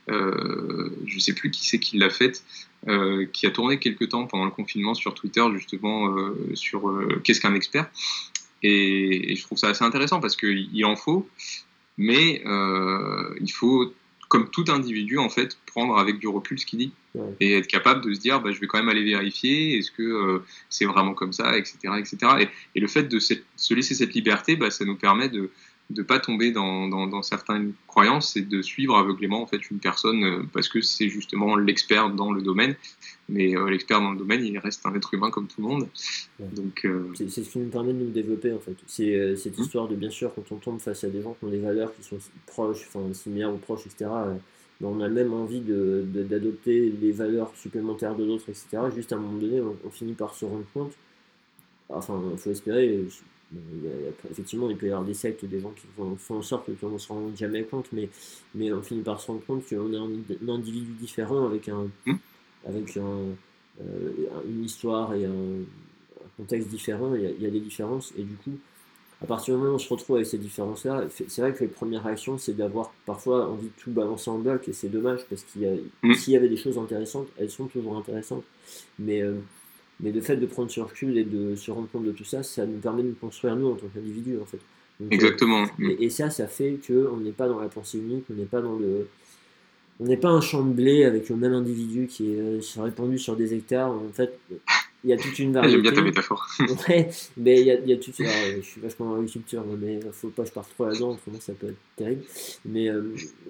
je 0.08 0.14
ne 0.14 1.20
sais 1.20 1.34
plus 1.34 1.50
qui 1.50 1.66
c'est 1.66 1.80
qui 1.80 1.98
l'a 1.98 2.10
faite. 2.10 2.44
Euh, 2.90 3.26
qui 3.32 3.46
a 3.46 3.52
tourné 3.52 3.80
quelques 3.80 4.10
temps 4.10 4.28
pendant 4.28 4.44
le 4.44 4.52
confinement 4.52 4.94
sur 4.94 5.14
Twitter, 5.14 5.42
justement, 5.54 6.10
euh, 6.10 6.52
sur 6.54 6.90
euh, 6.90 7.22
qu'est-ce 7.24 7.40
qu'un 7.40 7.56
expert? 7.56 7.90
Et, 8.62 9.36
je 9.38 9.42
trouve 9.42 9.58
ça 9.58 9.70
assez 9.70 9.86
intéressant 9.86 10.20
parce 10.20 10.36
qu'il 10.36 10.86
en 10.86 10.98
faut, 10.98 11.30
mais 11.98 12.44
il 13.40 13.52
faut, 13.52 13.94
comme 14.34 14.50
tout 14.50 14.66
individu, 14.70 15.20
en 15.20 15.30
fait, 15.30 15.60
prendre 15.68 15.96
avec 15.96 16.18
du 16.18 16.28
recul 16.28 16.58
ce 16.58 16.66
qu'il 16.66 16.80
dit 16.80 16.92
et 17.40 17.56
être 17.56 17.68
capable 17.68 18.04
de 18.04 18.12
se 18.12 18.20
dire, 18.20 18.42
bah, 18.42 18.50
je 18.52 18.60
vais 18.60 18.66
quand 18.66 18.80
même 18.80 18.90
aller 18.90 19.04
vérifier, 19.04 19.78
est-ce 19.78 19.92
que 19.92 20.42
c'est 20.70 20.86
vraiment 20.86 21.14
comme 21.14 21.32
ça, 21.32 21.56
etc. 21.56 21.78
etc. 22.00 22.18
Et, 22.74 22.80
le 22.80 22.88
fait 22.88 23.04
de 23.04 23.20
se 23.20 23.74
laisser 23.76 23.94
cette 23.94 24.16
liberté, 24.16 24.56
bah, 24.56 24.72
ça 24.72 24.86
nous 24.86 24.96
permet 24.96 25.30
de, 25.30 25.52
de 25.94 26.02
pas 26.02 26.20
tomber 26.20 26.52
dans, 26.52 26.88
dans, 26.88 27.22
certaines 27.22 27.74
croyances 27.88 28.36
et 28.36 28.42
de 28.42 28.62
suivre 28.62 28.98
aveuglément 28.98 29.42
en 29.42 29.48
fait 29.48 29.70
une 29.72 29.80
personne 29.80 30.24
euh, 30.24 30.44
parce 30.52 30.68
que 30.68 30.82
c'est 30.82 31.10
justement 31.10 31.56
l'expert 31.56 32.10
dans 32.10 32.32
le 32.32 32.42
domaine. 32.42 32.76
Mais 33.30 33.56
euh, 33.56 33.70
l'expert 33.70 34.02
dans 34.02 34.12
le 34.12 34.18
domaine 34.18 34.44
il 34.44 34.58
reste 34.58 34.86
un 34.86 34.94
être 34.96 35.14
humain 35.14 35.32
comme 35.32 35.48
tout 35.48 35.62
le 35.62 35.68
monde. 35.68 35.88
Donc 36.40 36.86
euh, 36.86 37.12
c'est 37.16 37.30
ce 37.30 37.42
qui 37.42 37.60
nous 37.60 37.70
permet 37.70 37.94
de 37.94 38.00
nous 38.00 38.12
développer 38.12 38.52
en 38.52 38.60
fait. 38.60 38.76
C'est 38.88 39.36
cette 39.36 39.58
mmh. 39.58 39.62
histoire 39.62 39.88
de 39.88 39.96
bien 39.96 40.10
sûr 40.10 40.34
quand 40.34 40.52
on 40.52 40.58
tombe 40.58 40.80
face 40.80 41.04
à 41.04 41.10
des 41.10 41.22
gens 41.22 41.34
qui 41.34 41.46
ont 41.46 41.50
des 41.50 41.60
valeurs 41.60 41.96
qui 41.96 42.04
sont 42.04 42.18
proches 42.46 42.86
enfin 42.88 43.14
similaires 43.14 43.54
ou 43.54 43.58
proches 43.58 43.86
etc 43.86 44.10
ben, 44.82 44.88
on 44.90 45.00
a 45.02 45.08
même 45.08 45.32
envie 45.32 45.62
d'adopter 45.62 46.90
de, 46.90 46.98
les 47.00 47.12
valeurs 47.12 47.54
supplémentaires 47.56 48.16
de 48.16 48.26
l'autre 48.26 48.46
etc 48.50 48.84
juste 48.94 49.14
à 49.14 49.16
un 49.16 49.20
moment 49.20 49.38
donné 49.38 49.62
on, 49.62 49.78
on 49.86 49.90
finit 49.90 50.14
par 50.14 50.34
se 50.34 50.46
rendre 50.46 50.66
compte 50.74 50.94
enfin 51.90 52.22
il 52.34 52.38
faut 52.38 52.52
espérer 52.52 53.06
effectivement, 54.30 54.70
il 54.70 54.78
peut 54.78 54.88
y 54.88 54.90
avoir 54.90 55.04
des 55.04 55.14
sectes, 55.14 55.46
des 55.46 55.60
gens 55.60 55.72
qui 55.72 55.88
font, 55.96 56.36
en 56.36 56.42
sorte 56.42 56.70
qu'on 56.80 56.90
ne 56.90 56.98
se 56.98 57.08
rend 57.08 57.30
jamais 57.36 57.64
compte, 57.64 57.88
mais, 57.92 58.10
mais 58.56 58.72
on 58.72 58.82
finit 58.82 59.02
par 59.02 59.20
se 59.20 59.28
rendre 59.28 59.46
compte 59.46 59.68
qu'on 59.68 59.94
est 59.94 59.98
un, 59.98 60.54
individu 60.54 60.92
différent 60.94 61.46
avec, 61.46 61.70
un, 61.70 61.88
hmm. 62.06 62.16
avec 62.68 62.98
un, 62.98 63.36
euh, 63.82 64.12
une 64.48 64.64
histoire 64.64 65.14
et 65.14 65.26
un, 65.26 65.64
contexte 66.38 66.70
différent. 66.70 67.14
Il 67.16 67.42
y, 67.42 67.46
a, 67.46 67.50
des 67.50 67.60
différences, 67.60 68.12
et 68.18 68.24
du 68.24 68.36
coup, 68.36 68.58
à 69.22 69.28
partir 69.28 69.54
du 69.54 69.60
moment 69.60 69.74
où 69.74 69.76
on 69.76 69.80
se 69.80 69.90
retrouve 69.90 70.16
avec 70.16 70.28
ces 70.28 70.40
différences-là, 70.40 71.04
c'est 71.10 71.42
vrai 71.42 71.54
que 71.54 71.60
les 71.60 71.68
premières 71.68 72.04
réactions, 72.04 72.38
c'est 72.38 72.54
d'avoir 72.54 72.92
parfois 73.06 73.50
envie 73.50 73.68
de 73.68 73.74
tout 73.78 73.92
balancer 73.92 74.30
en 74.30 74.40
bloc, 74.40 74.68
et 74.68 74.74
c'est 74.74 74.90
dommage 74.90 75.22
parce 75.30 75.44
qu'il 75.44 75.62
y, 75.62 76.08
hmm. 76.08 76.14
s'il 76.16 76.34
y 76.34 76.38
avait 76.38 76.50
des 76.50 76.58
choses 76.58 76.78
intéressantes, 76.78 77.28
elles 77.38 77.52
sont 77.52 77.68
toujours 77.68 77.98
intéressantes. 77.98 78.44
Mais. 79.00 79.22
Euh, 79.22 79.36
mais 80.00 80.12
le 80.12 80.22
fait 80.22 80.38
de 80.38 80.46
prendre 80.46 80.72
ce 80.72 80.80
recul 80.82 81.18
et 81.18 81.24
de 81.24 81.56
se 81.56 81.72
rendre 81.72 81.88
compte 81.92 82.06
de 82.06 82.12
tout 82.12 82.24
ça, 82.24 82.44
ça 82.44 82.66
nous 82.66 82.80
permet 82.80 83.04
de 83.04 83.10
nous 83.10 83.16
construire 83.16 83.56
nous 83.56 83.72
en 83.72 83.76
tant 83.76 83.88
qu'individu 83.94 84.38
en 84.42 84.46
fait. 84.46 84.60
Exactement. 85.12 85.66
et, 85.80 86.10
ça, 86.10 86.30
ça 86.30 86.48
fait 86.48 86.78
qu'on 86.86 87.18
n'est 87.18 87.32
pas 87.32 87.48
dans 87.48 87.60
la 87.60 87.68
pensée 87.68 87.98
unique, 87.98 88.26
on 88.30 88.34
n'est 88.34 88.46
pas 88.46 88.62
dans 88.62 88.78
le. 88.78 89.08
On 90.00 90.06
n'est 90.06 90.18
pas 90.18 90.30
un 90.30 90.42
champ 90.42 90.64
de 90.64 90.74
blé 90.74 91.04
avec 91.04 91.30
le 91.30 91.36
même 91.36 91.54
individu 91.54 92.08
qui 92.08 92.34
est 92.34 92.40
euh, 92.40 92.60
répandu 92.78 93.20
sur 93.20 93.36
des 93.36 93.54
hectares. 93.54 93.92
En 93.92 94.12
fait, 94.12 94.38
il 95.04 95.10
y 95.12 95.14
a 95.14 95.18
toute 95.18 95.38
une 95.38 95.54
variété. 95.54 95.74
J'aime 95.76 95.82
bien 95.84 95.92
ta 95.94 96.02
métaphore. 96.02 96.48
ouais, 96.90 97.10
mais 97.38 97.62
il 97.62 97.68
y 97.68 97.72
a, 97.72 97.76
il 97.76 97.90
y 97.90 97.94
a 97.94 97.98
toute. 97.98 98.16
je 98.18 98.62
suis 98.62 98.82
vachement 98.82 99.10
dans 99.10 99.16
l'agriculture, 99.16 99.64
mais 99.80 100.00
il 100.04 100.12
faut 100.12 100.30
pas 100.30 100.44
que 100.44 100.50
je 100.50 100.54
parte 100.54 100.74
trop 100.74 100.86
là-dedans, 100.86 101.12
autrement 101.12 101.40
ça 101.40 101.54
peut 101.54 101.68
être 101.68 101.78
terrible. 101.96 102.24
Mais 102.66 102.90
euh, 102.90 103.02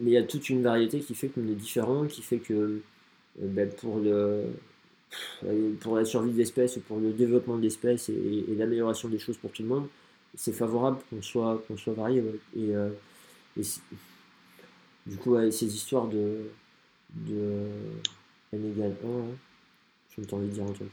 mais 0.01 0.11
il 0.11 0.13
y 0.13 0.17
a 0.17 0.23
toute 0.23 0.49
une 0.49 0.63
variété 0.63 0.99
qui 0.99 1.15
fait 1.15 1.29
qu'on 1.29 1.47
est 1.47 1.55
différent, 1.55 2.05
qui 2.05 2.21
fait 2.21 2.39
que 2.39 2.53
euh, 2.53 2.79
ben, 3.37 3.69
pour 3.69 3.99
le 3.99 4.43
pour 5.81 5.95
la 5.95 6.05
survie 6.05 6.31
de 6.31 6.37
l'espèce, 6.37 6.77
pour 6.87 6.99
le 6.99 7.11
développement 7.11 7.57
de 7.57 7.61
l'espèce 7.61 8.09
et, 8.09 8.45
l'amélioration 8.57 9.09
des 9.09 9.19
choses 9.19 9.37
pour 9.37 9.51
tout 9.51 9.63
le 9.63 9.69
monde, 9.69 9.87
c'est 10.35 10.53
favorable 10.53 10.97
qu'on 11.09 11.21
soit, 11.21 11.63
qu'on 11.67 11.77
soit 11.77 11.93
varié. 11.93 12.23
Et, 12.55 12.75
euh, 12.75 12.89
du 15.05 15.17
coup, 15.17 15.35
ces 15.51 15.75
histoires 15.75 16.07
de, 16.07 16.49
de 17.13 17.67
n 18.51 18.71
égale 18.71 18.95
1, 19.03 19.07
hein, 19.07 19.25
j'ai 20.17 20.33
envie 20.33 20.47
de 20.47 20.53
dire 20.53 20.63
un 20.63 20.73
truc. 20.73 20.89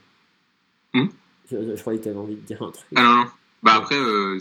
Hmm? 0.93 1.07
Je, 1.51 1.77
je, 1.77 1.81
croyais 1.81 1.99
que 1.99 2.05
tu 2.05 2.09
avais 2.11 2.19
envie 2.19 2.35
de 2.37 2.41
dire 2.41 2.63
un 2.63 2.71
truc. 2.71 2.87
Ah 2.97 3.03
non, 3.03 3.17
non. 3.17 3.31
Bah 3.63 3.75
après, 3.75 3.99
euh, 3.99 4.39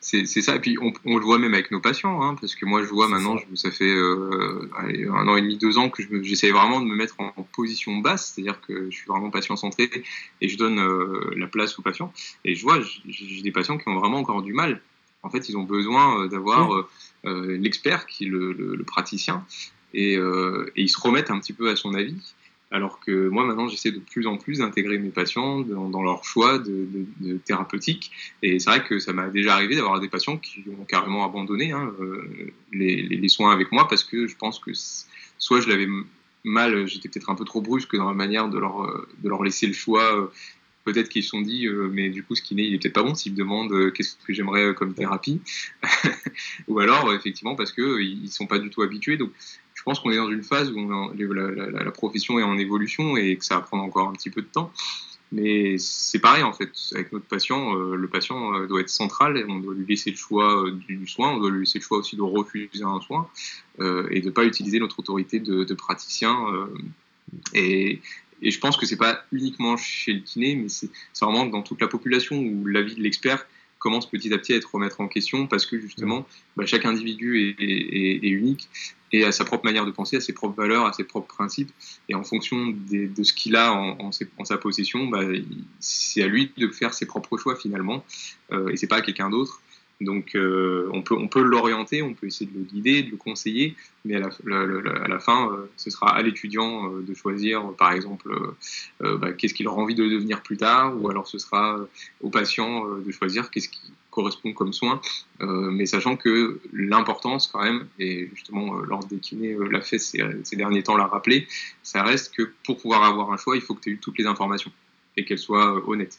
c'est 0.00 0.24
ça. 0.26 0.54
Et 0.54 0.60
puis 0.60 0.78
on, 0.80 0.92
on, 1.04 1.18
le 1.18 1.24
voit 1.24 1.38
même 1.38 1.54
avec 1.54 1.72
nos 1.72 1.80
patients, 1.80 2.22
hein, 2.22 2.36
parce 2.40 2.54
que 2.54 2.64
moi 2.66 2.82
je 2.82 2.88
vois 2.88 3.08
maintenant, 3.08 3.36
ça. 3.36 3.44
Je, 3.50 3.56
ça 3.56 3.70
fait 3.72 3.90
euh, 3.90 4.70
un 5.12 5.26
an 5.26 5.36
et 5.36 5.42
demi, 5.42 5.58
deux 5.58 5.76
ans 5.76 5.90
que 5.90 6.02
j'essaie 6.22 6.50
vraiment 6.50 6.80
de 6.80 6.86
me 6.86 6.94
mettre 6.94 7.16
en, 7.18 7.30
position 7.52 7.96
basse, 7.96 8.32
c'est-à-dire 8.32 8.60
que 8.60 8.88
je 8.90 8.96
suis 8.96 9.06
vraiment 9.08 9.30
patient 9.30 9.56
centré 9.56 9.90
et 10.40 10.48
je 10.48 10.56
donne 10.56 10.78
euh, 10.78 11.32
la 11.36 11.48
place 11.48 11.78
aux 11.80 11.82
patients. 11.82 12.12
Et 12.44 12.54
je 12.54 12.62
vois, 12.62 12.78
j'ai 13.08 13.42
des 13.42 13.50
patients 13.50 13.76
qui 13.76 13.88
ont 13.88 13.98
vraiment 13.98 14.18
encore 14.18 14.42
du 14.42 14.52
mal. 14.52 14.80
En 15.24 15.30
fait, 15.30 15.48
ils 15.48 15.56
ont 15.56 15.64
besoin 15.64 16.22
euh, 16.22 16.28
d'avoir 16.28 16.88
euh, 17.24 17.56
l'expert 17.58 18.06
qui 18.06 18.26
est 18.26 18.28
le, 18.28 18.52
le, 18.52 18.76
le 18.76 18.84
praticien 18.84 19.44
et, 19.94 20.14
et, 20.14 20.20
ils 20.76 20.88
se 20.88 21.00
remettent 21.00 21.32
un 21.32 21.40
petit 21.40 21.52
peu 21.52 21.68
à 21.68 21.74
son 21.74 21.94
avis. 21.94 22.16
Alors 22.72 23.00
que 23.00 23.28
moi, 23.28 23.44
maintenant, 23.44 23.66
j'essaie 23.66 23.90
de 23.90 23.98
plus 23.98 24.26
en 24.28 24.36
plus 24.36 24.58
d'intégrer 24.58 24.98
mes 24.98 25.08
patients 25.08 25.60
dans, 25.60 26.02
leur 26.02 26.24
choix 26.24 26.58
de, 26.58 26.86
de, 27.20 27.36
thérapeutique. 27.38 28.12
Et 28.42 28.60
c'est 28.60 28.70
vrai 28.70 28.84
que 28.84 29.00
ça 29.00 29.12
m'a 29.12 29.28
déjà 29.28 29.54
arrivé 29.54 29.74
d'avoir 29.74 29.98
des 29.98 30.08
patients 30.08 30.36
qui 30.36 30.64
ont 30.78 30.84
carrément 30.84 31.24
abandonné 31.24 31.72
hein, 31.72 31.92
euh, 32.00 32.52
les, 32.72 33.02
les, 33.02 33.28
soins 33.28 33.52
avec 33.52 33.72
moi 33.72 33.88
parce 33.88 34.04
que 34.04 34.28
je 34.28 34.36
pense 34.36 34.60
que 34.60 34.70
soit 35.38 35.60
je 35.60 35.68
l'avais 35.68 35.88
mal, 36.44 36.86
j'étais 36.86 37.08
peut-être 37.08 37.30
un 37.30 37.34
peu 37.34 37.44
trop 37.44 37.60
brusque 37.60 37.96
dans 37.96 38.08
la 38.08 38.14
manière 38.14 38.48
de 38.48 38.58
leur, 38.58 39.04
de 39.18 39.28
leur 39.28 39.42
laisser 39.42 39.66
le 39.66 39.72
choix. 39.72 40.16
Euh, 40.16 40.26
peut-être 40.84 41.08
qu'ils 41.08 41.24
se 41.24 41.30
sont 41.30 41.42
dit, 41.42 41.66
euh, 41.66 41.90
mais 41.92 42.08
du 42.08 42.22
coup, 42.22 42.36
ce 42.36 42.42
kiné, 42.42 42.62
il 42.62 42.74
est 42.74 42.78
peut-être 42.78 42.94
pas 42.94 43.02
bon 43.02 43.16
s'ils 43.16 43.32
me 43.32 43.36
demandent 43.36 43.92
qu'est-ce 43.92 44.16
que 44.24 44.32
j'aimerais 44.32 44.74
comme 44.74 44.94
thérapie. 44.94 45.40
Ou 46.68 46.78
alors, 46.78 47.12
effectivement, 47.14 47.56
parce 47.56 47.72
qu'ils 47.72 48.22
ne 48.22 48.28
sont 48.28 48.46
pas 48.46 48.60
du 48.60 48.70
tout 48.70 48.82
habitués. 48.82 49.16
Donc, 49.16 49.32
je 49.80 49.84
pense 49.84 49.98
qu'on 49.98 50.10
est 50.10 50.16
dans 50.16 50.30
une 50.30 50.42
phase 50.42 50.70
où 50.70 51.32
la, 51.32 51.90
profession 51.90 52.38
est 52.38 52.42
en 52.42 52.58
évolution 52.58 53.16
et 53.16 53.34
que 53.38 53.44
ça 53.46 53.54
va 53.54 53.60
prendre 53.62 53.82
encore 53.82 54.08
un 54.08 54.12
petit 54.12 54.28
peu 54.28 54.42
de 54.42 54.46
temps. 54.46 54.70
Mais 55.32 55.78
c'est 55.78 56.18
pareil 56.18 56.42
en 56.42 56.52
fait, 56.52 56.70
avec 56.92 57.10
notre 57.12 57.24
patient, 57.24 57.74
euh, 57.74 57.96
le 57.96 58.06
patient 58.06 58.54
euh, 58.54 58.66
doit 58.66 58.82
être 58.82 58.90
central, 58.90 59.42
on 59.48 59.58
doit 59.58 59.72
lui 59.72 59.86
laisser 59.86 60.10
le 60.10 60.18
choix 60.18 60.66
euh, 60.66 60.72
du, 60.72 61.06
soin, 61.06 61.30
on 61.30 61.38
doit 61.38 61.48
lui 61.48 61.60
laisser 61.60 61.78
le 61.78 61.84
choix 61.84 61.96
aussi 61.96 62.14
de 62.14 62.20
refuser 62.20 62.82
un 62.82 63.00
soin 63.00 63.26
et 63.78 64.20
de 64.20 64.26
ne 64.26 64.30
pas 64.30 64.44
utiliser 64.44 64.80
notre 64.80 64.98
autorité 64.98 65.40
de, 65.40 65.74
praticien. 65.74 66.36
Et, 67.54 68.02
et, 68.42 68.50
je 68.50 68.60
pense 68.60 68.76
que 68.76 68.84
c'est 68.84 68.98
pas 68.98 69.24
uniquement 69.32 69.78
chez 69.78 70.12
le 70.12 70.20
kiné, 70.20 70.56
mais 70.56 70.68
c'est 70.68 70.90
vraiment 71.22 71.46
dans 71.46 71.62
toute 71.62 71.80
la 71.80 71.88
population 71.88 72.36
où 72.38 72.66
l'avis 72.66 72.96
de 72.96 73.00
l'expert 73.00 73.46
commence 73.78 74.10
petit 74.10 74.32
à 74.34 74.38
petit 74.38 74.52
à 74.52 74.56
être 74.56 74.74
remettre 74.74 75.00
en 75.00 75.08
question 75.08 75.46
parce 75.46 75.64
que 75.64 75.80
justement, 75.80 76.26
bah, 76.56 76.66
chaque 76.66 76.84
individu 76.84 77.56
est, 77.58 78.28
unique 78.28 78.68
et 79.12 79.24
a 79.24 79.32
sa 79.32 79.44
propre 79.44 79.64
manière 79.64 79.86
de 79.86 79.90
penser, 79.90 80.16
a 80.16 80.20
ses 80.20 80.32
propres 80.32 80.56
valeurs, 80.56 80.86
a 80.86 80.92
ses 80.92 81.04
propres 81.04 81.34
principes. 81.34 81.70
Et 82.08 82.14
en 82.14 82.24
fonction 82.24 82.68
de 82.68 83.22
ce 83.22 83.32
qu'il 83.32 83.56
a 83.56 83.72
en, 83.72 84.10
sa 84.12 84.56
possession, 84.58 85.06
bah, 85.06 85.22
c'est 85.80 86.22
à 86.22 86.26
lui 86.26 86.52
de 86.56 86.68
faire 86.68 86.94
ses 86.94 87.06
propres 87.06 87.36
choix 87.38 87.56
finalement. 87.56 88.04
Euh, 88.52 88.68
et 88.68 88.76
c'est 88.76 88.86
pas 88.86 88.96
à 88.96 89.02
quelqu'un 89.02 89.30
d'autre. 89.30 89.60
Donc 90.00 90.34
euh, 90.34 90.88
on 90.92 91.02
peut, 91.02 91.14
on 91.14 91.28
peut 91.28 91.42
l'orienter, 91.42 92.02
on 92.02 92.14
peut 92.14 92.26
essayer 92.26 92.50
de 92.50 92.58
le 92.58 92.64
guider, 92.64 93.02
de 93.02 93.10
le 93.10 93.16
conseiller, 93.16 93.76
mais 94.04 94.16
à 94.16 94.20
la, 94.20 94.28
à 95.04 95.08
la 95.08 95.18
fin, 95.20 95.52
euh, 95.52 95.66
ce 95.76 95.90
sera 95.90 96.14
à 96.14 96.22
l'étudiant 96.22 96.90
euh, 96.90 97.02
de 97.02 97.14
choisir, 97.14 97.72
par 97.74 97.92
exemple, 97.92 98.34
bah, 99.00 99.32
qu'est-ce 99.32 99.54
qu'il 99.54 99.68
aura 99.68 99.82
envie 99.82 99.94
de 99.94 100.08
devenir 100.08 100.42
plus 100.42 100.56
tard, 100.56 100.94
ou 101.00 101.10
alors 101.10 101.26
ce 101.26 101.38
sera 101.38 101.78
au 102.20 102.30
patient 102.30 102.86
de 102.86 103.10
choisir 103.10 103.50
qu'est-ce 103.50 103.68
qui 103.68 103.92
correspond 104.10 104.52
comme 104.52 104.72
soin, 104.72 105.00
mais 105.40 105.86
sachant 105.86 106.16
que 106.16 106.60
l'importance 106.72 107.46
quand 107.46 107.62
même, 107.62 107.86
et 107.98 108.28
justement 108.34 108.74
Laure 108.80 109.04
Desquiné 109.04 109.56
l'a 109.70 109.80
fait 109.80 109.98
ces, 109.98 110.20
ces, 110.44 110.56
derniers 110.56 110.82
temps, 110.82 110.96
l'a 110.96 111.06
rappelé, 111.06 111.46
ça 111.82 112.02
reste 112.02 112.34
que 112.34 112.52
pour 112.64 112.78
pouvoir 112.78 113.04
avoir 113.04 113.32
un 113.32 113.36
choix, 113.36 113.56
il 113.56 113.62
faut 113.62 113.74
que 113.74 113.82
tu 113.82 113.90
aies 113.90 113.92
eu 113.92 113.98
toutes 113.98 114.18
les 114.18 114.26
informations 114.26 114.72
et 115.16 115.24
qu'elles 115.24 115.38
soient 115.38 115.88
honnêtes. 115.88 116.18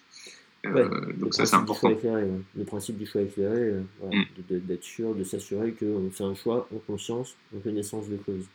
Euh, 0.65 1.13
donc 1.13 1.33
ça 1.33 1.45
c'est 1.45 1.55
important. 1.55 1.89
Le 1.89 2.63
principe 2.65 2.97
du 2.97 3.05
choix 3.05 3.21
éclairé, 3.21 3.55
euh, 3.55 3.81
mm. 4.03 4.59
d'être 4.59 4.83
sûr, 4.83 5.15
de 5.15 5.23
s'assurer 5.23 5.71
qu'on 5.71 6.09
fait 6.11 6.23
un 6.23 6.35
choix 6.35 6.67
en 6.73 6.77
conscience, 6.79 7.35
en 7.55 7.59
connaissance 7.59 8.07
de 8.07 8.17
cause. 8.17 8.45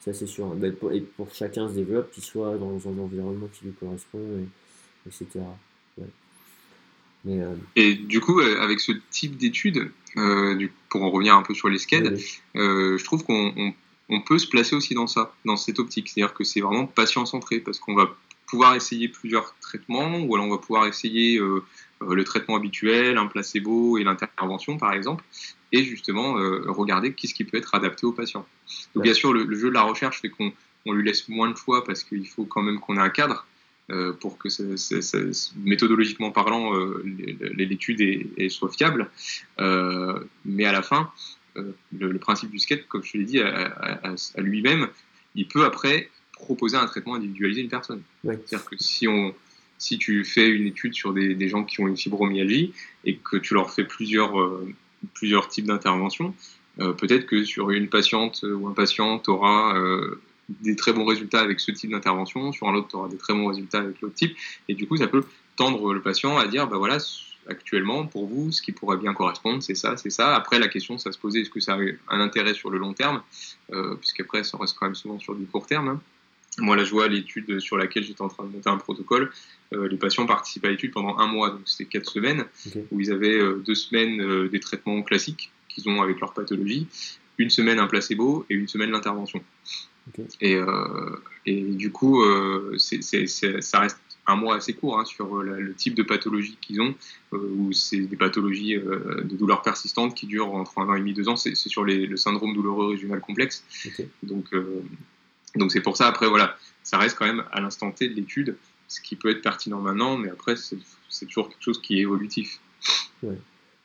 Ça 0.00 0.14
c'est 0.14 0.26
sûr. 0.26 0.46
Ben, 0.54 0.74
et 0.92 1.00
pour 1.00 1.32
chacun 1.34 1.68
se 1.68 1.74
développe, 1.74 2.10
qu'il 2.10 2.22
soit 2.22 2.56
dans 2.56 2.88
un 2.88 2.98
environnement 2.98 3.48
qui 3.52 3.66
lui 3.66 3.72
correspond, 3.72 4.46
etc. 5.06 5.40
Mais, 7.24 7.40
euh, 7.40 7.54
Et 7.76 7.94
du 7.94 8.20
coup, 8.20 8.40
avec 8.40 8.80
ce 8.80 8.92
type 9.10 9.36
d'études, 9.36 9.90
pour 10.88 11.02
en 11.02 11.10
revenir 11.10 11.34
un 11.36 11.42
peu 11.42 11.54
sur 11.54 11.68
les 11.68 11.78
SCED, 11.78 12.18
je 12.54 13.04
trouve 13.04 13.24
qu'on 13.24 13.74
on 14.08 14.20
peut 14.20 14.38
se 14.38 14.46
placer 14.46 14.74
aussi 14.74 14.94
dans 14.94 15.06
ça, 15.06 15.34
dans 15.44 15.56
cette 15.56 15.78
optique. 15.78 16.08
C'est-à-dire 16.08 16.34
que 16.34 16.44
c'est 16.44 16.60
vraiment 16.60 16.86
patient 16.86 17.26
centré, 17.26 17.60
parce 17.60 17.78
qu'on 17.78 17.94
va 17.94 18.10
pouvoir 18.46 18.74
essayer 18.74 19.08
plusieurs 19.08 19.54
traitements, 19.60 20.18
ou 20.20 20.34
alors 20.34 20.46
on 20.46 20.50
va 20.50 20.58
pouvoir 20.58 20.86
essayer 20.86 21.38
euh, 21.38 21.62
euh, 22.02 22.14
le 22.14 22.24
traitement 22.24 22.56
habituel, 22.56 23.18
un 23.18 23.26
placebo 23.26 23.98
et 23.98 24.04
l'intervention 24.04 24.78
par 24.78 24.94
exemple, 24.94 25.22
et 25.72 25.84
justement 25.84 26.38
euh, 26.38 26.64
regarder 26.68 27.12
qu'est-ce 27.12 27.34
qui 27.34 27.44
peut 27.44 27.58
être 27.58 27.74
adapté 27.74 28.06
au 28.06 28.12
patient. 28.12 28.46
Donc 28.94 29.04
bien 29.04 29.14
sûr, 29.14 29.32
le, 29.32 29.54
jeu 29.54 29.68
de 29.68 29.74
la 29.74 29.82
recherche 29.82 30.22
fait 30.22 30.30
qu'on 30.30 30.52
on 30.86 30.92
lui 30.92 31.06
laisse 31.06 31.28
moins 31.28 31.50
de 31.50 31.56
choix 31.56 31.84
parce 31.84 32.02
qu'il 32.04 32.26
faut 32.26 32.44
quand 32.44 32.62
même 32.62 32.80
qu'on 32.80 32.96
ait 32.96 33.02
un 33.02 33.10
cadre 33.10 33.46
pour 34.20 34.38
que 34.38 34.48
méthodologiquement 35.58 36.30
parlant 36.30 36.72
l'étude 37.04 38.50
soit 38.50 38.70
fiable. 38.70 39.10
mais 39.58 40.64
à 40.64 40.72
la 40.72 40.82
fin, 40.82 41.10
le, 41.98 42.18
principe 42.18 42.50
du 42.50 42.58
skate, 42.58 42.86
comme 42.88 43.02
je 43.02 43.12
te 43.12 43.18
l'ai 43.18 43.24
dit, 43.24 43.40
à, 43.40 44.02
à 44.02 44.40
lui-même, 44.40 44.88
il 45.34 45.48
peut 45.48 45.64
après 45.64 46.10
proposer 46.38 46.76
un 46.76 46.86
traitement 46.86 47.14
individualisé 47.14 47.60
à 47.60 47.64
une 47.64 47.70
personne. 47.70 48.02
C'est-à-dire 48.24 48.64
que 48.64 48.76
si, 48.78 49.08
on, 49.08 49.34
si 49.78 49.98
tu 49.98 50.24
fais 50.24 50.48
une 50.48 50.66
étude 50.66 50.94
sur 50.94 51.12
des, 51.12 51.34
des, 51.34 51.48
gens 51.48 51.64
qui 51.64 51.80
ont 51.80 51.88
une 51.88 51.96
fibromyalgie 51.96 52.72
et 53.04 53.16
que 53.16 53.36
tu 53.36 53.54
leur 53.54 53.70
fais 53.70 53.84
plusieurs, 53.84 54.40
euh, 54.40 54.72
plusieurs 55.14 55.48
types 55.48 55.66
d'interventions, 55.66 56.34
euh, 56.80 56.92
peut-être 56.92 57.26
que 57.26 57.44
sur 57.44 57.70
une 57.70 57.88
patiente 57.88 58.44
ou 58.44 58.68
un 58.68 58.72
patient, 58.72 59.18
tu 59.18 59.30
auras 59.30 59.76
euh, 59.76 60.20
des 60.48 60.76
très 60.76 60.92
bons 60.92 61.04
résultats 61.04 61.40
avec 61.40 61.60
ce 61.60 61.70
type 61.70 61.90
d'intervention, 61.90 62.52
sur 62.52 62.68
un 62.68 62.74
autre, 62.74 62.88
tu 62.88 62.96
auras 62.96 63.08
des 63.08 63.18
très 63.18 63.34
bons 63.34 63.46
résultats 63.46 63.78
avec 63.78 64.00
l'autre 64.00 64.14
type, 64.14 64.36
et 64.68 64.74
du 64.74 64.86
coup, 64.86 64.96
ça 64.96 65.08
peut 65.08 65.24
tendre 65.56 65.92
le 65.92 66.00
patient 66.00 66.38
à 66.38 66.46
dire, 66.46 66.66
bah 66.68 66.78
voilà, 66.78 66.98
actuellement, 67.48 68.06
pour 68.06 68.26
vous, 68.26 68.52
ce 68.52 68.62
qui 68.62 68.72
pourrait 68.72 68.98
bien 68.98 69.14
correspondre, 69.14 69.62
c'est 69.62 69.74
ça, 69.74 69.96
c'est 69.96 70.10
ça. 70.10 70.34
Après, 70.34 70.58
la 70.58 70.68
question, 70.68 70.98
ça 70.98 71.12
se 71.12 71.18
posait, 71.18 71.40
est-ce 71.40 71.50
que 71.50 71.60
ça 71.60 71.74
a 71.74 71.78
un 72.14 72.20
intérêt 72.20 72.54
sur 72.54 72.70
le 72.70 72.78
long 72.78 72.92
terme, 72.92 73.22
puisqu'après, 74.00 74.44
ça 74.44 74.58
reste 74.58 74.76
quand 74.78 74.86
même 74.86 74.94
souvent 74.94 75.18
sur 75.18 75.34
du 75.34 75.46
court 75.46 75.66
terme. 75.66 75.88
Hein. 75.88 76.00
Moi, 76.60 76.76
là, 76.76 76.84
je 76.84 76.90
vois 76.90 77.08
l'étude 77.08 77.60
sur 77.60 77.76
laquelle 77.76 78.04
j'étais 78.04 78.22
en 78.22 78.28
train 78.28 78.44
de 78.44 78.50
monter 78.50 78.68
un 78.68 78.78
protocole. 78.78 79.30
Euh, 79.72 79.88
les 79.88 79.96
patients 79.96 80.26
participent 80.26 80.64
à 80.64 80.70
l'étude 80.70 80.92
pendant 80.92 81.16
un 81.18 81.26
mois, 81.26 81.50
donc 81.50 81.62
c'était 81.66 81.84
quatre 81.84 82.10
semaines, 82.10 82.44
où 82.90 83.00
ils 83.00 83.12
avaient 83.12 83.38
euh, 83.38 83.62
deux 83.64 83.74
semaines 83.74 84.20
euh, 84.20 84.48
des 84.48 84.60
traitements 84.60 85.02
classiques 85.02 85.52
qu'ils 85.68 85.88
ont 85.88 86.02
avec 86.02 86.20
leur 86.20 86.32
pathologie, 86.32 86.86
une 87.38 87.50
semaine 87.50 87.78
un 87.78 87.86
placebo 87.86 88.44
et 88.50 88.54
une 88.54 88.66
semaine 88.66 88.90
l'intervention. 88.90 89.42
Et, 90.40 90.58
et, 91.46 91.60
du 91.62 91.90
coup, 91.90 92.22
ça 92.78 93.80
reste 93.80 93.98
un 94.26 94.36
mois 94.36 94.56
assez 94.56 94.74
court 94.74 94.98
hein, 94.98 95.04
sur 95.04 95.42
le 95.42 95.74
type 95.74 95.94
de 95.94 96.02
pathologie 96.02 96.58
qu'ils 96.60 96.80
ont, 96.80 96.94
où 97.32 97.72
c'est 97.72 98.00
des 98.00 98.16
pathologies 98.16 98.76
de 98.76 99.36
douleurs 99.36 99.62
persistantes 99.62 100.14
qui 100.14 100.26
durent 100.26 100.54
entre 100.54 100.78
un 100.78 100.88
an 100.88 100.94
et 100.94 101.00
demi, 101.00 101.14
deux 101.14 101.28
ans. 101.28 101.36
C'est 101.36 101.54
sur 101.54 101.84
le 101.84 102.16
syndrome 102.16 102.54
douloureux 102.54 102.90
régional 102.90 103.20
complexe. 103.20 103.64
Donc, 104.22 104.52
donc 105.56 105.72
c'est 105.72 105.80
pour 105.80 105.96
ça, 105.96 106.06
après, 106.06 106.28
voilà, 106.28 106.56
ça 106.82 106.98
reste 106.98 107.16
quand 107.18 107.26
même 107.26 107.44
à 107.52 107.60
l'instant 107.60 107.90
T 107.90 108.08
de 108.08 108.14
l'étude, 108.14 108.56
ce 108.86 109.00
qui 109.00 109.16
peut 109.16 109.30
être 109.30 109.42
pertinent 109.42 109.80
maintenant, 109.80 110.16
mais 110.16 110.30
après, 110.30 110.54
c'est 110.56 111.26
toujours 111.26 111.48
quelque 111.48 111.62
chose 111.62 111.80
qui 111.80 111.98
est 111.98 112.02
évolutif. 112.02 112.60
Ouais. 113.22 113.36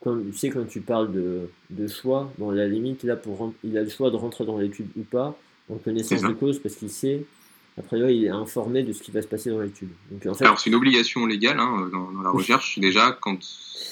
tu 0.03 0.33
sais, 0.33 0.49
quand 0.49 0.65
tu 0.65 0.81
parles 0.81 1.11
de, 1.11 1.49
de 1.69 1.87
choix, 1.87 2.31
bon, 2.37 2.51
à 2.51 2.55
la 2.55 2.67
limite, 2.67 3.03
là, 3.03 3.15
pour, 3.15 3.53
il 3.63 3.77
a 3.77 3.83
le 3.83 3.89
choix 3.89 4.09
de 4.09 4.15
rentrer 4.15 4.45
dans 4.45 4.57
l'étude 4.57 4.87
ou 4.95 5.03
pas, 5.03 5.37
en 5.69 5.75
connaissance 5.75 6.21
de 6.21 6.33
cause, 6.33 6.59
parce 6.59 6.75
qu'il 6.75 6.89
sait 6.89 7.25
après, 7.77 7.97
là, 7.97 8.11
il 8.11 8.23
est 8.25 8.29
informé 8.29 8.83
de 8.83 8.93
ce 8.93 9.01
qui 9.01 9.11
va 9.11 9.21
se 9.21 9.27
passer 9.27 9.49
dans 9.49 9.59
l'étude. 9.59 9.89
En 10.27 10.33
fait, 10.33 10.45
Alors, 10.45 10.59
c'est 10.59 10.69
une 10.69 10.75
obligation 10.75 11.25
légale 11.25 11.59
hein, 11.59 11.89
dans, 11.91 12.21
la 12.21 12.29
recherche. 12.29 12.77
Déjà, 12.77 13.17
quand 13.19 13.37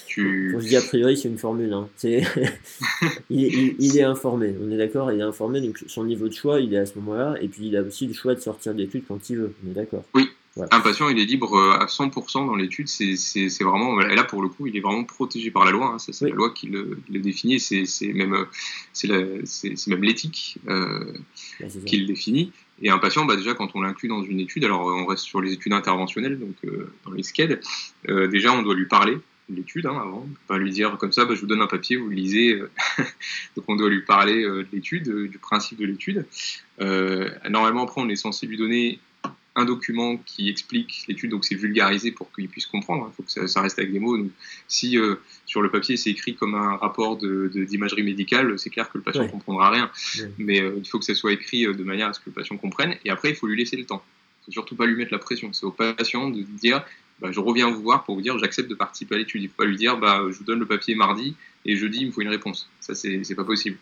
tu. 0.06 0.54
On 0.56 0.60
se 0.60 0.66
dit 0.66 0.76
a 0.76 0.82
priori, 0.82 1.16
c'est 1.16 1.28
une 1.28 1.38
formule. 1.38 1.72
Hein. 1.72 1.88
il, 2.04 3.74
il, 3.78 3.98
est 3.98 4.02
informé, 4.02 4.54
on 4.62 4.70
est 4.70 4.76
d'accord, 4.76 5.10
il 5.10 5.18
est 5.18 5.24
informé, 5.24 5.60
donc 5.60 5.82
son 5.86 6.04
niveau 6.04 6.28
de 6.28 6.32
choix, 6.32 6.60
il 6.60 6.72
est 6.72 6.78
à 6.78 6.86
ce 6.86 6.96
moment-là. 7.00 7.34
Et 7.40 7.48
puis, 7.48 7.66
il 7.66 7.76
a 7.76 7.82
aussi 7.82 8.06
le 8.06 8.14
choix 8.14 8.34
de 8.34 8.40
sortir 8.40 8.74
d'études 8.74 9.04
quand 9.08 9.28
il 9.30 9.38
veut. 9.38 9.54
On 9.66 9.70
est 9.70 9.74
d'accord. 9.74 10.04
Oui, 10.14 10.28
un 10.56 10.80
patient, 10.80 11.08
il 11.08 11.18
est 11.18 11.24
libre 11.24 11.54
euh, 11.54 11.78
à 11.78 11.86
100% 11.86 12.46
dans 12.46 12.56
l'étude. 12.56 12.86
C'est 12.88 13.64
vraiment, 13.64 14.00
et 14.02 14.14
là 14.14 14.24
pour 14.24 14.42
le 14.42 14.48
coup, 14.48 14.66
il 14.66 14.76
est 14.76 14.80
vraiment 14.80 15.04
protégé 15.04 15.50
par 15.50 15.64
la 15.64 15.70
loi. 15.70 15.94
Hein. 15.94 15.98
C'est 15.98 16.28
la 16.28 16.34
loi 16.34 16.50
qui 16.50 16.66
le, 16.66 16.98
définit. 17.08 17.58
C'est 17.58 17.86
même, 18.12 18.34
euh, 18.34 19.40
c'est 19.44 19.86
même 19.88 20.02
l'éthique 20.02 20.58
euh, 20.68 21.12
qui 21.86 21.98
le 21.98 22.06
définit. 22.06 22.52
Et 22.82 22.90
un 22.90 22.98
patient, 22.98 23.24
bah 23.24 23.36
déjà, 23.36 23.54
quand 23.54 23.74
on 23.74 23.80
l'inclut 23.80 24.08
dans 24.08 24.22
une 24.22 24.40
étude, 24.40 24.64
alors 24.64 24.86
on 24.86 25.06
reste 25.06 25.24
sur 25.24 25.40
les 25.40 25.52
études 25.52 25.72
interventionnelles, 25.72 26.38
donc 26.38 26.56
dans 27.04 27.12
les 27.12 27.22
SCED, 27.22 27.60
déjà 28.08 28.52
on 28.52 28.62
doit 28.62 28.74
lui 28.74 28.86
parler 28.86 29.18
de 29.48 29.56
l'étude 29.56 29.86
hein, 29.86 29.96
avant. 30.00 30.26
Pas 30.48 30.58
lui 30.58 30.70
dire 30.70 30.96
comme 30.98 31.12
ça, 31.12 31.24
bah, 31.24 31.34
je 31.34 31.40
vous 31.40 31.46
donne 31.46 31.62
un 31.62 31.68
papier, 31.68 31.96
vous 31.96 32.08
le 32.08 32.16
lisez. 32.16 32.58
donc 33.56 33.64
on 33.68 33.76
doit 33.76 33.88
lui 33.88 34.02
parler 34.02 34.42
de 34.42 34.66
l'étude, 34.72 35.08
du 35.28 35.38
principe 35.38 35.78
de 35.78 35.86
l'étude. 35.86 36.26
normalement, 37.48 37.84
après, 37.84 38.00
on 38.00 38.08
est 38.08 38.16
censé 38.16 38.46
lui 38.46 38.56
donner 38.56 38.98
un 39.54 39.64
document 39.64 40.16
qui 40.16 40.48
explique 40.48 41.04
l'étude, 41.08 41.30
donc 41.30 41.44
c'est 41.44 41.54
vulgarisé 41.54 42.10
pour 42.10 42.32
qu'il 42.32 42.48
puisse 42.48 42.66
comprendre. 42.66 43.04
Il 43.04 43.08
hein. 43.08 43.12
faut 43.16 43.22
que 43.22 43.46
ça, 43.48 43.60
reste 43.60 43.78
avec 43.78 43.92
des 43.92 43.98
mots. 43.98 44.16
Donc, 44.16 44.30
si 44.66 44.96
euh, 44.96 45.16
sur 45.44 45.60
le 45.60 45.70
papier 45.70 45.96
c'est 45.96 46.10
écrit 46.10 46.34
comme 46.34 46.54
un 46.54 46.76
rapport 46.76 47.18
d'imagerie 47.18 48.02
de, 48.02 48.06
médicale, 48.06 48.58
c'est 48.58 48.70
clair 48.70 48.90
que 48.90 48.98
le 48.98 49.04
patient 49.04 49.24
ne 49.24 49.28
comprendra 49.28 49.70
rien. 49.70 49.90
Mais 50.38 50.60
euh, 50.60 50.74
il 50.78 50.88
faut 50.88 50.98
que 50.98 51.04
ça 51.04 51.14
soit 51.14 51.32
écrit 51.32 51.66
euh, 51.66 51.74
de 51.74 51.84
manière 51.84 52.08
à 52.08 52.12
ce 52.14 52.20
que 52.20 52.26
le 52.26 52.32
patient 52.32 52.56
comprenne. 52.56 52.96
Et 53.04 53.10
après, 53.10 53.30
il 53.30 53.36
faut 53.36 53.46
lui 53.46 53.56
laisser 53.56 53.76
le 53.76 53.84
temps. 53.84 54.02
Il 54.42 54.44
faut 54.46 54.52
surtout 54.52 54.74
pas 54.74 54.86
lui 54.86 54.96
mettre 54.96 55.12
la 55.12 55.18
pression. 55.18 55.52
C'est 55.52 55.66
au 55.66 55.70
patient 55.70 56.30
de 56.30 56.42
dire 56.42 56.84
bah, 57.20 57.30
je 57.30 57.38
reviens 57.38 57.70
vous 57.70 57.82
voir 57.82 58.04
pour 58.04 58.14
vous 58.14 58.22
dire 58.22 58.38
j'accepte 58.38 58.70
de 58.70 58.74
participer 58.74 59.16
à 59.16 59.18
l'étude. 59.18 59.42
Il 59.42 59.44
ne 59.44 59.50
faut 59.50 59.56
pas 59.58 59.64
lui 59.66 59.76
dire 59.76 59.98
bah, 59.98 60.24
je 60.30 60.38
vous 60.38 60.44
donne 60.44 60.60
le 60.60 60.66
papier 60.66 60.94
mardi 60.94 61.36
et 61.64 61.76
jeudi 61.76 61.98
il 62.00 62.06
me 62.06 62.12
faut 62.12 62.22
une 62.22 62.28
réponse. 62.28 62.68
Ça, 62.80 62.94
c'est 62.94 63.34
pas 63.36 63.44
possible. 63.44 63.76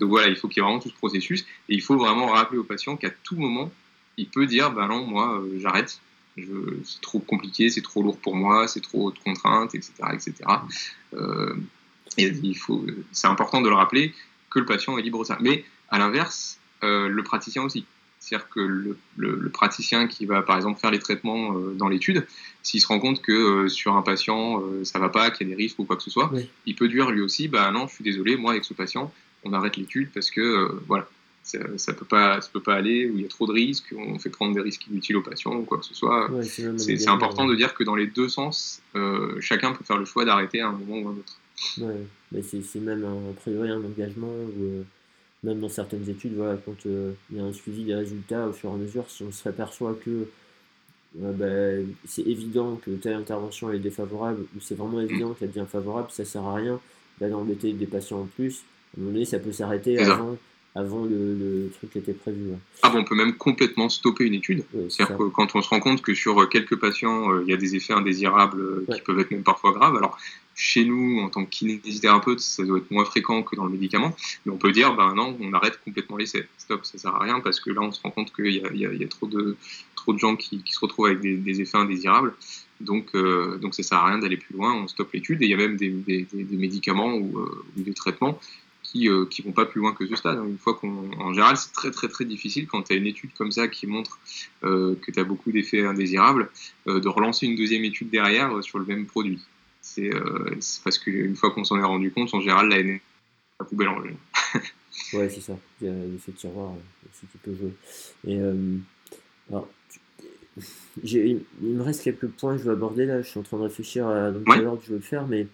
Donc 0.00 0.10
voilà, 0.10 0.28
il 0.28 0.36
faut 0.36 0.48
qu'il 0.48 0.58
y 0.58 0.60
ait 0.60 0.64
vraiment 0.64 0.80
tout 0.80 0.88
ce 0.88 0.94
processus. 0.94 1.44
Et 1.68 1.74
il 1.74 1.82
faut 1.82 1.96
vraiment 1.96 2.28
rappeler 2.28 2.58
au 2.58 2.64
patient 2.64 2.96
qu'à 2.96 3.10
tout 3.10 3.36
moment, 3.36 3.70
il 4.18 4.28
peut 4.28 4.46
dire 4.46 4.72
bah 4.72 4.86
non, 4.86 5.06
moi 5.06 5.38
euh, 5.38 5.58
j'arrête, 5.60 6.00
c'est 6.36 7.00
trop 7.00 7.20
compliqué, 7.20 7.70
c'est 7.70 7.80
trop 7.80 8.02
lourd 8.02 8.18
pour 8.18 8.36
moi, 8.36 8.68
c'est 8.68 8.80
trop 8.80 9.10
de 9.10 9.18
contraintes, 9.18 9.74
etc. 9.74 9.92
etc. 10.12 10.34
Euh, 11.14 11.54
et 12.18 12.26
il 12.42 12.56
faut, 12.56 12.84
c'est 13.12 13.28
important 13.28 13.60
de 13.60 13.68
le 13.68 13.74
rappeler 13.74 14.12
que 14.50 14.58
le 14.58 14.66
patient 14.66 14.98
est 14.98 15.02
libre 15.02 15.20
de 15.20 15.24
ça. 15.24 15.38
Mais 15.40 15.64
à 15.88 15.98
l'inverse, 15.98 16.58
euh, 16.84 17.08
le 17.08 17.22
praticien 17.22 17.62
aussi. 17.62 17.86
C'est-à-dire 18.20 18.48
que 18.50 18.60
le, 19.16 19.50
praticien 19.50 20.06
qui 20.06 20.26
va 20.26 20.42
par 20.42 20.56
exemple 20.56 20.80
faire 20.80 20.90
les 20.90 20.98
traitements 20.98 21.52
dans 21.52 21.88
l'étude, 21.88 22.26
s'il 22.62 22.80
se 22.80 22.86
rend 22.86 22.98
compte 22.98 23.22
que 23.22 23.68
sur 23.68 23.94
un 23.96 24.02
patient 24.02 24.60
ça 24.82 24.98
va 24.98 25.08
pas, 25.08 25.30
qu'il 25.30 25.48
y 25.48 25.52
a 25.52 25.56
des 25.56 25.62
risques 25.62 25.78
ou 25.78 25.84
quoi 25.84 25.96
que 25.96 26.02
ce 26.02 26.10
soit, 26.10 26.30
il 26.66 26.74
peut 26.74 26.88
dire 26.88 27.10
lui 27.10 27.22
aussi, 27.22 27.48
bah 27.48 27.70
non, 27.70 27.86
je 27.86 27.94
suis 27.94 28.04
désolé, 28.04 28.36
moi 28.36 28.50
avec 28.50 28.64
ce 28.64 28.74
patient, 28.74 29.12
on 29.44 29.52
arrête 29.54 29.76
l'étude 29.76 30.10
parce 30.12 30.30
que 30.30 30.78
voilà, 30.88 31.08
ça, 31.42 31.92
peut 31.92 32.04
pas, 32.04 32.40
ça 32.40 32.50
peut 32.52 32.62
pas 32.62 32.74
aller, 32.74 33.08
où 33.08 33.16
il 33.16 33.22
y 33.22 33.24
a 33.24 33.28
trop 33.28 33.46
de 33.46 33.52
risques, 33.52 33.94
on 33.96 34.18
fait 34.18 34.30
prendre 34.30 34.54
des 34.54 34.60
risques 34.60 34.86
inutiles 34.88 35.16
aux 35.16 35.22
patients 35.22 35.54
ou 35.54 35.62
quoi 35.62 35.78
que 35.78 35.86
ce 35.86 35.94
soit. 35.94 36.30
c'est 36.42 37.08
important 37.08 37.46
de 37.46 37.54
dire 37.54 37.74
que 37.74 37.84
dans 37.84 37.94
les 37.94 38.06
deux 38.06 38.28
sens, 38.28 38.82
euh, 38.96 39.40
chacun 39.40 39.72
peut 39.72 39.84
faire 39.84 39.98
le 39.98 40.04
choix 40.04 40.24
d'arrêter 40.24 40.60
à 40.60 40.68
un 40.68 40.72
moment 40.72 40.98
ou 40.98 41.08
à 41.08 41.12
un 41.12 41.14
autre. 41.14 41.38
Ouais, 41.78 42.06
mais 42.32 42.42
c'est 42.42 42.80
même 42.80 43.04
un, 43.04 43.30
a 43.30 43.32
priori 43.34 43.70
un 43.70 43.82
engagement, 43.82 44.28
ou 44.28 44.62
euh, 44.62 44.82
même 45.42 45.60
dans 45.60 45.68
certaines 45.68 46.08
études, 46.08 46.34
voilà, 46.36 46.58
quand 46.64 46.86
euh, 46.86 47.12
il 47.30 47.38
y 47.38 47.40
a 47.40 47.44
un 47.44 47.52
suivi 47.52 47.84
des 47.84 47.94
résultats 47.94 48.46
au 48.46 48.52
fur 48.52 48.70
et 48.70 48.74
à 48.74 48.76
mesure, 48.76 49.04
si 49.08 49.22
on 49.22 49.32
se 49.32 49.48
aperçoit 49.48 49.96
que 50.04 50.28
ben, 51.14 51.86
c'est 52.04 52.22
évident 52.22 52.78
que 52.84 52.90
telle 52.90 53.14
intervention 53.14 53.72
est 53.72 53.78
défavorable, 53.78 54.42
ou 54.54 54.60
c'est 54.60 54.74
vraiment 54.74 55.00
évident 55.00 55.32
qu'elle 55.32 55.50
devient 55.50 55.66
favorable, 55.66 56.08
ça 56.10 56.24
sert 56.24 56.44
à 56.44 56.54
rien 56.54 56.78
d'aller 57.18 57.32
embêter 57.32 57.72
des 57.72 57.86
patients 57.86 58.20
en 58.20 58.26
plus. 58.26 58.62
À 58.96 59.00
un 59.00 59.02
moment 59.02 59.12
donné, 59.14 59.24
ça 59.24 59.38
peut 59.38 59.52
s'arrêter 59.52 59.98
avant 59.98 60.36
avant 60.78 61.04
le, 61.04 61.70
truc 61.76 61.90
qui 61.90 61.98
était 61.98 62.12
prévu. 62.12 62.52
Ah 62.82 62.90
bon, 62.90 63.00
on 63.00 63.04
peut 63.04 63.16
même 63.16 63.34
complètement 63.34 63.88
stopper 63.88 64.24
une 64.24 64.34
étude. 64.34 64.64
C'est-à-dire 64.88 65.16
que 65.18 65.24
quand 65.24 65.56
on 65.56 65.62
se 65.62 65.68
rend 65.68 65.80
compte 65.80 66.02
que 66.02 66.14
sur 66.14 66.48
quelques 66.48 66.76
patients, 66.76 67.32
euh, 67.32 67.42
il 67.44 67.50
y 67.50 67.52
a 67.52 67.56
des 67.56 67.74
effets 67.74 67.94
indésirables 67.94 68.60
euh, 68.60 68.86
qui 68.94 69.00
peuvent 69.00 69.18
être 69.18 69.30
même 69.32 69.42
parfois 69.42 69.72
graves, 69.72 69.96
alors 69.96 70.16
chez 70.54 70.84
nous, 70.84 71.20
en 71.20 71.28
tant 71.28 71.44
que 71.44 71.50
kinésithérapeute, 71.50 72.40
ça 72.40 72.64
doit 72.64 72.78
être 72.78 72.90
moins 72.90 73.04
fréquent 73.04 73.42
que 73.42 73.56
dans 73.56 73.64
le 73.64 73.70
médicament, 73.70 74.14
mais 74.44 74.52
on 74.52 74.56
peut 74.56 74.72
dire, 74.72 74.94
ben 74.94 75.14
non, 75.14 75.36
on 75.40 75.52
arrête 75.52 75.80
complètement 75.84 76.16
l'essai. 76.16 76.48
Stop, 76.58 76.84
ça 76.84 76.98
sert 76.98 77.14
à 77.14 77.22
rien 77.22 77.40
parce 77.40 77.60
que 77.60 77.70
là, 77.70 77.80
on 77.80 77.92
se 77.92 78.00
rend 78.02 78.10
compte 78.10 78.32
qu'il 78.32 78.46
y, 78.46 78.78
y, 78.78 79.04
a 79.04 79.08
trop 79.08 79.26
de, 79.26 79.56
trop 79.94 80.12
de 80.12 80.18
gens 80.18 80.36
qui, 80.36 80.62
qui 80.62 80.72
se 80.72 80.80
retrouvent 80.80 81.06
avec 81.06 81.20
des, 81.20 81.36
des 81.36 81.60
effets 81.60 81.78
indésirables. 81.78 82.34
Donc, 82.80 83.10
euh, 83.14 83.58
donc 83.58 83.74
ça 83.74 83.82
sert 83.82 83.98
à 83.98 84.06
rien 84.06 84.18
d'aller 84.18 84.36
plus 84.36 84.54
loin, 84.54 84.74
on 84.74 84.88
stoppe 84.88 85.12
l'étude. 85.12 85.42
Et 85.42 85.46
il 85.46 85.50
y 85.50 85.54
a 85.54 85.56
même 85.56 85.76
des, 85.76 85.90
des, 85.90 86.26
des 86.32 86.56
médicaments 86.56 87.14
ou, 87.14 87.38
euh, 87.38 87.64
ou, 87.76 87.82
des 87.82 87.94
traitements 87.94 88.38
qui 88.90 89.08
euh, 89.08 89.26
qui 89.26 89.42
vont 89.42 89.52
pas 89.52 89.66
plus 89.66 89.80
loin 89.80 89.92
que 89.92 90.06
ce 90.06 90.16
stade. 90.16 90.38
Une 90.46 90.58
fois 90.58 90.74
qu'on, 90.74 91.10
en 91.18 91.32
général, 91.32 91.56
c'est 91.56 91.72
très 91.72 91.90
très 91.90 92.08
très 92.08 92.24
difficile 92.24 92.66
quand 92.66 92.82
tu 92.82 92.92
as 92.92 92.96
une 92.96 93.06
étude 93.06 93.32
comme 93.34 93.52
ça 93.52 93.68
qui 93.68 93.86
montre 93.86 94.18
euh, 94.64 94.94
que 95.02 95.10
tu 95.10 95.20
as 95.20 95.24
beaucoup 95.24 95.52
d'effets 95.52 95.84
indésirables, 95.84 96.50
euh, 96.86 97.00
de 97.00 97.08
relancer 97.08 97.46
une 97.46 97.56
deuxième 97.56 97.84
étude 97.84 98.10
derrière 98.10 98.56
euh, 98.56 98.62
sur 98.62 98.78
le 98.78 98.86
même 98.86 99.06
produit. 99.06 99.40
C'est, 99.82 100.12
euh, 100.14 100.56
parce 100.84 100.98
qu'une 100.98 101.36
fois 101.36 101.50
qu'on 101.50 101.64
s'en 101.64 101.78
est 101.78 101.84
rendu 101.84 102.10
compte, 102.10 102.32
en 102.34 102.40
général, 102.40 102.68
la 102.68 102.82
NS, 102.82 103.00
la 103.60 103.66
poubelle 103.66 103.88
en 103.88 104.00
ouais, 105.12 105.28
c'est 105.28 105.40
ça. 105.40 105.58
Il 105.80 105.86
y 105.86 105.90
a 105.90 105.92
l'effet 105.92 106.32
tiroir 106.32 106.72
aussi 106.72 107.26
qui 107.30 107.38
peut 107.38 107.54
jouer. 107.54 107.72
Et 108.26 108.38
alors, 109.50 109.68
il 111.04 111.40
me 111.62 111.82
reste 111.82 112.02
quelques 112.02 112.26
points 112.26 112.54
que 112.56 112.62
je 112.62 112.64
veux 112.64 112.72
aborder 112.72 113.06
là. 113.06 113.22
Je 113.22 113.28
suis 113.28 113.40
en 113.40 113.42
train 113.42 113.58
de 113.58 113.62
réfléchir 113.62 114.06
à 114.06 114.30
dans 114.30 114.42
quel 114.52 114.66
ordre 114.66 114.82
je 114.84 114.90
veux 114.90 114.96
le 114.96 115.02
faire, 115.02 115.26
mais 115.26 115.46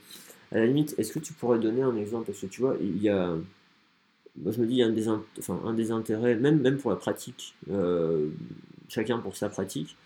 à 0.54 0.58
la 0.58 0.66
limite, 0.66 0.94
est-ce 0.98 1.12
que 1.12 1.18
tu 1.18 1.32
pourrais 1.32 1.58
donner 1.58 1.82
un 1.82 1.96
exemple? 1.96 2.26
Parce 2.26 2.38
que 2.38 2.46
tu 2.46 2.60
vois, 2.60 2.76
il 2.80 3.02
y 3.02 3.08
a. 3.08 3.34
Moi, 4.36 4.52
je 4.52 4.60
me 4.60 4.66
dis, 4.66 4.74
il 4.74 4.78
y 4.78 4.82
a 4.82 4.86
un 4.86 5.72
des, 5.74 5.90
intérêts, 5.92 6.34
même, 6.34 6.78
pour 6.78 6.90
la 6.90 6.96
pratique, 6.96 7.54
euh, 7.70 8.28
chacun 8.88 9.18
pour 9.18 9.36
sa 9.36 9.48
pratique, 9.48 9.96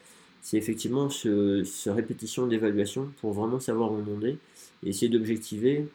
c'est 0.42 0.58
effectivement 0.58 1.08
ce, 1.08 1.64
ce 1.64 1.88
répétition 1.88 2.46
d'évaluation 2.46 3.10
pour 3.22 3.32
vraiment 3.32 3.58
savoir 3.58 3.90
où 3.90 4.04
on 4.06 4.22
est 4.22 4.36
et 4.84 4.90
essayer 4.90 5.08
d'objectiver 5.08 5.88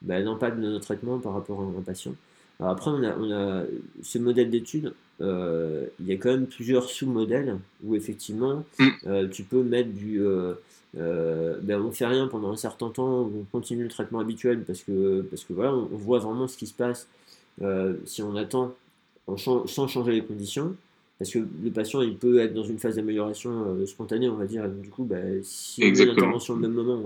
bah, 0.00 0.18
l'impact 0.18 0.58
de 0.58 0.62
notre 0.62 0.84
traitement 0.84 1.18
par 1.18 1.34
rapport 1.34 1.60
à 1.60 1.64
un 1.64 1.82
patient. 1.82 2.14
Alors 2.58 2.72
après, 2.72 2.90
on 2.90 3.02
a, 3.02 3.16
on 3.18 3.30
a 3.30 3.64
ce 4.02 4.18
modèle 4.18 4.50
d'étude, 4.50 4.94
euh, 5.20 5.86
il 6.00 6.06
y 6.06 6.12
a 6.12 6.16
quand 6.16 6.30
même 6.30 6.46
plusieurs 6.46 6.88
sous-modèles 6.90 7.58
où 7.84 7.94
effectivement, 7.94 8.64
euh, 9.06 9.28
tu 9.28 9.44
peux 9.44 9.62
mettre 9.62 9.90
du. 9.90 10.20
Euh, 10.20 10.54
euh, 10.96 11.58
ben 11.60 11.80
on 11.80 11.90
fait 11.90 12.06
rien 12.06 12.28
pendant 12.28 12.52
un 12.52 12.56
certain 12.56 12.88
temps, 12.88 13.22
on 13.22 13.44
continue 13.50 13.82
le 13.82 13.88
traitement 13.88 14.20
habituel 14.20 14.62
parce 14.62 14.82
que, 14.82 15.22
parce 15.22 15.42
que 15.42 15.52
voilà, 15.52 15.74
on, 15.74 15.88
on 15.92 15.96
voit 15.96 16.20
vraiment 16.20 16.46
ce 16.46 16.56
qui 16.56 16.66
se 16.66 16.74
passe 16.74 17.08
si 18.04 18.22
on 18.22 18.36
attend 18.36 18.74
sans 19.36 19.88
changer 19.88 20.12
les 20.12 20.24
conditions. 20.24 20.74
Parce 21.18 21.30
que 21.30 21.38
le 21.38 21.70
patient, 21.70 22.02
il 22.02 22.16
peut 22.16 22.40
être 22.40 22.54
dans 22.54 22.64
une 22.64 22.80
phase 22.80 22.96
d'amélioration 22.96 23.86
spontanée, 23.86 24.28
on 24.28 24.34
va 24.34 24.46
dire. 24.46 24.68
du 24.68 24.90
coup, 24.90 25.04
ben, 25.04 25.40
si 25.44 25.84
on 25.84 25.86
met 25.86 26.04
l'intervention 26.04 26.54
au 26.54 26.56
même 26.56 26.72
moment, 26.72 27.00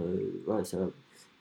voilà, 0.47 0.65
ça, 0.65 0.79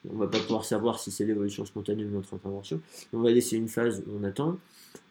on 0.09 0.17
va 0.17 0.27
pas 0.27 0.39
pouvoir 0.39 0.65
savoir 0.65 0.99
si 0.99 1.11
c'est 1.11 1.25
l'évolution 1.25 1.65
spontanée 1.65 2.03
de 2.03 2.09
notre 2.09 2.33
intervention. 2.33 2.79
On 3.13 3.19
va 3.19 3.31
laisser 3.31 3.57
une 3.57 3.67
phase 3.67 4.03
où 4.07 4.19
on 4.19 4.23
attend. 4.23 4.57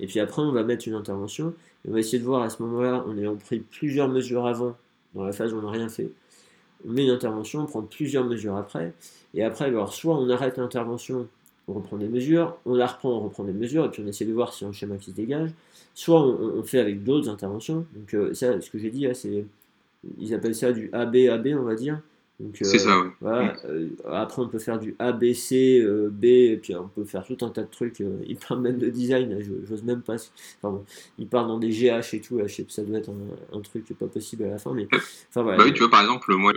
Et 0.01 0.07
puis 0.07 0.21
après, 0.21 0.43
on 0.43 0.53
va 0.53 0.63
mettre 0.63 0.89
une 0.89 0.95
intervention. 0.95 1.55
On 1.87 1.93
va 1.93 2.01
essayer 2.01 2.19
de 2.19 2.25
voir 2.25 2.43
à 2.43 2.51
ce 2.51 2.63
moment-là, 2.63 3.05
en 3.07 3.17
ayant 3.17 3.37
pris 3.37 3.61
plusieurs 3.61 4.09
mesures 4.09 4.47
avant, 4.47 4.77
dans 5.15 5.25
la 5.25 5.33
phase 5.33 5.53
où 5.53 5.59
on 5.59 5.63
n'a 5.63 5.71
rien 5.71 5.89
fait, 5.89 6.11
on 6.87 6.93
met 6.93 7.05
une 7.05 7.11
intervention, 7.11 7.61
on 7.61 7.67
prend 7.67 7.83
plusieurs 7.83 8.25
mesures 8.25 8.57
après, 8.57 8.93
et 9.35 9.43
après, 9.43 9.73
soit 9.91 10.17
on 10.17 10.29
arrête 10.31 10.59
l'intervention, 10.59 11.29
on 11.69 11.73
reprend 11.75 11.97
des 11.97 12.09
mesures, 12.09 12.57
on 12.65 12.75
la 12.75 12.87
reprend, 12.87 13.11
on 13.11 13.21
reprend 13.21 13.45
des 13.45 13.53
mesures, 13.53 13.87
et 13.87 13.91
puis 13.91 14.03
on 14.05 14.07
essaie 14.07 14.25
de 14.25 14.33
voir 14.33 14.53
si 14.53 14.65
un 14.65 14.73
schéma 14.73 14.97
qui 14.97 15.11
se 15.11 15.17
dégage, 15.17 15.51
soit 15.95 16.21
on, 16.21 16.63
fait 16.63 16.79
avec 16.79 17.03
d'autres 17.03 17.29
interventions, 17.29 17.87
donc 17.95 18.15
euh, 18.15 18.35
ce 18.35 18.71
que 18.71 18.79
j'ai 18.79 18.91
dit, 18.91 19.07
c'est, 19.15 19.45
ils 20.19 20.35
appellent 20.35 20.55
ça 20.55 20.73
du 20.73 20.91
AB-AB, 20.93 21.49
on 21.59 21.63
va 21.63 21.75
dire, 21.75 22.01
c'est 22.53 22.79
ça, 22.79 23.01
oui. 23.01 23.09
Voilà. 23.21 23.57
Euh, 23.65 23.89
après, 24.11 24.43
on 24.43 24.49
peut 24.49 24.59
faire 24.59 24.79
du 24.79 24.95
A, 24.99 25.13
B, 25.13 25.33
C, 25.33 25.81
euh, 25.81 26.11
B, 26.11 26.25
et 26.25 26.57
puis 26.59 26.75
on 26.75 26.89
peut 26.89 27.05
faire 27.05 27.25
tout 27.25 27.39
un 27.41 27.49
tas 27.49 27.63
de 27.63 27.71
trucs. 27.71 28.01
Euh, 28.03 28.19
il 28.27 28.37
parle 28.37 28.61
même 28.61 28.79
de 28.79 28.89
design, 28.91 29.39
j'ose 29.67 29.83
même 29.83 30.03
pas. 30.03 30.17
Enfin, 30.63 30.83
il 31.19 31.29
parle 31.29 31.49
dans 31.49 31.59
des 31.59 31.71
GH 31.71 32.15
et 32.15 32.21
tout, 32.21 32.39
je 32.43 32.47
sais 32.47 32.65
que 32.65 32.73
ça 32.73 32.83
doit 32.83 32.99
être 32.99 33.11
un, 33.11 33.57
un 33.57 33.61
truc 33.63 33.87
pas 33.99 34.07
possible 34.07 34.45
à 34.45 34.49
la 34.49 34.59
fin. 34.59 34.75
Mais, 34.75 34.87
enfin, 34.93 35.43
voilà. 35.43 35.57
bah 35.57 35.65
oui, 35.67 35.73
tu 35.73 35.81
vois, 35.81 35.91
par 35.91 36.03
exemple, 36.03 36.35
moi, 36.35 36.53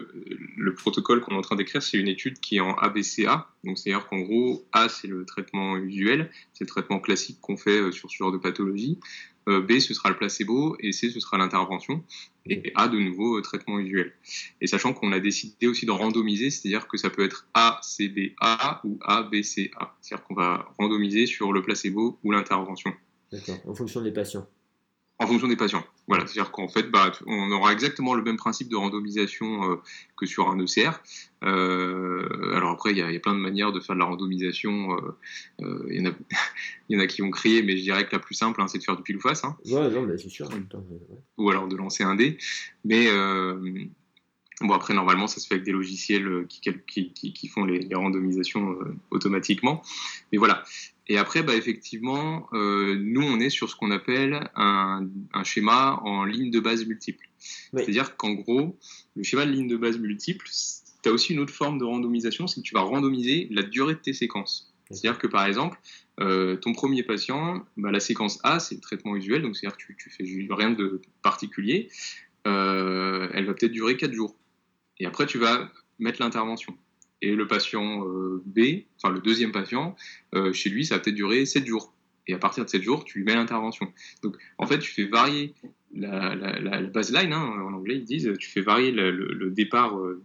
le 0.57 0.73
protocole 0.73 1.21
qu'on 1.21 1.35
est 1.35 1.39
en 1.39 1.41
train 1.41 1.55
d'écrire, 1.55 1.81
c'est 1.81 1.97
une 1.97 2.09
étude 2.09 2.39
qui 2.39 2.57
est 2.57 2.61
en 2.61 2.73
ABCA. 2.73 3.47
Donc, 3.63 3.77
c'est-à-dire 3.77 4.05
qu'en 4.07 4.19
gros, 4.19 4.65
A, 4.73 4.89
c'est 4.89 5.07
le 5.07 5.23
traitement 5.25 5.77
usuel, 5.77 6.29
c'est 6.53 6.65
le 6.65 6.69
traitement 6.69 6.99
classique 6.99 7.39
qu'on 7.41 7.57
fait 7.57 7.91
sur 7.91 8.09
ce 8.09 8.17
genre 8.17 8.31
de 8.31 8.37
pathologie. 8.37 8.99
B, 9.57 9.79
ce 9.79 9.93
sera 9.93 10.09
le 10.09 10.17
placebo, 10.17 10.77
et 10.79 10.91
C, 10.91 11.09
ce 11.09 11.19
sera 11.19 11.37
l'intervention, 11.37 12.03
et 12.45 12.71
A, 12.75 12.87
de 12.87 12.99
nouveau, 12.99 13.41
traitement 13.41 13.79
usuel. 13.79 14.13
Et 14.61 14.67
sachant 14.67 14.93
qu'on 14.93 15.11
a 15.11 15.19
décidé 15.19 15.67
aussi 15.67 15.85
de 15.85 15.91
randomiser, 15.91 16.51
c'est-à-dire 16.51 16.87
que 16.87 16.97
ça 16.97 17.09
peut 17.09 17.23
être 17.23 17.47
A, 17.55 17.79
C, 17.81 18.07
B, 18.07 18.33
A 18.39 18.81
ou 18.83 18.99
A, 19.01 19.23
B, 19.23 19.41
C, 19.41 19.71
A. 19.79 19.95
C'est-à-dire 20.01 20.25
qu'on 20.25 20.35
va 20.35 20.71
randomiser 20.77 21.25
sur 21.25 21.51
le 21.51 21.63
placebo 21.63 22.19
ou 22.23 22.31
l'intervention. 22.31 22.93
D'accord, 23.31 23.59
en 23.65 23.73
fonction 23.73 24.01
des 24.01 24.11
patients. 24.11 24.47
En 25.21 25.27
fonction 25.27 25.49
des 25.49 25.57
patients. 25.57 25.83
Voilà, 26.07 26.25
c'est-à-dire 26.25 26.51
qu'en 26.51 26.69
fait, 26.69 26.89
bah, 26.89 27.11
on 27.27 27.51
aura 27.51 27.73
exactement 27.73 28.13
le 28.13 28.23
même 28.23 28.37
principe 28.37 28.69
de 28.69 28.77
randomisation 28.77 29.69
euh, 29.69 29.75
que 30.15 30.25
sur 30.25 30.49
un 30.49 30.57
ECR. 30.57 31.01
Euh, 31.43 32.55
alors 32.55 32.71
après, 32.71 32.91
il 32.91 32.97
y, 32.97 33.01
y, 33.01 33.15
a 33.15 33.19
plein 33.19 33.33
de 33.33 33.39
manières 33.39 33.73
de 33.73 33.81
faire 33.81 33.95
de 33.95 33.99
la 33.99 34.05
randomisation. 34.05 34.97
Il 35.59 35.65
euh, 35.65 35.93
y, 35.93 36.07
en 36.07 36.11
a, 36.11 36.13
y 36.89 36.95
en 36.95 36.99
a 36.99 37.07
qui 37.07 37.21
ont 37.21 37.31
crié, 37.31 37.61
mais 37.63 37.75
je 37.75 37.83
dirais 37.83 38.07
que 38.07 38.15
la 38.15 38.19
plus 38.19 38.35
simple, 38.35 38.61
hein, 38.61 38.67
c'est 38.69 38.77
de 38.77 38.83
faire 38.83 38.95
du 38.95 39.03
pile 39.03 39.17
ou 39.17 39.21
face. 39.21 39.43
Hein. 39.43 39.57
Ouais, 39.65 39.89
non, 39.89 40.03
mais 40.03 40.17
c'est 40.17 40.29
sûr. 40.29 40.47
Ouais. 40.49 40.63
Ou 41.37 41.49
alors 41.49 41.67
de 41.67 41.75
lancer 41.75 42.03
un 42.03 42.15
dé. 42.15 42.37
Mais 42.85 43.07
Bon, 44.61 44.73
après, 44.73 44.93
normalement, 44.93 45.27
ça 45.27 45.39
se 45.39 45.47
fait 45.47 45.55
avec 45.55 45.65
des 45.65 45.71
logiciels 45.71 46.45
qui, 46.49 46.59
qui, 46.85 47.13
qui, 47.13 47.33
qui 47.33 47.47
font 47.47 47.63
les, 47.63 47.79
les 47.79 47.95
randomisations 47.95 48.71
euh, 48.71 48.95
automatiquement. 49.09 49.81
Mais 50.31 50.37
voilà. 50.37 50.63
Et 51.09 51.17
après, 51.17 51.41
bah, 51.41 51.55
effectivement, 51.55 52.47
euh, 52.53 52.95
nous, 52.95 53.23
on 53.23 53.39
est 53.39 53.49
sur 53.49 53.67
ce 53.67 53.75
qu'on 53.75 53.89
appelle 53.89 54.49
un, 54.55 55.09
un, 55.33 55.43
schéma 55.43 55.99
en 56.03 56.23
ligne 56.23 56.51
de 56.51 56.59
base 56.59 56.85
multiple. 56.85 57.27
Oui. 57.73 57.81
C'est-à-dire 57.83 58.15
qu'en 58.15 58.33
gros, 58.33 58.77
le 59.15 59.23
schéma 59.23 59.47
de 59.47 59.51
ligne 59.51 59.67
de 59.67 59.75
base 59.75 59.97
multiple, 59.97 60.47
tu 61.01 61.09
as 61.09 61.11
aussi 61.11 61.33
une 61.33 61.39
autre 61.39 61.53
forme 61.53 61.79
de 61.79 61.83
randomisation, 61.83 62.45
c'est 62.45 62.61
que 62.61 62.65
tu 62.65 62.75
vas 62.75 62.81
randomiser 62.81 63.47
la 63.49 63.63
durée 63.63 63.95
de 63.95 63.99
tes 63.99 64.13
séquences. 64.13 64.71
C'est-à-dire 64.91 65.19
que 65.19 65.27
par 65.27 65.45
exemple, 65.45 65.79
euh, 66.19 66.55
ton 66.57 66.73
premier 66.73 67.03
patient, 67.03 67.65
bah, 67.77 67.91
la 67.91 67.99
séquence 67.99 68.39
A, 68.43 68.59
c'est 68.59 68.75
le 68.75 68.81
traitement 68.81 69.15
usuel, 69.15 69.41
donc 69.41 69.55
c'est-à-dire 69.55 69.77
que 69.77 69.83
tu, 69.83 69.95
tu 69.97 70.09
fais 70.09 70.23
rien 70.53 70.71
de 70.71 71.01
particulier. 71.23 71.89
Euh, 72.47 73.29
elle 73.33 73.45
va 73.45 73.53
peut-être 73.53 73.71
durer 73.71 73.97
4 73.97 74.13
jours. 74.13 74.35
Et 74.99 75.05
après, 75.05 75.25
tu 75.25 75.37
vas 75.37 75.71
mettre 75.97 76.21
l'intervention. 76.21 76.75
Et 77.21 77.35
le 77.35 77.47
patient 77.47 78.05
euh, 78.05 78.41
B, 78.45 78.85
enfin 78.97 79.13
le 79.13 79.19
deuxième 79.19 79.51
patient, 79.51 79.95
euh, 80.35 80.53
chez 80.53 80.69
lui, 80.69 80.85
ça 80.85 80.95
va 80.95 81.01
peut-être 81.01 81.15
durer 81.15 81.45
7 81.45 81.65
jours. 81.65 81.93
Et 82.27 82.33
à 82.33 82.37
partir 82.37 82.63
de 82.63 82.69
7 82.69 82.81
jours, 82.81 83.03
tu 83.03 83.17
lui 83.17 83.25
mets 83.25 83.35
l'intervention. 83.35 83.91
Donc, 84.23 84.37
en 84.57 84.67
fait, 84.67 84.79
tu 84.79 84.91
fais 84.91 85.05
varier 85.05 85.53
la, 85.93 86.35
la, 86.35 86.59
la 86.59 86.81
baseline, 86.83 87.33
hein, 87.33 87.41
en 87.41 87.73
anglais, 87.73 87.95
ils 87.95 88.03
disent, 88.03 88.31
tu 88.37 88.49
fais 88.49 88.61
varier 88.61 88.91
le, 88.91 89.11
le, 89.11 89.33
le 89.33 89.49
départ 89.49 89.97
euh, 89.97 90.23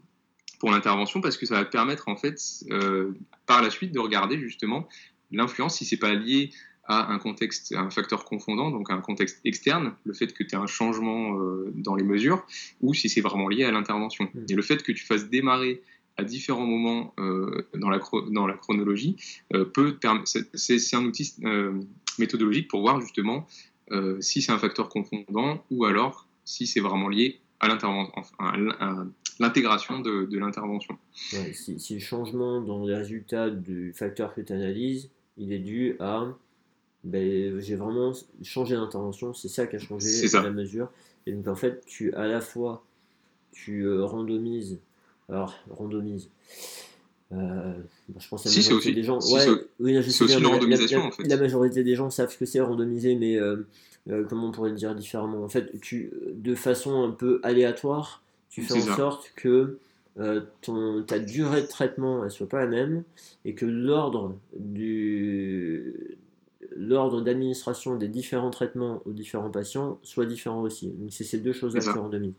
pour 0.61 0.71
l'intervention 0.71 1.21
parce 1.21 1.37
que 1.37 1.47
ça 1.47 1.55
va 1.55 1.65
te 1.65 1.71
permettre, 1.71 2.09
en 2.09 2.17
fait, 2.17 2.39
euh, 2.71 3.13
par 3.47 3.63
la 3.63 3.71
suite, 3.71 3.93
de 3.93 3.99
regarder 3.99 4.39
justement 4.39 4.89
l'influence, 5.31 5.79
si 5.79 5.85
c'est 5.85 5.97
pas 5.97 6.15
lié 6.15 6.51
à 6.87 7.11
un 7.11 7.19
contexte, 7.19 7.73
à 7.73 7.81
un 7.81 7.91
facteur 7.91 8.27
confondant, 8.27 8.71
donc 8.71 8.91
à 8.91 8.95
un 8.95 9.01
contexte 9.01 9.41
externe, 9.45 9.95
le 10.05 10.13
fait 10.13 10.33
que 10.35 10.45
tu 10.45 10.55
aies 10.55 10.59
un 10.59 10.67
changement 10.67 11.39
euh, 11.39 11.73
dans 11.75 11.95
les 11.95 12.05
mesures, 12.05 12.47
ou 12.83 12.93
si 12.93 13.09
c'est 13.09 13.23
vraiment 13.23 13.49
lié 13.49 13.65
à 13.65 13.71
l'intervention. 13.71 14.29
Mmh. 14.35 14.41
Et 14.51 14.55
le 14.55 14.63
fait 14.63 14.83
que 14.83 14.93
tu 14.93 15.05
fasses 15.05 15.31
démarrer 15.31 15.83
à 16.17 16.25
différents 16.25 16.67
moments 16.67 17.13
euh, 17.19 17.67
dans, 17.75 17.91
la 17.91 18.01
dans 18.31 18.47
la 18.47 18.55
chronologie 18.55 19.17
euh, 19.53 19.65
peut 19.65 19.99
c'est 20.55 20.95
un 20.95 21.05
outil 21.05 21.35
euh, 21.45 21.81
méthodologique 22.19 22.69
pour 22.69 22.81
voir 22.81 23.01
justement 23.01 23.47
si 24.21 24.41
c'est 24.41 24.51
un 24.51 24.59
facteur 24.59 24.89
confondant 24.89 25.63
ou 25.71 25.85
alors 25.85 26.27
si 26.47 26.67
c'est 26.67 26.81
vraiment 26.81 27.11
lié 27.11 27.41
à 27.61 27.69
l'intervention, 27.69 28.15
l'intégration 29.39 30.01
de, 30.01 30.25
de 30.25 30.39
l'intervention. 30.39 30.97
Ouais, 31.35 31.53
si, 31.53 31.95
le 31.95 32.01
changement 32.01 32.63
dans 32.63 32.87
les 32.87 32.95
résultats 32.95 33.51
du 33.51 33.93
facteur 33.93 34.35
que 34.35 34.41
tu 34.41 34.55
analyses, 34.55 35.11
il 35.37 35.53
est 35.53 35.59
dû 35.59 35.97
à 36.01 36.27
ben, 37.05 37.61
j'ai 37.61 37.77
vraiment 37.77 38.13
changé 38.43 38.75
d'intervention, 38.75 39.35
c'est 39.35 39.49
ça 39.49 39.67
qui 39.67 39.77
a 39.77 39.79
changé 39.79 40.27
la 40.33 40.51
mesure. 40.51 40.91
Et 41.27 41.33
donc 41.33 41.47
en 41.47 41.55
fait, 41.55 41.85
tu 41.85 42.15
à 42.15 42.27
la 42.27 42.41
fois 42.41 42.87
tu 43.53 43.87
randomises, 44.01 44.81
alors 45.29 45.55
randomise. 45.71 46.31
Euh, 47.33 47.73
bon, 48.09 48.21
je 48.21 48.29
pense 48.29 48.47
à 48.47 48.49
la 48.49 48.53
si, 48.53 48.61
majorité 48.61 48.89
aussi, 48.89 48.95
des 48.95 49.03
gens. 49.03 49.21
Si, 49.21 49.35
ouais, 49.35 49.47
oui, 49.81 50.03
c'est 50.03 50.25
aussi 50.25 50.39
une 50.39 50.47
randomisation 50.47 51.01
la, 51.01 51.07
en 51.07 51.11
fait. 51.11 51.25
La 51.25 51.37
majorité 51.37 51.83
des 51.83 51.95
gens 51.95 52.11
savent 52.11 52.31
ce 52.31 52.39
que 52.39 52.47
c'est 52.47 52.61
randomiser, 52.61 53.15
mais 53.17 53.37
euh, 53.37 53.67
euh, 54.11 54.25
comment 54.29 54.49
on 54.49 54.53
pourrait 54.53 54.71
le 54.71 54.77
dire 54.77 54.95
différemment? 54.95 55.43
En 55.43 55.49
fait, 55.49 55.81
tu, 55.81 56.13
de 56.35 56.55
façon 56.55 57.03
un 57.03 57.11
peu 57.11 57.41
aléatoire, 57.43 58.23
tu 58.51 58.63
fais 58.63 58.75
en 58.75 58.81
ça. 58.81 58.97
sorte 58.97 59.33
que 59.37 59.79
ton, 60.61 61.03
ta 61.03 61.19
durée 61.19 61.63
de 61.63 61.67
traitement 61.67 62.25
elle 62.25 62.31
soit 62.31 62.49
pas 62.49 62.61
la 62.61 62.69
même 62.69 63.03
et 63.45 63.57
que 63.57 63.67
l'ordre 63.67 64.37
du 64.57 66.17
l'ordre 66.77 67.21
d'administration 67.21 67.97
des 67.97 68.07
différents 68.07 68.51
traitements 68.51 69.03
aux 69.07 69.13
différents 69.13 69.51
patients 69.51 69.99
soit 70.05 70.27
différent 70.27 70.61
aussi. 70.63 70.89
Donc 70.89 71.13
c'est 71.13 71.25
ces 71.25 71.39
deux 71.39 71.53
choses-là 71.53 71.81
qui 71.81 71.89
randomisent. 71.89 72.35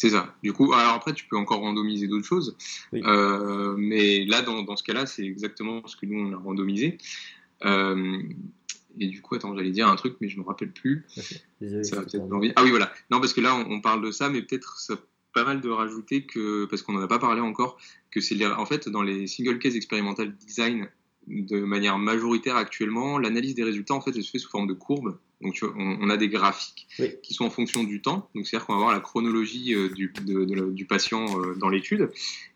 C'est 0.00 0.08
ça. 0.08 0.34
Du 0.42 0.54
coup, 0.54 0.72
alors 0.72 0.94
après, 0.94 1.12
tu 1.12 1.26
peux 1.26 1.36
encore 1.36 1.60
randomiser 1.60 2.08
d'autres 2.08 2.24
choses. 2.24 2.56
Euh, 2.94 3.74
mais 3.76 4.24
là, 4.24 4.40
dans, 4.40 4.62
dans 4.62 4.74
ce 4.74 4.82
cas-là, 4.82 5.04
c'est 5.04 5.26
exactement 5.26 5.86
ce 5.86 5.94
que 5.94 6.06
nous, 6.06 6.18
on 6.18 6.32
a 6.32 6.38
randomisé. 6.38 6.96
Euh, 7.66 8.22
et 8.98 9.08
du 9.08 9.20
coup, 9.20 9.34
attends, 9.34 9.54
j'allais 9.54 9.72
dire 9.72 9.88
un 9.88 9.96
truc, 9.96 10.16
mais 10.22 10.30
je 10.30 10.38
ne 10.38 10.42
me 10.42 10.46
rappelle 10.46 10.72
plus. 10.72 11.04
Désolé, 11.60 11.84
ça 11.84 11.96
va 11.96 12.02
peut-être 12.06 12.24
Ah 12.56 12.64
oui, 12.64 12.70
voilà. 12.70 12.90
Non, 13.10 13.20
parce 13.20 13.34
que 13.34 13.42
là, 13.42 13.54
on, 13.54 13.70
on 13.70 13.80
parle 13.82 14.02
de 14.02 14.10
ça, 14.10 14.30
mais 14.30 14.40
peut-être 14.40 14.80
ça 14.80 14.96
pas 15.34 15.44
mal 15.44 15.60
de 15.60 15.68
rajouter 15.68 16.24
que, 16.24 16.64
parce 16.64 16.80
qu'on 16.80 16.94
n'en 16.94 17.02
a 17.02 17.06
pas 17.06 17.18
parlé 17.18 17.42
encore, 17.42 17.76
que 18.10 18.22
c'est 18.22 18.42
en 18.46 18.64
fait 18.64 18.88
dans 18.88 19.02
les 19.02 19.26
single 19.26 19.58
case 19.58 19.76
experimental 19.76 20.34
design 20.46 20.88
de 21.26 21.60
manière 21.60 21.98
majoritaire 21.98 22.56
actuellement, 22.56 23.18
l'analyse 23.18 23.54
des 23.54 23.64
résultats 23.64 23.94
en 23.94 24.00
fait 24.00 24.12
elle 24.16 24.24
se 24.24 24.30
fait 24.30 24.38
sous 24.38 24.48
forme 24.48 24.66
de 24.66 24.72
courbes. 24.72 25.18
Donc 25.40 25.54
tu 25.54 25.64
vois, 25.64 25.74
on, 25.76 26.10
a 26.10 26.16
des 26.16 26.28
graphiques 26.28 26.86
qui 27.22 27.34
sont 27.34 27.44
en 27.44 27.50
fonction 27.50 27.84
du 27.84 28.02
temps. 28.02 28.28
Donc 28.34 28.46
c'est-à-dire 28.46 28.66
qu'on 28.66 28.74
va 28.74 28.80
voir 28.80 28.92
la 28.92 29.00
chronologie 29.00 29.74
euh, 29.74 29.88
du, 29.88 30.12
du, 30.72 30.86
patient 30.86 31.40
euh, 31.40 31.54
dans 31.54 31.68
l'étude 31.68 32.10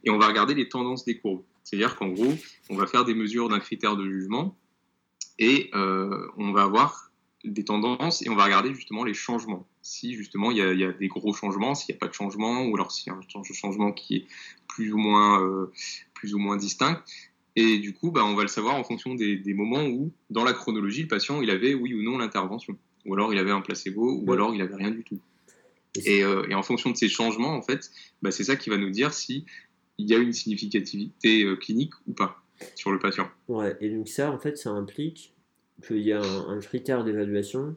et 0.04 0.10
on 0.10 0.18
va 0.18 0.26
regarder 0.26 0.54
les 0.54 0.68
tendances 0.68 1.04
des 1.04 1.16
courbes. 1.18 1.42
C'est-à-dire 1.62 1.96
qu'en 1.96 2.08
gros, 2.08 2.34
on 2.68 2.76
va 2.76 2.86
faire 2.86 3.04
des 3.04 3.14
mesures 3.14 3.48
d'un 3.48 3.58
critère 3.58 3.96
de 3.96 4.04
jugement 4.04 4.54
et 5.38 5.70
euh, 5.74 6.28
on 6.36 6.52
va 6.52 6.64
avoir 6.64 7.10
des 7.44 7.64
tendances 7.64 8.22
et 8.22 8.28
on 8.28 8.36
va 8.36 8.44
regarder 8.44 8.74
justement 8.74 9.04
les 9.04 9.14
changements. 9.14 9.66
Si 9.82 10.14
justement 10.14 10.50
il 10.50 10.58
y 10.58 10.84
a, 10.84 10.92
des 10.92 11.08
gros 11.08 11.32
changements, 11.34 11.74
s'il 11.74 11.94
n'y 11.94 11.98
a 11.98 12.00
pas 12.00 12.08
de 12.08 12.14
changement, 12.14 12.64
ou 12.64 12.74
alors 12.74 12.90
s'il 12.90 13.12
y 13.12 13.14
a 13.14 13.18
un 13.18 13.52
changement 13.52 13.92
qui 13.92 14.16
est 14.16 14.26
plus 14.68 14.92
ou 14.92 14.98
moins, 14.98 15.42
euh, 15.42 15.72
plus 16.14 16.34
ou 16.34 16.38
moins 16.38 16.56
distinct. 16.56 17.02
Et 17.56 17.78
du 17.78 17.92
coup, 17.92 18.10
bah, 18.10 18.24
on 18.24 18.34
va 18.34 18.42
le 18.42 18.48
savoir 18.48 18.74
en 18.74 18.84
fonction 18.84 19.14
des, 19.14 19.54
moments 19.54 19.84
où, 19.86 20.12
dans 20.30 20.44
la 20.44 20.52
chronologie, 20.52 21.02
le 21.02 21.08
patient 21.08 21.40
il 21.40 21.50
avait 21.50 21.74
oui 21.74 21.94
ou 21.94 22.02
non 22.02 22.18
l'intervention, 22.18 22.76
ou 23.06 23.14
alors 23.14 23.32
il 23.32 23.38
avait 23.38 23.52
un 23.52 23.60
placebo, 23.60 24.20
ou 24.24 24.32
alors 24.32 24.54
il 24.54 24.60
avait 24.60 24.74
rien 24.74 24.90
du 24.90 25.04
tout. 25.04 25.20
Euh, 26.08 26.46
et, 26.48 26.54
en 26.54 26.62
fonction 26.62 26.90
de 26.90 26.96
ces 26.96 27.08
changements, 27.08 27.54
en 27.54 27.62
fait, 27.62 27.90
bah, 28.22 28.30
c'est 28.30 28.44
ça 28.44 28.56
qui 28.56 28.70
va 28.70 28.76
nous 28.76 28.90
dire 28.90 29.12
si 29.12 29.44
il 29.98 30.08
y 30.08 30.14
a 30.14 30.18
une 30.18 30.32
significativité 30.32 31.44
euh, 31.44 31.56
clinique 31.56 31.92
ou 32.08 32.12
pas 32.12 32.42
sur 32.74 32.90
le 32.90 32.98
patient. 32.98 33.28
Ouais, 33.48 33.76
et 33.80 33.90
donc 33.90 34.08
ça, 34.08 34.32
en 34.32 34.38
fait, 34.38 34.58
ça 34.58 34.70
implique 34.70 35.32
qu'il 35.86 35.98
y 35.98 36.12
a 36.12 36.20
un, 36.20 36.58
critère 36.58 37.04
d'évaluation 37.04 37.76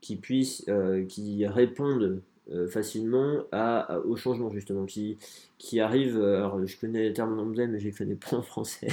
qui 0.00 0.16
puisse, 0.16 0.64
euh, 0.68 1.04
qui 1.06 1.46
réponde 1.46 2.22
facilement 2.68 3.44
à, 3.52 3.98
au 4.00 4.16
changement 4.16 4.50
justement, 4.50 4.84
qui, 4.84 5.18
qui 5.58 5.78
arrive, 5.78 6.18
euh, 6.18 6.38
alors 6.38 6.66
je 6.66 6.76
connais 6.78 7.02
les 7.02 7.12
termes 7.12 7.38
en 7.38 7.42
anglais 7.42 7.66
mais 7.66 7.78
je 7.78 7.86
les 7.86 7.92
connais 7.92 8.16
pas 8.16 8.36
en 8.36 8.42
français, 8.42 8.88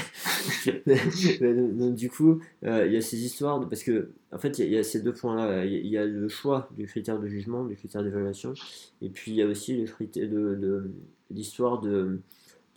donc, 0.86 1.96
du 1.96 2.10
coup 2.10 2.40
il 2.62 2.92
y 2.92 2.98
a 2.98 3.02
ces 3.02 3.24
histoires, 3.24 3.68
parce 3.68 3.84
que 3.84 4.12
en 4.32 4.38
fait 4.38 4.60
il 4.60 4.70
y, 4.70 4.78
a 4.78 4.84
ces 4.84 5.02
deux 5.02 5.14
points 5.14 5.36
là, 5.36 5.66
il 5.66 5.88
y, 5.88 5.98
a 5.98 6.06
le 6.06 6.28
choix 6.28 6.70
du 6.78 6.86
critère 6.86 7.20
de 7.20 7.28
jugement, 7.28 7.66
du 7.66 7.76
critère 7.76 8.04
d'évaluation, 8.04 8.54
et 9.02 9.10
puis 9.10 9.32
il 9.32 9.38
y 9.38 9.42
a 9.42 9.48
aussi 9.48 9.84
critère 9.86 10.30
de, 10.30 10.92
l'histoire 11.32 11.80
de, 11.82 12.20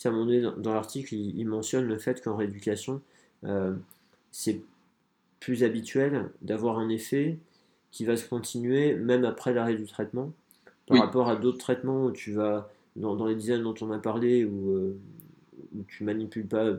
à 0.04 0.08
un 0.08 0.10
moment 0.12 0.26
donné 0.26 0.40
dans, 0.40 0.72
l'article 0.72 1.14
il, 1.14 1.38
il, 1.38 1.46
mentionne 1.46 1.86
le 1.86 1.98
fait 1.98 2.22
qu'en 2.22 2.36
rééducation 2.36 3.02
c'est 4.30 4.62
plus 5.40 5.64
habituel 5.64 6.30
d'avoir 6.42 6.78
un 6.78 6.88
effet 6.90 7.38
qui 7.90 8.04
va 8.04 8.16
se 8.16 8.28
continuer 8.28 8.94
même 8.94 9.24
après 9.24 9.52
l'arrêt 9.52 9.74
du 9.74 9.86
traitement, 9.86 10.32
par 10.90 11.06
rapport 11.06 11.28
à 11.28 11.36
d'autres 11.36 11.58
traitements 11.58 12.06
où 12.06 12.10
tu 12.10 12.32
vas, 12.32 12.68
dans, 12.96 13.24
les 13.26 13.34
designs 13.34 13.62
dont 13.62 13.74
on 13.80 13.90
a 13.90 13.98
parlé, 13.98 14.44
où, 14.44 14.72
euh, 14.72 14.98
où 15.76 15.82
tu 15.88 16.04
manipules 16.04 16.46
pas, 16.46 16.72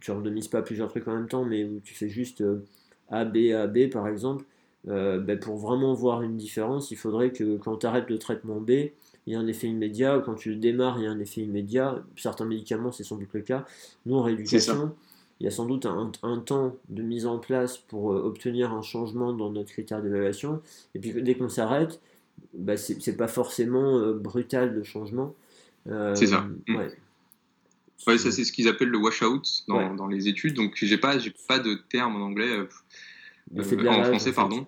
tu 0.00 0.10
randomises 0.10 0.48
pas 0.48 0.62
plusieurs 0.62 0.88
trucs 0.88 1.06
en 1.08 1.14
même 1.14 1.28
temps, 1.28 1.44
mais 1.44 1.64
où 1.64 1.80
tu 1.82 1.94
fais 1.94 2.08
juste 2.08 2.40
euh, 2.40 2.64
A, 3.08 3.24
B, 3.24 3.52
A, 3.54 3.66
B 3.66 3.88
par 3.90 4.08
exemple, 4.08 4.44
euh, 4.88 5.20
ben, 5.20 5.38
pour 5.38 5.56
vraiment 5.56 5.94
voir 5.94 6.22
une 6.22 6.36
différence, 6.36 6.90
il 6.90 6.96
faudrait 6.96 7.32
que 7.32 7.56
quand 7.58 7.78
tu 7.78 7.86
arrêtes 7.86 8.08
le 8.10 8.18
traitement 8.18 8.60
B, 8.60 8.70
il 9.26 9.34
y 9.34 9.36
a 9.36 9.38
un 9.38 9.46
effet 9.46 9.68
immédiat, 9.68 10.18
ou 10.18 10.22
quand 10.22 10.34
tu 10.34 10.50
le 10.50 10.56
démarres, 10.56 10.98
il 10.98 11.04
y 11.04 11.06
a 11.06 11.10
un 11.10 11.20
effet 11.20 11.42
immédiat. 11.42 12.02
Certains 12.16 12.46
médicaments, 12.46 12.90
c'est 12.90 13.04
sans 13.04 13.16
doute 13.16 13.28
le 13.32 13.42
cas. 13.42 13.66
Nous, 14.06 14.16
en 14.16 14.22
rééducation, 14.22 14.94
il 15.40 15.44
y 15.44 15.46
a 15.46 15.50
sans 15.50 15.66
doute 15.66 15.86
un, 15.86 16.38
temps 16.38 16.76
de 16.88 17.02
mise 17.02 17.26
en 17.26 17.38
place 17.38 17.78
pour 17.78 18.12
euh, 18.12 18.22
obtenir 18.22 18.72
un 18.72 18.82
changement 18.82 19.32
dans 19.32 19.50
notre 19.50 19.70
critère 19.70 20.02
d'évaluation. 20.02 20.60
Et 20.94 20.98
puis 20.98 21.22
dès 21.22 21.34
qu'on 21.34 21.48
s'arrête, 21.48 22.00
bah, 22.54 22.76
c'est 22.76 23.16
pas 23.16 23.28
forcément 23.28 23.98
euh, 23.98 24.12
brutal 24.12 24.74
de 24.74 24.82
changement. 24.82 25.34
Euh, 25.88 26.14
c'est 26.14 26.26
ça. 26.26 26.46
Mm. 26.68 26.76
Ouais. 26.76 28.18
ça 28.18 28.30
c'est 28.30 28.44
ce 28.44 28.52
qu'ils 28.52 28.68
appellent 28.68 28.88
le 28.88 28.98
washout 28.98 29.42
dans, 29.68 29.94
dans 29.94 30.06
les 30.06 30.28
études. 30.28 30.54
Donc 30.54 30.74
j'ai 30.76 30.98
pas, 30.98 31.16
pas 31.48 31.58
de 31.58 31.74
terme 31.74 32.16
en 32.16 32.24
anglais. 32.24 32.50
en 33.56 34.04
français, 34.04 34.32
pardon. 34.32 34.66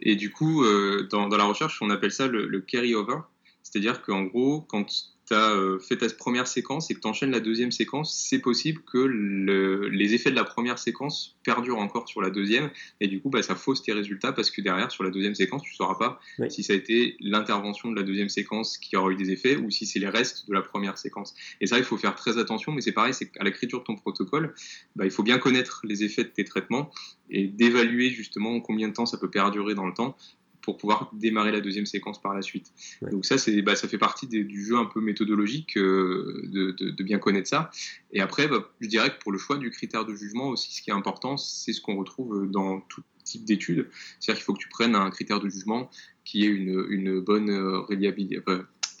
et 0.00 0.16
du 0.16 0.30
coup, 0.30 0.64
dans, 1.10 1.28
dans, 1.28 1.36
la 1.36 1.44
recherche, 1.44 1.80
on 1.82 1.90
appelle 1.90 2.12
ça 2.12 2.26
le, 2.26 2.46
le 2.46 2.60
carry-over. 2.60 3.18
C'est-à-dire 3.62 4.02
qu'en 4.02 4.22
gros, 4.22 4.60
quand 4.60 5.13
tu 5.26 5.34
as 5.34 5.52
euh, 5.52 5.78
fait 5.78 5.96
ta 5.96 6.08
première 6.08 6.46
séquence 6.46 6.90
et 6.90 6.94
que 6.94 7.00
tu 7.00 7.06
enchaînes 7.06 7.30
la 7.30 7.40
deuxième 7.40 7.72
séquence, 7.72 8.14
c'est 8.14 8.38
possible 8.38 8.82
que 8.82 8.98
les 8.98 10.14
effets 10.14 10.30
de 10.30 10.36
la 10.36 10.44
première 10.44 10.78
séquence 10.78 11.36
perdurent 11.44 11.78
encore 11.78 12.08
sur 12.08 12.20
la 12.20 12.30
deuxième. 12.30 12.70
Et 13.00 13.08
du 13.08 13.20
coup, 13.20 13.30
bah, 13.30 13.42
ça 13.42 13.54
fausse 13.54 13.82
tes 13.82 13.92
résultats 13.92 14.32
parce 14.32 14.50
que 14.50 14.60
derrière, 14.60 14.90
sur 14.90 15.04
la 15.04 15.10
deuxième 15.10 15.34
séquence, 15.34 15.62
tu 15.62 15.72
ne 15.72 15.76
sauras 15.76 15.94
pas 15.94 16.20
si 16.48 16.62
ça 16.62 16.72
a 16.72 16.76
été 16.76 17.16
l'intervention 17.20 17.90
de 17.90 17.96
la 17.96 18.02
deuxième 18.02 18.28
séquence 18.28 18.78
qui 18.78 18.96
aura 18.96 19.10
eu 19.10 19.16
des 19.16 19.30
effets 19.30 19.56
ou 19.56 19.70
si 19.70 19.86
c'est 19.86 19.98
les 19.98 20.08
restes 20.08 20.48
de 20.48 20.54
la 20.54 20.62
première 20.62 20.98
séquence. 20.98 21.34
Et 21.60 21.66
ça, 21.66 21.78
il 21.78 21.84
faut 21.84 21.96
faire 21.96 22.14
très 22.14 22.38
attention, 22.38 22.72
mais 22.72 22.80
c'est 22.80 22.92
pareil, 22.92 23.14
c'est 23.14 23.30
qu'à 23.30 23.44
l'écriture 23.44 23.80
de 23.80 23.84
ton 23.84 23.96
protocole, 23.96 24.54
bah, 24.96 25.04
il 25.04 25.10
faut 25.10 25.22
bien 25.22 25.38
connaître 25.38 25.80
les 25.84 26.04
effets 26.04 26.24
de 26.24 26.28
tes 26.28 26.44
traitements 26.44 26.90
et 27.30 27.46
d'évaluer 27.46 28.10
justement 28.10 28.60
combien 28.60 28.88
de 28.88 28.92
temps 28.92 29.06
ça 29.06 29.18
peut 29.18 29.30
perdurer 29.30 29.74
dans 29.74 29.86
le 29.86 29.94
temps 29.94 30.16
pour 30.64 30.78
pouvoir 30.78 31.10
démarrer 31.12 31.52
la 31.52 31.60
deuxième 31.60 31.84
séquence 31.84 32.20
par 32.20 32.34
la 32.34 32.40
suite. 32.40 32.72
Donc 33.12 33.26
ça, 33.26 33.36
c'est, 33.36 33.60
bah, 33.60 33.76
ça 33.76 33.86
fait 33.86 33.98
partie 33.98 34.26
du 34.26 34.64
jeu 34.64 34.76
un 34.76 34.86
peu 34.86 35.00
méthodologique 35.00 35.76
euh, 35.76 36.42
de, 36.46 37.02
bien 37.02 37.18
connaître 37.18 37.48
ça. 37.48 37.70
Et 38.12 38.20
après, 38.20 38.48
bah, 38.48 38.66
je 38.80 38.88
dirais 38.88 39.10
que 39.10 39.18
pour 39.22 39.30
le 39.30 39.38
choix 39.38 39.58
du 39.58 39.70
critère 39.70 40.06
de 40.06 40.14
jugement 40.14 40.48
aussi, 40.48 40.74
ce 40.74 40.80
qui 40.80 40.90
est 40.90 40.94
important, 40.94 41.36
c'est 41.36 41.72
ce 41.72 41.82
qu'on 41.82 41.96
retrouve 41.96 42.50
dans 42.50 42.80
tout 42.80 43.02
type 43.24 43.44
d'études. 43.44 43.90
C'est-à-dire 44.20 44.36
qu'il 44.36 44.44
faut 44.44 44.54
que 44.54 44.62
tu 44.62 44.68
prennes 44.68 44.94
un 44.94 45.10
critère 45.10 45.40
de 45.40 45.48
jugement 45.48 45.90
qui 46.24 46.44
ait 46.44 46.48
une, 46.48 46.86
une 46.88 47.20
bonne 47.20 47.50
euh, 47.50 47.80
reliabilité, 47.80 48.40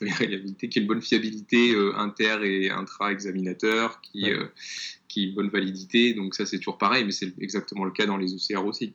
qui 0.00 0.78
ait 0.78 0.82
une 0.82 0.86
bonne 0.86 1.02
fiabilité 1.02 1.74
euh, 1.74 1.96
inter 1.96 2.38
et 2.42 2.70
intra-examinateur, 2.70 4.02
qui, 4.02 4.26
qui 5.08 5.22
ait 5.22 5.26
une 5.28 5.34
bonne 5.34 5.48
validité. 5.48 6.12
Donc 6.12 6.34
ça, 6.34 6.44
c'est 6.44 6.58
toujours 6.58 6.76
pareil, 6.76 7.04
mais 7.04 7.12
c'est 7.12 7.32
exactement 7.38 7.84
le 7.86 7.90
cas 7.90 8.04
dans 8.04 8.18
les 8.18 8.34
OCR 8.34 8.66
aussi. 8.66 8.92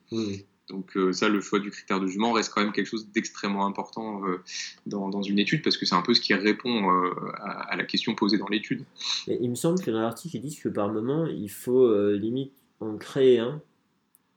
Donc 0.69 0.95
euh, 0.95 1.11
ça, 1.11 1.29
le 1.29 1.41
choix 1.41 1.59
du 1.59 1.71
critère 1.71 1.99
de 1.99 2.07
jugement 2.07 2.31
reste 2.31 2.53
quand 2.53 2.61
même 2.61 2.71
quelque 2.71 2.87
chose 2.87 3.09
d'extrêmement 3.11 3.65
important 3.65 4.23
euh, 4.25 4.41
dans, 4.85 5.21
une 5.21 5.39
étude 5.39 5.63
parce 5.63 5.77
que 5.77 5.85
c'est 5.85 5.95
un 5.95 6.01
peu 6.01 6.13
ce 6.13 6.21
qui 6.21 6.33
répond 6.33 6.91
euh, 6.91 7.11
à, 7.41 7.75
la 7.75 7.83
question 7.83 8.15
posée 8.15 8.37
dans 8.37 8.47
l'étude. 8.47 8.85
Il 9.27 9.49
me 9.49 9.55
semble 9.55 9.81
que 9.81 9.91
dans 9.91 10.01
l'article, 10.01 10.37
ils 10.37 10.41
disent 10.41 10.59
que 10.59 10.69
par 10.69 10.91
moment, 10.91 11.25
il 11.25 11.49
faut 11.49 11.93
limite 12.13 12.53
en 12.79 12.97
créer 12.97 13.39
un 13.39 13.61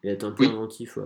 et 0.02 0.09
être 0.09 0.24
un 0.24 0.32
peu 0.32 0.44
inventif. 0.44 0.98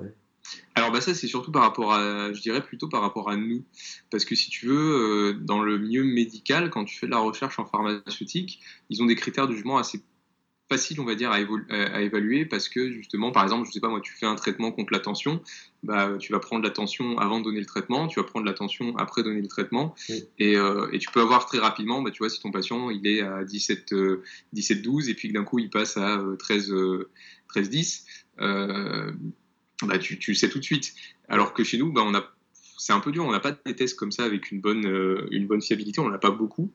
Alors 0.76 0.92
bah 0.92 1.00
ça 1.00 1.12
c'est 1.12 1.26
surtout 1.26 1.50
par 1.50 1.62
rapport 1.62 1.92
à, 1.92 2.32
je 2.32 2.40
dirais 2.40 2.62
plutôt 2.62 2.88
par 2.88 3.00
rapport 3.00 3.28
à 3.28 3.36
nous, 3.36 3.64
parce 4.10 4.24
que 4.24 4.36
si 4.36 4.48
tu 4.48 4.66
veux, 4.66 5.34
dans 5.40 5.60
le 5.60 5.76
milieu 5.76 6.04
médical, 6.04 6.70
quand 6.70 6.84
tu 6.84 6.96
fais 6.96 7.06
de 7.06 7.10
la 7.10 7.18
recherche 7.18 7.58
en 7.58 7.66
pharmaceutique, 7.66 8.60
ils 8.88 9.02
ont 9.02 9.06
des 9.06 9.16
critères 9.16 9.48
de 9.48 9.54
jugement 9.54 9.76
assez 9.76 10.02
facile, 10.68 11.00
on 11.00 11.04
va 11.04 11.14
dire, 11.14 11.30
à, 11.30 11.36
à, 11.36 12.00
évaluer 12.00 12.44
parce 12.44 12.68
que 12.68 12.90
justement, 12.90 13.30
par 13.30 13.44
exemple, 13.44 13.66
je 13.66 13.72
sais 13.72 13.80
pas 13.80 13.88
moi, 13.88 14.00
tu 14.00 14.12
fais 14.12 14.26
un 14.26 14.34
traitement 14.34 14.72
contre 14.72 14.92
la 14.92 14.98
tension, 14.98 15.40
bah, 15.82 16.16
tu 16.18 16.32
vas 16.32 16.40
prendre 16.40 16.64
la 16.64 16.70
tension 16.70 17.18
avant 17.18 17.38
de 17.38 17.44
donner 17.44 17.60
le 17.60 17.66
traitement, 17.66 18.08
tu 18.08 18.18
vas 18.20 18.24
prendre 18.24 18.46
la 18.46 18.52
tension 18.52 18.96
après 18.96 19.22
donner 19.22 19.40
le 19.40 19.48
traitement, 19.48 19.94
et, 20.38 20.56
euh, 20.56 20.88
et, 20.92 20.98
tu 20.98 21.08
peux 21.10 21.20
avoir 21.20 21.46
très 21.46 21.58
rapidement, 21.58 22.02
bah, 22.02 22.10
tu 22.10 22.18
vois, 22.18 22.30
si 22.30 22.40
ton 22.40 22.50
patient 22.50 22.90
il 22.90 23.06
est 23.06 23.20
à 23.20 23.44
17, 23.44 23.94
17 24.52 24.82
12 24.82 25.08
et 25.08 25.14
puis 25.14 25.32
d'un 25.32 25.44
coup 25.44 25.58
il 25.58 25.70
passe 25.70 25.96
à 25.96 26.22
13, 26.38 26.74
13 27.48 27.70
10, 27.70 28.06
bah, 28.38 29.98
tu, 30.00 30.18
tu 30.18 30.34
sais 30.34 30.48
tout 30.48 30.58
de 30.58 30.64
suite. 30.64 30.94
Alors 31.28 31.52
que 31.52 31.64
chez 31.64 31.78
nous, 31.78 31.92
bah, 31.92 32.02
on 32.04 32.14
a 32.14 32.24
c'est 32.78 32.92
un 32.92 33.00
peu 33.00 33.10
dur, 33.10 33.24
on 33.24 33.32
n'a 33.32 33.40
pas 33.40 33.52
de 33.52 33.72
tests 33.72 33.98
comme 33.98 34.12
ça 34.12 34.24
avec 34.24 34.52
une 34.52 34.60
bonne, 34.60 34.86
euh, 34.86 35.26
une 35.30 35.46
bonne 35.46 35.62
fiabilité, 35.62 36.00
on 36.00 36.08
n'en 36.08 36.14
a 36.14 36.18
pas 36.18 36.30
beaucoup. 36.30 36.72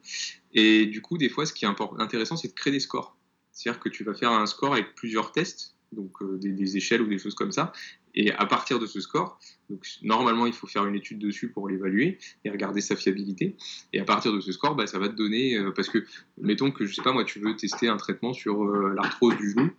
Et 0.53 0.85
du 0.85 1.01
coup, 1.01 1.18
des 1.18 1.30
fois, 1.30 1.45
ce 1.45 1.53
qui 1.53 1.65
est 1.65 1.69
intéressant, 1.99 2.35
c'est 2.35 2.49
de 2.49 2.53
créer 2.53 2.73
des 2.73 2.80
scores. 2.80 3.15
C'est-à-dire 3.51 3.79
que 3.79 3.89
tu 3.89 4.03
vas 4.03 4.13
faire 4.13 4.31
un 4.31 4.45
score 4.45 4.73
avec 4.73 4.95
plusieurs 4.95 5.31
tests, 5.31 5.75
donc 5.91 6.21
euh, 6.21 6.37
des, 6.37 6.77
échelles 6.77 7.01
ou 7.01 7.07
des 7.07 7.17
choses 7.17 7.35
comme 7.35 7.51
ça. 7.51 7.73
Et 8.13 8.31
à 8.31 8.45
partir 8.45 8.79
de 8.79 8.85
ce 8.85 8.99
score, 8.99 9.39
donc 9.69 9.85
normalement 10.01 10.45
il 10.45 10.53
faut 10.53 10.67
faire 10.67 10.85
une 10.85 10.95
étude 10.95 11.19
dessus 11.19 11.49
pour 11.49 11.69
l'évaluer 11.69 12.17
et 12.43 12.49
regarder 12.49 12.81
sa 12.81 12.95
fiabilité. 12.95 13.55
Et 13.93 13.99
à 13.99 14.03
partir 14.03 14.33
de 14.33 14.41
ce 14.41 14.51
score, 14.51 14.75
bah, 14.75 14.87
ça 14.87 14.99
va 14.99 15.07
te 15.07 15.15
donner, 15.15 15.57
euh, 15.57 15.71
parce 15.71 15.89
que 15.89 16.05
mettons 16.37 16.71
que 16.71 16.85
je 16.85 16.93
sais 16.93 17.01
pas 17.01 17.13
moi, 17.13 17.23
tu 17.23 17.39
veux 17.39 17.55
tester 17.55 17.87
un 17.87 17.97
traitement 17.97 18.33
sur 18.33 18.63
euh, 18.63 18.93
l'arthrose 18.95 19.37
du 19.37 19.51
genou 19.51 19.71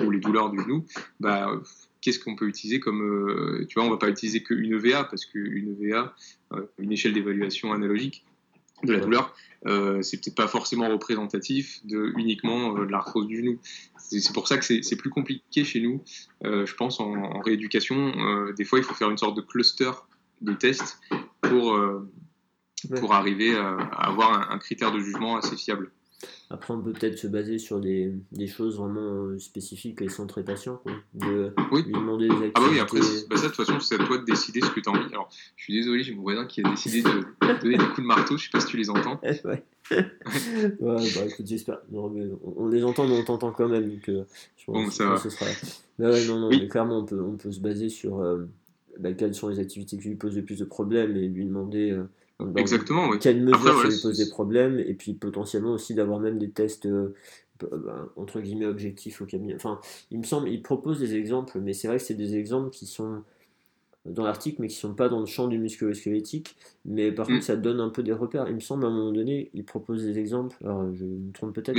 ou 0.00 0.10
les 0.10 0.20
douleurs 0.20 0.50
du 0.50 0.60
genou, 0.60 0.86
bah 1.18 1.60
qu'est-ce 2.00 2.18
qu'on 2.18 2.36
peut 2.36 2.46
utiliser 2.46 2.78
comme, 2.78 3.66
tu 3.68 3.74
vois, 3.74 3.84
on 3.84 3.90
va 3.90 3.96
pas 3.96 4.08
utiliser 4.08 4.42
qu'une 4.42 4.72
EVA 4.72 5.04
parce 5.04 5.26
qu'une 5.26 5.76
EVA, 5.82 6.14
une 6.78 6.92
échelle 6.92 7.14
d'évaluation 7.14 7.72
analogique 7.72 8.24
de 8.84 8.92
la 8.92 9.00
douleur, 9.00 9.34
euh, 9.66 10.00
c'est 10.02 10.16
peut-être 10.18 10.36
pas 10.36 10.48
forcément 10.48 10.88
représentatif 10.88 11.84
de 11.84 12.12
uniquement 12.16 12.76
euh, 12.76 12.86
de 12.86 12.90
l'arthrose 12.90 13.26
du 13.26 13.38
genou. 13.38 13.58
C'est 13.98 14.32
pour 14.32 14.48
ça 14.48 14.58
que 14.58 14.64
c'est 14.64 14.96
plus 14.96 15.10
compliqué 15.10 15.64
chez 15.64 15.80
nous. 15.80 16.02
Euh, 16.44 16.66
je 16.66 16.74
pense 16.74 16.98
en, 17.00 17.40
rééducation, 17.40 18.52
des 18.56 18.64
fois 18.64 18.78
il 18.78 18.84
faut 18.84 18.94
faire 18.94 19.10
une 19.10 19.18
sorte 19.18 19.36
de 19.36 19.42
cluster 19.42 19.90
de 20.40 20.52
tests 20.52 20.98
pour 21.42 21.78
pour 22.98 23.12
arriver 23.12 23.54
à, 23.56 23.76
avoir 23.92 24.50
un, 24.50 24.58
critère 24.58 24.90
de 24.90 24.98
jugement 25.00 25.36
assez 25.36 25.56
fiable. 25.56 25.92
Après, 26.50 26.74
on 26.74 26.80
peut 26.80 26.92
peut-être 26.92 27.18
se 27.18 27.26
baser 27.26 27.58
sur 27.58 27.80
des, 27.80 28.12
des 28.32 28.46
choses 28.46 28.78
vraiment 28.78 29.24
euh, 29.24 29.38
spécifiques 29.38 30.02
et 30.02 30.08
centrées 30.08 30.42
patients, 30.42 30.80
De 31.14 31.52
oui. 31.70 31.84
lui 31.84 31.92
demander 31.92 32.28
des 32.28 32.34
activités. 32.34 32.52
Ah 32.56 32.60
bah 32.60 32.68
oui, 32.70 32.80
après, 32.80 33.00
bah 33.28 33.36
ça, 33.36 33.48
de 33.48 33.52
toute 33.52 33.64
façon, 33.64 33.80
c'est 33.80 34.00
à 34.00 34.04
toi 34.04 34.18
de 34.18 34.24
décider 34.24 34.60
ce 34.60 34.70
que 34.70 34.80
tu 34.80 34.88
as 34.88 34.92
envie. 34.92 35.12
Alors, 35.12 35.28
je 35.56 35.64
suis 35.64 35.74
désolé, 35.74 36.02
j'ai 36.02 36.14
mon 36.14 36.22
voisin 36.22 36.46
qui 36.46 36.60
a 36.64 36.68
décidé 36.68 37.02
de 37.02 37.24
donner 37.62 37.78
des 37.78 37.84
coups 37.84 38.00
de 38.00 38.06
marteau, 38.06 38.36
je 38.36 38.44
sais 38.44 38.50
pas 38.50 38.60
si 38.60 38.66
tu 38.66 38.76
les 38.76 38.90
entends. 38.90 39.20
ouais. 39.44 39.64
ouais, 39.90 40.76
bah 40.80 41.24
écoute, 41.26 41.46
j'espère. 41.46 41.78
on, 41.92 42.68
les 42.68 42.84
entend, 42.84 43.06
mais 43.06 43.18
on 43.18 43.24
t'entend 43.24 43.52
quand 43.52 43.68
même. 43.68 43.88
Donc, 43.88 44.08
euh, 44.08 44.24
je 44.56 44.64
pense, 44.66 44.84
bon, 44.84 44.90
ça 44.90 45.06
va. 45.06 45.16
Ce 45.18 45.30
sera... 45.30 45.46
ouais, 45.98 46.26
non, 46.26 46.40
non, 46.40 46.50
mais 46.50 46.68
clairement, 46.68 46.98
on 46.98 47.04
peut, 47.04 47.20
on 47.20 47.36
peut 47.36 47.52
se 47.52 47.60
baser 47.60 47.88
sur 47.88 48.20
euh, 48.20 48.46
bah, 48.98 49.12
quelles 49.12 49.34
sont 49.34 49.48
les 49.48 49.58
activités 49.58 49.96
qui 49.98 50.08
lui 50.08 50.16
posent 50.16 50.36
le 50.36 50.44
plus 50.44 50.58
de 50.58 50.64
problèmes 50.64 51.16
et 51.16 51.28
lui 51.28 51.44
demander. 51.44 51.92
Euh, 51.92 52.04
Exactement, 52.56 53.08
oui. 53.08 53.18
Quelles 53.18 53.42
mesures 53.42 53.82
ça 53.82 53.88
lui 53.88 54.00
pose 54.00 54.16
des 54.16 54.28
problèmes, 54.28 54.78
et 54.78 54.94
puis 54.94 55.14
potentiellement 55.14 55.72
aussi 55.72 55.94
d'avoir 55.94 56.20
même 56.20 56.38
des 56.38 56.50
tests 56.50 56.86
euh, 56.86 57.14
bah, 57.60 58.08
entre 58.16 58.40
guillemets 58.40 58.66
objectifs 58.66 59.20
au 59.20 59.26
cabinet. 59.26 59.54
Enfin, 59.54 59.80
il 60.10 60.18
me 60.18 60.24
semble, 60.24 60.48
il 60.48 60.62
propose 60.62 60.98
des 60.98 61.14
exemples, 61.14 61.60
mais 61.60 61.72
c'est 61.72 61.88
vrai 61.88 61.98
que 61.98 62.04
c'est 62.04 62.14
des 62.14 62.36
exemples 62.36 62.70
qui 62.70 62.86
sont 62.86 63.22
dans 64.06 64.24
l'article, 64.24 64.62
mais 64.62 64.68
qui 64.68 64.76
sont 64.76 64.94
pas 64.94 65.10
dans 65.10 65.20
le 65.20 65.26
champ 65.26 65.46
du 65.46 65.58
musculo-squelettique. 65.58 66.56
Mais 66.86 67.12
par 67.12 67.28
mm. 67.28 67.34
contre, 67.34 67.44
ça 67.44 67.56
donne 67.56 67.80
un 67.80 67.90
peu 67.90 68.02
des 68.02 68.12
repères. 68.12 68.46
Il 68.48 68.54
me 68.54 68.60
semble, 68.60 68.84
à 68.84 68.88
un 68.88 68.90
moment 68.90 69.12
donné, 69.12 69.50
il 69.52 69.64
propose 69.64 70.02
des 70.04 70.18
exemples. 70.18 70.56
Alors, 70.64 70.86
je 70.94 71.04
me 71.04 71.32
trompe 71.32 71.54
peut-être. 71.54 71.78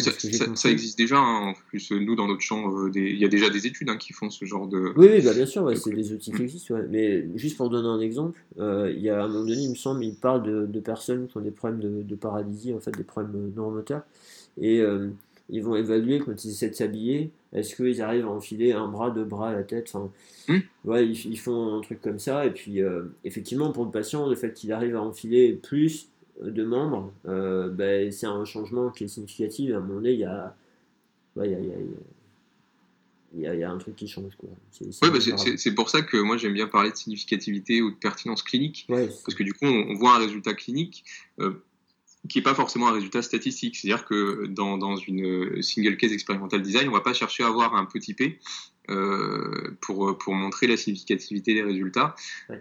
Ça, 0.56 0.70
existe 0.70 0.98
déjà. 0.98 1.18
Hein. 1.18 1.50
En 1.50 1.54
plus, 1.70 1.92
nous, 1.92 2.16
dans 2.16 2.28
notre 2.28 2.42
champ, 2.42 2.72
euh, 2.78 2.92
il 2.94 3.18
y 3.18 3.26
a 3.26 3.28
déjà 3.28 3.50
des 3.50 3.66
études 3.66 3.90
hein, 3.90 3.98
qui 3.98 4.14
font 4.14 4.30
ce 4.30 4.46
genre 4.46 4.68
de. 4.68 4.94
Oui, 4.96 5.08
oui 5.14 5.22
bah, 5.24 5.34
bien 5.34 5.48
sûr, 5.48 5.76
c'est 5.76 5.94
des 5.94 6.14
outils 6.14 6.32
qui 6.32 6.44
existent. 6.44 6.76
Mais 6.90 7.28
juste 7.38 7.58
pour 7.58 7.70
donner 7.70 7.88
un 7.88 8.00
exemple, 8.00 8.40
euh, 8.60 8.94
il 8.96 9.02
y 9.02 9.10
a 9.10 9.22
à 9.22 9.26
un 9.26 9.28
moment 9.28 9.46
donné, 9.46 9.62
il 9.62 9.72
me 9.72 9.76
semble, 9.76 10.04
il 10.06 10.16
parle 10.16 10.44
de, 10.44 10.80
personnes 10.80 11.28
qui 11.28 11.38
ont 11.38 11.42
des 11.42 11.52
problèmes 11.52 12.04
de, 12.04 12.16
paralysie, 12.16 12.74
en 12.74 12.80
fait, 12.80 12.92
des 12.92 13.04
problèmes 13.04 13.52
neuromoteurs. 13.56 14.04
Et. 14.60 14.82
Euh, 14.82 15.10
ils 15.52 15.62
vont 15.62 15.76
évaluer 15.76 16.20
quand 16.20 16.44
ils 16.44 16.50
essaient 16.50 16.70
de 16.70 16.76
s'habiller, 16.76 17.32
est-ce 17.54 17.76
qu'ils 17.76 18.02
arrivent 18.02 18.26
à 18.26 18.30
enfiler 18.30 18.72
un 18.72 18.88
bras, 18.88 19.12
deux 19.12 19.26
bras 19.26 19.50
à 19.50 19.54
la 19.54 19.64
tête 19.64 19.92
enfin, 19.94 20.10
hmm. 20.48 20.60
ouais, 20.86 21.08
ils, 21.08 21.38
font 21.38 21.78
un 21.78 21.82
truc 21.82 22.02
comme 22.02 22.20
ça. 22.20 22.46
Et 22.46 22.52
puis, 22.52 22.82
euh, 22.82 23.04
effectivement, 23.26 23.72
pour 23.72 23.84
le 23.84 23.92
patient, 23.92 24.28
le 24.28 24.36
fait 24.36 24.54
qu'il 24.54 24.72
arrive 24.72 24.96
à 24.96 25.02
enfiler 25.02 25.54
plus 25.54 26.08
de 26.42 26.64
membres, 26.64 27.14
euh, 27.28 27.70
ben, 27.70 28.12
c'est 28.12 28.28
un 28.28 28.46
changement 28.46 28.90
qui 28.90 29.04
est 29.04 29.08
significatif. 29.10 29.74
À 29.74 29.78
un 29.78 29.80
moment 29.82 29.96
donné, 29.96 30.14
il 30.14 30.20
y 30.20 30.26
a, 30.26 30.56
il 31.36 31.52
y 33.42 33.46
a, 33.46 33.54
il 33.54 33.60
y 33.60 33.64
a 33.64 33.72
un 33.72 33.78
truc 33.78 33.96
qui 33.96 34.08
change. 34.08 34.36
Quoi. 34.38 34.50
C'est, 34.72 34.90
bah, 35.02 35.20
c'est, 35.58 35.76
pour 35.76 35.90
ça 35.90 36.02
que 36.02 36.18
moi 36.18 36.38
j'aime 36.38 36.54
bien 36.54 36.68
parler 36.68 36.92
de 36.92 36.96
significativité 36.96 37.82
ou 37.82 37.92
de 37.92 37.96
pertinence 37.96 38.44
clinique. 38.44 38.86
parce 38.88 39.36
que 39.36 39.44
du 39.44 39.54
coup, 39.54 39.66
on, 39.66 39.94
voit 39.96 40.16
un 40.16 40.20
résultat 40.20 40.54
clinique. 40.54 41.06
Euh, 41.40 41.64
qui 42.30 42.38
n'est 42.38 42.44
pas 42.44 42.54
forcément 42.54 42.88
un 42.88 42.94
résultat 42.94 43.22
statistique. 43.22 43.76
C'est-à-dire 43.76 44.06
que 44.06 44.46
dans, 44.48 44.78
dans, 44.78 44.96
une 44.96 45.62
single 45.62 45.98
case 45.98 46.12
experimental 46.12 46.62
design, 46.62 46.88
on 46.88 46.92
ne 46.92 46.96
va 46.96 47.02
pas 47.02 47.14
chercher 47.14 47.44
à 47.44 47.48
avoir 47.48 47.76
un 47.76 47.86
petit 47.86 48.14
p 48.14 48.40
euh, 48.90 49.78
pour, 49.80 50.18
pour 50.18 50.34
montrer 50.34 50.66
la 50.68 50.76
significativité 50.76 51.54
des 51.54 51.62
résultats. 51.62 52.16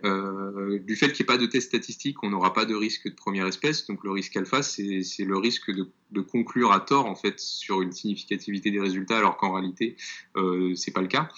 Euh, 0.05 0.79
du 0.79 0.95
fait 0.95 1.13
qu'il 1.13 1.25
n'y 1.25 1.33
ait 1.33 1.37
pas 1.37 1.39
de 1.39 1.47
test 1.47 1.69
statistique, 1.69 2.23
on 2.23 2.31
n'aura 2.31 2.53
pas 2.53 2.67
de 2.67 2.75
risque 2.75 3.09
de 3.09 3.15
première 3.15 3.47
espèce. 3.47 3.87
Donc 3.87 4.05
le 4.05 4.11
risque 4.11 4.37
alpha, 4.37 4.63
c'est 4.63 5.03
le 5.19 5.37
risque 5.39 5.71
de, 5.71 5.89
de, 6.11 6.21
conclure 6.21 6.73
à 6.73 6.81
tort 6.81 7.07
en 7.07 7.15
fait 7.15 7.41
sur 7.41 7.81
une 7.83 7.93
significativité 7.93 8.71
des 8.71 8.81
résultats, 8.81 9.19
alors 9.19 9.39
qu'en 9.39 9.53
réalité, 9.53 9.97
euh, 10.37 10.75
c'est 10.75 10.93
pas 10.93 11.01
le 11.01 11.09
cas, 11.09 11.29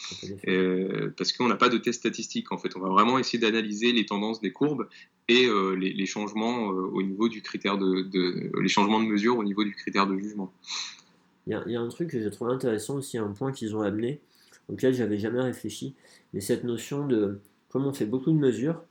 euh, 0.49 1.11
parce 1.17 1.33
qu'on 1.33 1.49
n'a 1.49 1.57
pas 1.57 1.69
de 1.69 1.79
test 1.79 2.01
statistique. 2.01 2.51
En 2.53 2.59
fait, 2.59 2.77
on 2.77 2.81
va 2.81 2.89
vraiment 2.89 3.19
essayer 3.19 3.39
d'analyser 3.39 3.93
les 3.93 4.05
tendances 4.05 4.41
des 4.41 4.53
courbes 4.53 4.89
et 5.29 5.47
euh, 5.47 5.75
les, 5.77 5.93
les, 5.93 6.07
changements 6.07 6.67
au 6.67 7.03
niveau 7.03 7.29
du 7.29 7.41
critère 7.41 7.79
de, 7.79 8.03
de, 8.03 8.51
les 8.61 8.69
changements 8.69 9.01
de 9.01 9.07
mesure 9.07 9.39
au 9.39 9.45
niveau 9.45 9.63
du 9.63 9.75
critère 9.75 10.07
de 10.07 10.19
jugement. 10.19 10.53
Il 11.47 11.61
y, 11.67 11.71
y, 11.71 11.77
a 11.77 11.81
un 11.81 11.89
truc 11.89 12.11
que 12.11 12.21
j'ai 12.21 12.31
trouvé 12.31 12.53
intéressant 12.53 12.97
aussi, 12.97 13.19
un 13.19 13.33
point 13.33 13.53
qu'ils 13.53 13.77
ont 13.77 13.83
amené 13.83 14.21
auquel 14.69 14.95
j'avais 14.95 15.19
jamais 15.19 15.41
réfléchi. 15.41 15.95
Mais 16.33 16.41
cette 16.41 16.65
notion 16.65 17.07
de, 17.07 17.41
comme 17.69 17.87
on 17.87 17.93
fait 17.93 18.07
beaucoup 18.07 18.31
de 18.31 18.39
mesures, 18.39 18.83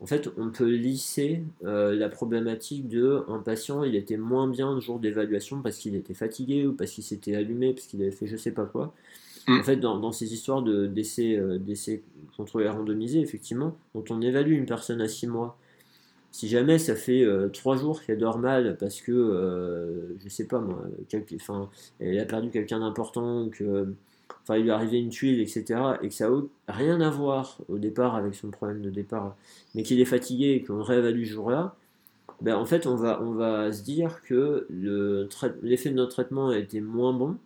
en 0.00 0.06
fait, 0.06 0.28
on 0.36 0.50
peut 0.50 0.68
lisser 0.68 1.42
euh, 1.64 1.94
la 1.94 2.08
problématique 2.10 2.86
de 2.86 3.22
un 3.28 3.38
patient, 3.38 3.82
il 3.82 3.96
était 3.96 4.18
moins 4.18 4.46
bien 4.46 4.74
le 4.74 4.80
jour 4.80 4.98
d'évaluation 4.98 5.62
parce 5.62 5.78
qu'il 5.78 5.94
était 5.94 6.14
fatigué 6.14 6.66
ou 6.66 6.74
parce 6.74 6.90
qu'il 6.90 7.04
s'était 7.04 7.34
allumé, 7.34 7.72
parce 7.72 7.86
qu'il 7.86 8.02
avait 8.02 8.10
fait 8.10 8.26
je 8.26 8.36
sais 8.36 8.50
pas 8.50 8.66
quoi. 8.66 8.94
Mm. 9.48 9.60
En 9.60 9.62
fait, 9.62 9.76
dans, 9.76 10.12
ces 10.12 10.34
histoires 10.34 10.62
de 10.62 10.86
d'essais 10.86 11.36
euh, 11.38 11.58
contrôlés 12.36 12.68
randomisés, 12.68 13.20
effectivement, 13.20 13.76
quand 13.94 14.10
on 14.10 14.20
évalue 14.20 14.52
une 14.52 14.66
personne 14.66 15.00
à 15.00 15.08
6 15.08 15.28
mois, 15.28 15.58
si 16.30 16.48
jamais 16.48 16.78
ça 16.78 16.94
fait 16.94 17.24
3 17.52 17.76
euh, 17.76 17.78
jours 17.78 18.02
qu'elle 18.02 18.18
dort 18.18 18.38
mal 18.38 18.76
parce 18.78 19.00
que, 19.00 20.14
je 20.22 20.28
sais 20.28 20.46
pas 20.46 20.60
moi, 20.60 20.82
elle 22.00 22.18
a 22.18 22.26
perdu 22.26 22.50
quelqu'un 22.50 22.80
d'important, 22.80 23.48
que 23.48 23.94
enfin 24.42 24.56
il 24.56 24.64
lui 24.64 24.70
arrivé 24.70 24.98
une 24.98 25.10
tuile, 25.10 25.40
etc., 25.40 25.80
et 26.02 26.08
que 26.08 26.14
ça 26.14 26.28
n'a 26.28 26.42
rien 26.68 27.00
à 27.00 27.10
voir 27.10 27.58
au 27.68 27.78
départ 27.78 28.14
avec 28.14 28.34
son 28.34 28.50
problème 28.50 28.82
de 28.82 28.90
départ, 28.90 29.36
mais 29.74 29.82
qu'il 29.82 30.00
est 30.00 30.04
fatigué 30.04 30.52
et 30.52 30.62
qu'on 30.62 30.82
réévalue 30.82 31.24
ce 31.24 31.30
jour-là, 31.30 31.74
ben 32.40 32.56
en 32.56 32.64
fait 32.64 32.86
on 32.86 32.96
va, 32.96 33.22
on 33.22 33.32
va 33.32 33.72
se 33.72 33.82
dire 33.82 34.22
que 34.22 34.66
l'effet 35.62 35.90
de 35.90 35.94
notre 35.94 36.12
traitement 36.12 36.50
a 36.50 36.58
été 36.58 36.80
moins 36.80 37.12
bon, 37.12 37.36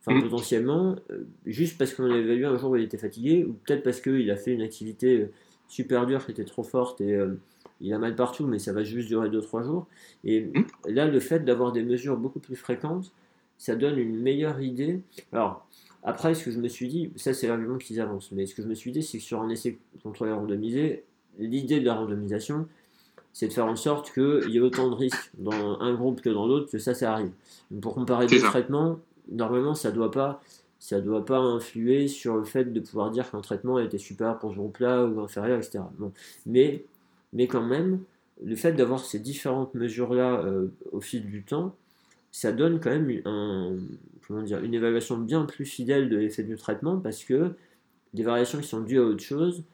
enfin 0.00 0.18
mm. 0.18 0.22
potentiellement, 0.22 0.96
euh, 1.10 1.24
juste 1.46 1.78
parce 1.78 1.94
qu'on 1.94 2.04
l'a 2.04 2.16
évalué 2.16 2.46
un 2.46 2.56
jour 2.56 2.70
où 2.70 2.76
il 2.76 2.84
était 2.84 2.98
fatigué, 2.98 3.44
ou 3.44 3.54
peut-être 3.64 3.82
parce 3.82 4.00
qu'il 4.00 4.30
a 4.30 4.36
fait 4.36 4.52
une 4.52 4.62
activité 4.62 5.20
euh, 5.20 5.30
super 5.68 6.06
dure 6.06 6.24
qui 6.24 6.32
était 6.32 6.44
trop 6.44 6.62
forte 6.62 7.00
et 7.00 7.14
euh, 7.14 7.38
il 7.80 7.92
a 7.92 7.98
mal 7.98 8.14
partout, 8.14 8.46
mais 8.46 8.58
ça 8.58 8.72
va 8.72 8.84
juste 8.84 9.08
durer 9.08 9.28
2-3 9.28 9.64
jours. 9.64 9.86
Et 10.24 10.42
mm. 10.42 10.66
là, 10.88 11.06
le 11.06 11.20
fait 11.20 11.40
d'avoir 11.40 11.72
des 11.72 11.82
mesures 11.82 12.16
beaucoup 12.16 12.40
plus 12.40 12.56
fréquentes, 12.56 13.12
ça 13.58 13.76
donne 13.76 13.98
une 13.98 14.20
meilleure 14.20 14.60
idée. 14.60 15.00
Alors, 15.32 15.66
après, 16.04 16.34
ce 16.34 16.44
que 16.44 16.50
je 16.50 16.60
me 16.60 16.68
suis 16.68 16.88
dit, 16.88 17.10
ça 17.16 17.32
c'est 17.32 17.48
l'argument 17.48 17.78
qu'ils 17.78 18.00
avancent, 18.00 18.30
mais 18.32 18.46
ce 18.46 18.54
que 18.54 18.62
je 18.62 18.68
me 18.68 18.74
suis 18.74 18.92
dit, 18.92 19.02
c'est 19.02 19.18
que 19.18 19.24
sur 19.24 19.40
un 19.40 19.48
essai 19.48 19.78
contrôlé 20.02 20.32
randomisé, 20.32 21.04
l'idée 21.38 21.80
de 21.80 21.86
la 21.86 21.94
randomisation, 21.94 22.68
c'est 23.32 23.48
de 23.48 23.52
faire 23.52 23.66
en 23.66 23.74
sorte 23.74 24.12
qu'il 24.12 24.50
y 24.50 24.58
ait 24.58 24.60
autant 24.60 24.90
de 24.90 24.94
risques 24.94 25.30
dans 25.38 25.80
un 25.80 25.94
groupe 25.94 26.20
que 26.20 26.28
dans 26.28 26.46
l'autre, 26.46 26.70
que 26.70 26.78
ça, 26.78 26.94
ça 26.94 27.14
arrive. 27.14 27.32
pour 27.80 27.94
comparer 27.94 28.26
deux 28.26 28.38
traitements, 28.38 29.00
normalement, 29.30 29.74
ça 29.74 29.90
doit 29.90 30.10
pas 30.10 30.40
ça 30.78 31.00
doit 31.00 31.24
pas 31.24 31.38
influer 31.38 32.08
sur 32.08 32.36
le 32.36 32.44
fait 32.44 32.66
de 32.66 32.78
pouvoir 32.78 33.10
dire 33.10 33.30
qu'un 33.30 33.40
traitement 33.40 33.78
était 33.78 33.96
super 33.96 34.38
pour 34.38 34.50
ce 34.50 34.56
groupe-là 34.56 35.06
ou 35.06 35.18
inférieur, 35.20 35.56
etc. 35.56 35.82
Mais, 36.44 36.84
mais 37.32 37.46
quand 37.46 37.62
même, 37.62 38.00
le 38.44 38.54
fait 38.54 38.72
d'avoir 38.72 39.00
ces 39.00 39.18
différentes 39.18 39.72
mesures-là 39.72 40.42
euh, 40.44 40.68
au 40.92 41.00
fil 41.00 41.24
du 41.24 41.42
temps, 41.42 41.74
ça 42.32 42.52
donne 42.52 42.80
quand 42.80 42.90
même 42.90 43.22
un, 43.24 43.76
comment 44.26 44.42
dire, 44.42 44.62
une 44.62 44.74
évaluation 44.74 45.16
bien 45.16 45.44
plus 45.44 45.64
fidèle 45.64 46.08
de 46.08 46.16
l'effet 46.16 46.42
du 46.42 46.56
traitement 46.56 46.98
parce 46.98 47.24
que 47.24 47.54
des 48.12 48.22
variations 48.22 48.60
qui 48.60 48.68
sont 48.68 48.80
dues 48.80 48.98
à 48.98 49.02
autre 49.02 49.22
chose, 49.22 49.64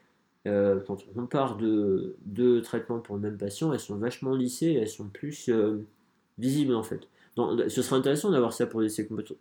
euh, 0.47 0.79
quand 0.87 0.97
on 1.09 1.13
compare 1.13 1.57
deux, 1.57 2.15
deux, 2.25 2.61
traitements 2.61 2.99
pour 2.99 3.15
le 3.15 3.21
même 3.21 3.37
patient, 3.37 3.71
elles 3.73 3.79
sont 3.79 3.97
vachement 3.97 4.35
lissées, 4.35 4.73
elles 4.73 4.89
sont 4.89 5.07
plus 5.07 5.49
euh, 5.49 5.85
visibles 6.39 6.73
en 6.73 6.83
fait. 6.83 7.07
Donc, 7.35 7.61
ce 7.69 7.81
serait 7.81 7.95
intéressant 7.95 8.31
d'avoir 8.31 8.51
ça 8.51 8.65
pour 8.65 8.81
les 8.81 8.89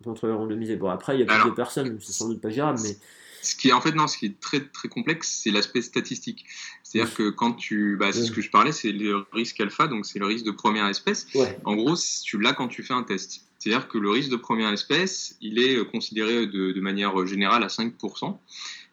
contrôleurs 0.05 0.39
randomisés. 0.39 0.77
Bon, 0.77 0.91
après, 0.91 1.16
il 1.16 1.20
y 1.20 1.23
a 1.23 1.27
plus 1.27 1.51
de 1.51 1.55
personnes, 1.55 1.99
c'est 2.01 2.12
sans 2.12 2.28
doute 2.28 2.41
pas 2.41 2.51
gérable, 2.51 2.78
mais 2.85 2.97
ce 3.43 3.57
qui 3.57 3.69
est 3.69 3.73
en 3.73 3.81
fait 3.81 3.93
non, 3.93 4.07
ce 4.07 4.19
qui 4.19 4.27
est 4.27 4.41
très 4.41 4.61
très 4.61 4.89
complexe, 4.89 5.41
c'est 5.43 5.51
l'aspect 5.51 5.82
statistique. 5.82 6.45
C'est-à-dire 6.82 7.15
que 7.15 7.31
quand 7.31 7.55
tu, 7.55 7.97
bah, 7.97 8.12
c'est 8.12 8.24
ce 8.24 8.32
que 8.32 8.41
je 8.43 8.51
parlais, 8.51 8.73
c'est 8.73 8.93
le 8.93 9.24
risque 9.32 9.61
alpha, 9.61 9.87
donc 9.87 10.07
c'est 10.07 10.19
le 10.19 10.27
risque 10.27 10.45
de 10.45 10.51
première 10.51 10.87
espèce. 10.87 11.27
En 11.65 11.74
gros, 11.74 11.95
tu 12.24 12.39
l'as 12.39 12.53
quand 12.53 12.69
tu 12.69 12.82
fais 12.82 12.95
un 12.95 13.03
test. 13.03 13.43
C'est-à-dire 13.61 13.89
que 13.89 13.99
le 13.99 14.11
risque 14.11 14.31
de 14.31 14.37
première 14.37 14.73
espèce, 14.73 15.37
il 15.41 15.59
est 15.59 15.77
euh, 15.77 15.85
considéré 15.85 16.47
de, 16.47 16.73
de 16.73 16.81
manière 16.81 17.27
générale 17.27 17.62
à 17.62 17.69
5%. 17.69 18.39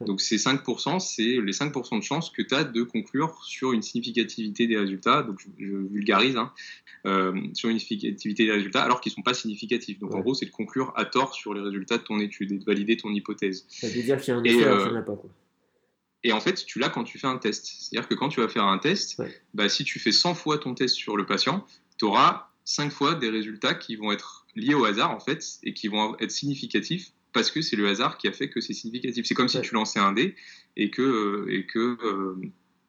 Donc 0.06 0.22
ces 0.22 0.38
5%, 0.38 1.00
c'est 1.00 1.42
les 1.42 1.54
5% 1.54 1.98
de 1.98 2.04
chances 2.04 2.30
que 2.30 2.42
tu 2.42 2.54
as 2.54 2.64
de 2.64 2.84
conclure 2.84 3.44
sur 3.44 3.72
une 3.72 3.82
significativité 3.82 4.68
des 4.68 4.78
résultats. 4.78 5.24
Donc 5.24 5.40
je, 5.58 5.66
vulgarise, 5.66 6.38
hein, 6.38 6.52
euh, 7.06 7.34
sur 7.54 7.70
une 7.70 7.80
significativité 7.80 8.46
des 8.46 8.52
résultats, 8.52 8.84
alors 8.84 9.02
qu'ils 9.02 9.12
ne 9.12 9.16
sont 9.16 9.22
pas 9.22 9.34
significatifs. 9.34 10.00
Donc 10.00 10.14
en 10.14 10.20
gros, 10.20 10.36
c'est 10.36 10.46
de 10.46 10.52
conclure 10.52 10.94
à 10.96 11.06
tort 11.06 11.34
sur 11.34 11.54
les 11.54 11.62
résultats 11.62 11.98
de 11.98 12.04
ton 12.04 12.20
étude 12.20 12.52
et 12.52 12.58
de 12.58 12.66
valider 12.66 12.98
ton 12.98 13.10
hypothèse. 13.10 13.66
Ça 13.70 13.88
veut 13.88 14.04
dire 14.04 14.20
qu'il 14.20 14.34
y 14.34 14.38
a 14.38 14.40
un 14.40 14.44
effet, 14.44 14.66
euh, 14.66 15.02
pas. 15.02 15.16
Quoi. 15.16 15.30
Et 16.24 16.32
en 16.32 16.42
fait, 16.42 16.66
tu 16.66 16.78
l'as 16.78 16.90
quand 16.90 17.06
tu 17.06 17.18
fais 17.18 17.28
un 17.28 17.38
test. 17.38 17.66
C'est-à-dire 17.66 18.08
que 18.08 18.16
quand 18.16 18.30
tu 18.30 18.42
vas 18.42 18.50
faire 18.50 18.66
un 18.66 18.78
test, 18.78 19.22
bah, 19.54 19.70
si 19.70 19.84
tu 19.84 19.98
fais 19.98 20.12
100 20.12 20.36
fois 20.36 20.58
ton 20.58 20.74
test 20.74 20.96
sur 20.96 21.16
le 21.16 21.26
patient, 21.26 21.66
tu 21.98 22.06
auras 22.06 22.50
5 22.66 22.92
fois 22.92 23.16
des 23.16 23.30
résultats 23.30 23.74
qui 23.74 23.96
vont 23.96 24.12
être 24.12 24.37
liés 24.58 24.74
au 24.74 24.86
hasard, 24.86 25.12
en 25.12 25.20
fait, 25.20 25.44
et 25.64 25.74
qui 25.74 25.88
vont 25.88 26.18
être 26.20 26.32
significatifs 26.32 27.12
parce 27.34 27.52
que 27.52 27.62
c'est 27.62 27.76
le 27.76 27.88
hasard 27.88 28.18
qui 28.18 28.28
a 28.28 28.32
fait 28.32 28.50
que 28.50 28.62
c'est 28.62 28.74
significatif. 28.74 29.26
C'est 29.26 29.36
comme 29.36 29.48
si 29.48 29.62
tu 29.62 29.76
lançais 29.76 30.00
un 30.00 30.12
dé 30.12 30.36
et 30.76 30.90
que, 30.90 31.02
euh, 31.02 31.54
et 31.54 31.66
que 31.66 31.98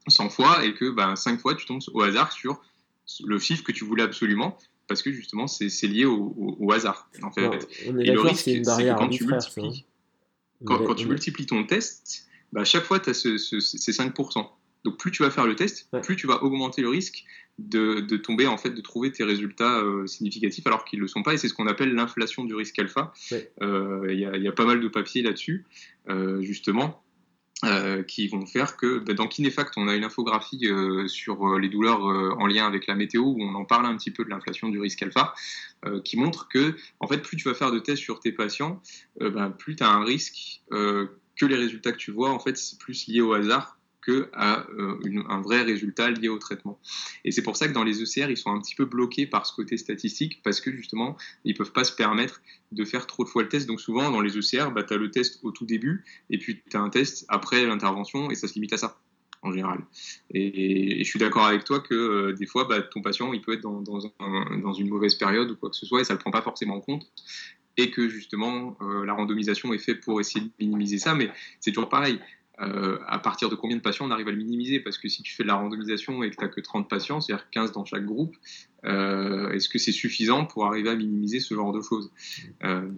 100 0.06 0.24
euh, 0.24 0.28
fois, 0.30 0.64
et 0.64 0.74
que 0.74 0.90
ben, 0.90 1.16
5 1.16 1.40
fois, 1.40 1.54
tu 1.54 1.66
tombes 1.66 1.82
au 1.92 2.02
hasard 2.02 2.32
sur 2.32 2.60
le 3.24 3.38
chiffre 3.38 3.62
que 3.62 3.72
tu 3.72 3.84
voulais 3.84 4.02
absolument, 4.02 4.56
parce 4.86 5.02
que 5.02 5.12
justement, 5.12 5.46
c'est 5.46 5.86
lié 5.86 6.06
au, 6.06 6.72
hasard. 6.72 7.10
En 7.22 7.30
fait. 7.30 7.68
et 7.84 7.92
le 7.92 8.20
risque, 8.20 8.44
c'est 8.44 8.62
que 8.62 8.96
quand 8.96 9.08
tu 9.08 9.26
multiplies, 9.26 9.84
quand, 10.64 10.94
tu 10.94 11.06
multiplies 11.06 11.46
ton 11.46 11.64
test, 11.64 12.26
bah, 12.52 12.62
à 12.62 12.64
chaque 12.64 12.84
fois, 12.84 13.00
tu 13.00 13.10
as 13.10 13.14
ces 13.14 13.36
5%. 13.36 14.46
Donc 14.84 14.98
plus 14.98 15.10
tu 15.10 15.22
vas 15.22 15.30
faire 15.30 15.46
le 15.46 15.56
test, 15.56 15.88
plus 16.02 16.16
tu 16.16 16.26
vas 16.26 16.42
augmenter 16.42 16.82
le 16.82 16.88
risque 16.88 17.24
de, 17.58 18.16
tomber 18.16 18.46
en 18.46 18.56
fait, 18.56 18.70
de 18.70 18.80
trouver 18.80 19.10
tes 19.10 19.24
résultats 19.24 19.80
euh, 19.80 20.06
significatifs 20.06 20.66
alors 20.66 20.84
qu'ils 20.84 20.98
ne 20.98 21.02
le 21.02 21.08
sont 21.08 21.22
pas. 21.22 21.34
Et 21.34 21.38
c'est 21.38 21.48
ce 21.48 21.54
qu'on 21.54 21.66
appelle 21.66 21.92
l'inflation 21.94 22.44
du 22.44 22.54
risque 22.54 22.78
alpha. 22.78 23.12
Euh, 23.62 24.06
il 24.10 24.18
y, 24.18 24.48
a 24.48 24.52
pas 24.52 24.64
mal 24.64 24.80
de 24.80 24.88
papiers 24.88 25.22
là-dessus, 25.22 25.66
euh, 26.08 26.40
justement. 26.42 27.02
qui 28.06 28.28
vont 28.28 28.46
faire 28.46 28.76
que 28.76 29.00
bah, 29.00 29.14
dans 29.14 29.26
Kinefact, 29.26 29.74
on 29.76 29.88
a 29.88 29.96
une 29.96 30.04
infographie 30.04 30.70
sur 31.08 31.58
les 31.58 31.68
douleurs 31.68 32.02
en 32.02 32.46
lien 32.46 32.66
avec 32.66 32.86
la 32.86 32.94
météo 32.94 33.22
où 33.22 33.42
on 33.42 33.54
en 33.56 33.64
parle 33.64 33.86
un 33.86 33.96
petit 33.96 34.12
peu 34.12 34.24
de 34.24 34.30
l'inflation 34.30 34.68
du 34.68 34.78
risque 34.78 35.02
alpha, 35.02 35.34
qui 36.04 36.16
montre 36.16 36.46
que 36.48 36.76
en 37.00 37.08
fait, 37.08 37.18
plus 37.18 37.36
tu 37.36 37.48
vas 37.48 37.54
faire 37.54 37.72
de 37.72 37.80
tests 37.80 38.02
sur 38.02 38.20
tes 38.20 38.30
patients, 38.30 38.80
bah, 39.20 39.52
plus 39.58 39.74
tu 39.74 39.82
as 39.82 39.90
un 39.90 40.04
risque 40.04 40.60
que 40.70 41.46
les 41.46 41.56
résultats 41.56 41.90
que 41.90 41.98
tu 41.98 42.12
vois, 42.12 42.30
en 42.30 42.38
fait, 42.38 42.56
c'est 42.56 42.78
plus 42.78 43.08
lié 43.08 43.20
au 43.20 43.32
hasard 43.32 43.77
à 44.32 44.66
euh, 44.70 44.98
un 45.28 45.40
vrai 45.40 45.62
résultat 45.62 46.10
lié 46.10 46.28
au 46.28 46.38
traitement. 46.38 46.78
Et 47.24 47.30
c'est 47.30 47.42
pour 47.42 47.56
ça 47.56 47.68
que 47.68 47.72
dans 47.72 47.84
les 47.84 48.02
ECR, 48.02 48.30
ils 48.30 48.36
sont 48.36 48.50
un 48.50 48.60
petit 48.60 48.74
peu 48.74 48.84
bloqués 48.84 49.26
par 49.26 49.46
ce 49.46 49.54
côté 49.54 49.76
statistique 49.76 50.40
parce 50.42 50.60
que 50.60 50.70
justement, 50.72 51.16
ils 51.44 51.54
peuvent 51.54 51.72
pas 51.72 51.84
se 51.84 51.92
permettre 51.92 52.40
de 52.72 52.84
faire 52.84 53.06
trop 53.06 53.24
de 53.24 53.28
fois 53.28 53.42
le 53.42 53.48
test. 53.48 53.66
Donc 53.66 53.80
souvent, 53.80 54.10
dans 54.10 54.20
les 54.20 54.36
ECR, 54.36 54.70
bah, 54.70 54.82
tu 54.82 54.94
as 54.94 54.96
le 54.96 55.10
test 55.10 55.40
au 55.42 55.50
tout 55.50 55.66
début 55.66 56.04
et 56.30 56.38
puis 56.38 56.62
tu 56.68 56.76
as 56.76 56.80
un 56.80 56.90
test 56.90 57.24
après 57.28 57.64
l'intervention 57.66 58.30
et 58.30 58.34
ça 58.34 58.48
se 58.48 58.54
limite 58.54 58.72
à 58.72 58.78
ça 58.78 58.98
en 59.42 59.52
général. 59.52 59.80
Et, 60.34 61.02
je 61.04 61.08
suis 61.08 61.18
d'accord 61.18 61.46
avec 61.46 61.64
toi 61.64 61.80
que 61.80 61.94
euh, 61.94 62.32
des 62.32 62.46
fois, 62.46 62.64
bah, 62.64 62.82
ton 62.82 63.02
patient, 63.02 63.32
il 63.32 63.40
peut 63.40 63.52
être 63.54 63.62
dans, 63.62 63.82
dans, 63.82 64.72
une 64.72 64.88
mauvaise 64.88 65.14
période 65.14 65.50
ou 65.50 65.56
quoi 65.56 65.70
que 65.70 65.76
ce 65.76 65.86
soit 65.86 66.00
et 66.00 66.04
ça 66.04 66.14
ne 66.14 66.18
le 66.18 66.22
prend 66.22 66.30
pas 66.30 66.42
forcément 66.42 66.76
en 66.76 66.80
compte 66.80 67.06
et 67.78 67.90
que 67.90 68.08
justement 68.08 68.76
euh, 68.82 69.06
la 69.06 69.14
randomisation 69.14 69.72
est 69.72 69.78
faite 69.78 70.00
pour 70.00 70.20
essayer 70.20 70.44
de 70.44 70.50
minimiser 70.58 70.98
ça, 70.98 71.14
mais 71.14 71.30
c'est 71.60 71.70
toujours 71.70 71.88
pareil. 71.88 72.18
Euh, 72.60 72.98
à 73.06 73.18
partir 73.20 73.48
de 73.48 73.54
combien 73.54 73.76
de 73.76 73.82
patients 73.82 74.06
on 74.06 74.10
arrive 74.10 74.28
à 74.28 74.32
le 74.32 74.36
minimiser? 74.36 74.80
Parce 74.80 74.98
que 74.98 75.08
si 75.08 75.22
tu 75.22 75.34
fais 75.34 75.44
de 75.44 75.48
la 75.48 75.54
randomisation 75.54 76.22
et 76.22 76.30
que 76.30 76.36
tu 76.36 76.42
n'as 76.42 76.48
que 76.48 76.60
30 76.60 76.88
patients, 76.88 77.20
c'est-à-dire 77.20 77.48
15 77.50 77.72
dans 77.72 77.84
chaque 77.84 78.04
groupe, 78.04 78.36
euh, 78.84 79.50
est-ce 79.50 79.68
que 79.68 79.78
c'est 79.78 79.92
suffisant 79.92 80.44
pour 80.44 80.66
arriver 80.66 80.90
à 80.90 80.96
minimiser 80.96 81.40
ce 81.40 81.54
genre 81.54 81.72
de 81.72 81.80
choses? 81.80 82.10
Euh, 82.64 82.88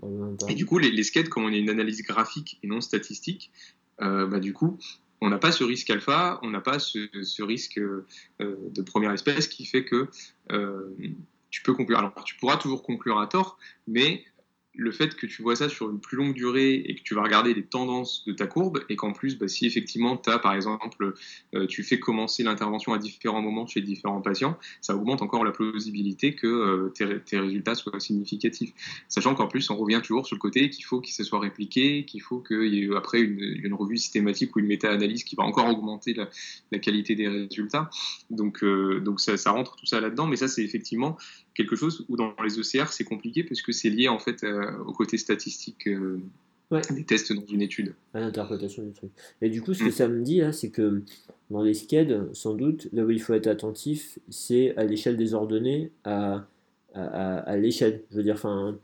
Et 0.48 0.54
du 0.54 0.64
coup, 0.64 0.78
les, 0.78 0.90
les 0.90 1.02
skates, 1.02 1.28
comme 1.28 1.44
on 1.44 1.52
est 1.52 1.58
une 1.58 1.70
analyse 1.70 2.02
graphique 2.02 2.58
et 2.62 2.66
non 2.66 2.80
statistique, 2.80 3.50
bah, 3.98 4.40
du 4.40 4.54
coup, 4.54 4.78
on 5.20 5.28
n'a 5.28 5.36
pas 5.36 5.52
ce 5.52 5.62
risque 5.62 5.90
alpha, 5.90 6.40
on 6.42 6.48
n'a 6.48 6.62
pas 6.62 6.78
ce, 6.78 7.42
risque 7.42 7.78
de 7.78 8.82
première 8.82 9.12
espèce 9.12 9.46
qui 9.46 9.66
fait 9.66 9.84
que 9.84 10.08
tu 11.50 11.62
peux 11.62 11.74
conclure. 11.74 11.98
Alors, 11.98 12.14
tu 12.24 12.36
pourras 12.36 12.56
toujours 12.56 12.82
conclure 12.82 13.20
à 13.20 13.26
tort, 13.26 13.58
mais 13.86 14.24
le 14.80 14.92
fait 14.92 15.14
que 15.14 15.26
tu 15.26 15.42
vois 15.42 15.56
ça 15.56 15.68
sur 15.68 15.90
une 15.90 16.00
plus 16.00 16.16
longue 16.16 16.34
durée 16.34 16.74
et 16.74 16.94
que 16.94 17.02
tu 17.02 17.14
vas 17.14 17.22
regarder 17.22 17.52
les 17.52 17.64
tendances 17.64 18.24
de 18.26 18.32
ta 18.32 18.46
courbe 18.46 18.80
et 18.88 18.96
qu'en 18.96 19.12
plus, 19.12 19.36
bah, 19.38 19.46
si 19.46 19.66
effectivement 19.66 20.16
tu 20.16 20.30
as 20.30 20.38
par 20.38 20.54
exemple, 20.54 21.12
euh, 21.54 21.66
tu 21.66 21.82
fais 21.82 22.00
commencer 22.00 22.42
l'intervention 22.42 22.94
à 22.94 22.98
différents 22.98 23.42
moments 23.42 23.66
chez 23.66 23.82
différents 23.82 24.22
patients, 24.22 24.58
ça 24.80 24.96
augmente 24.96 25.20
encore 25.20 25.44
la 25.44 25.50
plausibilité 25.50 26.34
que 26.34 26.46
euh, 26.46 27.20
tes, 27.26 27.38
résultats 27.38 27.74
soient 27.74 28.00
significatifs. 28.00 28.72
Sachant 29.08 29.34
qu'en 29.34 29.48
plus, 29.48 29.68
on 29.68 29.76
revient 29.76 30.00
toujours 30.02 30.26
sur 30.26 30.36
le 30.36 30.40
côté 30.40 30.70
qu'il 30.70 30.84
faut 30.86 31.00
qu'il 31.00 31.12
se 31.12 31.24
soit 31.24 31.40
répliqué, 31.40 32.06
qu'il 32.06 32.22
faut 32.22 32.40
qu'il 32.40 32.74
y 32.74 32.84
ait 32.84 32.96
après 32.96 33.20
une, 33.20 33.74
revue 33.74 33.98
systématique 33.98 34.56
ou 34.56 34.60
une 34.60 34.66
méta-analyse 34.66 35.24
qui 35.24 35.36
va 35.36 35.44
encore 35.44 35.68
augmenter 35.68 36.14
la, 36.14 36.78
qualité 36.78 37.14
des 37.14 37.28
résultats. 37.28 37.90
Donc, 38.30 38.64
euh, 38.64 39.00
donc 39.00 39.20
ça, 39.20 39.36
ça 39.36 39.50
rentre 39.50 39.76
tout 39.76 39.86
ça 39.86 40.00
là-dedans, 40.00 40.26
mais 40.26 40.36
ça 40.36 40.48
c'est 40.48 40.64
effectivement 40.64 41.18
quelque 41.54 41.76
chose 41.76 42.04
où 42.08 42.16
dans 42.16 42.34
les 42.42 42.58
ECR 42.58 42.88
c'est 42.90 43.04
compliqué 43.04 43.44
parce 43.44 43.62
que 43.62 43.72
c'est 43.72 43.90
lié 43.90 44.08
en 44.08 44.18
fait 44.18 44.44
euh, 44.44 44.69
au 44.86 44.92
côté 44.92 45.18
statistique 45.18 45.86
euh, 45.88 46.20
des 46.90 47.04
tests 47.04 47.32
dans 47.32 47.46
une 47.46 47.62
étude. 47.62 47.94
À 48.14 48.20
l'interprétation 48.20 48.82
du 48.82 48.92
truc. 48.92 49.10
Et 49.42 49.50
du 49.50 49.62
coup, 49.62 49.74
ce 49.74 49.82
que 49.82 49.88
mm. 49.88 49.92
ça 49.92 50.08
me 50.08 50.22
dit, 50.22 50.40
c'est 50.52 50.70
que 50.70 51.02
dans 51.50 51.62
les 51.62 51.74
SCED, 51.74 52.28
sans 52.32 52.54
doute, 52.54 52.88
là 52.92 53.04
où 53.04 53.10
il 53.10 53.20
faut 53.20 53.34
être 53.34 53.48
attentif, 53.48 54.18
c'est 54.28 54.76
à 54.76 54.84
l'échelle 54.84 55.16
des 55.16 55.34
ordonnées, 55.34 55.90
à, 56.04 56.46
à, 56.94 57.56
l'échelle. 57.56 58.02
Je 58.10 58.16
veux 58.16 58.22
dire, 58.22 58.34
enfin, 58.34 58.76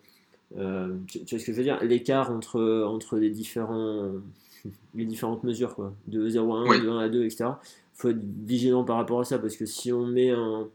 euh, 0.58 0.96
tu, 1.06 1.18
vois 1.18 1.38
ce 1.38 1.46
que 1.46 1.52
je 1.52 1.56
veux 1.56 1.62
dire? 1.62 1.82
L'écart 1.84 2.32
entre, 2.32 2.84
entre 2.84 3.18
les, 3.18 3.30
différents, 3.30 4.12
les 4.94 5.04
différentes 5.04 5.44
mesures, 5.44 5.74
quoi, 5.74 5.94
de 6.08 6.28
0 6.28 6.54
à 6.54 6.58
1, 6.74 6.78
de 6.80 6.88
1 6.88 6.98
à 6.98 7.08
2, 7.08 7.24
etc. 7.24 7.44
Il 7.44 7.98
faut 7.98 8.08
être 8.08 8.22
vigilant 8.44 8.84
par 8.84 8.96
rapport 8.96 9.20
à 9.20 9.24
ça, 9.24 9.38
parce 9.38 9.56
que 9.56 9.64
si 9.64 9.92
on 9.92 10.06
met 10.06 10.30
un 10.30 10.68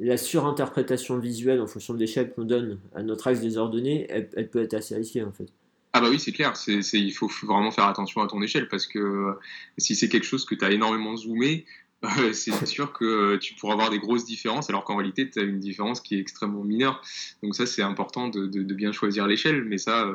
la 0.00 0.16
surinterprétation 0.16 1.18
visuelle 1.18 1.60
en 1.60 1.66
fonction 1.66 1.94
de 1.94 1.98
l'échelle 1.98 2.32
qu'on 2.32 2.44
donne 2.44 2.80
à 2.94 3.02
notre 3.02 3.28
axe 3.28 3.40
des 3.40 3.58
ordonnées, 3.58 4.06
elle, 4.08 4.50
peut 4.50 4.62
être 4.62 4.74
assez 4.74 4.96
risquée 4.96 5.22
en 5.22 5.30
fait. 5.30 5.46
Ah 5.92 6.00
bah 6.00 6.08
oui, 6.08 6.18
c'est 6.18 6.32
clair, 6.32 6.56
c'est, 6.56 6.80
il 6.94 7.12
faut 7.12 7.30
vraiment 7.42 7.70
faire 7.70 7.84
attention 7.84 8.22
à 8.22 8.26
ton 8.26 8.40
échelle 8.40 8.68
parce 8.68 8.86
que 8.86 8.98
euh, 8.98 9.32
si 9.76 9.94
c'est 9.94 10.08
quelque 10.08 10.24
chose 10.24 10.44
que 10.44 10.54
tu 10.54 10.64
as 10.64 10.70
énormément 10.70 11.16
zoomé, 11.16 11.66
euh, 12.04 12.32
c'est 12.32 12.66
sûr 12.66 12.92
que 12.92 13.04
euh, 13.04 13.38
tu 13.38 13.54
pourras 13.54 13.74
avoir 13.74 13.90
des 13.90 13.98
grosses 13.98 14.24
différences 14.24 14.70
alors 14.70 14.84
qu'en 14.84 14.96
réalité 14.96 15.28
tu 15.28 15.38
as 15.38 15.42
une 15.42 15.58
différence 15.58 16.00
qui 16.00 16.16
est 16.16 16.20
extrêmement 16.20 16.64
mineure. 16.64 17.02
Donc 17.42 17.54
ça 17.54 17.66
c'est 17.66 17.82
important 17.82 18.28
de, 18.28 18.46
bien 18.72 18.92
choisir 18.92 19.26
l'échelle, 19.26 19.64
mais 19.64 19.78
ça 19.78 20.10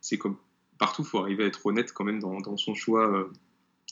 c'est 0.00 0.18
comme 0.18 0.36
partout, 0.78 1.02
il 1.02 1.08
faut 1.08 1.18
arriver 1.18 1.44
à 1.44 1.46
être 1.46 1.64
honnête 1.64 1.92
quand 1.92 2.04
même 2.04 2.20
dans 2.20 2.56
son 2.56 2.74
choix 2.74 3.30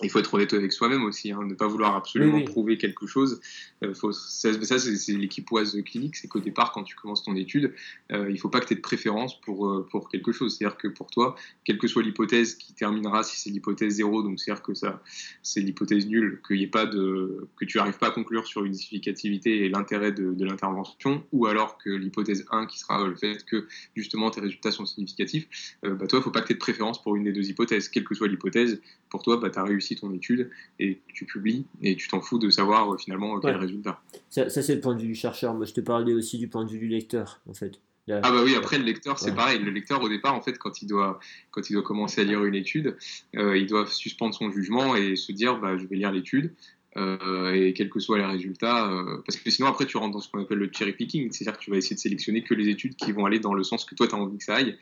il 0.03 0.11
faut 0.11 0.19
être 0.19 0.33
honnête 0.35 0.53
avec 0.53 0.73
soi-même 0.73 1.05
aussi, 1.05 1.33
hein, 1.33 1.41
ne 1.45 1.55
pas 1.55 1.67
vouloir 1.67 1.95
absolument 1.95 2.43
prouver 2.43 2.79
quelque 2.79 3.07
chose. 3.07 3.41
Euh, 3.85 3.95
faut, 3.95 4.13
ça, 4.13 4.51
c'est 4.79 5.13
l'équipe 5.13 5.51
OAS 5.51 5.81
clinique, 5.85 6.17
c'est 6.17 6.29
qu'au 6.29 6.41
départ, 6.41 6.73
quand 6.73 6.83
tu 6.83 6.97
commences 6.97 7.23
ton 7.23 7.37
étude, 7.37 7.75
euh, 8.13 8.27
il 8.29 8.35
ne 8.35 8.39
faut 8.39 8.49
pas 8.49 8.61
que 8.61 8.67
tu 8.67 8.73
aies 8.75 8.77
de 8.77 8.83
préférence 8.83 9.41
pour, 9.41 9.69
euh, 9.69 9.87
pour 9.91 10.09
quelque 10.09 10.33
chose. 10.33 10.57
C'est-à-dire 10.57 10.77
que 10.77 10.89
pour 10.89 11.11
toi, 11.11 11.35
quelle 11.65 11.79
que 11.79 11.87
soit 11.87 12.03
l'hypothèse 12.03 12.55
qui 12.55 12.73
terminera, 12.73 13.23
si 13.23 13.39
c'est 13.39 13.51
l'hypothèse 13.51 13.95
0, 13.95 14.23
donc 14.23 14.41
c'est-à-dire 14.41 14.63
que 14.63 14.75
ça, 14.75 15.03
c'est 15.43 15.61
l'hypothèse 15.61 16.07
nulle, 16.07 16.41
qu'il 16.47 16.57
y 16.57 16.63
ait 16.63 16.69
pas 16.69 16.87
de, 16.87 17.49
que 17.57 17.65
tu 17.65 17.79
n'arrives 17.79 17.99
pas 17.99 18.09
à 18.09 18.13
conclure 18.13 18.47
sur 18.47 18.65
une 18.65 18.75
significativité 18.75 19.65
et 19.65 19.69
l'intérêt 19.69 20.13
de, 20.13 20.33
de 20.33 20.45
l'intervention, 20.45 21.25
ou 21.33 21.47
alors 21.47 21.79
que 21.79 21.91
l'hypothèse 21.91 22.47
1, 22.51 22.67
qui 22.67 22.79
sera 22.79 23.07
le 23.07 23.17
fait 23.17 23.45
que 23.45 23.67
justement 23.95 24.31
tes 24.31 24.41
résultats 24.41 24.71
sont 24.71 24.87
significatifs, 24.87 25.47
bah 25.83 26.07
toi, 26.07 26.09
il 26.13 26.17
ne 26.17 26.21
faut 26.23 26.31
pas 26.31 26.41
que 26.41 26.47
tu 26.47 26.53
aies 26.53 26.57
de 26.57 26.61
préférence 26.61 27.03
pour 27.03 27.17
une 27.17 27.25
des 27.25 27.33
deux 27.33 27.49
hypothèses. 27.49 27.89
Quelle 27.89 28.05
que 28.05 28.15
soit 28.15 28.29
l'hypothèse, 28.29 28.81
pour 29.09 29.23
toi, 29.23 29.37
bah, 29.37 29.51
tu 29.51 29.59
as 29.59 29.65
réussi 29.65 29.90
ton 29.97 30.13
étude 30.13 30.51
et 30.79 31.01
tu 31.13 31.25
publies 31.25 31.67
et 31.83 31.97
tu 31.97 32.09
t'en 32.09 32.21
fous 32.21 32.39
de 32.39 32.51
savoir 32.51 32.93
euh, 32.93 32.97
finalement 32.97 33.39
quel 33.41 33.57
résultat. 33.57 34.01
Ça, 34.31 34.49
c'est 34.49 34.75
le 34.75 34.81
point 34.81 34.95
de 34.95 35.01
vue 35.01 35.09
du 35.09 35.15
chercheur. 35.15 35.55
Moi, 35.55 35.67
je 35.67 35.73
te 35.73 35.81
parlais 35.81 36.13
aussi 36.13 36.39
du 36.39 36.49
point 36.49 36.65
de 36.65 36.71
vue 36.71 36.79
du 36.79 36.89
lecteur, 36.89 37.41
en 37.49 37.55
fait. 37.55 37.81
ah 38.09 38.21
bah 38.21 38.43
oui, 38.45 38.55
après 38.57 38.79
le 38.79 38.85
lecteur, 38.85 39.19
c'est 39.19 39.35
pareil. 39.35 39.59
Le 39.59 39.71
lecteur, 39.71 40.03
au 40.03 40.09
départ, 40.09 40.35
en 40.35 40.43
fait, 40.43 40.59
quand 40.59 40.83
il 40.83 40.87
doit, 40.87 41.21
quand 41.51 41.69
il 41.71 41.75
doit 41.75 41.83
commencer 41.83 42.21
à 42.21 42.25
lire 42.25 42.45
une 42.45 42.55
étude, 42.55 42.97
euh, 43.37 43.57
il 43.57 43.67
doit 43.67 43.87
suspendre 43.87 44.35
son 44.35 44.51
jugement 44.51 44.97
et 44.97 45.17
se 45.17 45.33
dire, 45.33 45.59
bah, 45.59 45.77
je 45.77 45.87
vais 45.87 45.97
lire 45.97 46.13
l'étude. 46.13 46.53
Euh, 46.97 47.53
et 47.53 47.73
quels 47.73 47.89
que 47.89 48.01
soient 48.01 48.19
les 48.19 48.25
résultats, 48.25 48.91
euh, 48.91 49.23
parce 49.25 49.39
que 49.39 49.49
sinon 49.49 49.69
après 49.69 49.87
tu 49.87 49.97
rentres 49.97 50.13
dans 50.13 50.21
ce 50.21 50.29
qu'on 50.29 50.43
appelle 50.43 50.59
le 50.59 50.69
cherry 50.73 50.93
picking, 50.93 51.31
c'est-à-dire 51.31 51.57
que 51.57 51.63
tu 51.63 51.71
vas 51.71 51.77
essayer 51.77 51.95
de 51.95 52.01
sélectionner 52.01 52.43
que 52.43 52.53
les 52.53 52.69
études 52.69 52.97
qui 52.97 53.13
vont 53.13 53.27
aller 53.27 53.39
dans 53.39 53.55
le 53.55 53.63
sens 53.63 53.85
que 53.85 53.95
toi 53.95 54.09
tu 54.09 54.15
as 54.17 54.19
envie 54.19 54.39
que 54.39 54.45
ça 54.45 54.57
aille, 54.57 54.77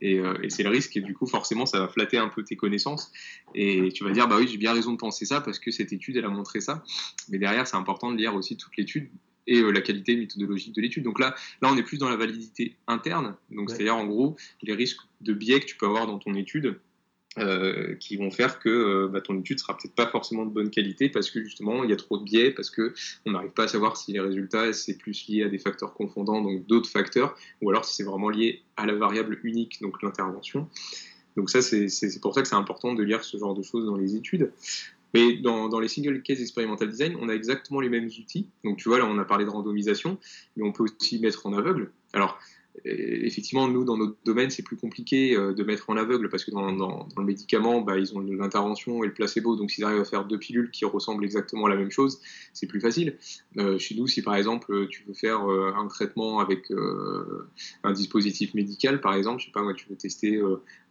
et, 0.00 0.18
euh, 0.20 0.38
et 0.42 0.48
c'est 0.48 0.62
le 0.62 0.70
risque, 0.70 0.96
et 0.96 1.02
du 1.02 1.12
coup 1.12 1.26
forcément 1.26 1.66
ça 1.66 1.78
va 1.78 1.88
flatter 1.88 2.16
un 2.16 2.28
peu 2.28 2.44
tes 2.44 2.56
connaissances, 2.56 3.12
et 3.54 3.90
tu 3.92 4.04
vas 4.04 4.10
dire 4.12 4.26
bah 4.26 4.36
oui 4.38 4.48
j'ai 4.48 4.56
bien 4.56 4.72
raison 4.72 4.92
de 4.92 4.96
penser 4.96 5.26
ça 5.26 5.42
parce 5.42 5.58
que 5.58 5.70
cette 5.70 5.92
étude 5.92 6.16
elle 6.16 6.24
a 6.24 6.30
montré 6.30 6.62
ça, 6.62 6.82
mais 7.28 7.36
derrière 7.36 7.66
c'est 7.66 7.76
important 7.76 8.10
de 8.10 8.16
lire 8.16 8.34
aussi 8.34 8.56
toute 8.56 8.74
l'étude 8.78 9.10
et 9.46 9.60
la 9.60 9.80
qualité 9.82 10.16
méthodologique 10.16 10.74
de 10.74 10.80
l'étude. 10.80 11.02
Donc 11.02 11.18
là, 11.18 11.34
là, 11.60 11.70
on 11.72 11.76
est 11.76 11.82
plus 11.82 11.98
dans 11.98 12.08
la 12.08 12.14
validité 12.14 12.76
interne. 12.86 13.34
Donc 13.50 13.70
c'est-à-dire 13.70 13.96
en 13.96 14.06
gros 14.06 14.36
les 14.62 14.74
risques 14.74 15.00
de 15.22 15.32
biais 15.32 15.58
que 15.58 15.64
tu 15.64 15.76
peux 15.76 15.86
avoir 15.86 16.06
dans 16.06 16.18
ton 16.18 16.34
étude 16.34 16.78
euh, 17.38 17.94
qui 17.94 18.16
vont 18.16 18.32
faire 18.32 18.58
que 18.58 18.68
euh, 18.68 19.08
bah, 19.08 19.20
ton 19.20 19.38
étude 19.38 19.60
sera 19.60 19.76
peut-être 19.76 19.94
pas 19.94 20.08
forcément 20.08 20.44
de 20.44 20.50
bonne 20.50 20.68
qualité 20.68 21.08
parce 21.08 21.30
que 21.30 21.40
justement 21.40 21.84
il 21.84 21.90
y 21.90 21.92
a 21.92 21.96
trop 21.96 22.18
de 22.18 22.24
biais, 22.24 22.50
parce 22.50 22.70
que 22.70 22.92
on 23.24 23.30
n'arrive 23.30 23.52
pas 23.52 23.64
à 23.64 23.68
savoir 23.68 23.96
si 23.96 24.12
les 24.12 24.18
résultats 24.18 24.72
c'est 24.72 24.98
plus 24.98 25.28
lié 25.28 25.44
à 25.44 25.48
des 25.48 25.58
facteurs 25.58 25.94
confondants, 25.94 26.42
donc 26.42 26.66
d'autres 26.66 26.90
facteurs, 26.90 27.36
ou 27.62 27.70
alors 27.70 27.84
si 27.84 27.94
c'est 27.94 28.02
vraiment 28.02 28.30
lié 28.30 28.62
à 28.76 28.84
la 28.84 28.94
variable 28.94 29.38
unique, 29.44 29.80
donc 29.80 30.02
l'intervention. 30.02 30.68
Donc 31.36 31.50
ça 31.50 31.62
c'est 31.62 32.20
pour 32.20 32.34
ça 32.34 32.42
que 32.42 32.48
c'est 32.48 32.56
important 32.56 32.94
de 32.94 33.02
lire 33.04 33.22
ce 33.22 33.36
genre 33.36 33.54
de 33.54 33.62
choses 33.62 33.86
dans 33.86 33.96
les 33.96 34.16
études. 34.16 34.50
Mais 35.14 35.36
dans, 35.36 35.68
dans, 35.68 35.80
les 35.80 35.88
single 35.88 36.22
case 36.22 36.40
experimental 36.40 36.88
design, 36.88 37.16
on 37.20 37.28
a 37.28 37.32
exactement 37.32 37.80
les 37.80 37.88
mêmes 37.88 38.06
outils. 38.06 38.48
Donc 38.64 38.78
tu 38.78 38.88
vois, 38.88 38.98
là, 38.98 39.06
on 39.06 39.18
a 39.18 39.24
parlé 39.24 39.44
de 39.44 39.50
randomisation, 39.50 40.18
mais 40.56 40.64
on 40.64 40.72
peut 40.72 40.84
aussi 40.84 41.18
mettre 41.18 41.46
en 41.46 41.52
aveugle. 41.52 41.90
Alors, 42.12 42.38
effectivement, 42.84 43.68
nous, 43.68 43.84
dans 43.84 43.96
notre 43.96 44.16
domaine, 44.24 44.50
c'est 44.50 44.62
plus 44.62 44.76
compliqué 44.76 45.36
euh, 45.36 45.52
de 45.52 45.62
mettre 45.62 45.90
en 45.90 45.96
aveugle 45.96 46.28
parce 46.28 46.44
que 46.44 46.50
dans, 46.50 47.08
le 47.16 47.24
médicament, 47.24 47.80
bah, 47.80 47.98
ils 47.98 48.14
ont 48.14 48.20
l'intervention 48.20 49.04
et 49.04 49.06
le 49.06 49.12
placebo. 49.12 49.56
Donc, 49.56 49.70
s'ils 49.70 49.84
arrivent 49.84 50.00
à 50.00 50.04
faire 50.04 50.24
deux 50.24 50.38
pilules 50.38 50.70
qui 50.70 50.84
ressemblent 50.84 51.24
exactement 51.24 51.66
à 51.66 51.68
la 51.68 51.76
même 51.76 51.90
chose, 51.90 52.20
c'est 52.52 52.66
plus 52.66 52.80
facile. 52.80 53.16
Euh, 53.58 53.78
chez 53.78 53.94
nous, 53.94 54.06
si 54.06 54.22
par 54.22 54.34
exemple, 54.36 54.86
tu 54.88 55.04
veux 55.04 55.14
faire 55.14 55.50
euh, 55.50 55.72
un 55.76 55.86
traitement 55.88 56.40
avec 56.40 56.72
un 57.82 57.92
dispositif 57.92 58.54
médical, 58.54 59.00
par 59.00 59.14
exemple, 59.14 59.40
je 59.40 59.46
sais 59.46 59.52
pas 59.52 59.62
moi, 59.62 59.74
tu 59.74 59.88
veux 59.88 59.96
tester 59.96 60.40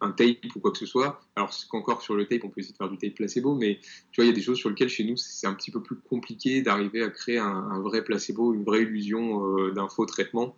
un 0.02 0.12
tape 0.12 0.38
ou 0.56 0.60
quoi 0.60 0.72
que 0.72 0.78
ce 0.78 0.86
soit. 0.86 1.22
Alors, 1.36 1.54
qu'encore 1.70 2.02
sur 2.02 2.16
le 2.16 2.26
tape, 2.26 2.44
on 2.44 2.50
peut 2.50 2.60
essayer 2.60 2.74
de 2.74 2.78
faire 2.78 2.90
du 2.90 2.98
tape 2.98 3.16
placebo, 3.16 3.56
mais 3.56 3.80
tu 4.12 4.22
vois, 4.22 4.26
il 4.26 4.28
y 4.28 4.32
a 4.32 4.36
des 4.36 4.42
choses 4.42 4.58
sur 4.58 4.70
lesquelles 4.70 4.90
chez 4.90 5.04
nous, 5.04 5.18
c'est 5.18 5.48
un 5.48 5.54
petit 5.54 5.72
peu 5.72 5.82
plus 5.82 5.96
compliqué 5.96 6.62
d'arriver 6.62 7.04
à 7.04 7.10
créer 7.10 7.38
un, 7.38 7.48
un, 7.48 7.80
vrai 7.80 8.04
placebo, 8.04 8.54
une 8.54 8.64
vraie 8.64 8.84
illusion 8.84 9.70
d'un 9.72 9.88
faux 9.88 10.06
traitement. 10.06 10.56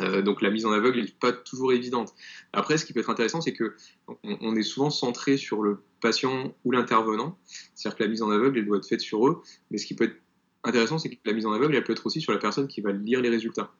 Euh, 0.00 0.22
donc 0.22 0.42
la 0.42 0.50
mise 0.50 0.66
en 0.66 0.72
aveugle 0.72 1.00
n'est 1.00 1.06
pas 1.08 1.32
toujours 1.32 1.72
évidente. 1.72 2.14
Après, 2.52 2.76
ce 2.78 2.84
qui 2.84 2.92
peut 2.92 3.00
être 3.00 3.10
intéressant, 3.10 3.40
c'est 3.40 3.54
que 3.54 3.76
on, 4.24 4.54
est 4.56 4.62
souvent 4.62 4.90
centré 4.90 5.36
sur 5.36 5.62
le 5.62 5.78
patient 6.00 6.54
ou 6.64 6.72
l'intervenant, 6.72 7.38
c'est-à-dire 7.74 7.98
que 7.98 8.02
la 8.02 8.10
mise 8.10 8.22
en 8.22 8.30
aveugle, 8.30 8.58
elle 8.58 8.66
doit 8.66 8.78
être 8.78 8.88
faite 8.88 9.00
sur 9.00 9.26
eux, 9.26 9.42
mais 9.70 9.78
ce 9.78 9.86
qui 9.86 9.94
peut 9.94 10.04
être 10.04 10.16
intéressant, 10.64 10.98
c'est 10.98 11.08
que 11.08 11.16
la 11.24 11.32
mise 11.32 11.46
en 11.46 11.52
aveugle, 11.52 11.74
elle 11.76 11.84
peut 11.84 11.92
être 11.92 12.06
aussi 12.06 12.20
sur 12.20 12.32
la 12.32 12.38
personne 12.38 12.68
qui 12.68 12.80
va 12.80 12.92
lire 12.92 13.20
les 13.22 13.30
résultats. 13.30 13.72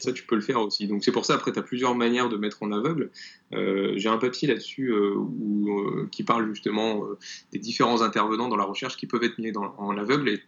ça, 0.00 0.12
tu 0.12 0.26
peux 0.26 0.34
le 0.34 0.40
faire 0.40 0.60
aussi. 0.60 0.88
Donc 0.88 1.04
c'est 1.04 1.12
pour 1.12 1.24
ça, 1.24 1.34
après, 1.34 1.52
tu 1.52 1.60
as 1.60 1.62
plusieurs 1.62 1.94
manières 1.94 2.28
de 2.28 2.36
mettre 2.36 2.62
en 2.64 2.72
aveugle. 2.72 3.10
Euh, 3.52 3.92
j'ai 3.96 4.08
un 4.08 4.18
papier 4.18 4.48
là-dessus 4.48 4.92
euh, 4.92 6.08
qui 6.10 6.24
parle 6.24 6.48
justement 6.48 7.04
des 7.52 7.60
différents 7.60 8.02
intervenants 8.02 8.48
dans 8.48 8.56
la 8.56 8.64
recherche 8.64 8.96
qui 8.96 9.06
peuvent 9.06 9.22
être 9.22 9.38
mis 9.38 9.52
en 9.56 9.96
aveugle 9.96 10.28
et 10.28 10.42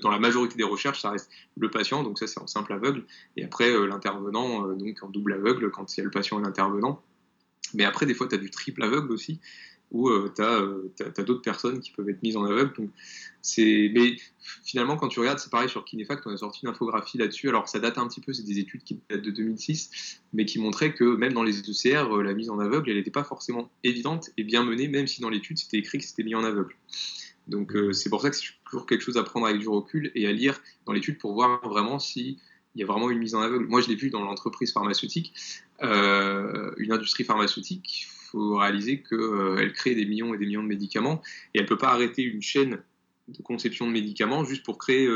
dans 0.00 0.10
la 0.10 0.18
majorité 0.18 0.56
des 0.56 0.64
recherches, 0.64 1.02
ça 1.02 1.10
reste 1.10 1.30
le 1.56 1.70
patient, 1.70 2.02
donc 2.02 2.18
ça 2.18 2.26
c'est 2.26 2.40
en 2.40 2.46
simple 2.46 2.72
aveugle, 2.72 3.04
et 3.36 3.44
après 3.44 3.70
euh, 3.70 3.86
l'intervenant, 3.86 4.68
euh, 4.68 4.74
donc 4.74 5.02
en 5.02 5.08
double 5.08 5.34
aveugle 5.34 5.70
quand 5.70 5.96
il 5.96 5.98
y 5.98 6.00
a 6.00 6.04
le 6.04 6.10
patient 6.10 6.38
et 6.38 6.42
l'intervenant. 6.42 7.02
Mais 7.74 7.84
après, 7.84 8.04
des 8.04 8.12
fois, 8.12 8.28
tu 8.28 8.34
as 8.34 8.38
du 8.38 8.50
triple 8.50 8.82
aveugle 8.82 9.12
aussi, 9.12 9.40
où 9.92 10.10
euh, 10.10 10.30
tu 10.34 10.42
as, 10.42 11.22
d'autres 11.22 11.40
personnes 11.40 11.80
qui 11.80 11.90
peuvent 11.90 12.08
être 12.08 12.22
mises 12.22 12.36
en 12.36 12.44
aveugle. 12.44 12.74
Donc, 12.76 12.90
mais 13.56 14.16
finalement, 14.62 14.96
quand 14.96 15.08
tu 15.08 15.20
regardes, 15.20 15.38
c'est 15.38 15.50
pareil 15.50 15.70
sur 15.70 15.84
Kinefact, 15.84 16.26
on 16.26 16.34
a 16.34 16.36
sorti 16.36 16.60
une 16.64 16.68
infographie 16.68 17.16
là-dessus. 17.16 17.48
Alors, 17.48 17.68
ça 17.68 17.78
date 17.78 17.96
un 17.96 18.06
petit 18.08 18.20
peu, 18.20 18.34
c'est 18.34 18.42
des 18.42 18.58
études 18.58 18.84
qui 18.84 19.00
datent 19.08 19.22
de 19.22 19.30
2006, 19.30 20.20
mais 20.34 20.44
qui 20.44 20.58
montraient 20.58 20.92
que 20.92 21.16
même 21.16 21.32
dans 21.32 21.44
les 21.44 21.60
ECR, 21.60 22.08
la 22.22 22.34
mise 22.34 22.50
en 22.50 22.58
aveugle, 22.58 22.90
elle 22.90 22.96
n'était 22.96 23.10
pas 23.10 23.24
forcément 23.24 23.70
évidente 23.84 24.30
et 24.36 24.44
bien 24.44 24.64
menée, 24.64 24.88
même 24.88 25.06
si 25.06 25.22
dans 25.22 25.30
l'étude, 25.30 25.58
c'était 25.58 25.78
écrit 25.78 25.98
que 25.98 26.04
c'était 26.04 26.24
mis 26.24 26.34
en 26.34 26.44
aveugle. 26.44 26.74
Donc 27.48 27.74
euh, 27.74 27.92
c'est 27.92 28.08
pour 28.08 28.22
ça 28.22 28.30
que 28.30 28.36
c'est 28.36 28.46
toujours 28.64 28.86
quelque 28.86 29.02
chose 29.02 29.16
à 29.16 29.22
prendre 29.22 29.46
avec 29.46 29.60
du 29.60 29.68
recul 29.68 30.12
et 30.14 30.26
à 30.26 30.32
lire 30.32 30.60
dans 30.86 30.92
l'étude 30.92 31.18
pour 31.18 31.34
voir 31.34 31.66
vraiment 31.68 31.98
s'il 31.98 32.38
y 32.76 32.82
a 32.82 32.86
vraiment 32.86 33.10
une 33.10 33.18
mise 33.18 33.34
en 33.34 33.40
aveugle. 33.40 33.66
Moi, 33.66 33.80
je 33.80 33.88
l'ai 33.88 33.96
vu 33.96 34.10
dans 34.10 34.22
l'entreprise 34.22 34.72
pharmaceutique. 34.72 35.34
Euh, 35.82 36.70
une 36.76 36.92
industrie 36.92 37.24
pharmaceutique, 37.24 38.02
il 38.02 38.06
faut 38.30 38.56
réaliser 38.56 39.02
qu'elle 39.02 39.18
euh, 39.18 39.70
crée 39.70 39.94
des 39.94 40.06
millions 40.06 40.34
et 40.34 40.38
des 40.38 40.46
millions 40.46 40.62
de 40.62 40.68
médicaments 40.68 41.20
et 41.54 41.58
elle 41.58 41.64
ne 41.64 41.68
peut 41.68 41.78
pas 41.78 41.90
arrêter 41.90 42.22
une 42.22 42.42
chaîne 42.42 42.82
de 43.28 43.42
conception 43.42 43.86
de 43.86 43.92
médicaments 43.92 44.44
juste 44.44 44.64
pour 44.64 44.78
créer 44.78 45.08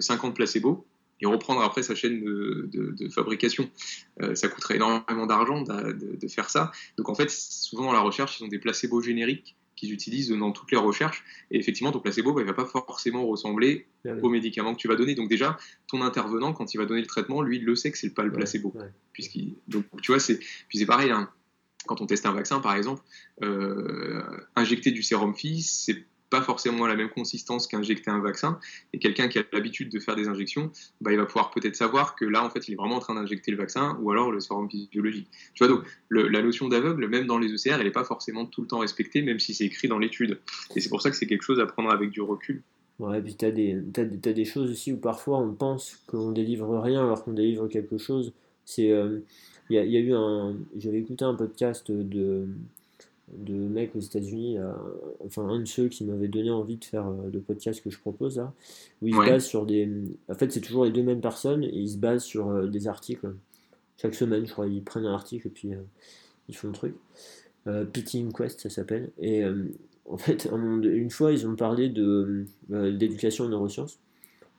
50 0.00 0.34
placebos 0.34 0.84
et 1.20 1.26
reprendre 1.26 1.62
après 1.62 1.82
sa 1.82 1.94
chaîne 1.94 2.20
de, 2.20 3.08
fabrication. 3.08 3.70
ça 4.34 4.48
coûterait 4.48 4.76
énormément 4.76 5.26
d'argent 5.26 5.62
de, 5.62 6.16
de, 6.16 6.28
faire 6.28 6.50
ça. 6.50 6.72
Donc 6.98 7.08
en 7.08 7.14
fait, 7.14 7.30
souvent 7.30 7.84
dans 7.84 7.92
la 7.92 8.00
recherche, 8.00 8.40
ils 8.40 8.44
ont 8.44 8.48
des 8.48 8.58
placebos 8.58 9.00
génériques 9.00 9.56
qu'ils 9.80 9.92
utilisent 9.92 10.28
dans 10.28 10.52
toutes 10.52 10.70
les 10.70 10.76
recherches. 10.76 11.24
Et 11.50 11.58
effectivement, 11.58 11.90
ton 11.90 12.00
placebo, 12.00 12.34
bah, 12.34 12.42
il 12.42 12.44
ne 12.44 12.50
va 12.50 12.54
pas 12.54 12.66
forcément 12.66 13.26
ressembler 13.26 13.86
au 14.22 14.28
médicament 14.28 14.74
que 14.74 14.80
tu 14.80 14.88
vas 14.88 14.96
donner. 14.96 15.14
Donc 15.14 15.28
déjà, 15.28 15.56
ton 15.88 16.02
intervenant, 16.02 16.52
quand 16.52 16.74
il 16.74 16.76
va 16.76 16.84
donner 16.84 17.00
le 17.00 17.06
traitement, 17.06 17.40
lui, 17.42 17.56
il 17.56 17.64
le 17.64 17.74
sait 17.74 17.90
que 17.90 17.98
c'est 17.98 18.14
pas 18.14 18.22
le 18.22 18.32
placebo. 18.32 18.74
Puisqu'il... 19.12 19.56
Donc 19.68 19.84
tu 20.02 20.12
vois, 20.12 20.20
c'est... 20.20 20.38
Puis 20.68 20.78
c'est 20.78 20.86
pareil, 20.86 21.10
hein. 21.10 21.30
quand 21.86 22.00
on 22.02 22.06
teste 22.06 22.26
un 22.26 22.32
vaccin, 22.32 22.60
par 22.60 22.76
exemple, 22.76 23.02
euh, 23.42 24.22
injecter 24.54 24.90
du 24.90 25.02
sérum 25.02 25.34
FI, 25.34 25.62
c'est 25.62 26.04
pas 26.30 26.42
forcément 26.42 26.86
la 26.86 26.96
même 26.96 27.10
consistance 27.10 27.66
qu'injecter 27.66 28.10
un 28.10 28.20
vaccin. 28.20 28.58
Et 28.92 28.98
quelqu'un 28.98 29.28
qui 29.28 29.38
a 29.38 29.42
l'habitude 29.52 29.90
de 29.90 29.98
faire 29.98 30.16
des 30.16 30.28
injections, 30.28 30.70
bah, 31.00 31.12
il 31.12 31.18
va 31.18 31.26
pouvoir 31.26 31.50
peut-être 31.50 31.76
savoir 31.76 32.14
que 32.14 32.24
là, 32.24 32.44
en 32.44 32.50
fait, 32.50 32.68
il 32.68 32.72
est 32.72 32.76
vraiment 32.76 32.96
en 32.96 33.00
train 33.00 33.14
d'injecter 33.14 33.50
le 33.50 33.56
vaccin 33.56 33.98
ou 34.00 34.10
alors 34.10 34.30
le 34.30 34.40
sérum 34.40 34.70
physiologique. 34.70 35.28
Tu 35.54 35.64
vois, 35.64 35.74
donc 35.74 35.84
la 36.10 36.42
notion 36.42 36.68
d'aveugle, 36.68 37.08
même 37.08 37.26
dans 37.26 37.38
les 37.38 37.52
ECR, 37.52 37.76
elle 37.78 37.84
n'est 37.84 37.90
pas 37.90 38.04
forcément 38.04 38.46
tout 38.46 38.62
le 38.62 38.68
temps 38.68 38.78
respectée, 38.78 39.22
même 39.22 39.40
si 39.40 39.54
c'est 39.54 39.64
écrit 39.64 39.88
dans 39.88 39.98
l'étude. 39.98 40.40
Et 40.76 40.80
c'est 40.80 40.88
pour 40.88 41.02
ça 41.02 41.10
que 41.10 41.16
c'est 41.16 41.26
quelque 41.26 41.42
chose 41.42 41.60
à 41.60 41.66
prendre 41.66 41.90
avec 41.90 42.10
du 42.10 42.20
recul. 42.20 42.62
Ouais, 42.98 43.18
et 43.18 43.22
puis 43.22 43.34
tu 43.34 43.46
as, 43.46 43.48
as, 43.48 44.32
des 44.32 44.44
choses 44.44 44.70
aussi 44.70 44.92
où 44.92 44.98
parfois 44.98 45.38
on 45.38 45.54
pense 45.54 46.02
qu'on 46.06 46.32
délivre 46.32 46.78
rien 46.78 47.02
alors 47.02 47.24
qu'on 47.24 47.32
délivre 47.32 47.66
quelque 47.66 47.96
chose. 47.96 48.32
Euh, 48.78 49.20
il 49.70 49.76
y, 49.76 49.96
a 49.96 50.00
eu 50.00 50.12
un. 50.12 50.56
J'avais 50.76 50.98
écouté 50.98 51.24
un 51.24 51.34
podcast 51.34 51.90
de 51.90 52.48
de 53.36 53.54
mecs 53.54 53.94
aux 53.94 54.00
États-Unis, 54.00 54.58
euh, 54.58 54.72
enfin 55.24 55.46
un 55.48 55.60
de 55.60 55.64
ceux 55.64 55.88
qui 55.88 56.04
m'avait 56.04 56.28
donné 56.28 56.50
envie 56.50 56.76
de 56.76 56.84
faire 56.84 57.06
euh, 57.06 57.30
le 57.32 57.40
podcast 57.40 57.82
que 57.82 57.90
je 57.90 57.98
propose 57.98 58.38
là, 58.38 58.52
où 59.02 59.08
ils 59.08 59.14
se 59.14 59.18
basent 59.18 59.46
sur 59.46 59.66
des. 59.66 59.88
En 60.28 60.34
fait, 60.34 60.50
c'est 60.52 60.60
toujours 60.60 60.84
les 60.84 60.90
deux 60.90 61.02
mêmes 61.02 61.20
personnes 61.20 61.64
et 61.64 61.72
ils 61.72 61.90
se 61.90 61.96
basent 61.96 62.24
sur 62.24 62.48
euh, 62.48 62.66
des 62.66 62.88
articles. 62.88 63.34
Chaque 63.96 64.14
semaine, 64.14 64.46
je 64.46 64.52
crois, 64.52 64.66
ils 64.66 64.82
prennent 64.82 65.06
un 65.06 65.14
article 65.14 65.46
et 65.46 65.50
puis 65.50 65.72
ils 66.48 66.56
font 66.56 66.68
le 66.68 66.72
truc. 66.72 66.94
Pitting 67.92 68.32
Quest, 68.32 68.60
ça 68.60 68.70
s'appelle. 68.70 69.10
Et 69.20 69.44
en 70.06 70.16
fait, 70.16 70.48
une 70.50 71.10
fois, 71.10 71.32
ils 71.32 71.46
ont 71.46 71.54
parlé 71.54 71.90
de 71.90 72.46
d'éducation 72.70 73.44
en 73.44 73.48
neurosciences, 73.50 73.98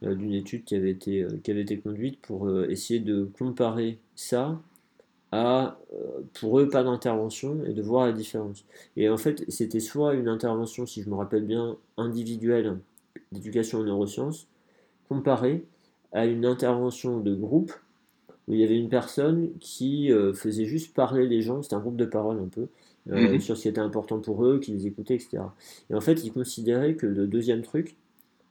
d'une 0.04 0.36
étude 0.36 0.64
qui 0.64 0.76
avait 0.76 0.92
été 0.92 1.26
qui 1.44 1.50
avait 1.50 1.64
été 1.64 1.80
conduite 1.80 2.20
pour 2.22 2.48
essayer 2.70 3.00
de 3.00 3.28
comparer 3.36 3.98
ça 4.16 4.62
à, 5.32 5.78
euh, 5.94 6.22
pour 6.40 6.60
eux, 6.60 6.68
pas 6.68 6.84
d'intervention 6.84 7.64
et 7.66 7.74
de 7.74 7.82
voir 7.82 8.06
la 8.06 8.12
différence. 8.12 8.66
Et 8.98 9.10
en 9.10 9.18
fait, 9.18 9.44
c'était 9.50 9.80
soit 9.80 10.14
une 10.14 10.28
intervention, 10.28 10.86
si 10.86 11.02
je 11.02 11.10
me 11.10 11.16
rappelle 11.16 11.46
bien, 11.46 11.78
individuelle 11.98 12.78
d'éducation 13.32 13.80
en 13.80 13.84
neurosciences, 13.84 14.48
comparée 15.08 15.64
à 16.12 16.26
une 16.26 16.46
intervention 16.46 17.20
de 17.20 17.34
groupe 17.34 17.74
où 18.48 18.54
il 18.54 18.60
y 18.60 18.64
avait 18.64 18.78
une 18.78 18.90
personne 18.90 19.52
qui 19.60 20.12
euh, 20.12 20.34
faisait 20.34 20.66
juste 20.66 20.94
parler 20.94 21.28
les 21.28 21.42
gens, 21.42 21.62
c'était 21.62 21.76
un 21.76 21.80
groupe 21.80 21.96
de 21.96 22.06
parole 22.06 22.40
un 22.40 22.48
peu, 22.48 22.68
euh, 23.12 23.34
mhm. 23.34 23.40
sur 23.40 23.56
ce 23.56 23.64
qui 23.64 23.68
était 23.70 23.80
important 23.80 24.20
pour 24.20 24.44
eux, 24.46 24.60
qui 24.60 24.72
les 24.72 24.88
écoutaient, 24.88 25.16
etc. 25.16 25.44
Et 25.90 25.96
en 25.96 26.02
fait, 26.02 26.24
ils 26.24 26.34
considéraient 26.34 26.96
que 26.96 27.06
le 27.06 27.28
deuxième 27.28 27.62
truc, 27.62 27.96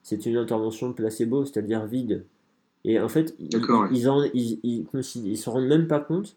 c'était 0.02 0.30
une 0.30 0.36
intervention 0.36 0.92
placebo, 0.92 1.44
c'est-à-dire 1.44 1.84
vide. 1.86 2.24
Et 2.84 2.98
en 2.98 3.08
fait, 3.08 3.34
ils, 3.38 3.50
ils, 4.32 4.58
ils, 4.62 4.86
ils, 5.26 5.36
se 5.36 5.50
rendent 5.50 5.66
même 5.66 5.86
pas 5.86 6.00
compte 6.00 6.36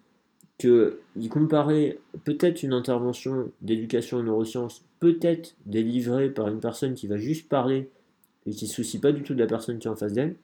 qu'il 0.63 1.29
comparait 1.29 1.99
peut-être 2.23 2.63
une 2.63 2.73
intervention 2.73 3.49
d'éducation 3.61 4.17
en 4.17 4.23
neurosciences, 4.23 4.83
peut-être 4.99 5.55
délivrée 5.65 6.29
par 6.29 6.47
une 6.47 6.59
personne 6.59 6.93
qui 6.93 7.07
va 7.07 7.17
juste 7.17 7.49
parler 7.49 7.89
et 8.45 8.51
qui 8.51 8.65
ne 8.65 8.69
se 8.69 8.75
soucie 8.75 8.99
pas 8.99 9.11
du 9.11 9.23
tout 9.23 9.33
de 9.33 9.39
la 9.39 9.47
personne 9.47 9.79
qui 9.79 9.87
est 9.87 9.91
en 9.91 9.95
face 9.95 10.13
d'elle. 10.13 10.35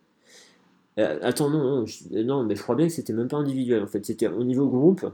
Euh, 0.98 1.20
attends, 1.22 1.50
non, 1.50 1.86
non, 2.12 2.44
mais 2.44 2.56
je 2.56 2.62
crois 2.62 2.76
bien 2.76 2.88
que 2.88 2.94
c'était 2.94 3.14
même 3.14 3.28
pas 3.28 3.38
individuel 3.38 3.84
en 3.84 3.88
fait, 3.88 4.06
c'était 4.06 4.28
au 4.28 4.44
niveau 4.44 4.68
groupe, 4.68 5.06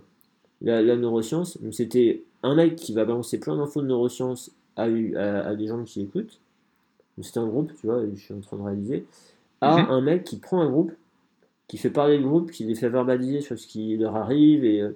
la, 0.61 0.81
neuroscience, 0.95 1.59
c'était 1.71 2.23
un 2.41 2.55
mec 2.55 2.75
qui 2.75 2.93
va 2.93 3.05
balancer 3.05 3.39
plein 3.39 3.55
d'infos 3.55 3.81
de 3.81 3.87
neurosciences 3.87 4.51
à, 4.77 4.83
à, 4.83 5.55
des 5.55 5.67
gens 5.67 5.83
qui 5.83 6.01
écoutent, 6.01 6.39
c'était 7.21 7.39
un 7.39 7.47
groupe, 7.47 7.71
tu 7.79 7.85
vois, 7.85 8.01
je 8.13 8.19
suis 8.19 8.33
en 8.33 8.39
train 8.39 8.57
de 8.57 8.63
réaliser, 8.63 9.05
à 9.61 9.83
mhm. 9.83 9.89
un 9.91 10.01
mec 10.01 10.23
qui 10.23 10.37
prend 10.37 10.61
un 10.61 10.69
groupe 10.69 10.91
qui 11.67 11.77
fait 11.77 11.89
parler 11.89 12.17
le 12.17 12.23
groupe, 12.23 12.51
qui 12.51 12.63
les 12.63 12.75
fait 12.75 12.89
verbaliser 12.89 13.41
sur 13.41 13.57
ce 13.57 13.67
qui 13.67 13.97
leur 13.97 14.15
arrive 14.15 14.63
et, 14.63 14.81
euh, 14.81 14.91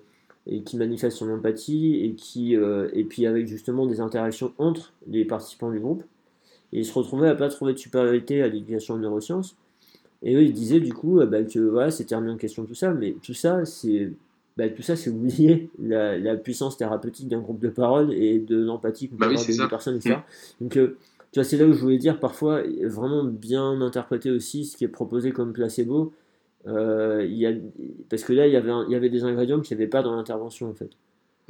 et 0.48 0.62
qui 0.62 0.78
manifeste 0.78 1.18
son 1.18 1.30
empathie 1.30 2.04
et 2.04 2.14
qui 2.14 2.56
euh, 2.56 2.90
et 2.94 3.04
puis 3.04 3.26
avec 3.26 3.48
justement 3.48 3.88
des 3.88 4.02
interactions 4.02 4.54
entre 4.58 4.94
les 5.08 5.26
participants 5.26 5.72
du 5.72 5.80
groupe. 5.80 6.04
Et 6.72 6.80
ils 6.80 6.86
se 6.86 6.94
retrouvaient 6.94 7.30
à 7.30 7.36
pas 7.36 7.50
trouver 7.50 7.74
de 7.74 7.80
supériorité 7.80 8.44
à 8.44 8.48
l'éducation 8.48 8.96
en 8.96 8.98
neurosciences. 9.00 9.56
Et 10.22 10.36
eux, 10.36 10.44
ils 10.44 10.54
disaient 10.54 10.80
du 10.80 10.94
coup 10.94 11.20
euh, 11.20 11.26
bah, 11.26 11.44
que 11.44 11.60
voilà, 11.60 11.90
c'était 11.92 12.16
remis 12.16 12.32
en 12.32 12.38
question 12.38 12.66
tout 12.66 12.76
ça, 12.76 12.94
mais 12.94 13.16
tout 13.24 13.34
ça, 13.34 13.66
c'est 13.66 14.12
bah, 14.56 14.70
tout 14.70 14.82
ça, 14.82 14.96
c'est 14.96 15.10
oublier 15.10 15.70
la, 15.80 16.18
la, 16.18 16.36
puissance 16.36 16.78
thérapeutique 16.78 17.30
d'un 17.30 17.40
groupe 17.40 17.60
de 17.60 17.70
parole 17.70 18.14
et 18.14 18.40
de 18.40 18.58
l'empathie 18.58 19.08
qu'on 19.08 19.16
peut 19.16 19.26
bah 19.26 19.32
avoir 19.32 19.46
des 19.46 19.70
personnes, 19.70 19.96
etc. 19.96 20.18
Mmh. 20.18 20.64
Donc, 20.64 20.74
tu 21.32 21.40
vois, 21.40 21.46
c'est 21.46 21.56
là 21.56 21.66
où 21.66 21.72
je 21.72 21.80
voulais 21.80 21.98
dire 21.98 22.20
parfois, 22.20 22.64
vraiment 22.84 23.24
bien 23.24 23.80
interpréter 23.82 24.32
aussi 24.32 24.66
ce 24.66 24.76
qui 24.76 24.84
est 24.84 24.90
proposé 24.90 25.32
comme 25.32 25.54
placebo, 25.54 26.12
euh, 26.68 27.26
il 27.26 27.38
y 27.38 27.46
a, 27.48 27.54
parce 28.10 28.24
que 28.24 28.34
là, 28.34 28.48
il 28.48 28.54
y 28.54 28.58
avait, 28.58 28.72
y 28.90 28.96
avait 28.96 29.10
des 29.10 29.24
ingrédients 29.24 29.62
qu'il 29.62 29.78
n'y 29.78 29.84
avait 29.84 29.90
pas 29.90 30.04
dans 30.04 30.16
l'intervention 30.16 30.70
en 30.70 30.74
fait. 30.74 30.92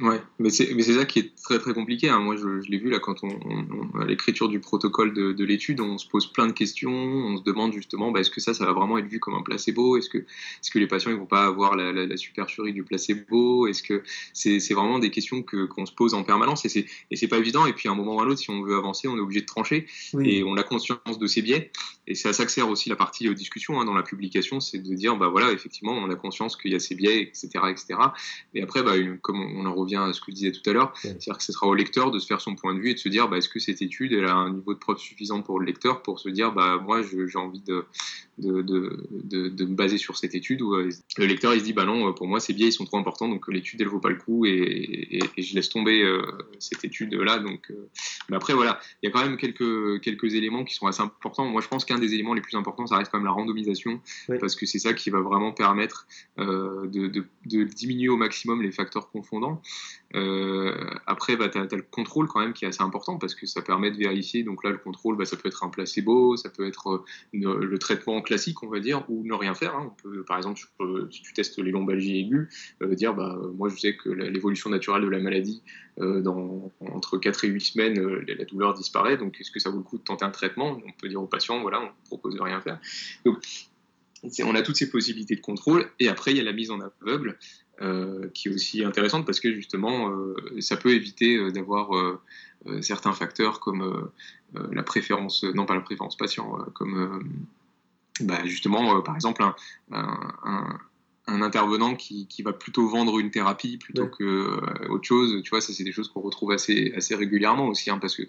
Ouais, 0.00 0.22
mais 0.38 0.48
c'est, 0.48 0.82
ça 0.82 1.04
qui 1.04 1.18
est 1.18 1.34
très 1.36 1.58
très 1.58 1.74
compliqué. 1.74 2.08
Hein. 2.08 2.20
Moi, 2.20 2.34
je, 2.34 2.62
je 2.62 2.70
l'ai 2.70 2.78
vu 2.78 2.88
là 2.88 3.00
quand 3.00 3.22
on, 3.22 4.00
à 4.00 4.06
l'écriture 4.06 4.48
du 4.48 4.58
protocole 4.58 5.12
de, 5.12 5.32
de, 5.32 5.44
l'étude, 5.44 5.80
on 5.80 5.98
se 5.98 6.08
pose 6.08 6.32
plein 6.32 6.46
de 6.46 6.52
questions. 6.52 6.90
On 6.90 7.36
se 7.36 7.42
demande 7.42 7.74
justement, 7.74 8.10
bah, 8.10 8.20
est-ce 8.20 8.30
que 8.30 8.40
ça, 8.40 8.54
ça 8.54 8.64
va 8.64 8.72
vraiment 8.72 8.96
être 8.96 9.08
vu 9.08 9.20
comme 9.20 9.34
un 9.34 9.42
placebo? 9.42 9.98
Est-ce 9.98 10.08
que, 10.08 10.78
les 10.78 10.86
patients 10.86 11.10
ils 11.10 11.18
vont 11.18 11.26
pas 11.26 11.44
avoir 11.44 11.76
la, 11.76 11.92
la, 11.92 12.16
supercherie 12.16 12.72
du 12.72 12.82
placebo? 12.82 13.66
Est-ce 13.66 13.82
que 13.82 14.02
c'est, 14.32 14.58
vraiment 14.72 14.98
des 14.98 15.10
questions 15.10 15.42
que, 15.42 15.66
qu'on 15.66 15.84
se 15.84 15.92
pose 15.92 16.14
en 16.14 16.24
permanence 16.24 16.64
et 16.64 16.70
c'est, 16.70 16.86
et 17.10 17.16
c'est 17.16 17.28
pas 17.28 17.38
évident. 17.38 17.66
Et 17.66 17.74
puis 17.74 17.88
à 17.88 17.92
un 17.92 17.94
moment 17.94 18.16
ou 18.16 18.20
à 18.22 18.24
l'autre, 18.24 18.40
si 18.40 18.48
on 18.48 18.62
veut 18.62 18.76
avancer, 18.76 19.06
on 19.06 19.16
est 19.16 19.20
obligé 19.20 19.42
de 19.42 19.46
trancher 19.46 19.86
et 20.24 20.42
on 20.44 20.56
a 20.56 20.62
conscience 20.62 21.18
de 21.18 21.26
ces 21.26 21.42
biais. 21.42 21.70
Et 22.06 22.14
c'est 22.14 22.28
à 22.28 22.32
ça 22.32 22.46
que 22.46 22.50
sert 22.50 22.68
aussi 22.68 22.88
la 22.88 22.96
partie 22.96 23.28
euh, 23.28 23.34
discussion 23.34 23.80
hein, 23.80 23.84
dans 23.84 23.94
la 23.94 24.02
publication, 24.02 24.58
c'est 24.58 24.78
de 24.78 24.94
dire, 24.94 25.16
bah 25.16 25.28
voilà, 25.28 25.52
effectivement, 25.52 25.92
on 25.92 26.10
a 26.10 26.16
conscience 26.16 26.56
qu'il 26.56 26.72
y 26.72 26.74
a 26.74 26.80
ces 26.80 26.94
biais, 26.94 27.22
etc., 27.22 27.48
etc. 27.70 27.94
Et 28.54 28.62
après, 28.62 28.82
bah, 28.82 28.94
comme 29.22 29.40
on 29.40 29.64
en 29.66 29.74
revient 29.74 29.89
à 29.96 30.12
ce 30.12 30.20
que 30.20 30.26
je 30.28 30.34
disais 30.34 30.52
tout 30.52 30.68
à 30.68 30.72
l'heure, 30.72 30.92
c'est-à-dire 31.02 31.38
que 31.38 31.44
ce 31.44 31.52
sera 31.52 31.66
au 31.66 31.74
lecteur 31.74 32.10
de 32.10 32.18
se 32.18 32.26
faire 32.26 32.40
son 32.40 32.54
point 32.54 32.74
de 32.74 32.80
vue 32.80 32.90
et 32.90 32.94
de 32.94 32.98
se 32.98 33.08
dire 33.08 33.28
bah, 33.28 33.38
est-ce 33.38 33.48
que 33.48 33.58
cette 33.58 33.82
étude 33.82 34.12
elle 34.12 34.26
a 34.26 34.34
un 34.34 34.52
niveau 34.52 34.74
de 34.74 34.78
preuve 34.78 34.98
suffisant 34.98 35.42
pour 35.42 35.60
le 35.60 35.66
lecteur 35.66 36.02
pour 36.02 36.18
se 36.18 36.28
dire 36.28 36.52
bah 36.52 36.80
moi 36.82 37.02
j'ai 37.02 37.38
envie 37.38 37.62
de 37.62 37.84
de, 38.38 38.62
de, 38.62 39.48
de, 39.48 39.64
me 39.66 39.74
baser 39.74 39.98
sur 39.98 40.16
cette 40.16 40.34
étude 40.34 40.62
euh, 40.62 40.88
le 41.18 41.26
lecteur 41.26 41.52
il 41.52 41.60
se 41.60 41.64
dit 41.64 41.74
bah 41.74 41.84
non 41.84 42.14
pour 42.14 42.26
moi 42.26 42.40
ces 42.40 42.54
biais 42.54 42.68
ils 42.68 42.72
sont 42.72 42.86
trop 42.86 42.96
importants 42.96 43.28
donc 43.28 43.46
l'étude 43.48 43.82
elle 43.82 43.88
vaut 43.88 44.00
pas 44.00 44.08
le 44.08 44.16
coup 44.16 44.46
et, 44.46 45.18
et, 45.36 45.42
je 45.42 45.54
laisse 45.54 45.68
tomber 45.68 46.02
euh, 46.02 46.22
cette 46.58 46.82
étude 46.84 47.12
là 47.12 47.38
donc 47.38 47.70
euh, 47.70 47.88
Mais 48.28 48.36
après, 48.36 48.54
voilà, 48.54 48.80
il 49.02 49.06
y 49.06 49.08
a 49.08 49.12
quand 49.12 49.24
même 49.24 49.36
quelques, 49.36 50.00
quelques 50.00 50.34
éléments 50.34 50.64
qui 50.64 50.74
sont 50.74 50.86
assez 50.86 51.02
importants. 51.02 51.44
Moi, 51.46 51.60
je 51.60 51.68
pense 51.68 51.84
qu'un 51.84 51.98
des 51.98 52.14
éléments 52.14 52.34
les 52.34 52.40
plus 52.40 52.56
importants, 52.56 52.86
ça 52.86 52.96
reste 52.96 53.10
quand 53.10 53.18
même 53.18 53.26
la 53.26 53.32
randomisation, 53.32 54.00
parce 54.40 54.56
que 54.56 54.66
c'est 54.66 54.78
ça 54.78 54.92
qui 54.92 55.10
va 55.10 55.20
vraiment 55.20 55.52
permettre 55.52 56.06
euh, 56.38 56.86
de, 56.86 57.08
de, 57.08 57.64
diminuer 57.64 58.08
au 58.08 58.16
maximum 58.16 58.62
les 58.62 58.72
facteurs 58.72 59.10
confondants. 59.10 59.60
Euh, 60.16 60.90
après, 61.06 61.36
bah, 61.36 61.48
tu 61.48 61.58
as, 61.58 61.66
le 61.70 61.82
contrôle 61.82 62.26
quand 62.26 62.40
même 62.40 62.52
qui 62.52 62.64
est 62.64 62.68
assez 62.68 62.82
important, 62.82 63.18
parce 63.18 63.34
que 63.34 63.46
ça 63.46 63.62
permet 63.62 63.90
de 63.90 63.96
vérifier. 63.96 64.42
Donc 64.42 64.64
là, 64.64 64.70
le 64.70 64.78
contrôle, 64.78 65.16
bah, 65.16 65.24
ça 65.24 65.36
peut 65.36 65.48
être 65.48 65.62
un 65.64 65.68
placebo, 65.68 66.36
ça 66.36 66.50
peut 66.50 66.66
être 66.66 67.04
euh, 67.34 67.60
le 67.60 67.78
traitement 67.78 68.20
classique, 68.20 68.62
on 68.62 68.68
va 68.68 68.80
dire, 68.80 69.04
ou 69.08 69.24
ne 69.24 69.34
rien 69.34 69.54
faire. 69.54 69.74
Hein. 69.76 69.92
On 69.92 70.02
peut, 70.02 70.24
par 70.24 70.36
exemple, 70.36 70.60
si 71.10 71.22
tu 71.22 71.32
testes 71.32 71.58
les 71.58 71.70
lombalgies 71.70 72.20
aiguës, 72.20 72.48
dire, 72.92 73.14
bah, 73.14 73.38
moi, 73.56 73.68
je 73.68 73.76
sais 73.76 73.96
que 73.96 74.08
l'évolution 74.10 74.70
naturelle 74.70 75.02
de 75.02 75.08
la 75.08 75.20
maladie, 75.20 75.62
entre 75.98 77.18
4 77.18 77.44
et 77.44 77.48
8 77.48 77.60
semaines, 77.60 78.24
la 78.26 78.44
douleur 78.44 78.74
disparaît. 78.74 79.16
Donc, 79.16 79.40
est-ce 79.40 79.50
que 79.50 79.60
ça 79.60 79.70
vaut 79.70 79.78
le 79.78 79.84
coup 79.84 79.98
de 79.98 80.02
tenter 80.02 80.24
un 80.24 80.30
traitement? 80.30 80.80
On 80.86 80.92
peut 81.00 81.08
dire 81.08 81.22
au 81.22 81.26
patient, 81.26 81.60
voilà, 81.60 81.80
on 81.80 82.06
propose 82.06 82.34
de 82.34 82.42
rien 82.42 82.60
faire. 82.60 82.80
Donc, 83.24 83.38
on 84.44 84.54
a 84.54 84.62
toutes 84.62 84.76
ces 84.76 84.90
possibilités 84.90 85.36
de 85.36 85.40
contrôle. 85.40 85.86
Et 85.98 86.08
après, 86.08 86.32
il 86.32 86.36
y 86.36 86.40
a 86.40 86.44
la 86.44 86.52
mise 86.52 86.70
en 86.70 86.80
aveugle, 86.80 87.30
euh, 87.30 87.69
qui 88.34 88.48
est 88.48 88.52
aussi 88.52 88.84
intéressante 88.84 89.24
parce 89.26 89.40
que 89.40 89.52
justement, 89.54 90.10
euh, 90.10 90.34
ça 90.60 90.76
peut 90.76 90.92
éviter 90.94 91.36
euh, 91.36 91.50
d'avoir 91.50 91.90
certains 92.82 93.12
facteurs 93.12 93.60
comme 93.60 94.10
la 94.54 94.82
préférence, 94.82 95.44
non 95.44 95.64
pas 95.64 95.74
la 95.74 95.80
préférence 95.80 96.16
patient, 96.16 96.58
comme 96.74 97.24
bah, 98.20 98.40
justement, 98.44 99.00
par 99.00 99.14
exemple, 99.14 99.42
un, 99.42 100.78
un 101.30 101.42
intervenant 101.42 101.94
qui, 101.94 102.26
qui, 102.26 102.42
va 102.42 102.52
plutôt 102.52 102.88
vendre 102.88 103.18
une 103.18 103.30
thérapie 103.30 103.78
plutôt 103.78 104.06
qu'autre 104.06 104.18
que 104.18 104.24
euh, 104.24 104.88
autre 104.88 105.04
chose. 105.04 105.42
Tu 105.42 105.50
vois, 105.50 105.60
ça 105.60 105.72
c'est 105.72 105.84
des 105.84 105.92
choses 105.92 106.08
qu'on 106.08 106.20
retrouve 106.20 106.50
assez, 106.52 106.92
assez 106.96 107.14
régulièrement 107.14 107.68
aussi, 107.68 107.90
hein, 107.90 107.98
parce 107.98 108.16
que. 108.16 108.22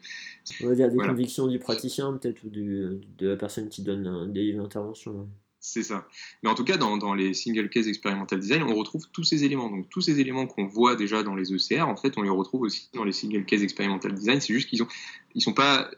On 0.64 0.68
va 0.68 0.76
dire 0.76 0.90
des 0.90 0.98
convictions 0.98 1.48
du 1.48 1.60
praticien 1.60 2.14
peut-être 2.14 2.44
ou 2.44 2.49
du, 2.49 3.02
de 3.18 3.28
la 3.28 3.36
personne 3.36 3.69
qui 3.69 3.82
donne 3.82 4.32
des 4.32 4.57
interventions. 4.57 5.28
C'est 5.63 5.83
ça. 5.83 6.07
Mais 6.41 6.49
en 6.49 6.55
tout 6.55 6.63
cas, 6.63 6.77
dans, 6.77 7.13
les 7.13 7.35
single 7.35 7.69
case 7.69 7.88
experimental 7.88 8.39
design, 8.39 8.63
on 8.63 8.73
retrouve 8.73 9.07
tous 9.13 9.23
ces 9.23 9.43
éléments. 9.43 9.69
Donc 9.69 9.88
tous 9.89 10.01
ces 10.01 10.19
éléments 10.19 10.47
qu'on 10.47 10.65
voit 10.65 10.95
déjà 10.95 11.21
dans 11.21 11.35
les 11.35 11.53
ECR, 11.53 11.83
en 11.83 11.95
fait, 11.95 12.17
on 12.17 12.23
les 12.23 12.29
retrouve 12.29 12.61
aussi 12.61 12.89
dans 12.95 13.03
les 13.03 13.11
single 13.11 13.45
case 13.45 13.61
experimental 13.61 14.11
design. 14.13 14.41
C'est 14.41 14.55
juste 14.55 14.69
qu'ils 14.69 14.81
ont, 14.81 14.88
ils 15.35 15.41
sont 15.41 15.53
pas 15.53 15.91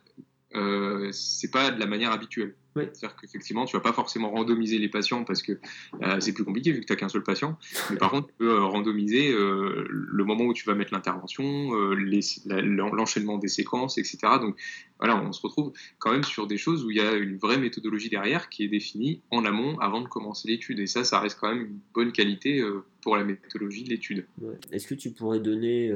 euh, 0.55 1.09
c'est 1.13 1.49
pas 1.49 1.71
de 1.71 1.79
la 1.79 1.85
manière 1.85 2.11
habituelle. 2.11 2.55
C'est-à-dire 2.75 3.15
qu'effectivement, 3.15 3.65
tu 3.65 3.75
vas 3.75 3.81
pas 3.81 3.93
forcément 3.93 4.31
randomiser 4.31 4.79
les 4.79 4.89
patients 4.89 5.23
parce 5.23 5.41
que 5.41 5.53
euh, 6.01 6.19
c'est 6.19 6.33
plus 6.33 6.43
compliqué 6.43 6.71
vu 6.71 6.81
que 6.81 6.85
tu 6.85 6.93
n'as 6.93 6.97
qu'un 6.97 7.09
seul 7.09 7.23
patient. 7.23 7.57
Mais 7.89 7.97
par 7.97 8.11
contre, 8.11 8.27
tu 8.27 8.33
peux 8.37 8.51
euh, 8.51 8.65
randomiser 8.65 9.33
le 9.33 10.23
moment 10.23 10.45
où 10.45 10.53
tu 10.53 10.65
vas 10.65 10.75
mettre 10.75 10.93
l'intervention, 10.93 11.71
l'enchaînement 11.73 13.37
des 13.37 13.47
séquences, 13.47 13.97
etc. 13.97 14.17
Donc 14.41 14.55
voilà, 14.99 15.21
on 15.21 15.31
se 15.31 15.41
retrouve 15.41 15.73
quand 15.99 16.11
même 16.11 16.23
sur 16.23 16.47
des 16.47 16.57
choses 16.57 16.85
où 16.85 16.91
il 16.91 16.97
y 16.97 17.01
a 17.01 17.13
une 17.13 17.37
vraie 17.37 17.57
méthodologie 17.57 18.09
derrière 18.09 18.49
qui 18.49 18.63
est 18.63 18.67
définie 18.67 19.21
en 19.31 19.45
amont 19.45 19.77
avant 19.79 20.01
de 20.01 20.07
commencer 20.07 20.47
l'étude. 20.47 20.79
Et 20.79 20.87
ça, 20.87 21.03
ça 21.03 21.19
reste 21.19 21.39
quand 21.39 21.49
même 21.49 21.65
une 21.65 21.79
bonne 21.93 22.11
qualité 22.11 22.63
pour 23.01 23.17
la 23.17 23.23
méthodologie 23.23 23.83
de 23.83 23.89
l'étude. 23.89 24.25
Est-ce 24.71 24.87
que 24.87 24.95
tu 24.95 25.11
pourrais 25.11 25.39
donner 25.39 25.91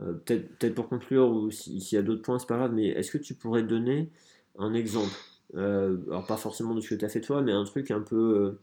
euh, 0.00 0.12
peut-être 0.12 0.74
pour 0.74 0.88
conclure, 0.88 1.28
ou 1.28 1.50
s'il 1.50 1.80
y 1.92 1.96
a 1.96 2.02
d'autres 2.02 2.22
points, 2.22 2.38
c'est 2.38 2.48
pas 2.48 2.56
grave, 2.56 2.72
mais 2.74 2.88
est-ce 2.88 3.12
que 3.12 3.18
tu 3.18 3.34
pourrais 3.34 3.62
donner 3.62 4.10
un 4.58 4.74
exemple 4.74 5.14
euh, 5.14 5.33
Alors, 5.56 6.26
pas 6.26 6.36
forcément 6.36 6.74
de 6.74 6.80
ce 6.80 6.90
que 6.90 6.94
tu 6.94 7.04
as 7.04 7.08
fait 7.08 7.20
toi, 7.20 7.42
mais 7.42 7.52
un 7.52 7.64
truc 7.64 7.90
un 7.90 8.00
peu, 8.00 8.16
euh, 8.16 8.58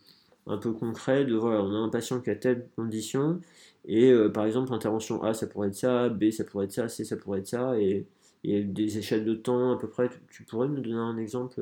un 0.48 0.58
peu 0.58 0.72
concret 0.74 1.26
de 1.26 1.36
voilà, 1.36 1.62
on 1.64 1.74
a 1.74 1.78
un 1.78 1.90
patient 1.90 2.20
qui 2.20 2.30
a 2.30 2.36
telle 2.36 2.68
condition, 2.76 3.40
et 3.86 4.14
par 4.34 4.46
exemple, 4.46 4.74
intervention 4.74 5.24
A, 5.24 5.34
ça 5.34 5.48
pourrait 5.48 5.70
être 5.70 5.76
ça, 5.76 6.10
B, 6.10 6.32
ça 6.32 6.44
pourrait 6.44 6.66
être 6.66 6.72
ça, 6.74 6.88
C, 6.90 7.06
ça 7.06 7.18
pourrait 7.18 7.40
être 7.40 7.48
ça, 7.48 7.80
et, 7.80 8.06
des 8.44 8.98
échelles 8.98 9.24
de 9.24 9.36
temps 9.36 9.72
à 9.72 9.78
peu 9.78 9.88
près. 9.88 10.10
Tu, 10.32 10.44
pourrais 10.44 10.68
me 10.68 10.80
donner 10.82 10.98
un 10.98 11.18
exemple 11.18 11.62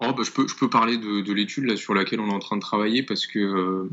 oh, 0.00 0.12
bah, 0.16 0.22
je, 0.22 0.32
peux, 0.32 0.48
je 0.48 0.56
peux 0.56 0.70
parler 0.70 0.96
de 0.96 1.32
l'étude 1.32 1.76
sur 1.76 1.94
laquelle 1.94 2.20
on 2.20 2.28
est 2.28 2.34
en 2.34 2.38
train 2.38 2.56
de 2.56 2.62
travailler 2.62 3.02
parce 3.02 3.26
que 3.26 3.88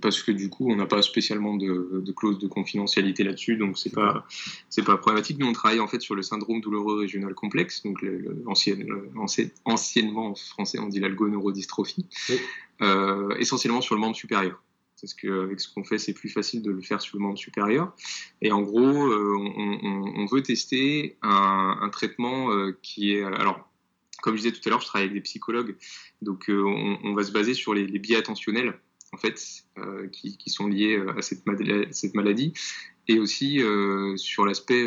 parce 0.00 0.22
que 0.22 0.32
du 0.32 0.48
coup, 0.48 0.70
on 0.70 0.76
n'a 0.76 0.86
pas 0.86 1.02
spécialement 1.02 1.54
de, 1.54 2.00
de, 2.04 2.12
clause 2.12 2.38
de 2.38 2.46
confidentialité 2.46 3.24
là-dessus, 3.24 3.56
donc 3.56 3.78
c'est 3.78 3.92
pas 3.92 4.26
c'est 4.68 4.84
pas 4.84 4.96
problématique. 4.96 5.38
Nous, 5.38 5.46
on 5.46 5.52
travaille 5.52 5.80
en 5.80 5.86
fait 5.86 6.00
sur 6.00 6.14
le 6.14 6.22
syndrome 6.22 6.60
douloureux 6.60 7.00
régional 7.00 7.34
complexe, 7.34 7.82
donc 7.82 8.02
le, 8.02 8.42
anciennement 9.64 10.26
en 10.26 10.34
français 10.34 10.78
on 10.78 10.88
dit 10.88 11.00
l'algoneurodystrophie, 11.00 12.06
euh, 12.82 13.34
essentiellement 13.38 13.80
sur 13.80 13.94
le 13.94 14.00
membre 14.00 14.16
supérieur. 14.16 14.62
Parce 15.00 15.12
qu'avec 15.12 15.60
ce 15.60 15.72
qu'on 15.72 15.84
fait, 15.84 15.98
c'est 15.98 16.14
plus 16.14 16.30
facile 16.30 16.62
de 16.62 16.70
le 16.70 16.80
faire 16.80 17.02
sur 17.02 17.18
le 17.18 17.22
membre 17.22 17.36
supérieur. 17.36 17.94
Et 18.40 18.50
en 18.50 18.62
gros, 18.62 18.80
euh, 18.80 19.36
on, 19.38 20.12
on, 20.16 20.24
veut 20.24 20.42
tester 20.42 21.18
un, 21.20 21.78
un 21.82 21.88
traitement 21.90 22.50
euh, 22.50 22.78
qui 22.82 23.12
est 23.12 23.22
alors 23.22 23.68
comme 24.22 24.34
je 24.34 24.42
disais 24.42 24.52
tout 24.52 24.66
à 24.66 24.70
l'heure, 24.70 24.80
je 24.80 24.86
travaille 24.86 25.04
avec 25.04 25.14
des 25.14 25.20
psychologues, 25.20 25.76
donc 26.22 26.46
on, 26.48 26.98
on, 27.04 27.14
va 27.14 27.22
se 27.22 27.30
baser 27.30 27.54
sur 27.54 27.74
les, 27.74 27.86
les 27.86 27.98
biais 28.00 28.16
attentionnels 28.16 28.80
en 29.12 29.16
fait, 29.16 29.64
euh, 29.78 30.08
qui, 30.08 30.50
sont 30.50 30.66
liés 30.66 30.96
euh, 30.96 31.16
à 31.16 31.22
cette, 31.22 31.44
maladie, 32.14 32.52
et 33.08 33.18
aussi 33.18 33.62
euh, 33.62 34.16
sur 34.16 34.44
l'aspect 34.44 34.84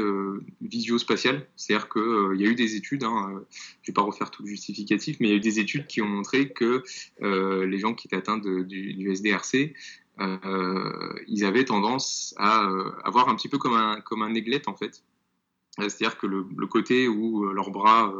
visio-spatial. 0.62 1.48
C'est-à-dire 1.56 1.90
qu'il 1.90 2.36
y 2.36 2.46
a 2.46 2.50
eu 2.50 2.56
des 2.56 2.76
études, 2.76 3.04
hein, 3.04 3.28
je 3.30 3.34
ne 3.34 3.88
vais 3.88 3.94
pas 3.94 4.02
refaire 4.02 4.30
tout 4.30 4.44
le 4.44 4.50
justificatif, 4.50 5.18
mais 5.20 5.28
il 5.28 5.32
y 5.32 5.34
a 5.34 5.38
eu 5.38 5.42
des 5.42 5.60
études 5.60 5.88
qui 5.88 6.02
ont 6.02 6.08
montré 6.08 6.52
que 6.52 6.84
les 7.22 7.80
gens 7.80 7.94
qui 7.94 8.08
étaient 8.08 8.18
atteints 8.18 8.38
du, 8.38 9.12
SDRC, 9.12 9.74
ils 10.20 11.46
avaient 11.46 11.66
tendance 11.66 12.34
à 12.38 12.70
avoir 13.06 13.30
un 13.30 13.36
petit 13.36 13.48
peu 13.48 13.58
comme 13.58 13.74
un, 13.74 14.02
comme 14.02 14.22
un 14.22 14.32
néglette, 14.32 14.68
en 14.68 14.76
fait. 14.76 15.04
C'est-à-dire 15.78 16.18
que 16.18 16.28
le, 16.28 16.46
le, 16.58 16.68
côté 16.68 17.08
où 17.08 17.46
leurs 17.54 17.72
bras 17.72 18.14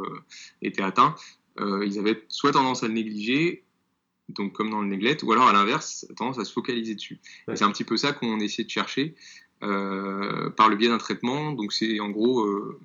étaient 0.62 0.82
atteints, 0.82 1.14
ils 1.58 1.98
avaient 1.98 2.24
soit 2.28 2.52
tendance 2.52 2.82
à 2.84 2.88
le 2.88 2.94
négliger, 2.94 3.64
donc 4.34 4.52
comme 4.52 4.70
dans 4.70 4.80
le 4.80 4.88
neglect, 4.88 5.22
ou 5.22 5.32
alors 5.32 5.48
à 5.48 5.52
l'inverse, 5.52 6.06
tendance 6.16 6.38
à 6.38 6.44
se 6.44 6.52
focaliser 6.52 6.94
dessus. 6.94 7.18
C'est 7.54 7.64
un 7.64 7.70
petit 7.70 7.84
peu 7.84 7.96
ça 7.96 8.12
qu'on 8.12 8.40
essaie 8.40 8.64
de 8.64 8.70
chercher 8.70 9.14
euh, 9.62 10.48
par 10.48 10.70
le 10.70 10.76
biais 10.76 10.88
d'un 10.88 10.98
traitement. 10.98 11.52
Donc 11.52 11.74
c'est 11.74 12.00
en 12.00 12.08
gros, 12.08 12.40
euh, 12.40 12.80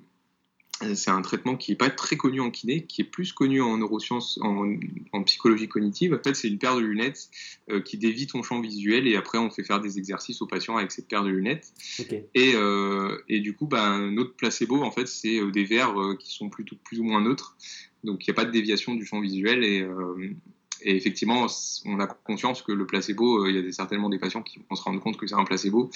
c'est 0.94 1.10
un 1.10 1.22
traitement 1.22 1.56
qui 1.56 1.72
n'est 1.72 1.76
pas 1.76 1.88
très 1.88 2.18
connu 2.18 2.42
en 2.42 2.50
kiné, 2.50 2.84
qui 2.84 3.00
est 3.00 3.04
plus 3.04 3.32
connu 3.32 3.62
en 3.62 3.78
neurosciences, 3.78 4.38
en, 4.42 5.22
psychologie 5.22 5.68
cognitive. 5.68 6.12
En 6.12 6.22
fait, 6.22 6.34
c'est 6.34 6.48
une 6.48 6.58
paire 6.58 6.76
de 6.76 6.82
lunettes 6.82 7.30
euh, 7.70 7.80
qui 7.80 7.96
dévie 7.96 8.26
ton 8.26 8.42
champ 8.42 8.60
visuel 8.60 9.08
et 9.08 9.16
après 9.16 9.38
on 9.38 9.48
fait 9.48 9.64
faire 9.64 9.80
des 9.80 9.96
exercices 9.96 10.42
aux 10.42 10.46
patients 10.46 10.76
avec 10.76 10.92
cette 10.92 11.08
paire 11.08 11.24
de 11.24 11.30
lunettes. 11.30 11.72
Et, 12.34 12.52
et, 13.28 13.40
du 13.40 13.54
coup, 13.54 13.66
bah, 13.66 13.98
notre 13.98 14.34
placebo, 14.34 14.82
en 14.82 14.90
fait, 14.90 15.08
c'est 15.08 15.50
des 15.50 15.64
verres 15.64 15.96
qui 16.18 16.34
sont 16.34 16.50
plutôt 16.50 16.76
plus 16.84 17.00
ou 17.00 17.04
moins 17.04 17.22
neutres. 17.22 17.56
Donc 18.04 18.26
il 18.26 18.30
n'y 18.30 18.32
a 18.32 18.36
pas 18.36 18.44
de 18.44 18.52
déviation 18.52 18.94
du 18.94 19.06
champ 19.06 19.20
visuel 19.20 19.64
et, 19.64 19.86
et 20.82 20.96
effectivement, 20.96 21.46
on 21.84 22.00
a 22.00 22.06
conscience 22.06 22.62
que 22.62 22.72
le 22.72 22.86
placebo, 22.86 23.44
euh, 23.44 23.50
il 23.50 23.64
y 23.64 23.68
a 23.68 23.72
certainement 23.72 24.08
des 24.08 24.18
patients 24.18 24.42
qui 24.42 24.58
vont 24.58 24.76
se 24.76 24.82
rendre 24.82 25.00
compte 25.00 25.16
que 25.16 25.26
c'est 25.26 25.34
un 25.34 25.44
placebo. 25.44 25.90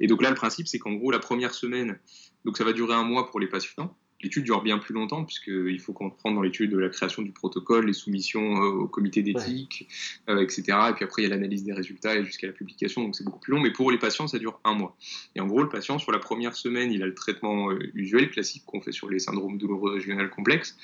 Et 0.00 0.06
donc 0.06 0.22
là, 0.22 0.30
le 0.30 0.36
principe, 0.36 0.68
c'est 0.68 0.78
qu'en 0.78 0.92
gros, 0.92 1.10
la 1.10 1.18
première 1.18 1.54
semaine, 1.54 1.98
donc 2.44 2.56
ça 2.56 2.64
va 2.64 2.72
durer 2.72 2.94
un 2.94 3.04
mois 3.04 3.30
pour 3.30 3.40
les 3.40 3.46
patients. 3.46 3.94
L'étude 4.22 4.44
dure 4.44 4.62
bien 4.62 4.78
plus 4.78 4.94
longtemps, 4.94 5.24
puisqu'il 5.24 5.78
faut 5.80 5.92
comprendre 5.92 6.36
dans 6.36 6.42
l'étude 6.42 6.70
de 6.70 6.78
la 6.78 6.88
création 6.88 7.20
du 7.20 7.32
protocole, 7.32 7.86
les 7.86 7.92
soumissions 7.92 8.56
euh, 8.56 8.70
au 8.70 8.88
comité 8.88 9.22
d'éthique, 9.22 9.86
euh, 10.30 10.40
etc. 10.40 10.62
Et 10.90 10.92
puis 10.94 11.04
après, 11.04 11.22
il 11.22 11.28
y 11.28 11.32
a 11.32 11.34
l'analyse 11.34 11.62
des 11.64 11.74
résultats 11.74 12.16
et 12.16 12.24
jusqu'à 12.24 12.46
la 12.46 12.54
publication, 12.54 13.02
donc 13.02 13.16
c'est 13.16 13.24
beaucoup 13.24 13.40
plus 13.40 13.52
long. 13.52 13.60
Mais 13.60 13.72
pour 13.72 13.90
les 13.90 13.98
patients, 13.98 14.26
ça 14.26 14.38
dure 14.38 14.60
un 14.64 14.74
mois. 14.74 14.96
Et 15.34 15.40
en 15.40 15.46
gros, 15.46 15.62
le 15.62 15.68
patient, 15.68 15.98
sur 15.98 16.10
la 16.10 16.20
première 16.20 16.56
semaine, 16.56 16.90
il 16.90 17.02
a 17.02 17.06
le 17.06 17.14
traitement 17.14 17.70
usuel, 17.92 18.30
classique, 18.30 18.64
qu'on 18.64 18.80
fait 18.80 18.92
sur 18.92 19.10
les 19.10 19.18
syndromes 19.18 19.58
douloureux 19.58 19.94
régionaux 19.94 20.28
complexes. 20.30 20.76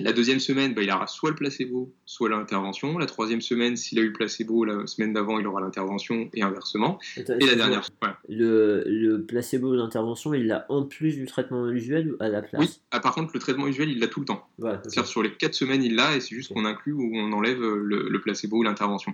La 0.00 0.12
deuxième 0.12 0.40
semaine, 0.40 0.74
bah, 0.74 0.82
il 0.82 0.90
aura 0.90 1.06
soit 1.06 1.30
le 1.30 1.36
placebo, 1.36 1.94
soit 2.04 2.28
l'intervention. 2.28 2.98
La 2.98 3.06
troisième 3.06 3.40
semaine, 3.40 3.76
s'il 3.76 3.98
a 3.98 4.02
eu 4.02 4.08
le 4.08 4.12
placebo, 4.12 4.64
la 4.64 4.86
semaine 4.86 5.12
d'avant, 5.12 5.38
il 5.38 5.46
aura 5.46 5.60
l'intervention 5.60 6.30
et 6.34 6.42
inversement. 6.42 6.98
et 7.16 7.46
la 7.46 7.54
dernière. 7.54 7.88
Le, 8.28 8.84
le, 8.86 9.24
placebo 9.24 9.74
l'intervention, 9.74 10.34
il 10.34 10.46
l'a 10.46 10.66
en 10.68 10.84
plus 10.84 11.16
du 11.16 11.26
traitement 11.26 11.68
usuel 11.68 12.14
à 12.20 12.28
la 12.28 12.42
place? 12.42 12.60
Oui, 12.60 12.80
ah, 12.90 13.00
par 13.00 13.14
contre, 13.14 13.32
le 13.34 13.40
traitement 13.40 13.66
usuel, 13.66 13.90
il 13.90 13.98
l'a 13.98 14.08
tout 14.08 14.20
le 14.20 14.26
temps. 14.26 14.48
C'est-à-dire 14.58 15.06
sur 15.06 15.22
les 15.22 15.32
quatre 15.32 15.54
semaines, 15.54 15.82
il 15.82 15.94
l'a 15.94 16.16
et 16.16 16.20
c'est 16.20 16.34
juste 16.34 16.52
qu'on 16.52 16.64
inclut 16.64 16.92
ou 16.92 17.10
on 17.14 17.32
enlève 17.32 17.60
le, 17.60 18.08
le 18.08 18.20
placebo 18.20 18.58
ou 18.58 18.62
l'intervention. 18.62 19.12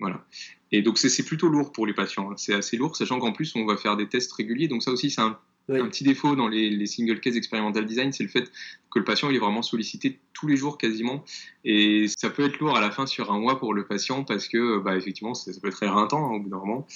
Voilà. 0.00 0.24
Et 0.72 0.82
donc 0.82 0.98
c'est 0.98 1.22
plutôt 1.22 1.48
lourd 1.48 1.72
pour 1.72 1.86
les 1.86 1.94
patients. 1.94 2.30
Hein. 2.30 2.34
C'est 2.36 2.54
assez 2.54 2.76
lourd, 2.76 2.96
sachant 2.96 3.20
qu'en 3.20 3.32
plus 3.32 3.54
on 3.54 3.64
va 3.64 3.76
faire 3.76 3.96
des 3.96 4.08
tests 4.08 4.32
réguliers. 4.32 4.68
Donc 4.68 4.82
ça 4.82 4.90
aussi 4.90 5.10
c'est 5.10 5.20
un 5.20 5.38
un 5.68 5.88
petit 5.88 6.04
défaut 6.04 6.36
dans 6.36 6.48
les, 6.48 6.86
single 6.86 7.20
case 7.20 7.36
experimental 7.36 7.86
design, 7.86 8.12
c'est 8.12 8.22
le 8.22 8.28
fait 8.28 8.50
que 8.90 8.98
le 8.98 9.04
patient 9.04 9.30
il 9.30 9.36
est 9.36 9.40
vraiment 9.40 9.62
sollicité 9.62 10.18
tous 10.32 10.46
les 10.46 10.56
jours 10.56 10.78
quasiment, 10.78 11.24
et 11.64 12.06
ça 12.18 12.30
peut 12.30 12.44
être 12.44 12.58
lourd 12.58 12.76
à 12.76 12.80
la 12.80 12.90
fin 12.90 13.06
sur 13.06 13.32
un 13.32 13.38
mois 13.38 13.58
pour 13.58 13.74
le 13.74 13.84
patient 13.84 14.24
parce 14.24 14.48
que 14.48 14.78
bah, 14.78 14.96
effectivement 14.96 15.34
ça, 15.34 15.50
peut 15.60 15.68
être 15.68 15.82
éreintant 15.82 16.26
hein, 16.26 16.36
au 16.36 16.40
bout 16.40 16.50
d'un 16.50 16.58
moment, 16.58 16.86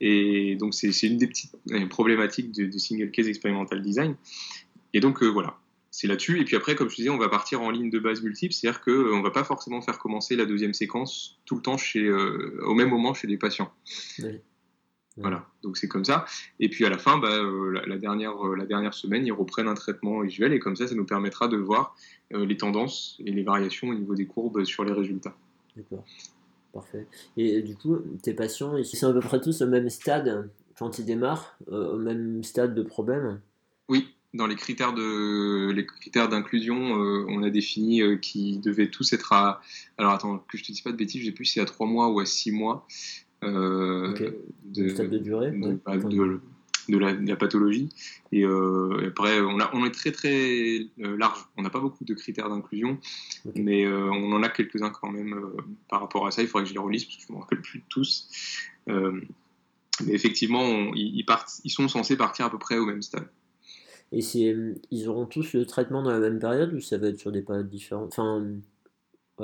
et 0.00 0.56
donc 0.56 0.74
c'est 0.74 0.90
une 1.02 1.18
des 1.18 1.28
petites 1.28 1.54
euh, 1.70 1.86
problématiques 1.86 2.52
du 2.52 2.78
single 2.78 3.10
case 3.10 3.28
experimental 3.28 3.82
design. 3.82 4.16
Et 4.92 5.00
donc 5.00 5.22
euh, 5.22 5.26
voilà, 5.26 5.58
c'est 5.90 6.06
là-dessus. 6.06 6.40
Et 6.40 6.44
puis 6.44 6.56
après, 6.56 6.74
comme 6.74 6.88
je 6.88 6.96
disais, 6.96 7.10
on 7.10 7.18
va 7.18 7.28
partir 7.28 7.60
en 7.60 7.70
ligne 7.70 7.90
de 7.90 7.98
base 7.98 8.22
multiple, 8.22 8.54
c'est-à-dire 8.54 8.80
qu'on 8.80 8.90
euh, 8.90 9.18
ne 9.18 9.22
va 9.22 9.30
pas 9.30 9.44
forcément 9.44 9.82
faire 9.82 9.98
commencer 9.98 10.36
la 10.36 10.46
deuxième 10.46 10.74
séquence 10.74 11.38
tout 11.44 11.54
le 11.54 11.62
temps 11.62 11.76
chez, 11.76 12.10
au 12.10 12.74
même 12.74 12.88
moment 12.88 13.14
chez 13.14 13.26
les 13.26 13.36
patients. 13.36 13.70
Voilà, 15.16 15.46
donc 15.62 15.78
c'est 15.78 15.88
comme 15.88 16.04
ça. 16.04 16.26
Et 16.60 16.68
puis 16.68 16.84
à 16.84 16.90
la 16.90 16.98
fin, 16.98 17.16
bah, 17.16 17.32
euh, 17.32 17.80
la, 17.86 17.96
dernière, 17.96 18.36
la 18.56 18.66
dernière 18.66 18.92
semaine, 18.92 19.26
ils 19.26 19.32
reprennent 19.32 19.68
un 19.68 19.74
traitement 19.74 20.20
visuel 20.20 20.52
et 20.52 20.58
comme 20.58 20.76
ça, 20.76 20.86
ça 20.86 20.94
nous 20.94 21.06
permettra 21.06 21.48
de 21.48 21.56
voir 21.56 21.96
les 22.30 22.56
tendances 22.56 23.16
et 23.24 23.30
les 23.30 23.42
variations 23.42 23.88
au 23.88 23.94
niveau 23.94 24.14
des 24.14 24.26
courbes 24.26 24.64
sur 24.64 24.84
les 24.84 24.92
résultats. 24.92 25.34
D'accord, 25.74 26.04
parfait. 26.72 27.06
Et 27.36 27.62
du 27.62 27.76
coup, 27.76 27.96
tes 28.22 28.34
patients, 28.34 28.76
ils 28.76 28.84
sont 28.84 29.08
à 29.08 29.12
peu 29.14 29.20
près 29.20 29.40
tous 29.40 29.62
au 29.62 29.66
même 29.66 29.88
stade 29.88 30.50
quand 30.78 30.98
ils 30.98 31.06
démarrent, 31.06 31.56
au 31.68 31.96
même 31.96 32.44
stade 32.44 32.74
de 32.74 32.82
problème? 32.82 33.40
Oui, 33.88 34.16
dans 34.36 34.46
les 34.46 34.56
critères 34.56 34.92
de 34.92 35.70
les 35.70 35.86
critères 35.86 36.28
d'inclusion, 36.28 37.02
euh, 37.02 37.24
on 37.28 37.42
a 37.42 37.50
défini 37.50 38.02
euh, 38.02 38.16
qu'ils 38.16 38.60
devaient 38.60 38.90
tous 38.90 39.12
être 39.12 39.32
à. 39.32 39.60
Alors 39.98 40.12
attends, 40.12 40.38
que 40.38 40.58
je 40.58 40.62
te 40.62 40.72
dise 40.72 40.82
pas 40.82 40.92
de 40.92 40.96
bêtises, 40.96 41.22
je 41.22 41.26
sais 41.26 41.32
plus 41.32 41.46
si 41.46 41.54
c'est 41.54 41.60
à 41.60 41.64
3 41.64 41.86
mois 41.86 42.08
ou 42.08 42.20
à 42.20 42.26
6 42.26 42.52
mois. 42.52 42.86
Euh, 43.44 44.14
de, 44.64 44.88
stade 44.88 45.10
de 45.10 45.18
durée 45.18 45.50
bah, 45.50 45.96
de, 45.96 46.98
la, 46.98 47.36
pathologie. 47.36 47.90
Et 48.32 48.44
après, 48.44 49.40
on, 49.40 49.60
a, 49.60 49.70
on 49.74 49.84
est 49.84 49.90
très 49.90 50.12
très 50.12 50.86
large. 50.98 51.46
On 51.56 51.62
n'a 51.62 51.70
pas 51.70 51.80
beaucoup 51.80 52.04
de 52.04 52.14
critères 52.14 52.48
d'inclusion, 52.48 52.98
mais 53.54 53.86
on 53.86 54.32
en 54.32 54.42
a 54.42 54.48
quelques-uns 54.48 54.90
quand 54.90 55.10
même 55.10 55.38
par 55.88 56.00
rapport 56.00 56.26
à 56.26 56.30
ça. 56.30 56.42
Il 56.42 56.48
faudrait 56.48 56.64
que 56.64 56.68
je 56.70 56.74
les 56.74 56.80
relise 56.80 57.04
parce 57.04 57.16
que 57.16 57.22
je 57.22 57.32
ne 57.32 57.36
me 57.36 57.42
rappelle 57.42 57.60
plus 57.60 57.80
de 57.80 57.84
tous. 57.88 58.28
mais 58.86 60.12
effectivement, 60.12 60.92
ils, 60.94 61.24
partent, 61.24 61.60
ils 61.64 61.70
sont 61.70 61.88
censés 61.88 62.16
partir 62.16 62.46
à 62.46 62.50
peu 62.50 62.58
près 62.58 62.78
au 62.78 62.86
même 62.86 63.02
stade. 63.02 63.28
Et 64.12 64.20
ils 64.90 65.08
auront 65.08 65.26
tous 65.26 65.52
le 65.52 65.66
traitement 65.66 66.02
dans 66.02 66.10
la 66.10 66.20
même 66.20 66.38
période 66.38 66.72
ou 66.72 66.80
ça 66.80 66.96
va 66.96 67.08
être 67.08 67.18
sur 67.18 67.32
des 67.32 67.42
périodes 67.42 67.68
différentes? 67.68 68.12
Enfin, 68.12 68.46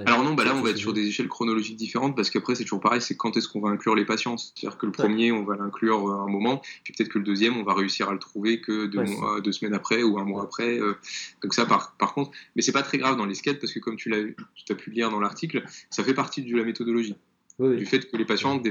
Alors 0.06 0.24
non, 0.24 0.32
bah 0.32 0.44
là 0.44 0.54
on 0.54 0.62
va 0.62 0.70
être 0.70 0.78
sur 0.78 0.94
des 0.94 1.06
échelles 1.06 1.28
chronologiques 1.28 1.76
différentes 1.76 2.16
parce 2.16 2.30
qu'après 2.30 2.54
c'est 2.54 2.62
toujours 2.62 2.80
pareil, 2.80 3.02
c'est 3.02 3.14
quand 3.14 3.36
est-ce 3.36 3.46
qu'on 3.46 3.60
va 3.60 3.68
inclure 3.68 3.94
les 3.94 4.06
patients. 4.06 4.38
C'est-à-dire 4.38 4.78
que 4.78 4.86
le 4.86 4.92
premier 4.92 5.32
on 5.32 5.44
va 5.44 5.56
l'inclure 5.56 6.08
euh, 6.08 6.24
un 6.24 6.28
moment, 6.28 6.62
puis 6.82 6.94
peut-être 6.96 7.10
que 7.10 7.18
le 7.18 7.24
deuxième 7.24 7.58
on 7.58 7.62
va 7.62 7.74
réussir 7.74 8.08
à 8.08 8.12
le 8.12 8.18
trouver 8.18 8.62
que 8.62 8.86
deux, 8.86 9.04
deux 9.42 9.52
semaines 9.52 9.74
après 9.74 10.02
ou 10.02 10.18
un 10.18 10.24
mois 10.24 10.44
après. 10.44 10.78
Euh. 10.78 10.94
donc 11.42 11.52
ça 11.52 11.66
par, 11.66 11.94
par 11.98 12.14
contre, 12.14 12.30
mais 12.56 12.62
c'est 12.62 12.72
pas 12.72 12.82
très 12.82 12.96
grave 12.96 13.18
dans 13.18 13.26
les 13.26 13.34
skates 13.34 13.60
parce 13.60 13.72
que 13.72 13.80
comme 13.80 13.96
tu 13.96 14.08
l'as, 14.08 14.22
tu 14.54 14.72
as 14.72 14.76
pu 14.76 14.90
lire 14.90 15.10
dans 15.10 15.20
l'article, 15.20 15.62
ça 15.90 16.02
fait 16.02 16.14
partie 16.14 16.42
de 16.42 16.56
la 16.56 16.64
méthodologie 16.64 17.14
du 17.70 17.86
fait 17.86 18.10
que 18.10 18.16
les 18.16 18.24
patients 18.24 18.60
ne 18.60 18.70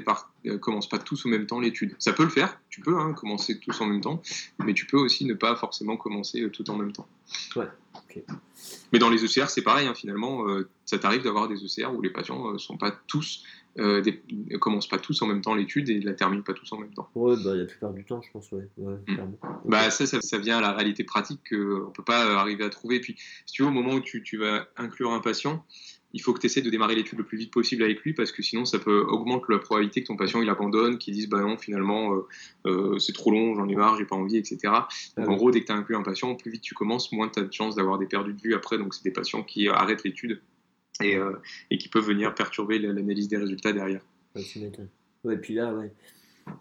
euh, 0.49 0.57
commencent 0.57 0.89
pas 0.89 0.97
tous 0.97 1.25
au 1.25 1.29
même 1.29 1.45
temps 1.45 1.59
l'étude. 1.59 1.95
Ça 1.99 2.13
peut 2.13 2.23
le 2.23 2.29
faire, 2.29 2.59
tu 2.69 2.81
peux 2.81 2.97
hein, 2.97 3.13
commencer 3.13 3.59
tous 3.59 3.79
en 3.81 3.85
même 3.85 4.01
temps, 4.01 4.21
mais 4.63 4.73
tu 4.73 4.85
peux 4.85 4.97
aussi 4.97 5.25
ne 5.25 5.33
pas 5.33 5.55
forcément 5.55 5.97
commencer 5.97 6.41
euh, 6.41 6.49
tout 6.49 6.69
en 6.69 6.77
même 6.77 6.91
temps. 6.91 7.07
Ouais, 7.55 7.67
Mais 8.91 8.99
dans 8.99 9.09
les 9.09 9.23
ECR, 9.23 9.49
c'est 9.49 9.61
pareil, 9.61 9.87
hein, 9.87 9.93
finalement, 9.93 10.47
euh, 10.47 10.67
ça 10.85 10.99
t'arrive 10.99 11.23
d'avoir 11.23 11.47
des 11.47 11.63
ECR 11.63 11.93
où 11.93 12.01
les 12.01 12.09
patients 12.09 12.53
ne 12.53 12.57
sont 12.57 12.77
pas 12.77 12.91
tous, 13.07 13.43
ne 13.77 14.57
commencent 14.57 14.89
pas 14.89 14.99
tous 14.99 15.21
en 15.21 15.27
même 15.27 15.41
temps 15.41 15.55
l'étude 15.55 15.89
et 15.89 15.99
ne 15.99 16.05
la 16.05 16.13
terminent 16.13 16.43
pas 16.43 16.53
tous 16.53 16.71
en 16.73 16.79
même 16.79 16.93
temps. 16.93 17.09
Ouais, 17.15 17.35
bah, 17.43 17.55
la 17.55 17.65
plupart 17.65 17.93
du 17.93 18.03
temps, 18.03 18.21
je 18.21 18.29
pense, 18.31 18.51
ouais. 18.51 18.67
Mm. 18.77 19.17
Bah, 19.65 19.89
ça, 19.91 20.05
ça, 20.05 20.37
vient 20.37 20.57
à 20.57 20.61
la 20.61 20.73
réalité 20.73 21.05
pratique 21.05 21.39
qu'on 21.49 21.55
ne 21.55 21.91
peut 21.91 22.03
pas 22.03 22.37
arriver 22.37 22.65
à 22.65 22.69
trouver. 22.69 22.99
Puis, 22.99 23.15
si 23.45 23.53
tu 23.53 23.61
veux, 23.61 23.69
au 23.69 23.71
moment 23.71 23.93
où 23.93 24.01
tu, 24.01 24.23
tu 24.23 24.37
vas 24.37 24.67
inclure 24.75 25.13
un 25.13 25.21
patient, 25.21 25.65
il 26.13 26.21
faut 26.21 26.33
que 26.33 26.39
tu 26.39 26.47
essaies 26.47 26.61
de 26.61 26.69
démarrer 26.69 26.95
l'étude 26.95 27.17
le 27.17 27.23
plus 27.23 27.37
vite 27.37 27.51
possible 27.51 27.83
avec 27.83 28.01
lui 28.01 28.13
parce 28.13 28.31
que 28.31 28.41
sinon 28.41 28.65
ça 28.65 28.79
peut 28.79 29.01
augmenter 29.01 29.45
la 29.49 29.59
probabilité 29.59 30.01
que 30.01 30.07
ton 30.07 30.15
patient 30.15 30.41
il 30.41 30.49
abandonne, 30.49 30.97
qu'il 30.97 31.13
dise 31.13 31.29
bah 31.29 31.41
non 31.41 31.57
finalement 31.57 32.13
euh, 32.13 32.27
euh, 32.65 32.99
c'est 32.99 33.13
trop 33.13 33.31
long, 33.31 33.55
j'en 33.55 33.67
ai 33.67 33.75
marre, 33.75 33.97
j'ai 33.97 34.05
pas 34.05 34.15
envie, 34.15 34.37
etc. 34.37 34.73
Donc 35.17 35.29
en 35.29 35.35
gros 35.35 35.51
dès 35.51 35.61
que 35.61 35.67
tu 35.67 35.71
as 35.71 35.75
inclus 35.75 35.95
un 35.95 36.03
patient, 36.03 36.35
plus 36.35 36.51
vite 36.51 36.61
tu 36.61 36.73
commences, 36.73 37.11
moins 37.11 37.29
tu 37.29 37.39
as 37.39 37.43
de 37.43 37.53
chances 37.53 37.75
d'avoir 37.75 37.97
des 37.97 38.07
perdus 38.07 38.33
de 38.33 38.41
vue 38.41 38.53
après. 38.53 38.77
Donc 38.77 38.93
c'est 38.93 39.03
des 39.03 39.11
patients 39.11 39.43
qui 39.43 39.67
arrêtent 39.69 40.03
l'étude 40.03 40.41
et, 41.01 41.15
euh, 41.15 41.33
et, 41.69 41.77
qui 41.77 41.87
peuvent 41.87 42.05
venir 42.05 42.35
perturber 42.35 42.77
l'analyse 42.77 43.27
des 43.27 43.37
résultats 43.37 43.73
derrière. 43.73 44.01
Ouais, 44.35 44.43
ouais, 45.23 45.37
puis 45.37 45.53
là, 45.53 45.73
ouais. 45.73 45.91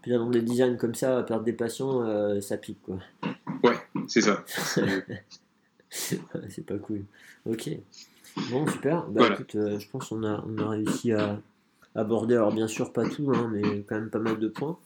Puis 0.03 0.11
là, 0.11 0.19
dans 0.19 0.31
des 0.31 0.43
designs 0.43 0.77
comme 0.77 0.95
ça, 0.95 1.23
perdre 1.23 1.45
des 1.45 1.53
patients, 1.53 2.41
ça 2.41 2.57
pique 2.57 2.81
quoi. 2.83 2.99
Ouais, 3.65 3.77
c'est 4.07 4.21
ça. 4.21 4.45
c'est 5.91 6.67
pas 6.67 6.79
cool. 6.79 7.05
Ok. 7.47 7.71
Bon, 8.51 8.67
super. 8.67 9.07
Bah, 9.09 9.29
écoute, 9.33 9.55
euh, 9.57 9.79
je 9.79 9.89
pense 9.89 10.09
qu'on 10.09 10.25
a, 10.25 10.45
on 10.47 10.59
a 10.59 10.69
réussi 10.71 11.13
à 11.13 11.41
aborder, 11.95 12.35
alors 12.35 12.53
bien 12.53 12.69
sûr 12.69 12.93
pas 12.93 13.09
tout, 13.09 13.33
hein, 13.35 13.51
mais 13.53 13.83
quand 13.83 13.97
même 13.97 14.11
pas 14.11 14.19
mal 14.19 14.39
de 14.39 14.49
points. 14.49 14.79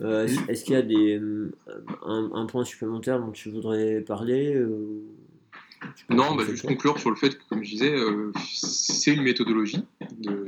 Euh, 0.00 0.28
est-ce 0.48 0.64
qu'il 0.64 0.74
y 0.74 0.76
a 0.76 0.82
des, 0.82 1.18
euh, 1.18 1.52
un, 2.04 2.46
point 2.46 2.64
supplémentaire 2.64 3.18
dont 3.18 3.30
tu 3.30 3.50
voudrais 3.50 4.00
parler 4.00 4.62
non, 6.08 6.34
bah, 6.34 6.44
juste 6.44 6.66
conclure 6.66 6.98
sur 6.98 7.10
le 7.10 7.16
fait 7.16 7.38
que, 7.38 7.42
comme 7.48 7.64
je 7.64 7.70
disais, 7.70 7.92
euh, 7.92 8.32
c'est 8.44 9.12
une 9.12 9.22
méthodologie 9.22 9.84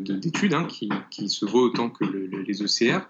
d'étude 0.01 0.51
de, 0.51 0.57
hein, 0.57 0.65
qui, 0.65 0.89
qui, 1.11 1.29
se 1.29 1.47
vaut 1.47 1.63
autant 1.63 1.89
que 1.89 2.05
les 2.05 2.63
ECR 2.63 3.01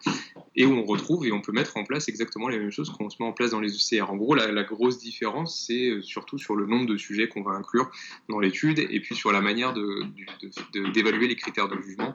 et 0.55 0.67
où 0.67 0.73
on 0.73 0.85
retrouve 0.85 1.27
et 1.27 1.33
on 1.33 1.41
peut 1.41 1.53
mettre 1.53 1.77
en 1.77 1.85
place 1.85 2.09
exactement 2.09 2.49
les 2.49 2.59
mêmes 2.59 2.71
choses 2.71 2.91
qu'on 2.91 3.09
se 3.09 3.17
met 3.21 3.27
en 3.27 3.33
place 3.33 3.51
dans 3.51 3.61
les 3.61 3.75
ECR. 3.75 4.11
En 4.11 4.17
gros, 4.17 4.35
la, 4.35 4.63
grosse 4.63 4.99
différence, 4.99 5.65
c'est 5.67 5.89
euh, 5.89 6.03
surtout 6.03 6.39
sur 6.39 6.55
le 6.55 6.67
nombre 6.67 6.87
de 6.87 6.97
sujets 6.97 7.29
qu'on 7.29 7.43
va 7.43 7.53
inclure 7.53 7.91
dans 8.29 8.39
l'étude 8.39 8.79
et 8.79 9.01
puis 9.01 9.15
sur 9.15 9.33
la 9.33 9.41
manière 9.41 9.75
d'évaluer 10.95 11.29
les 11.29 11.37
critères 11.37 11.69
de 11.69 11.81
jugement 11.81 12.15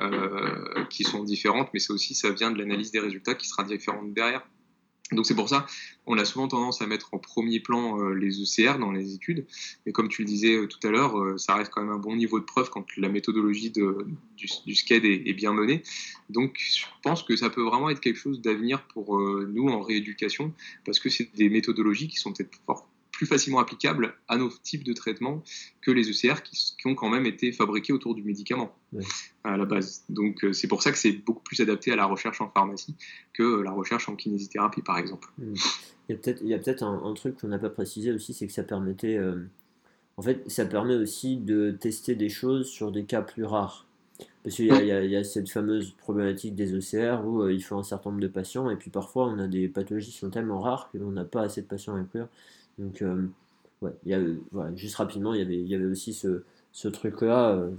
euh, 0.00 0.84
qui 0.90 1.04
sont 1.04 1.24
différentes, 1.24 1.70
mais 1.72 1.80
ça 1.80 1.92
aussi, 1.94 2.14
ça 2.14 2.30
vient 2.30 2.50
de 2.50 2.58
l'analyse 2.58 2.90
des 2.90 3.00
résultats 3.00 3.34
qui 3.34 3.48
sera 3.48 3.64
différente 3.64 4.12
derrière. 4.12 4.42
Donc 5.12 5.26
c'est 5.26 5.34
pour 5.34 5.48
ça, 5.48 5.66
on 6.06 6.18
a 6.18 6.24
souvent 6.24 6.46
tendance 6.46 6.82
à 6.82 6.86
mettre 6.86 7.12
en 7.12 7.18
premier 7.18 7.58
plan 7.58 8.00
euh, 8.00 8.14
les 8.14 8.40
ECR 8.40 8.78
dans 8.78 8.92
les 8.92 9.14
études, 9.14 9.46
mais 9.84 9.92
comme 9.92 10.08
tu 10.08 10.22
le 10.22 10.26
disais 10.26 10.54
euh, 10.54 10.66
tout 10.68 10.78
à 10.86 10.90
l'heure, 10.90 11.18
euh, 11.18 11.36
ça 11.36 11.56
reste 11.56 11.72
quand 11.72 11.82
même 11.82 11.92
un 11.92 11.98
bon 11.98 12.14
niveau 12.14 12.38
de 12.38 12.44
preuve 12.44 12.70
quand 12.70 12.84
la 12.96 13.08
méthodologie 13.08 13.70
du, 13.70 13.82
du, 14.36 14.74
SCED 14.74 15.04
est, 15.04 15.34
bien 15.34 15.52
menée. 15.52 15.82
Donc 16.28 16.58
je 16.58 16.84
pense 17.02 17.24
que 17.24 17.34
ça 17.34 17.50
peut 17.50 17.62
vraiment 17.62 17.90
être 17.90 18.00
quelque 18.00 18.18
chose 18.18 18.40
d'avenir 18.40 18.86
pour 18.86 19.20
nous 19.20 19.68
en 19.68 19.80
rééducation, 19.80 20.52
parce 20.84 21.00
que 21.00 21.08
c'est 21.08 21.34
des 21.34 21.48
méthodologies 21.48 22.08
qui 22.08 22.16
sont 22.16 22.32
peut-être 22.32 22.50
plus 23.20 23.26
facilement 23.26 23.58
applicable 23.58 24.14
à 24.28 24.38
nos 24.38 24.48
types 24.48 24.82
de 24.82 24.94
traitements 24.94 25.42
que 25.82 25.90
les 25.90 26.08
ECR 26.08 26.42
qui, 26.42 26.74
ont 26.86 26.94
quand 26.94 27.10
même 27.10 27.26
été 27.26 27.52
fabriqués 27.52 27.92
autour 27.92 28.14
du 28.14 28.22
médicament 28.22 28.74
à 29.44 29.58
la 29.58 29.66
base. 29.66 30.04
Donc 30.08 30.42
euh, 30.42 30.54
c'est 30.54 30.68
pour 30.68 30.82
ça 30.82 30.90
que 30.90 30.96
c'est 30.96 31.12
beaucoup 31.12 31.42
plus 31.42 31.60
adapté 31.60 31.92
à 31.92 31.96
la 31.96 32.06
recherche 32.06 32.40
en 32.40 32.48
pharmacie 32.48 32.96
que 33.34 33.60
la 33.60 33.72
recherche 33.72 34.08
en 34.08 34.16
kinésithérapie 34.16 34.80
par 34.80 34.96
exemple. 34.96 35.28
Hmm. 35.36 35.52
Il 36.08 36.48
y 36.48 36.54
a 36.54 36.58
peut-être 36.58 36.82
un, 36.82 37.12
truc 37.12 37.36
qu'on 37.38 37.48
n'a 37.48 37.58
pas 37.58 37.68
précisé 37.68 38.10
aussi, 38.10 38.32
c'est 38.32 38.46
que 38.46 38.54
ça 38.54 38.62
permettait... 38.62 39.18
Euh, 39.18 39.44
en 40.16 40.22
fait, 40.22 40.42
ça 40.50 40.64
permet 40.64 40.94
aussi 40.94 41.36
de 41.36 41.72
tester 41.72 42.14
des 42.14 42.30
choses 42.30 42.70
sur 42.70 42.90
des 42.90 43.04
cas 43.04 43.20
plus 43.20 43.44
rares. 43.44 43.86
Parce 44.42 44.56
qu'il 44.56 44.64
y, 44.64 44.86
y, 44.86 45.16
a 45.16 45.24
cette 45.24 45.50
fameuse 45.50 45.90
problématique 45.98 46.54
des 46.54 46.72
ECR 46.74 47.22
où 47.26 47.42
euh, 47.42 47.52
il 47.52 47.60
faut 47.60 47.76
un 47.76 47.82
certain 47.82 48.08
nombre 48.10 48.22
de 48.22 48.28
patients 48.28 48.70
et 48.70 48.76
puis 48.76 48.90
parfois 48.90 49.26
on 49.26 49.38
a 49.38 49.46
des 49.46 49.68
pathologies 49.68 50.10
qui 50.10 50.16
sont 50.16 50.30
tellement 50.30 50.60
rares 50.60 50.90
qu'on 50.90 51.10
n'a 51.10 51.24
pas 51.24 51.42
assez 51.42 51.60
de 51.60 51.66
patients 51.66 51.94
à 51.94 51.98
inclure. 51.98 52.28
Donc, 52.80 53.02
euh, 53.02 53.28
ouais, 53.82 53.92
y 54.06 54.14
a, 54.14 54.20
voilà, 54.52 54.74
juste 54.76 54.96
rapidement, 54.96 55.34
il 55.34 55.40
y 55.40 55.42
avait, 55.42 55.62
y 55.62 55.74
avait 55.74 55.86
aussi 55.86 56.14
ce, 56.14 56.44
ce 56.72 56.88
truc-là, 56.88 57.52
euh, 57.52 57.70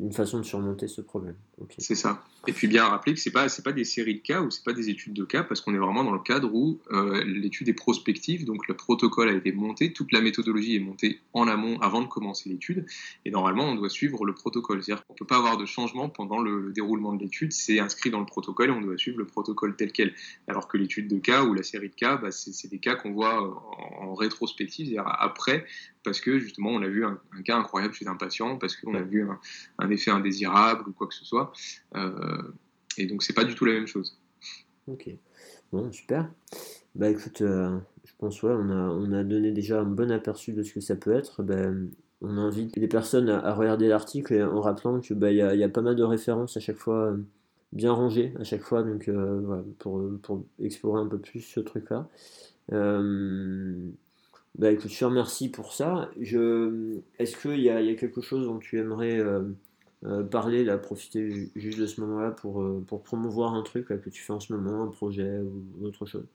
une 0.00 0.12
façon 0.12 0.38
de 0.38 0.44
surmonter 0.44 0.88
ce 0.88 1.00
problème. 1.02 1.36
C'est 1.78 1.94
ça. 1.94 2.24
Et 2.46 2.52
puis 2.52 2.66
bien 2.66 2.84
rappeler 2.84 3.14
que 3.14 3.20
c'est 3.20 3.30
pas 3.30 3.48
c'est 3.48 3.62
pas 3.62 3.72
des 3.72 3.84
séries 3.84 4.16
de 4.16 4.20
cas 4.20 4.42
ou 4.42 4.50
c'est 4.50 4.64
pas 4.64 4.72
des 4.72 4.90
études 4.90 5.14
de 5.14 5.24
cas 5.24 5.44
parce 5.44 5.60
qu'on 5.60 5.74
est 5.74 5.78
vraiment 5.78 6.04
dans 6.04 6.12
le 6.12 6.18
cadre 6.18 6.52
où 6.52 6.80
euh, 6.90 7.22
l'étude 7.24 7.68
est 7.68 7.74
prospective, 7.74 8.44
donc 8.44 8.68
le 8.68 8.74
protocole 8.74 9.28
a 9.28 9.32
été 9.32 9.52
monté, 9.52 9.92
toute 9.92 10.12
la 10.12 10.20
méthodologie 10.20 10.76
est 10.76 10.80
montée 10.80 11.20
en 11.32 11.48
amont 11.48 11.78
avant 11.80 12.02
de 12.02 12.06
commencer 12.06 12.48
l'étude 12.50 12.86
et 13.24 13.30
normalement 13.30 13.64
on 13.64 13.76
doit 13.76 13.88
suivre 13.88 14.26
le 14.26 14.34
protocole. 14.34 14.82
C'est-à-dire 14.82 15.06
qu'on 15.06 15.14
peut 15.14 15.26
pas 15.26 15.38
avoir 15.38 15.56
de 15.56 15.64
changement 15.64 16.08
pendant 16.08 16.40
le, 16.40 16.72
déroulement 16.72 17.14
de 17.14 17.22
l'étude, 17.22 17.52
c'est 17.52 17.78
inscrit 17.78 18.10
dans 18.10 18.20
le 18.20 18.26
protocole 18.26 18.68
et 18.68 18.72
on 18.72 18.80
doit 18.80 18.98
suivre 18.98 19.18
le 19.18 19.26
protocole 19.26 19.76
tel 19.76 19.92
quel. 19.92 20.12
Alors 20.48 20.68
que 20.68 20.76
l'étude 20.76 21.08
de 21.08 21.18
cas 21.18 21.44
ou 21.44 21.54
la 21.54 21.62
série 21.62 21.88
de 21.88 21.94
cas, 21.94 22.16
bah, 22.16 22.30
c'est 22.30 22.68
des 22.68 22.78
cas 22.78 22.96
qu'on 22.96 23.12
voit 23.12 23.40
en, 23.40 24.08
en 24.08 24.14
rétrospective, 24.14 24.86
c'est-à-dire 24.86 25.06
après 25.06 25.64
parce 26.04 26.20
que 26.20 26.38
justement 26.38 26.70
on 26.70 26.82
a 26.82 26.86
vu 26.86 27.04
un, 27.04 27.18
cas 27.44 27.56
incroyable 27.56 27.94
chez 27.94 28.06
un 28.06 28.14
patient, 28.14 28.56
parce 28.58 28.76
qu'on 28.76 28.94
a 28.94 29.00
vu 29.00 29.26
un, 29.78 29.90
effet 29.90 30.10
indésirable 30.10 30.88
ou 30.88 30.92
quoi 30.92 31.08
que 31.08 31.14
ce 31.14 31.24
soit. 31.24 31.43
Euh, 31.96 32.42
et 32.98 33.06
donc 33.06 33.22
c'est 33.22 33.32
pas 33.32 33.44
du 33.44 33.54
tout 33.54 33.64
la 33.64 33.74
même 33.74 33.86
chose. 33.86 34.18
Ok, 34.86 35.08
bon 35.72 35.90
super. 35.92 36.30
Bah 36.94 37.08
écoute, 37.10 37.40
euh, 37.40 37.78
je 38.04 38.12
pense 38.18 38.42
ouais, 38.42 38.52
on 38.52 38.70
a, 38.70 38.88
on 38.90 39.12
a 39.12 39.24
donné 39.24 39.52
déjà 39.52 39.80
un 39.80 39.84
bon 39.84 40.10
aperçu 40.10 40.52
de 40.52 40.62
ce 40.62 40.72
que 40.72 40.80
ça 40.80 40.96
peut 40.96 41.12
être. 41.12 41.42
Ben, 41.42 41.90
on 42.20 42.38
invite 42.38 42.76
les 42.76 42.88
personnes 42.88 43.28
à, 43.28 43.52
regarder 43.54 43.88
l'article 43.88 44.42
en 44.42 44.60
rappelant 44.60 45.00
qu'il 45.00 45.16
bah, 45.16 45.32
y, 45.32 45.42
a, 45.42 45.54
y 45.54 45.64
a 45.64 45.68
pas 45.68 45.82
mal 45.82 45.96
de 45.96 46.02
références 46.02 46.56
à 46.56 46.60
chaque 46.60 46.76
fois 46.76 47.10
euh, 47.10 47.16
bien 47.72 47.92
rangées 47.92 48.32
à 48.38 48.44
chaque 48.44 48.62
fois 48.62 48.82
donc 48.82 49.08
voilà, 49.08 49.64
pour, 49.78 50.00
pour 50.22 50.44
explorer 50.60 51.00
un 51.00 51.06
peu 51.06 51.18
plus 51.18 51.40
ce 51.40 51.60
truc 51.60 51.90
là. 51.90 52.08
Bah 54.56 54.70
écoute, 54.70 54.88
je 54.88 54.98
te 55.00 55.04
remercie 55.04 55.48
pour 55.48 55.72
ça. 55.72 56.10
Je... 56.20 57.00
Est-ce 57.18 57.36
qu'il 57.36 57.58
y, 57.58 57.64
y, 57.64 57.70
a 57.70 57.94
quelque 57.96 58.20
chose 58.20 58.46
dont 58.46 58.60
tu 58.60 58.78
aimerais 58.78 59.20
parler, 60.30 60.64
là, 60.64 60.78
profiter 60.78 61.50
juste 61.56 61.78
de 61.78 61.86
ce 61.86 62.00
moment-là 62.02 62.30
pour, 62.30 62.62
euh, 62.62 62.84
pour 62.86 63.02
promouvoir 63.02 63.54
un 63.54 63.62
truc 63.62 63.86
que 63.86 64.10
tu 64.10 64.22
fais 64.22 64.32
en 64.32 64.40
ce 64.40 64.52
moment, 64.52 64.82
un 64.82 64.88
projet 64.88 65.40
ou 65.40 65.86
autre 65.86 66.06
chose 66.06 66.26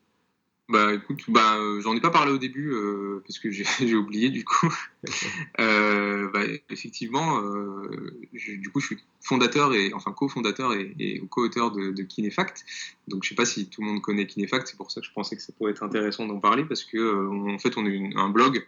bah 0.69 0.93
écoute, 0.93 1.23
bah, 1.29 1.57
euh, 1.57 1.81
j'en 1.81 1.95
ai 1.95 1.99
pas 1.99 2.11
parlé 2.11 2.31
au 2.31 2.37
début 2.37 2.71
euh, 2.71 3.23
parce 3.25 3.39
que 3.39 3.49
j'ai 3.49 3.65
oublié 3.95 4.29
du 4.29 4.45
coup. 4.45 4.71
euh, 5.59 6.29
bah, 6.31 6.41
effectivement, 6.69 7.41
euh, 7.41 7.89
du 8.31 8.69
coup 8.69 8.79
je 8.79 8.85
suis 8.85 8.97
fondateur 9.21 9.73
et 9.73 9.91
enfin 9.93 10.11
cofondateur 10.11 10.73
et, 10.73 10.93
et 10.99 11.19
co-auteur 11.27 11.71
de, 11.71 11.89
de, 11.89 12.03
Kinefact. 12.03 12.65
Donc 13.07 13.23
je 13.23 13.29
sais 13.29 13.35
pas 13.35 13.45
si 13.45 13.67
tout 13.67 13.81
le 13.81 13.87
monde 13.87 14.01
connaît 14.01 14.27
Kinefact, 14.27 14.67
c'est 14.67 14.77
pour 14.77 14.91
ça 14.91 15.01
que 15.01 15.07
je 15.07 15.11
pensais 15.11 15.35
que 15.35 15.41
ça 15.41 15.51
pourrait 15.57 15.71
être 15.71 15.81
intéressant 15.81 16.27
d'en 16.27 16.39
parler 16.39 16.63
parce 16.63 16.83
que 16.83 16.97
euh, 16.97 17.51
en 17.51 17.57
fait 17.57 17.75
on 17.75 17.87
est 17.87 17.89
une, 17.89 18.15
un 18.15 18.29
blog 18.29 18.57
euh, 18.57 18.61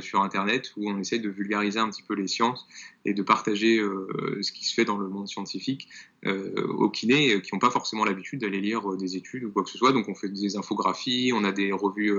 sur 0.00 0.20
Internet 0.20 0.72
où 0.76 0.90
on 0.90 0.98
essaye 0.98 1.20
de 1.20 1.30
vulgariser 1.30 1.78
un 1.78 1.88
petit 1.88 2.02
peu 2.02 2.14
les 2.14 2.28
sciences 2.28 2.66
et 3.04 3.14
de 3.14 3.22
partager 3.22 3.78
euh, 3.78 4.38
ce 4.42 4.52
qui 4.52 4.64
se 4.64 4.74
fait 4.74 4.84
dans 4.84 4.96
le 4.96 5.08
monde 5.08 5.28
scientifique 5.28 5.88
euh, 6.24 6.66
aux 6.66 6.88
kinés 6.88 7.40
qui 7.42 7.50
n'ont 7.52 7.58
pas 7.58 7.70
forcément 7.70 8.04
l'habitude 8.04 8.40
d'aller 8.40 8.60
lire 8.60 8.96
des 8.96 9.16
études 9.16 9.44
ou 9.44 9.50
quoi 9.50 9.64
que 9.64 9.70
ce 9.70 9.78
soit. 9.78 9.92
Donc 9.92 10.08
on 10.08 10.14
fait 10.14 10.28
des 10.28 10.56
infographies, 10.56 11.32
on 11.34 11.44
a 11.44 11.52
des 11.52 11.72
revues 11.72 12.14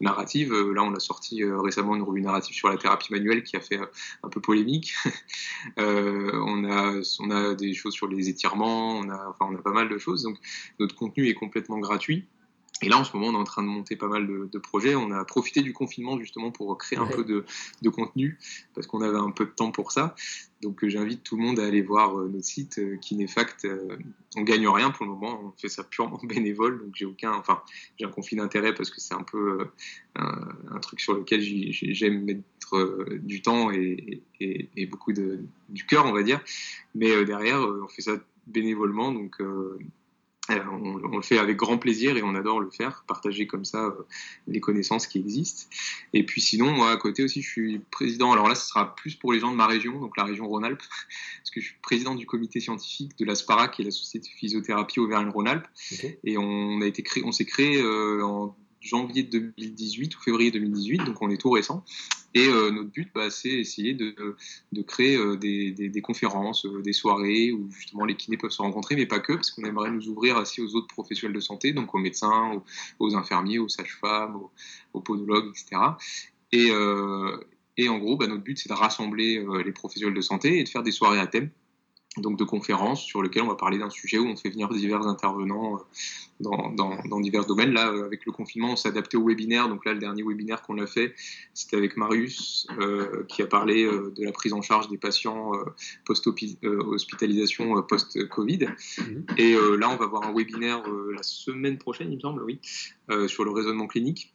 narratives. 0.00 0.52
Là, 0.52 0.82
on 0.82 0.94
a 0.94 1.00
sorti 1.00 1.44
récemment 1.44 1.96
une 1.96 2.02
revue 2.02 2.20
narrative 2.20 2.54
sur 2.54 2.68
la 2.68 2.76
thérapie 2.76 3.12
manuelle 3.12 3.42
qui 3.42 3.56
a 3.56 3.60
fait 3.60 3.78
un 4.22 4.28
peu 4.28 4.40
polémique. 4.40 4.94
on, 5.76 6.64
a, 6.64 7.00
on 7.20 7.30
a 7.30 7.54
des 7.54 7.74
choses 7.74 7.94
sur 7.94 8.08
les 8.08 8.28
étirements, 8.28 8.98
on 8.98 9.08
a, 9.08 9.28
enfin, 9.28 9.50
on 9.50 9.56
a 9.56 9.62
pas 9.62 9.72
mal 9.72 9.88
de 9.88 9.98
choses. 9.98 10.22
Donc 10.22 10.36
notre 10.78 10.94
contenu 10.94 11.28
est 11.28 11.34
complètement 11.34 11.78
gratuit. 11.78 12.26
Et 12.82 12.88
là, 12.88 12.98
en 12.98 13.04
ce 13.04 13.16
moment, 13.16 13.28
on 13.28 13.32
est 13.32 13.42
en 13.42 13.44
train 13.44 13.62
de 13.62 13.68
monter 13.68 13.96
pas 13.96 14.06
mal 14.06 14.26
de, 14.26 14.48
de 14.52 14.58
projets. 14.58 14.94
On 14.94 15.10
a 15.10 15.24
profité 15.24 15.62
du 15.62 15.72
confinement 15.72 16.18
justement 16.18 16.52
pour 16.52 16.76
créer 16.78 16.98
un 16.98 17.06
ouais. 17.06 17.14
peu 17.14 17.24
de, 17.24 17.44
de, 17.82 17.88
contenu 17.88 18.38
parce 18.74 18.86
qu'on 18.86 19.00
avait 19.00 19.18
un 19.18 19.30
peu 19.30 19.46
de 19.46 19.50
temps 19.50 19.72
pour 19.72 19.90
ça. 19.90 20.14
Donc, 20.62 20.82
euh, 20.84 20.88
j'invite 20.88 21.24
tout 21.24 21.36
le 21.36 21.42
monde 21.42 21.58
à 21.58 21.66
aller 21.66 21.82
voir 21.82 22.18
euh, 22.18 22.28
notre 22.28 22.44
site 22.44 22.78
euh, 22.78 22.96
Kinefact. 22.96 23.64
Euh, 23.64 23.96
on 24.36 24.42
gagne 24.42 24.68
rien 24.68 24.90
pour 24.90 25.06
le 25.06 25.12
moment. 25.12 25.40
On 25.42 25.52
fait 25.58 25.68
ça 25.68 25.82
purement 25.82 26.20
bénévole. 26.24 26.84
Donc, 26.84 26.94
j'ai 26.94 27.04
aucun, 27.04 27.32
enfin, 27.32 27.62
j'ai 27.98 28.06
un 28.06 28.10
conflit 28.10 28.36
d'intérêt 28.36 28.74
parce 28.74 28.90
que 28.90 29.00
c'est 29.00 29.14
un 29.14 29.24
peu 29.24 29.60
euh, 29.60 29.64
un, 30.16 30.48
un, 30.70 30.78
truc 30.78 31.00
sur 31.00 31.14
lequel 31.14 31.40
j'aime 31.40 32.24
mettre 32.24 32.44
euh, 32.74 33.18
du 33.22 33.42
temps 33.42 33.72
et, 33.72 34.22
et, 34.40 34.68
et 34.76 34.86
beaucoup 34.86 35.12
de, 35.12 35.40
du 35.68 35.84
cœur, 35.84 36.06
on 36.06 36.12
va 36.12 36.22
dire. 36.22 36.40
Mais 36.94 37.24
derrière, 37.24 37.60
on 37.60 37.88
fait 37.88 38.02
ça 38.02 38.16
bénévolement. 38.46 39.12
Donc, 39.12 39.40
on, 40.50 41.00
on, 41.04 41.16
le 41.16 41.22
fait 41.22 41.38
avec 41.38 41.56
grand 41.56 41.78
plaisir 41.78 42.16
et 42.16 42.22
on 42.22 42.34
adore 42.34 42.60
le 42.60 42.70
faire, 42.70 43.04
partager 43.06 43.46
comme 43.46 43.64
ça 43.64 43.84
euh, 43.84 44.06
les 44.46 44.60
connaissances 44.60 45.06
qui 45.06 45.18
existent. 45.18 45.68
Et 46.12 46.24
puis 46.24 46.40
sinon, 46.40 46.70
moi 46.70 46.90
à 46.90 46.96
côté 46.96 47.22
aussi, 47.22 47.42
je 47.42 47.48
suis 47.48 47.78
président. 47.90 48.32
Alors 48.32 48.48
là, 48.48 48.54
ce 48.54 48.66
sera 48.66 48.94
plus 48.94 49.14
pour 49.14 49.32
les 49.32 49.40
gens 49.40 49.50
de 49.50 49.56
ma 49.56 49.66
région, 49.66 50.00
donc 50.00 50.16
la 50.16 50.24
région 50.24 50.48
Rhône-Alpes, 50.48 50.82
parce 51.38 51.50
que 51.50 51.60
je 51.60 51.66
suis 51.66 51.76
président 51.82 52.14
du 52.14 52.26
comité 52.26 52.60
scientifique 52.60 53.18
de 53.18 53.24
la 53.24 53.34
SPARA, 53.34 53.68
qui 53.68 53.82
est 53.82 53.84
la 53.84 53.90
Société 53.90 54.28
de 54.28 54.34
physiothérapie 54.34 55.00
Auvergne-Rhône-Alpes. 55.00 55.68
Okay. 55.92 56.18
Et 56.24 56.38
on 56.38 56.80
a 56.80 56.86
été 56.86 57.02
créé, 57.02 57.22
on 57.24 57.32
s'est 57.32 57.46
créé 57.46 57.80
euh, 57.80 58.24
en 58.24 58.56
janvier 58.80 59.22
2018 59.24 60.16
ou 60.16 60.20
février 60.20 60.50
2018, 60.50 61.04
donc 61.04 61.20
on 61.20 61.30
est 61.30 61.38
tout 61.38 61.50
récent. 61.50 61.84
Et 62.34 62.46
euh, 62.46 62.70
notre 62.70 62.90
but, 62.90 63.10
bah, 63.14 63.30
c'est 63.30 63.48
essayer 63.48 63.94
de, 63.94 64.14
de 64.72 64.82
créer 64.82 65.16
euh, 65.16 65.36
des, 65.36 65.72
des, 65.72 66.00
conférences, 66.02 66.66
euh, 66.66 66.82
des 66.82 66.92
soirées 66.92 67.52
où 67.52 67.70
justement 67.70 68.04
les 68.04 68.16
kinés 68.16 68.36
peuvent 68.36 68.50
se 68.50 68.60
rencontrer, 68.60 68.96
mais 68.96 69.06
pas 69.06 69.18
que, 69.18 69.32
parce 69.32 69.50
qu'on 69.50 69.64
aimerait 69.64 69.90
nous 69.90 70.08
ouvrir 70.08 70.36
aussi 70.36 70.60
aux 70.60 70.74
autres 70.74 70.88
professionnels 70.88 71.34
de 71.34 71.40
santé, 71.40 71.72
donc 71.72 71.94
aux 71.94 71.98
médecins, 71.98 72.62
aux, 72.98 73.16
infirmiers, 73.16 73.58
aux 73.58 73.68
sages-femmes, 73.68 74.36
aux, 74.36 74.50
aux, 74.92 75.00
podologues, 75.00 75.48
etc. 75.48 75.80
Et, 76.52 76.70
et 77.76 77.88
en 77.88 77.98
gros, 77.98 78.16
bah, 78.16 78.26
notre 78.26 78.42
but, 78.42 78.58
c'est 78.58 78.68
de 78.68 78.74
rassembler 78.74 79.44
les 79.64 79.72
professionnels 79.72 80.14
de 80.14 80.20
santé 80.20 80.58
et 80.58 80.64
de 80.64 80.68
faire 80.68 80.82
des 80.82 80.92
soirées 80.92 81.20
à 81.20 81.26
thème 81.26 81.50
donc 82.16 82.38
de 82.38 82.44
conférences 82.44 83.02
sur 83.02 83.22
lesquelles 83.22 83.42
on 83.42 83.48
va 83.48 83.54
parler 83.54 83.78
d'un 83.78 83.90
sujet 83.90 84.18
où 84.18 84.26
on 84.26 84.36
fait 84.36 84.50
venir 84.50 84.68
divers 84.68 85.06
intervenants 85.06 85.76
euh, 85.76 85.78
dans, 86.40 86.70
dans, 86.70 86.96
dans, 87.08 87.20
divers 87.20 87.44
domaines. 87.44 87.72
Là, 87.72 87.92
euh, 87.92 88.06
avec 88.06 88.24
le 88.24 88.32
confinement, 88.32 88.72
on 88.72 88.76
s'est 88.76 88.88
adapté 88.88 89.16
au 89.16 89.26
webinaire. 89.26 89.68
Donc 89.68 89.84
là, 89.84 89.92
le 89.92 89.98
dernier 89.98 90.22
webinaire 90.22 90.62
qu'on 90.62 90.78
a 90.78 90.86
fait, 90.86 91.14
c'était 91.54 91.76
avec 91.76 91.96
Marius, 91.96 92.66
euh, 92.80 93.24
qui 93.28 93.42
a 93.42 93.46
parlé 93.46 93.84
euh, 93.84 94.12
de 94.16 94.24
la 94.24 94.32
prise 94.32 94.52
en 94.52 94.62
charge 94.62 94.88
des 94.88 94.98
patients 94.98 95.52
euh, 95.54 95.64
post-hospitalisation 96.06 97.82
post-Covid. 97.82 98.68
Mmh. 98.98 99.02
Et 99.36 99.54
là, 99.78 99.90
on 99.90 99.96
va 99.96 100.04
avoir 100.04 100.24
un 100.24 100.32
webinaire 100.32 100.82
la 101.12 101.22
semaine 101.22 101.78
prochaine, 101.78 102.10
il 102.10 102.16
me 102.16 102.20
semble, 102.20 102.42
oui, 102.42 102.60
sur 103.26 103.44
le 103.44 103.50
raisonnement 103.50 103.86
clinique. 103.86 104.32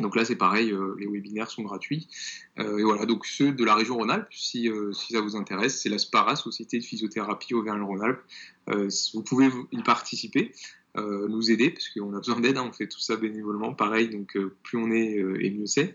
Donc 0.00 0.14
là, 0.16 0.24
c'est 0.24 0.36
pareil, 0.36 0.72
euh, 0.72 0.94
les 0.98 1.06
webinaires 1.06 1.50
sont 1.50 1.62
gratuits. 1.62 2.08
Euh, 2.58 2.78
et 2.78 2.82
voilà, 2.82 3.06
donc 3.06 3.26
ceux 3.26 3.52
de 3.52 3.64
la 3.64 3.74
région 3.74 3.96
Rhône-Alpes, 3.96 4.28
si, 4.30 4.68
euh, 4.68 4.92
si, 4.92 5.12
ça 5.12 5.20
vous 5.20 5.36
intéresse, 5.36 5.80
c'est 5.80 5.88
la 5.88 5.98
SPARA, 5.98 6.36
Société 6.36 6.78
de 6.78 6.84
physiothérapie 6.84 7.54
Auvergne-Rhône-Alpes. 7.54 8.22
Vous 9.14 9.22
pouvez 9.22 9.48
y 9.72 9.82
participer, 9.82 10.52
nous 10.94 11.50
aider, 11.50 11.70
parce 11.70 11.88
qu'on 11.88 12.12
a 12.14 12.18
besoin 12.18 12.40
d'aide, 12.40 12.58
hein, 12.58 12.66
on 12.68 12.72
fait 12.72 12.86
tout 12.86 13.00
ça 13.00 13.16
bénévolement, 13.16 13.72
pareil, 13.72 14.10
donc 14.10 14.36
plus 14.62 14.76
on 14.76 14.90
est 14.90 15.14
et 15.40 15.50
mieux 15.50 15.64
c'est 15.64 15.94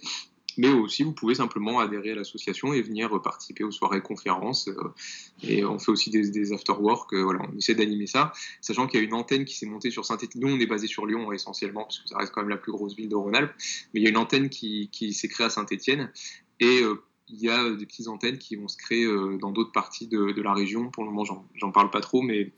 mais 0.58 0.70
aussi 0.70 1.04
vous 1.04 1.14
pouvez 1.14 1.36
simplement 1.36 1.80
adhérer 1.80 2.12
à 2.12 2.16
l'association 2.16 2.74
et 2.74 2.82
venir 2.82 3.22
participer 3.22 3.64
aux 3.64 3.72
soirées 3.72 4.02
conférences. 4.02 4.68
Euh, 4.68 4.94
et 5.42 5.66
on 5.66 5.80
fait 5.80 5.92
aussi 5.92 6.10
des, 6.10 6.30
des 6.30 6.54
after-work. 6.54 7.14
Euh, 7.14 7.24
voilà, 7.24 7.42
on 7.52 7.58
essaie 7.58 7.76
d'animer 7.76 8.08
ça, 8.08 8.32
sachant 8.62 8.88
qu'il 8.88 9.00
y 9.00 9.04
a 9.04 9.06
une 9.06 9.14
antenne 9.14 9.46
qui 9.46 9.56
s'est 9.56 9.66
montée 9.66 9.92
sur 9.92 10.06
Saint-Étienne. 10.06 10.44
Nous, 10.44 10.54
on 10.54 10.60
est 10.60 10.66
basé 10.66 10.88
sur 10.88 11.06
Lyon 11.06 11.32
essentiellement, 11.32 11.84
parce 11.84 12.00
que 12.00 12.10
ça 12.10 12.18
reste 12.18 12.32
quand 12.34 12.42
même 12.42 12.50
la 12.50 12.58
plus 12.58 12.72
grosse 12.72 12.96
ville 12.96 13.10
de 13.10 13.16
Rhône-Alpes. 13.16 13.54
Mais 13.94 14.00
il 14.00 14.04
y 14.04 14.08
a 14.08 14.10
une 14.10 14.18
antenne 14.18 14.50
qui, 14.50 14.90
qui 14.92 15.14
s'est 15.14 15.28
créée 15.28 15.48
à 15.48 15.50
Saint-Étienne. 15.50 16.12
Et 16.60 16.82
euh, 16.82 17.04
il 17.30 17.40
y 17.40 17.50
a 17.50 17.70
des 17.72 17.86
petites 17.86 18.08
antennes 18.08 18.38
qui 18.38 18.56
vont 18.56 18.68
se 18.68 18.78
créer 18.78 19.06
euh, 19.06 19.38
dans 19.40 19.52
d'autres 19.52 19.72
parties 19.72 20.08
de, 20.08 20.32
de, 20.32 20.42
la 20.42 20.54
région. 20.54 20.90
Pour 20.90 21.04
le 21.04 21.10
moment, 21.10 21.24
j'en 21.56 21.72
parle 21.72 21.90
pas 21.90 22.02
trop, 22.02 22.22
mais 22.22 22.52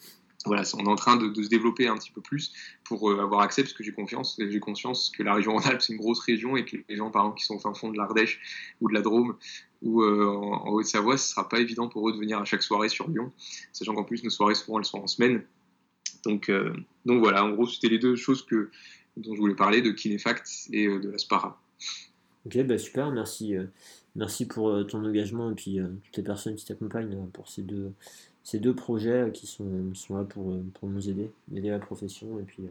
voilà, 0.46 0.64
on 0.76 0.86
est 0.86 0.90
en 0.90 0.96
train 0.96 1.16
de, 1.16 1.42
se 1.42 1.50
développer 1.50 1.88
un 1.88 1.96
petit 1.96 2.12
peu 2.12 2.22
plus 2.22 2.54
pour 2.84 3.10
euh, 3.10 3.20
avoir 3.20 3.42
accès, 3.42 3.64
parce 3.64 3.74
que 3.74 3.84
j'ai 3.84 3.92
confiance, 3.92 4.40
j'ai 4.40 4.60
conscience 4.60 5.10
que 5.10 5.24
la 5.24 5.34
région 5.34 5.54
Rhône-Alpes 5.54 5.82
c'est 5.82 5.94
une 5.94 6.00
grosse 6.00 6.20
région 6.20 6.56
et 6.56 6.66
que 6.66 6.78
les 6.88 6.96
gens, 6.96 7.10
par 7.10 7.24
exemple, 7.24 7.40
qui 7.40 7.46
sont 7.46 7.56
au 7.56 7.60
fin 7.60 7.74
fond 7.74 7.90
de 7.90 7.98
l'Ardèche 7.98 8.40
ou 8.82 8.90
de 8.90 8.94
la 8.94 9.02
Drôme 9.02 9.36
ou 9.82 10.04
euh, 10.04 10.26
en, 10.26 10.70
Haute-Savoie, 10.72 11.18
ce 11.18 11.30
sera 11.30 11.50
pas 11.50 11.60
évident 11.60 11.88
pour 11.88 12.10
eux 12.10 12.14
de 12.14 12.18
venir 12.18 12.40
à 12.40 12.46
chaque 12.46 12.64
soirée 12.64 12.90
sur 12.90 13.08
Lyon, 13.10 13.32
sachant 13.74 13.94
qu'en 13.94 14.04
plus 14.04 14.24
nos 14.24 14.30
soirées 14.30 14.56
souvent 14.56 14.80
elles 14.80 14.86
sont 14.86 15.00
en 15.00 15.08
semaine. 15.08 15.44
Donc, 16.24 16.50
euh, 16.50 16.74
donc 17.06 17.20
voilà, 17.20 17.44
en 17.44 17.50
gros 17.52 17.68
c'était 17.68 17.90
les 17.90 18.00
deux 18.00 18.16
choses 18.16 18.44
que 18.46 18.70
dont 19.18 19.34
je 19.34 19.40
voulais 19.40 19.56
parler 19.56 19.82
de 19.82 19.92
Kinefact 19.92 20.70
et 20.72 20.88
de 20.88 21.10
la 21.10 21.18
Spara. 21.18 21.62
Ok, 22.46 22.58
bah 22.64 22.78
super, 22.78 23.12
merci, 23.12 23.56
merci 24.16 24.46
pour 24.46 24.86
ton 24.88 25.04
engagement 25.06 25.52
et 25.52 25.56
puis 25.56 25.80
toutes 26.04 26.18
les 26.18 26.24
personnes 26.24 26.56
qui 26.56 26.66
t'accompagnent 26.66 27.28
pour 27.32 27.48
ces 27.48 27.62
deux 27.64 27.94
ces 28.46 28.60
deux 28.60 28.76
projets 28.76 29.32
qui 29.34 29.48
sont, 29.48 29.94
sont 29.96 30.16
là 30.16 30.24
pour, 30.24 30.56
pour 30.80 30.88
nous 30.88 31.10
aider, 31.10 31.32
aider 31.54 31.70
la 31.70 31.80
profession 31.80 32.40
et 32.40 32.44
puis, 32.44 32.62
et 32.64 32.70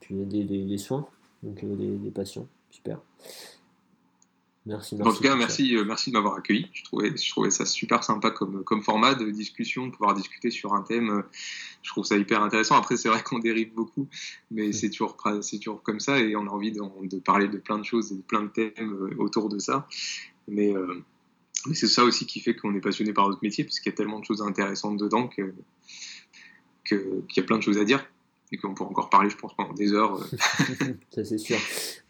puis 0.00 0.18
aider 0.18 0.44
les, 0.44 0.64
les 0.64 0.78
soins, 0.78 1.06
donc 1.42 1.60
les, 1.62 2.10
patients. 2.10 2.48
Super. 2.70 2.98
Merci, 4.64 4.96
merci. 4.96 5.10
En 5.10 5.14
tout 5.14 5.22
cas, 5.22 5.36
merci, 5.36 5.76
euh, 5.76 5.84
merci 5.84 6.10
de 6.10 6.14
m'avoir 6.14 6.36
accueilli. 6.36 6.70
Je 6.72 6.84
trouvais, 6.84 7.14
je 7.14 7.30
trouvais 7.30 7.50
ça 7.50 7.66
super 7.66 8.02
sympa 8.02 8.30
comme, 8.30 8.64
comme 8.64 8.80
format 8.80 9.14
de 9.14 9.30
discussion, 9.30 9.88
de 9.88 9.92
pouvoir 9.92 10.14
discuter 10.14 10.50
sur 10.50 10.72
un 10.72 10.80
thème. 10.80 11.22
Je 11.82 11.90
trouve 11.90 12.06
ça 12.06 12.16
hyper 12.16 12.42
intéressant. 12.42 12.76
Après, 12.76 12.96
c'est 12.96 13.10
vrai 13.10 13.22
qu'on 13.24 13.40
dérive 13.40 13.74
beaucoup, 13.74 14.08
mais 14.50 14.68
mmh. 14.68 14.72
c'est 14.72 14.88
toujours, 14.88 15.18
toujours 15.62 15.82
comme 15.82 16.00
ça 16.00 16.18
et 16.18 16.34
on 16.34 16.46
a 16.46 16.50
envie 16.50 16.72
de, 16.72 16.80
de, 17.08 17.18
parler 17.18 17.48
de 17.48 17.58
plein 17.58 17.78
de 17.78 17.84
choses 17.84 18.10
et 18.12 18.16
de 18.16 18.22
plein 18.22 18.44
de 18.44 18.48
thèmes 18.48 18.94
euh, 18.94 19.14
autour 19.18 19.50
de 19.50 19.58
ça. 19.58 19.86
Mais, 20.48 20.74
euh, 20.74 21.04
mais 21.66 21.74
c'est 21.74 21.88
ça 21.88 22.04
aussi 22.04 22.26
qui 22.26 22.40
fait 22.40 22.54
qu'on 22.54 22.74
est 22.74 22.80
passionné 22.80 23.12
par 23.12 23.28
notre 23.28 23.42
métier, 23.42 23.64
parce 23.64 23.80
qu'il 23.80 23.90
y 23.90 23.94
a 23.94 23.96
tellement 23.96 24.20
de 24.20 24.24
choses 24.24 24.42
intéressantes 24.42 24.96
dedans 24.98 25.28
que 25.28 25.52
qu'il 26.84 27.36
y 27.36 27.40
a 27.40 27.42
plein 27.44 27.58
de 27.58 27.62
choses 27.62 27.78
à 27.78 27.84
dire 27.84 28.04
et 28.52 28.58
qu'on 28.58 28.74
pourrait 28.74 28.90
encore 28.90 29.08
parler, 29.08 29.30
je 29.30 29.36
pense, 29.36 29.54
pendant 29.54 29.72
des 29.72 29.94
heures. 29.94 30.18
ça 31.10 31.24
c'est 31.24 31.38
sûr. 31.38 31.56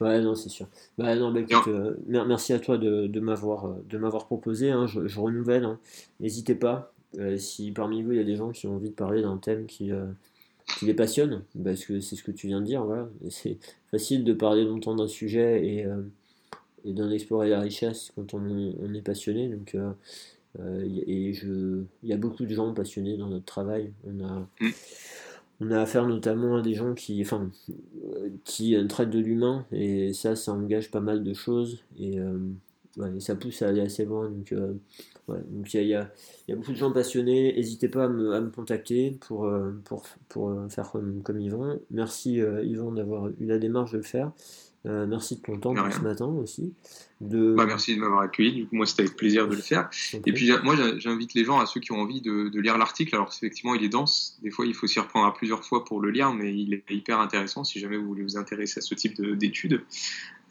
Ouais, 0.01 0.20
non, 0.20 0.35
c'est 0.35 0.49
sûr. 0.49 0.66
Bah, 0.99 1.15
non, 1.15 1.33
bah, 1.33 1.41
écoute, 1.41 1.69
euh, 1.69 1.95
merci 2.09 2.53
à 2.53 2.59
toi 2.59 2.79
de, 2.79 3.07
de 3.07 3.20
m'avoir 3.20 3.66
euh, 3.66 3.85
de 3.89 3.97
m'avoir 3.97 4.27
proposé. 4.27 4.70
Hein, 4.70 4.87
je, 4.89 5.07
je, 5.07 5.20
renouvelle. 5.20 5.65
Hein. 5.65 5.79
N'hésitez 6.20 6.57
pas. 6.57 6.93
Euh, 7.19 7.37
si 7.37 7.70
parmi 7.73 8.03
vous 8.03 8.12
il 8.12 8.19
y 8.19 8.20
a 8.20 8.24
des 8.24 8.37
gens 8.37 8.51
qui 8.51 8.66
ont 8.66 8.77
envie 8.77 8.89
de 8.89 8.95
parler 8.95 9.23
d'un 9.23 9.37
thème 9.37 9.66
qui 9.66 9.93
euh, 9.93 10.07
qui 10.79 10.87
les 10.87 10.95
passionne, 10.95 11.45
parce 11.62 11.85
que 11.85 12.01
c'est 12.01 12.16
ce 12.16 12.24
que 12.24 12.33
tu 12.33 12.49
viens 12.49 12.61
de 12.61 12.66
dire. 12.66 12.85
Voilà, 12.85 13.09
c'est 13.29 13.59
facile 13.91 14.24
de 14.24 14.33
parler 14.33 14.65
longtemps 14.65 14.97
d'un 14.97 15.09
sujet 15.09 15.65
et 15.65 15.87
et 16.85 16.93
d'en 16.93 17.11
explorer 17.11 17.49
la 17.51 17.61
richesse 17.61 18.13
quand 18.15 18.35
on, 18.35 18.75
on 18.81 18.95
est 18.95 19.03
passionné. 19.03 19.49
Donc, 19.49 19.75
euh, 19.75 19.93
euh, 20.61 20.87
et 21.07 21.33
je, 21.33 21.83
il 22.03 22.09
y 22.09 22.13
a 22.13 22.17
beaucoup 22.17 22.45
de 22.45 22.55
gens 22.55 22.73
passionnés 22.75 23.17
dans 23.17 23.29
notre 23.29 23.45
travail. 23.45 23.93
On 24.05 24.25
a, 24.25 24.49
mm. 24.61 24.71
on 25.61 25.71
a 25.71 25.81
affaire 25.81 26.07
notamment 26.07 26.57
à 26.57 26.63
des 26.63 26.75
gens 26.75 26.95
qui, 26.95 27.21
enfin, 27.23 27.51
qui 28.45 28.77
traitent 28.89 29.11
de 29.11 29.19
l'humain 29.19 29.67
et 29.73 30.13
ça, 30.13 30.37
ça 30.37 30.53
engage 30.53 30.91
pas 30.91 31.01
mal 31.01 31.25
de 31.25 31.35
choses 31.35 31.83
et, 31.99 32.19
euh, 32.19 32.39
ouais, 32.99 33.17
et 33.17 33.21
ça 33.21 33.35
pousse 33.35 33.63
à 33.63 33.69
aller 33.69 33.81
assez 33.81 34.05
loin. 34.05 34.29
Donc, 34.29 34.53
euh, 34.53 34.75
ouais, 35.29 35.39
donc 35.49 35.73
il 35.73 35.81
y 35.81 35.81
a, 35.81 35.87
y, 35.87 35.95
a, 35.95 36.13
y 36.49 36.53
a, 36.53 36.57
beaucoup 36.57 36.73
de 36.73 36.77
gens 36.77 36.93
passionnés. 36.93 37.55
N'hésitez 37.55 37.89
pas 37.89 38.05
à 38.05 38.09
me, 38.09 38.35
à 38.35 38.41
me, 38.41 38.51
contacter 38.51 39.17
pour, 39.27 39.51
pour, 39.85 40.03
pour 40.29 40.55
faire 40.71 40.91
comme, 40.91 41.23
comme 41.23 41.41
Yvan. 41.41 41.79
Merci 41.91 42.41
Yvan 42.63 42.93
d'avoir 42.93 43.29
eu 43.29 43.47
la 43.47 43.59
démarche 43.59 43.93
de 43.93 43.99
le 43.99 44.03
faire. 44.03 44.33
Euh, 44.85 45.07
merci 45.07 45.37
de 45.37 45.43
ton 45.43 45.59
temps 45.59 45.75
pour 45.75 45.93
ce 45.93 46.01
matin 46.01 46.27
aussi. 46.27 46.75
De... 47.21 47.55
Bah, 47.55 47.67
merci 47.67 47.95
de 47.95 48.01
m'avoir 48.01 48.23
accueilli. 48.23 48.53
Du 48.53 48.67
coup, 48.67 48.75
moi, 48.75 48.87
c'était 48.87 49.03
avec 49.03 49.17
plaisir 49.17 49.47
de 49.47 49.55
le 49.55 49.63
faire. 49.63 49.89
Et 50.27 50.33
puis, 50.33 50.51
moi, 50.65 50.75
j'invite 50.99 51.35
les 51.35 51.45
gens, 51.45 51.61
à 51.61 51.67
ceux 51.67 51.79
qui 51.79 51.93
ont 51.93 52.01
envie 52.01 52.21
de, 52.21 52.59
lire 52.59 52.79
l'article. 52.79 53.15
Alors, 53.15 53.33
effectivement, 53.33 53.75
il 53.75 53.85
est 53.85 53.89
dense. 53.89 54.39
Des 54.43 54.51
fois, 54.51 54.67
il 54.67 54.75
faut 54.75 54.89
s'y 54.89 54.99
reprendre 54.99 55.27
à 55.27 55.35
plusieurs 55.35 55.65
fois 55.65 55.85
pour 55.85 56.01
le 56.01 56.11
lire, 56.11 56.33
mais 56.35 56.53
il 56.53 56.75
est 56.75 56.85
hyper 56.91 57.21
intéressant 57.21 57.63
si 57.63 57.79
jamais 57.79 57.97
vous 57.97 58.07
voulez 58.07 58.25
vous 58.25 58.37
intéresser 58.37 58.79
à 58.79 58.83
ce 58.83 58.95
type 58.95 59.21
d'études. 59.23 59.85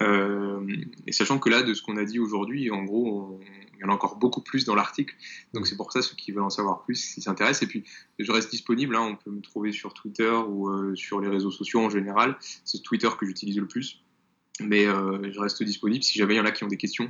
Euh, 0.01 0.65
et 1.05 1.11
sachant 1.11 1.37
que 1.37 1.49
là, 1.49 1.61
de 1.61 1.73
ce 1.73 1.81
qu'on 1.81 1.97
a 1.97 2.05
dit 2.05 2.17
aujourd'hui, 2.17 2.71
en 2.71 2.83
gros, 2.83 3.39
il 3.75 3.81
y 3.81 3.83
en 3.83 3.89
a 3.89 3.93
encore 3.93 4.15
beaucoup 4.15 4.41
plus 4.41 4.63
dans 4.63 4.75
l'article. 4.75 5.13
Donc, 5.53 5.67
c'est 5.67 5.75
pour 5.75 5.91
ça, 5.91 6.01
ceux 6.01 6.15
qui 6.15 6.31
veulent 6.31 6.43
en 6.43 6.49
savoir 6.49 6.83
plus, 6.83 6.95
s'ils 6.95 7.23
s'intéressent. 7.23 7.63
Et 7.63 7.67
puis, 7.67 7.83
je 8.17 8.31
reste 8.31 8.49
disponible. 8.49 8.95
Hein. 8.95 9.09
On 9.11 9.15
peut 9.17 9.31
me 9.31 9.41
trouver 9.41 9.73
sur 9.73 9.93
Twitter 9.93 10.31
ou 10.47 10.69
euh, 10.69 10.95
sur 10.95 11.19
les 11.19 11.27
réseaux 11.27 11.51
sociaux 11.51 11.81
en 11.81 11.89
général. 11.89 12.37
C'est 12.63 12.81
Twitter 12.81 13.09
que 13.19 13.25
j'utilise 13.25 13.57
le 13.57 13.67
plus. 13.67 14.01
Mais 14.59 14.85
euh, 14.85 15.31
je 15.31 15.39
reste 15.39 15.63
disponible 15.63 16.03
si 16.03 16.17
jamais 16.19 16.35
il 16.35 16.37
y 16.37 16.39
en 16.39 16.45
a 16.45 16.51
qui 16.51 16.63
ont 16.63 16.67
des 16.67 16.77
questions 16.77 17.09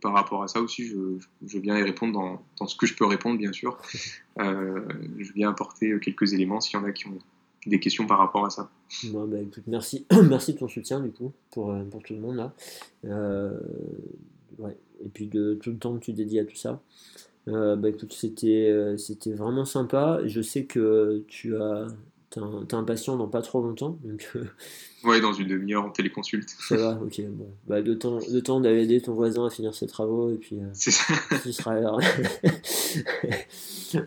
par 0.00 0.12
rapport 0.12 0.42
à 0.42 0.48
ça 0.48 0.60
aussi. 0.60 0.86
Je, 0.86 1.58
viens 1.58 1.76
y 1.76 1.82
répondre 1.82 2.40
dans, 2.58 2.66
ce 2.66 2.76
que 2.76 2.86
je 2.86 2.94
peux 2.94 3.06
répondre, 3.06 3.38
bien 3.38 3.52
sûr. 3.52 3.78
Euh, 4.38 4.80
je 5.18 5.34
viens 5.34 5.50
apporter 5.50 5.92
quelques 6.00 6.32
éléments 6.32 6.60
s'il 6.62 6.78
y 6.78 6.82
en 6.82 6.84
a 6.86 6.92
qui 6.92 7.06
ont 7.06 7.18
des 7.66 7.78
questions 7.78 8.06
par 8.06 8.16
rapport 8.16 8.46
à 8.46 8.48
ça. 8.48 8.70
Bon, 9.12 9.26
bah, 9.26 9.38
écoute, 9.38 9.64
merci. 9.66 10.06
merci 10.30 10.54
de 10.54 10.58
ton 10.60 10.68
soutien, 10.68 11.00
du 11.00 11.10
coup, 11.10 11.32
pour, 11.50 11.72
euh, 11.72 11.84
pour 11.84 12.02
tout 12.02 12.14
le 12.14 12.20
monde 12.20 12.36
là. 12.36 12.54
ouais. 14.58 14.78
Et 15.04 15.08
puis 15.10 15.26
de 15.26 15.58
tout 15.60 15.70
le 15.70 15.76
temps 15.76 15.98
que 15.98 16.04
tu 16.04 16.14
dédies 16.14 16.38
à 16.38 16.46
tout 16.46 16.56
ça. 16.56 16.80
bah 17.46 17.88
écoute, 17.88 18.14
c'était, 18.14 18.94
c'était 18.96 19.32
vraiment 19.32 19.66
sympa. 19.66 20.20
Je 20.24 20.40
sais 20.40 20.64
que 20.64 21.22
tu 21.28 21.54
as 21.56 21.88
T'as 22.30 22.42
un, 22.42 22.64
un, 22.70 22.84
patient 22.84 23.16
dans 23.16 23.26
pas 23.26 23.42
trop 23.42 23.60
longtemps. 23.60 23.98
Donc, 24.04 24.30
euh, 24.36 24.44
ouais, 25.04 25.20
dans 25.20 25.32
une 25.32 25.48
demi-heure 25.48 25.84
en 25.84 25.90
téléconsulte. 25.90 26.48
Ça 26.60 26.76
va, 26.76 27.00
ok. 27.02 27.20
Bon. 27.28 27.48
Bah, 27.66 27.80
le 27.80 27.98
temps, 27.98 28.20
le 28.30 28.40
temps 28.40 28.60
d'aller 28.60 28.84
aider 28.84 29.00
ton 29.00 29.14
voisin 29.14 29.46
à 29.46 29.50
finir 29.50 29.74
ses 29.74 29.88
travaux 29.88 30.30
et 30.30 30.36
puis 30.36 30.60
euh, 30.60 30.68
C'est 30.72 30.92
ça. 30.92 31.12
tu 31.42 31.52
seras 31.52 31.80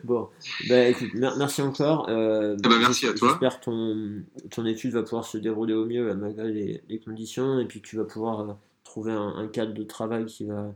bon, 0.05 0.29
bah 0.69 0.87
écoute, 0.87 1.09
merci 1.13 1.61
encore. 1.61 2.07
Euh, 2.07 2.55
ah 2.63 2.69
bah, 2.69 2.75
merci 2.79 3.07
à 3.07 3.13
toi. 3.13 3.27
J'espère 3.27 3.59
que 3.59 3.65
ton, 3.65 4.23
ton 4.49 4.65
étude 4.65 4.93
va 4.93 5.03
pouvoir 5.03 5.25
se 5.25 5.37
dérouler 5.37 5.73
au 5.73 5.85
mieux 5.85 6.13
malgré 6.13 6.49
les, 6.49 6.81
les 6.87 6.99
conditions 6.99 7.59
et 7.59 7.65
puis 7.65 7.81
que 7.81 7.87
tu 7.87 7.97
vas 7.97 8.05
pouvoir 8.05 8.39
euh, 8.39 8.53
trouver 8.85 9.11
un, 9.11 9.35
un, 9.35 9.47
cadre 9.49 9.73
de 9.73 9.83
travail 9.83 10.27
qui 10.27 10.45
va, 10.45 10.73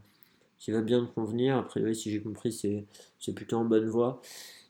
qui 0.60 0.72
va 0.72 0.82
bien 0.82 1.06
te 1.06 1.14
convenir. 1.14 1.56
Après, 1.56 1.82
oui, 1.82 1.96
si 1.96 2.12
j'ai 2.12 2.20
compris, 2.20 2.52
c'est 2.52 3.34
plutôt 3.34 3.56
en 3.56 3.64
bonne 3.64 3.88
voie. 3.88 4.22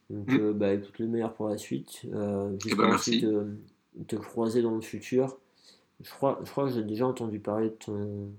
Donc, 0.10 0.32
mm. 0.32 0.40
euh, 0.40 0.54
bah, 0.54 0.74
écoute, 0.74 0.98
le 1.00 1.08
meilleur 1.08 1.34
pour 1.34 1.50
la 1.50 1.58
suite. 1.58 2.02
Euh, 2.14 2.58
eh 2.66 2.76
ben, 2.76 2.98
J'espère 2.98 3.22
de 3.22 4.04
te 4.08 4.16
croiser 4.16 4.62
dans 4.62 4.76
le 4.76 4.82
futur. 4.82 5.38
Je 6.02 6.10
crois, 6.12 6.40
je 6.44 6.52
crois 6.52 6.68
que 6.68 6.76
j'ai 6.76 6.84
déjà 6.84 7.08
entendu 7.08 7.40
parler 7.40 7.70
de, 7.70 7.76
ton, 7.76 8.32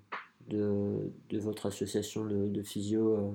de, 0.48 0.94
de 1.30 1.38
votre 1.38 1.66
association 1.66 2.24
de, 2.24 2.48
de 2.48 2.62
physio. 2.62 3.16
Euh, 3.16 3.30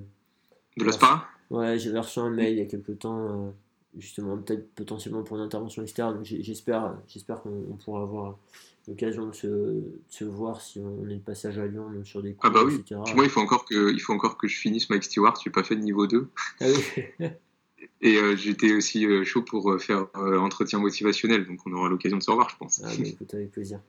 de 0.78 0.86
l'ASPA 0.86 1.28
Ouais, 1.50 1.78
j'avais 1.78 2.00
reçu 2.00 2.20
un 2.20 2.30
mail 2.30 2.54
il 2.54 2.60
y 2.60 2.62
a 2.62 2.66
quelques 2.66 2.98
temps, 3.00 3.54
justement, 3.96 4.38
peut-être 4.38 4.74
potentiellement 4.74 5.22
pour 5.22 5.38
une 5.38 5.44
intervention 5.44 5.84
externe. 5.84 6.24
J'espère 6.24 6.96
qu'on 7.44 7.78
pourra 7.84 8.02
avoir 8.02 8.40
l'occasion 8.88 9.28
de 9.28 9.34
se, 9.34 9.48
de 9.48 10.02
se, 10.10 10.24
voir 10.24 10.62
si 10.62 10.80
on 10.80 11.08
est 11.10 11.16
de 11.16 11.22
passage 11.22 11.60
à 11.60 11.68
Lyon 11.68 11.92
sur 12.04 12.24
des 12.24 12.34
cours, 12.34 12.46
ah 12.46 12.50
bah 12.50 12.62
oui. 12.66 12.84
moi, 13.14 13.26
il 13.26 13.30
faut, 13.30 13.42
encore 13.42 13.66
que, 13.66 13.94
il 13.94 14.00
faut 14.00 14.14
encore 14.14 14.38
que 14.38 14.48
je 14.48 14.58
finisse 14.58 14.90
Mike 14.90 15.04
Stewart. 15.04 15.36
Je 15.44 15.50
n'ai 15.50 15.54
pas 15.54 15.64
fait 15.64 15.76
de 15.76 15.82
niveau 15.82 16.08
2. 16.08 16.28
Ah 16.62 16.66
oui 17.20 17.26
Et 18.02 18.18
euh, 18.18 18.36
j'étais 18.36 18.74
aussi 18.74 19.06
euh, 19.06 19.24
chaud 19.24 19.42
pour 19.42 19.72
euh, 19.72 19.78
faire 19.78 20.08
entretien 20.16 20.80
motivationnel, 20.80 21.46
donc 21.46 21.60
on 21.66 21.74
aura 21.74 21.90
l'occasion 21.90 22.18
de 22.18 22.24
se 22.24 22.30
revoir, 22.30 22.50
je 22.50 22.58
pense. 22.58 22.82
Ah, 22.84 22.88
bah, 22.88 23.04
écoute, 23.06 23.34
avec 23.34 23.52
plaisir. 23.52 23.80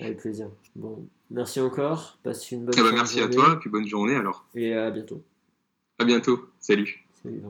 Avec 0.00 0.18
plaisir. 0.18 0.48
Bon, 0.74 1.06
merci 1.30 1.60
encore. 1.60 2.18
Passe 2.22 2.50
une 2.50 2.64
bonne 2.64 2.74
eh 2.76 2.82
ben, 2.82 2.92
Merci 2.92 3.20
à 3.20 3.28
toi, 3.28 3.58
puis 3.60 3.70
bonne 3.70 3.86
journée 3.86 4.16
alors. 4.16 4.44
Et 4.54 4.72
à 4.74 4.90
bientôt. 4.90 5.22
À 5.98 6.04
bientôt. 6.04 6.48
Salut. 6.60 7.04
Salut. 7.22 7.42